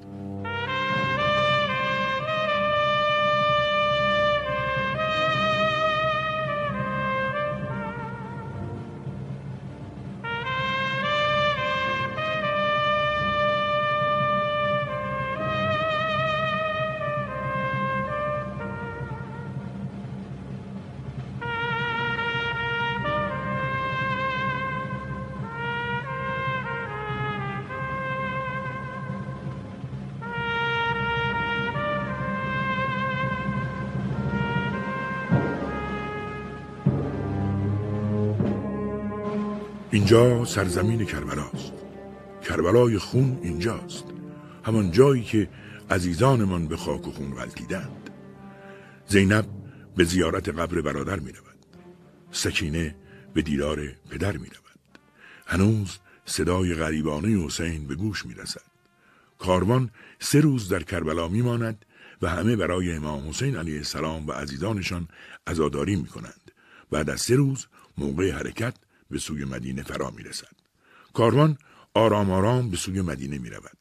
اینجا 40.13 40.45
سرزمین 40.45 41.05
کربلاست. 41.05 41.73
کربلای 42.49 42.99
خون 42.99 43.39
اینجاست. 43.43 44.05
همان 44.65 44.91
جایی 44.91 45.23
که 45.23 45.49
عزیزانمان 45.91 46.69
به 46.69 46.77
خاک 46.77 47.09
و 47.09 47.13
خون 47.13 47.35
غلطیدند 47.35 48.11
زینب 49.09 49.47
به 49.97 50.05
زیارت 50.05 50.49
قبر 50.49 50.81
برادر 50.81 51.19
می 51.19 51.33
رود 51.33 51.67
سکینه 52.31 52.97
به 53.35 53.43
دیدار 53.43 53.89
پدر 54.11 54.33
می 54.33 54.47
رود 54.47 54.99
هنوز 55.47 55.99
صدای 56.25 56.75
غریبانه 56.75 57.45
حسین 57.45 57.87
به 57.87 57.95
گوش 57.95 58.27
می 58.27 58.35
رسد 58.35 58.71
کاروان 59.39 59.91
سه 60.19 60.41
روز 60.41 60.69
در 60.69 60.83
کربلا 60.83 61.29
می 61.29 61.43
ماند 61.43 61.85
و 62.23 62.29
همه 62.29 62.57
برای 62.57 62.93
امام 62.93 63.29
حسین 63.29 63.57
علیه 63.57 63.77
السلام 63.77 64.27
و 64.27 64.33
عزیزانشان 64.33 65.09
عزاداری 65.47 65.97
می 65.97 66.07
کنند 66.07 66.51
بعد 66.91 67.11
از 67.11 67.21
سه 67.21 67.37
روز 67.37 67.67
موقع 67.99 68.33
حرکت 68.33 68.75
به 69.13 69.19
سوی 69.19 69.45
مدینه 69.45 69.83
فرا 69.83 70.11
می 70.11 70.23
رسد. 70.23 70.57
کاروان 71.15 71.59
آرام 71.95 72.31
آرام 72.31 72.71
به 72.71 72.77
سوی 72.77 73.01
مدینه 73.01 73.39
می 73.39 73.51
رود. 73.51 73.79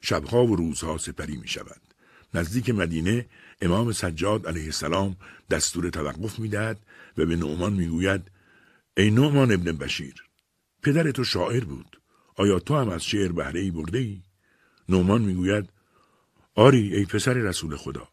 شبها 0.00 0.46
و 0.46 0.56
روزها 0.56 0.98
سپری 0.98 1.36
می 1.36 1.48
شود. 1.48 1.80
نزدیک 2.34 2.70
مدینه 2.70 3.26
امام 3.62 3.92
سجاد 3.92 4.46
علیه 4.46 4.64
السلام 4.64 5.16
دستور 5.50 5.90
توقف 5.90 6.38
می 6.38 6.48
دهد 6.48 6.78
و 7.18 7.26
به 7.26 7.36
نعمان 7.36 7.72
می 7.72 7.88
گوید 7.88 8.30
ای 8.96 9.10
نعمان 9.10 9.52
ابن 9.52 9.72
بشیر 9.72 10.14
پدر 10.82 11.10
تو 11.10 11.24
شاعر 11.24 11.64
بود 11.64 12.00
آیا 12.36 12.58
تو 12.58 12.76
هم 12.76 12.88
از 12.88 13.04
شعر 13.04 13.32
بهره 13.32 13.60
ای 13.60 13.70
برده 13.70 13.98
ای؟ 13.98 14.22
نعمان 14.88 15.22
می 15.22 15.34
گوید 15.34 15.68
آری 16.54 16.94
ای 16.94 17.04
پسر 17.04 17.32
رسول 17.32 17.76
خدا 17.76 18.08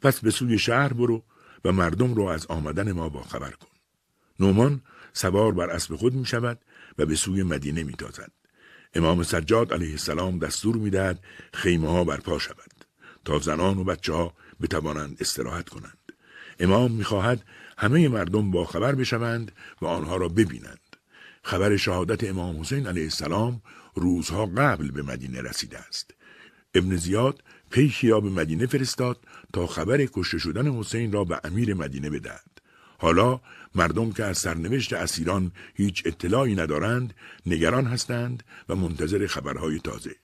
پس 0.00 0.20
به 0.20 0.30
سوی 0.30 0.58
شهر 0.58 0.92
برو 0.92 1.22
و 1.64 1.72
مردم 1.72 2.14
رو 2.14 2.22
از 2.22 2.46
آمدن 2.46 2.92
ما 2.92 3.08
با 3.08 3.22
خبر 3.22 3.50
کن. 3.50 3.68
نومان 4.40 4.80
سوار 5.18 5.52
بر 5.52 5.70
اسب 5.70 5.96
خود 5.96 6.14
می 6.14 6.26
شود 6.26 6.58
و 6.98 7.06
به 7.06 7.14
سوی 7.14 7.42
مدینه 7.42 7.82
می 7.82 7.92
تازد. 7.92 8.30
امام 8.94 9.22
سجاد 9.22 9.72
علیه 9.72 9.90
السلام 9.90 10.38
دستور 10.38 10.76
می 10.76 10.90
دهد 10.90 11.20
خیمه 11.54 11.88
ها 11.88 12.04
برپا 12.04 12.38
شود 12.38 12.84
تا 13.24 13.38
زنان 13.38 13.78
و 13.78 13.84
بچه 13.84 14.12
ها 14.12 14.34
بتوانند 14.60 15.16
استراحت 15.20 15.68
کنند. 15.68 16.12
امام 16.60 16.92
می 16.92 17.04
خواهد 17.04 17.44
همه 17.78 18.08
مردم 18.08 18.50
با 18.50 18.64
خبر 18.64 18.94
بشوند 18.94 19.52
و 19.82 19.86
آنها 19.86 20.16
را 20.16 20.28
ببینند. 20.28 20.96
خبر 21.42 21.76
شهادت 21.76 22.24
امام 22.24 22.60
حسین 22.60 22.86
علیه 22.86 23.04
السلام 23.04 23.62
روزها 23.94 24.46
قبل 24.46 24.90
به 24.90 25.02
مدینه 25.02 25.42
رسیده 25.42 25.78
است. 25.78 26.14
ابن 26.74 26.96
زیاد 26.96 27.42
پیکی 27.70 28.08
را 28.08 28.20
به 28.20 28.30
مدینه 28.30 28.66
فرستاد 28.66 29.18
تا 29.52 29.66
خبر 29.66 30.06
کشته 30.06 30.38
شدن 30.38 30.74
حسین 30.74 31.12
را 31.12 31.24
به 31.24 31.40
امیر 31.44 31.74
مدینه 31.74 32.10
بدهد. 32.10 32.47
حالا 32.98 33.40
مردم 33.74 34.12
که 34.12 34.24
از 34.24 34.38
سرنوشت 34.38 34.92
اسیران 34.92 35.52
هیچ 35.74 36.02
اطلاعی 36.06 36.54
ندارند 36.54 37.14
نگران 37.46 37.86
هستند 37.86 38.42
و 38.68 38.74
منتظر 38.74 39.26
خبرهای 39.26 39.78
تازه. 39.78 40.14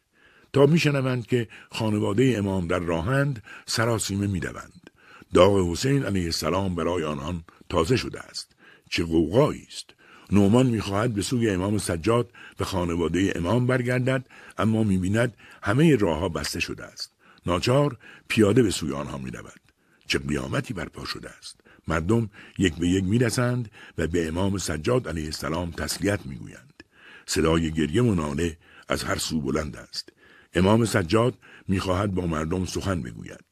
تا 0.52 0.66
میشنوند 0.66 1.26
که 1.26 1.48
خانواده 1.70 2.34
امام 2.38 2.66
در 2.66 2.78
راهند 2.78 3.42
سراسیمه 3.66 4.26
می‌دوند 4.26 4.90
داغ 5.34 5.70
حسین 5.70 6.04
علیه 6.04 6.24
السلام 6.24 6.74
برای 6.74 7.04
آنان 7.04 7.44
تازه 7.68 7.96
شده 7.96 8.20
است. 8.20 8.52
چه 8.90 9.04
قوقایی 9.04 9.66
است. 9.68 9.90
نومان 10.32 10.66
می‌خواهد 10.66 11.14
به 11.14 11.22
سوی 11.22 11.50
امام 11.50 11.78
سجاد 11.78 12.30
به 12.56 12.64
خانواده 12.64 13.32
امام 13.36 13.66
برگردد 13.66 14.26
اما 14.58 14.84
می‌بیند 14.84 15.34
همه 15.62 15.96
راهها 15.96 16.28
بسته 16.28 16.60
شده 16.60 16.84
است. 16.84 17.12
ناچار 17.46 17.98
پیاده 18.28 18.62
به 18.62 18.70
سوی 18.70 18.92
آنها 18.92 19.18
می‌رود. 19.18 19.60
چه 20.06 20.18
قیامتی 20.18 20.74
برپا 20.74 21.04
شده 21.04 21.30
است. 21.30 21.60
مردم 21.88 22.30
یک 22.58 22.74
به 22.74 22.88
یک 22.88 23.04
می‌رسند 23.04 23.70
و 23.98 24.06
به 24.06 24.28
امام 24.28 24.58
سجاد 24.58 25.08
علیه 25.08 25.24
السلام 25.24 25.70
تسلیت 25.70 26.26
می‌گویند. 26.26 26.82
صدای 27.26 27.72
گریه 27.72 28.02
و 28.02 28.14
ناله 28.14 28.58
از 28.88 29.04
هر 29.04 29.18
سو 29.18 29.40
بلند 29.40 29.76
است. 29.76 30.12
امام 30.54 30.84
سجاد 30.84 31.38
می‌خواهد 31.68 32.14
با 32.14 32.26
مردم 32.26 32.64
سخن 32.64 33.02
بگوید. 33.02 33.44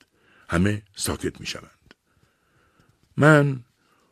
همه 0.49 0.83
ساکت 0.97 1.41
می‌شوند. 1.41 1.95
من 3.17 3.65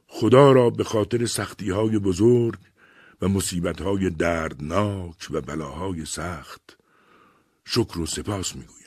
خدا 0.06 0.52
را 0.52 0.70
به 0.70 0.84
خاطر 0.84 1.26
سختی 1.26 1.70
های 1.70 1.98
بزرگ 1.98 2.58
و 3.20 3.28
مصیبت 3.28 3.80
های 3.80 4.10
دردناک 4.10 5.26
و 5.30 5.40
بلاهای 5.40 6.04
سخت 6.04 6.76
شکر 7.64 7.98
و 7.98 8.06
سپاس 8.06 8.56
می‌گویم. 8.56 8.80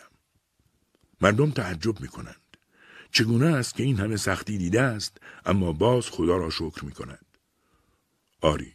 مردم 1.22 1.52
تعجب 1.52 2.02
می‌کنند. 2.02 2.43
چگونه 3.14 3.46
است 3.46 3.76
که 3.76 3.84
این 3.84 4.00
همه 4.00 4.18
سختی 4.18 4.58
دیده 4.58 4.82
است 4.82 5.18
اما 5.46 5.72
باز 5.72 6.10
خدا 6.10 6.38
را 6.38 6.50
شکر 6.50 6.86
می‌کند. 6.86 7.26
آری 8.42 8.74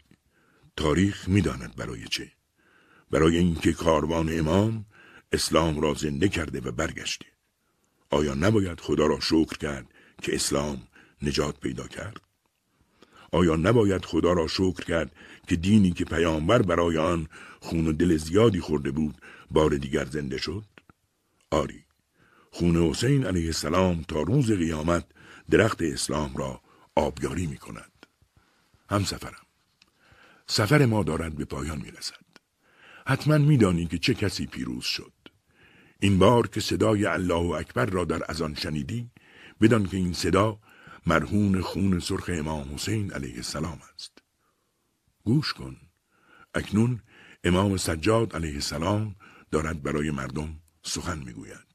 تاریخ 0.76 1.28
می‌داند 1.28 1.76
برای 1.76 2.04
چه. 2.04 2.32
برای 3.10 3.36
اینکه 3.36 3.72
کاروان 3.72 4.38
امام 4.38 4.84
اسلام 5.32 5.80
را 5.80 5.94
زنده 5.94 6.28
کرده 6.28 6.60
و 6.60 6.72
برگشته. 6.72 7.26
آیا 8.10 8.34
نباید 8.34 8.80
خدا 8.80 9.06
را 9.06 9.20
شکر 9.20 9.58
کرد 9.58 9.86
که 10.22 10.34
اسلام 10.34 10.82
نجات 11.22 11.60
پیدا 11.60 11.88
کرد؟ 11.88 12.20
آیا 13.32 13.56
نباید 13.56 14.04
خدا 14.04 14.32
را 14.32 14.46
شکر 14.46 14.84
کرد 14.84 15.12
که 15.48 15.56
دینی 15.56 15.90
که 15.90 16.04
پیامبر 16.04 16.62
برای 16.62 16.98
آن 16.98 17.28
خون 17.60 17.86
و 17.86 17.92
دل 17.92 18.16
زیادی 18.16 18.60
خورده 18.60 18.90
بود 18.90 19.14
بار 19.50 19.76
دیگر 19.76 20.04
زنده 20.04 20.38
شد؟ 20.38 20.64
آری 21.50 21.87
خون 22.58 22.76
حسین 22.76 23.26
علیه 23.26 23.46
السلام 23.46 24.02
تا 24.02 24.22
روز 24.22 24.52
قیامت 24.52 25.04
درخت 25.50 25.82
اسلام 25.82 26.36
را 26.36 26.60
آبیاری 26.94 27.46
می 27.46 27.56
کند. 27.56 28.06
هم 28.90 29.04
سفرم. 29.04 29.46
سفر 30.46 30.86
ما 30.86 31.02
دارد 31.02 31.36
به 31.36 31.44
پایان 31.44 31.78
می 31.78 31.90
رسد. 31.90 32.26
حتما 33.06 33.38
میدانی 33.38 33.86
که 33.86 33.98
چه 33.98 34.14
کسی 34.14 34.46
پیروز 34.46 34.84
شد. 34.84 35.12
این 36.00 36.18
بار 36.18 36.48
که 36.48 36.60
صدای 36.60 37.06
الله 37.06 37.54
اکبر 37.54 37.86
را 37.86 38.04
در 38.04 38.22
ازان 38.28 38.54
شنیدی 38.54 39.10
بدان 39.60 39.86
که 39.86 39.96
این 39.96 40.12
صدا 40.12 40.58
مرهون 41.06 41.60
خون 41.60 42.00
سرخ 42.00 42.30
امام 42.32 42.74
حسین 42.74 43.12
علیه 43.12 43.36
السلام 43.36 43.80
است. 43.94 44.18
گوش 45.24 45.52
کن. 45.52 45.76
اکنون 46.54 47.02
امام 47.44 47.76
سجاد 47.76 48.36
علیه 48.36 48.54
السلام 48.54 49.16
دارد 49.50 49.82
برای 49.82 50.10
مردم 50.10 50.60
سخن 50.82 51.18
می‌گوید. 51.18 51.67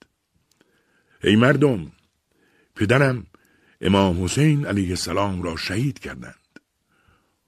ای 1.24 1.35
مردم 1.35 1.92
پدرم 2.76 3.26
امام 3.82 4.24
حسین 4.24 4.66
علیه 4.66 4.90
السلام 4.90 5.42
را 5.42 5.56
شهید 5.56 6.00
کردند. 6.00 6.60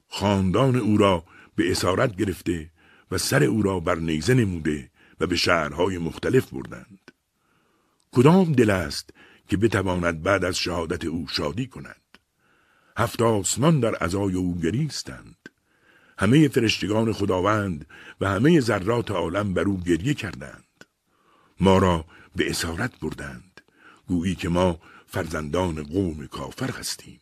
خاندان 0.07 0.75
او 0.75 0.97
را 0.97 1.23
به 1.55 1.71
اسارت 1.71 2.15
گرفته 2.15 2.69
و 3.11 3.17
سر 3.17 3.43
او 3.43 3.61
را 3.61 3.79
بر 3.79 3.95
نیزه 3.95 4.33
نموده 4.33 4.89
و 5.19 5.27
به 5.27 5.35
شهرهای 5.35 5.97
مختلف 5.97 6.49
بردند. 6.49 7.11
کدام 8.11 8.53
دل 8.53 8.69
است 8.69 9.09
که 9.47 9.57
بتواند 9.57 10.23
بعد 10.23 10.45
از 10.45 10.57
شهادت 10.57 11.05
او 11.05 11.27
شادی 11.27 11.67
کند؟ 11.67 12.17
هفت 12.97 13.21
آسمان 13.21 13.79
در 13.79 14.03
ازای 14.03 14.33
او 14.33 14.59
گریستند. 14.59 15.49
همه 16.17 16.47
فرشتگان 16.47 17.13
خداوند 17.13 17.85
و 18.21 18.29
همه 18.29 18.59
ذرات 18.59 19.11
عالم 19.11 19.53
بر 19.53 19.63
او 19.63 19.79
گریه 19.79 20.13
کردند. 20.13 20.85
ما 21.59 21.77
را 21.77 22.05
به 22.35 22.49
اسارت 22.49 22.99
بردند. 22.99 23.44
گویی 24.07 24.35
که 24.35 24.49
ما 24.49 24.79
فرزندان 25.07 25.83
قوم 25.83 26.27
کافر 26.27 26.71
هستیم. 26.71 27.19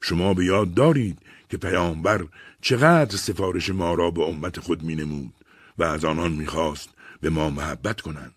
شما 0.00 0.34
به 0.34 0.44
یاد 0.44 0.74
دارید 0.74 1.18
که 1.48 1.56
پیامبر 1.56 2.26
چقدر 2.60 3.16
سفارش 3.16 3.70
ما 3.70 3.94
را 3.94 4.10
به 4.10 4.22
امت 4.22 4.60
خود 4.60 4.82
می 4.82 4.94
نمود 4.94 5.34
و 5.78 5.84
از 5.84 6.04
آنان 6.04 6.32
می‌خواست 6.32 6.88
به 7.20 7.30
ما 7.30 7.50
محبت 7.50 8.00
کنند. 8.00 8.34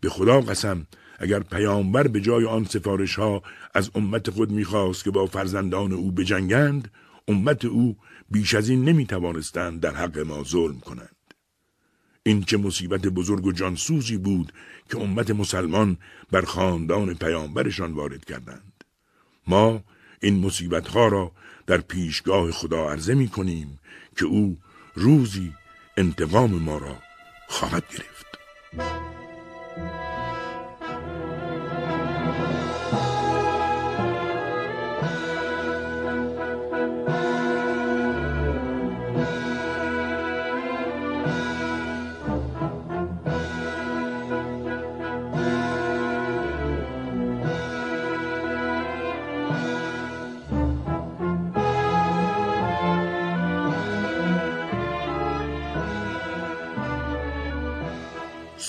به 0.00 0.08
خدا 0.08 0.40
قسم 0.40 0.86
اگر 1.18 1.40
پیامبر 1.40 2.08
به 2.08 2.20
جای 2.20 2.44
آن 2.44 2.64
سفارش 2.64 3.14
ها 3.14 3.42
از 3.74 3.90
امت 3.94 4.30
خود 4.30 4.50
می‌خواست 4.50 5.04
که 5.04 5.10
با 5.10 5.26
فرزندان 5.26 5.92
او 5.92 6.12
بجنگند 6.12 6.90
امت 7.28 7.64
او 7.64 7.96
بیش 8.30 8.54
از 8.54 8.68
این 8.68 8.84
نمی 8.84 9.06
توانستند 9.06 9.80
در 9.80 9.94
حق 9.94 10.18
ما 10.18 10.44
ظلم 10.44 10.80
کنند. 10.80 11.16
این 12.22 12.42
چه 12.42 12.56
مصیبت 12.56 13.00
بزرگ 13.00 13.46
و 13.46 13.52
جانسوزی 13.52 14.16
بود 14.16 14.52
که 14.90 14.98
امت 14.98 15.30
مسلمان 15.30 15.96
بر 16.30 16.42
خاندان 16.42 17.14
پیامبرشان 17.14 17.92
وارد 17.92 18.24
کردند. 18.24 18.84
ما 19.46 19.84
این 20.20 20.46
مصیبت 20.46 20.88
ها 20.88 21.08
را 21.08 21.32
در 21.66 21.78
پیشگاه 21.78 22.50
خدا 22.50 22.90
عرضه 22.90 23.14
می 23.14 23.28
کنیم 23.28 23.78
که 24.16 24.24
او 24.24 24.58
روزی 24.94 25.52
انتقام 25.96 26.50
ما 26.50 26.78
را 26.78 26.96
خواهد 27.48 27.84
گرفت. 27.88 28.26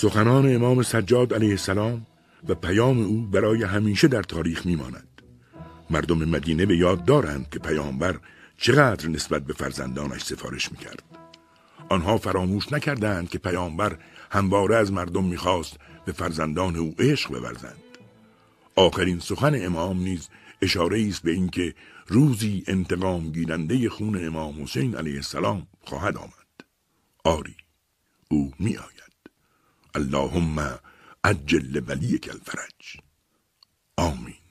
سخنان 0.04 0.54
امام 0.54 0.82
سجاد 0.82 1.34
علیه 1.34 1.50
السلام 1.50 2.06
و 2.48 2.54
پیام 2.54 3.02
او 3.02 3.22
برای 3.22 3.62
همیشه 3.62 4.08
در 4.08 4.22
تاریخ 4.22 4.66
میماند. 4.66 5.22
مردم 5.90 6.18
مدینه 6.18 6.66
به 6.66 6.76
یاد 6.76 7.04
دارند 7.04 7.50
که 7.50 7.58
پیامبر 7.58 8.18
چقدر 8.58 9.08
نسبت 9.08 9.42
به 9.42 9.52
فرزندانش 9.52 10.24
سفارش 10.24 10.72
می‌کرد. 10.72 11.02
آنها 11.88 12.18
فراموش 12.18 12.72
نکردند 12.72 13.28
که 13.28 13.38
پیامبر 13.38 13.98
همواره 14.30 14.76
از 14.76 14.92
مردم 14.92 15.24
می‌خواست 15.24 15.76
به 16.04 16.12
فرزندان 16.12 16.76
او 16.76 16.94
عشق 16.98 17.30
بورزند. 17.30 17.82
آخرین 18.76 19.18
سخن 19.18 19.64
امام 19.64 19.98
نیز 19.98 20.28
اشاره 20.62 21.06
است 21.08 21.22
به 21.22 21.30
اینکه 21.30 21.74
روزی 22.06 22.64
انتقام 22.66 23.32
گیرنده 23.32 23.88
خون 23.88 24.26
امام 24.26 24.62
حسین 24.62 24.96
علیه 24.96 25.16
السلام 25.16 25.66
خواهد 25.80 26.16
آمد. 26.16 26.54
آری 27.24 27.56
او 28.30 28.52
میآید. 28.58 28.93
اللهم 29.94 30.80
عجل 31.24 31.80
ولیک 31.88 32.28
الفرج. 32.28 33.00
آمین. 33.96 34.43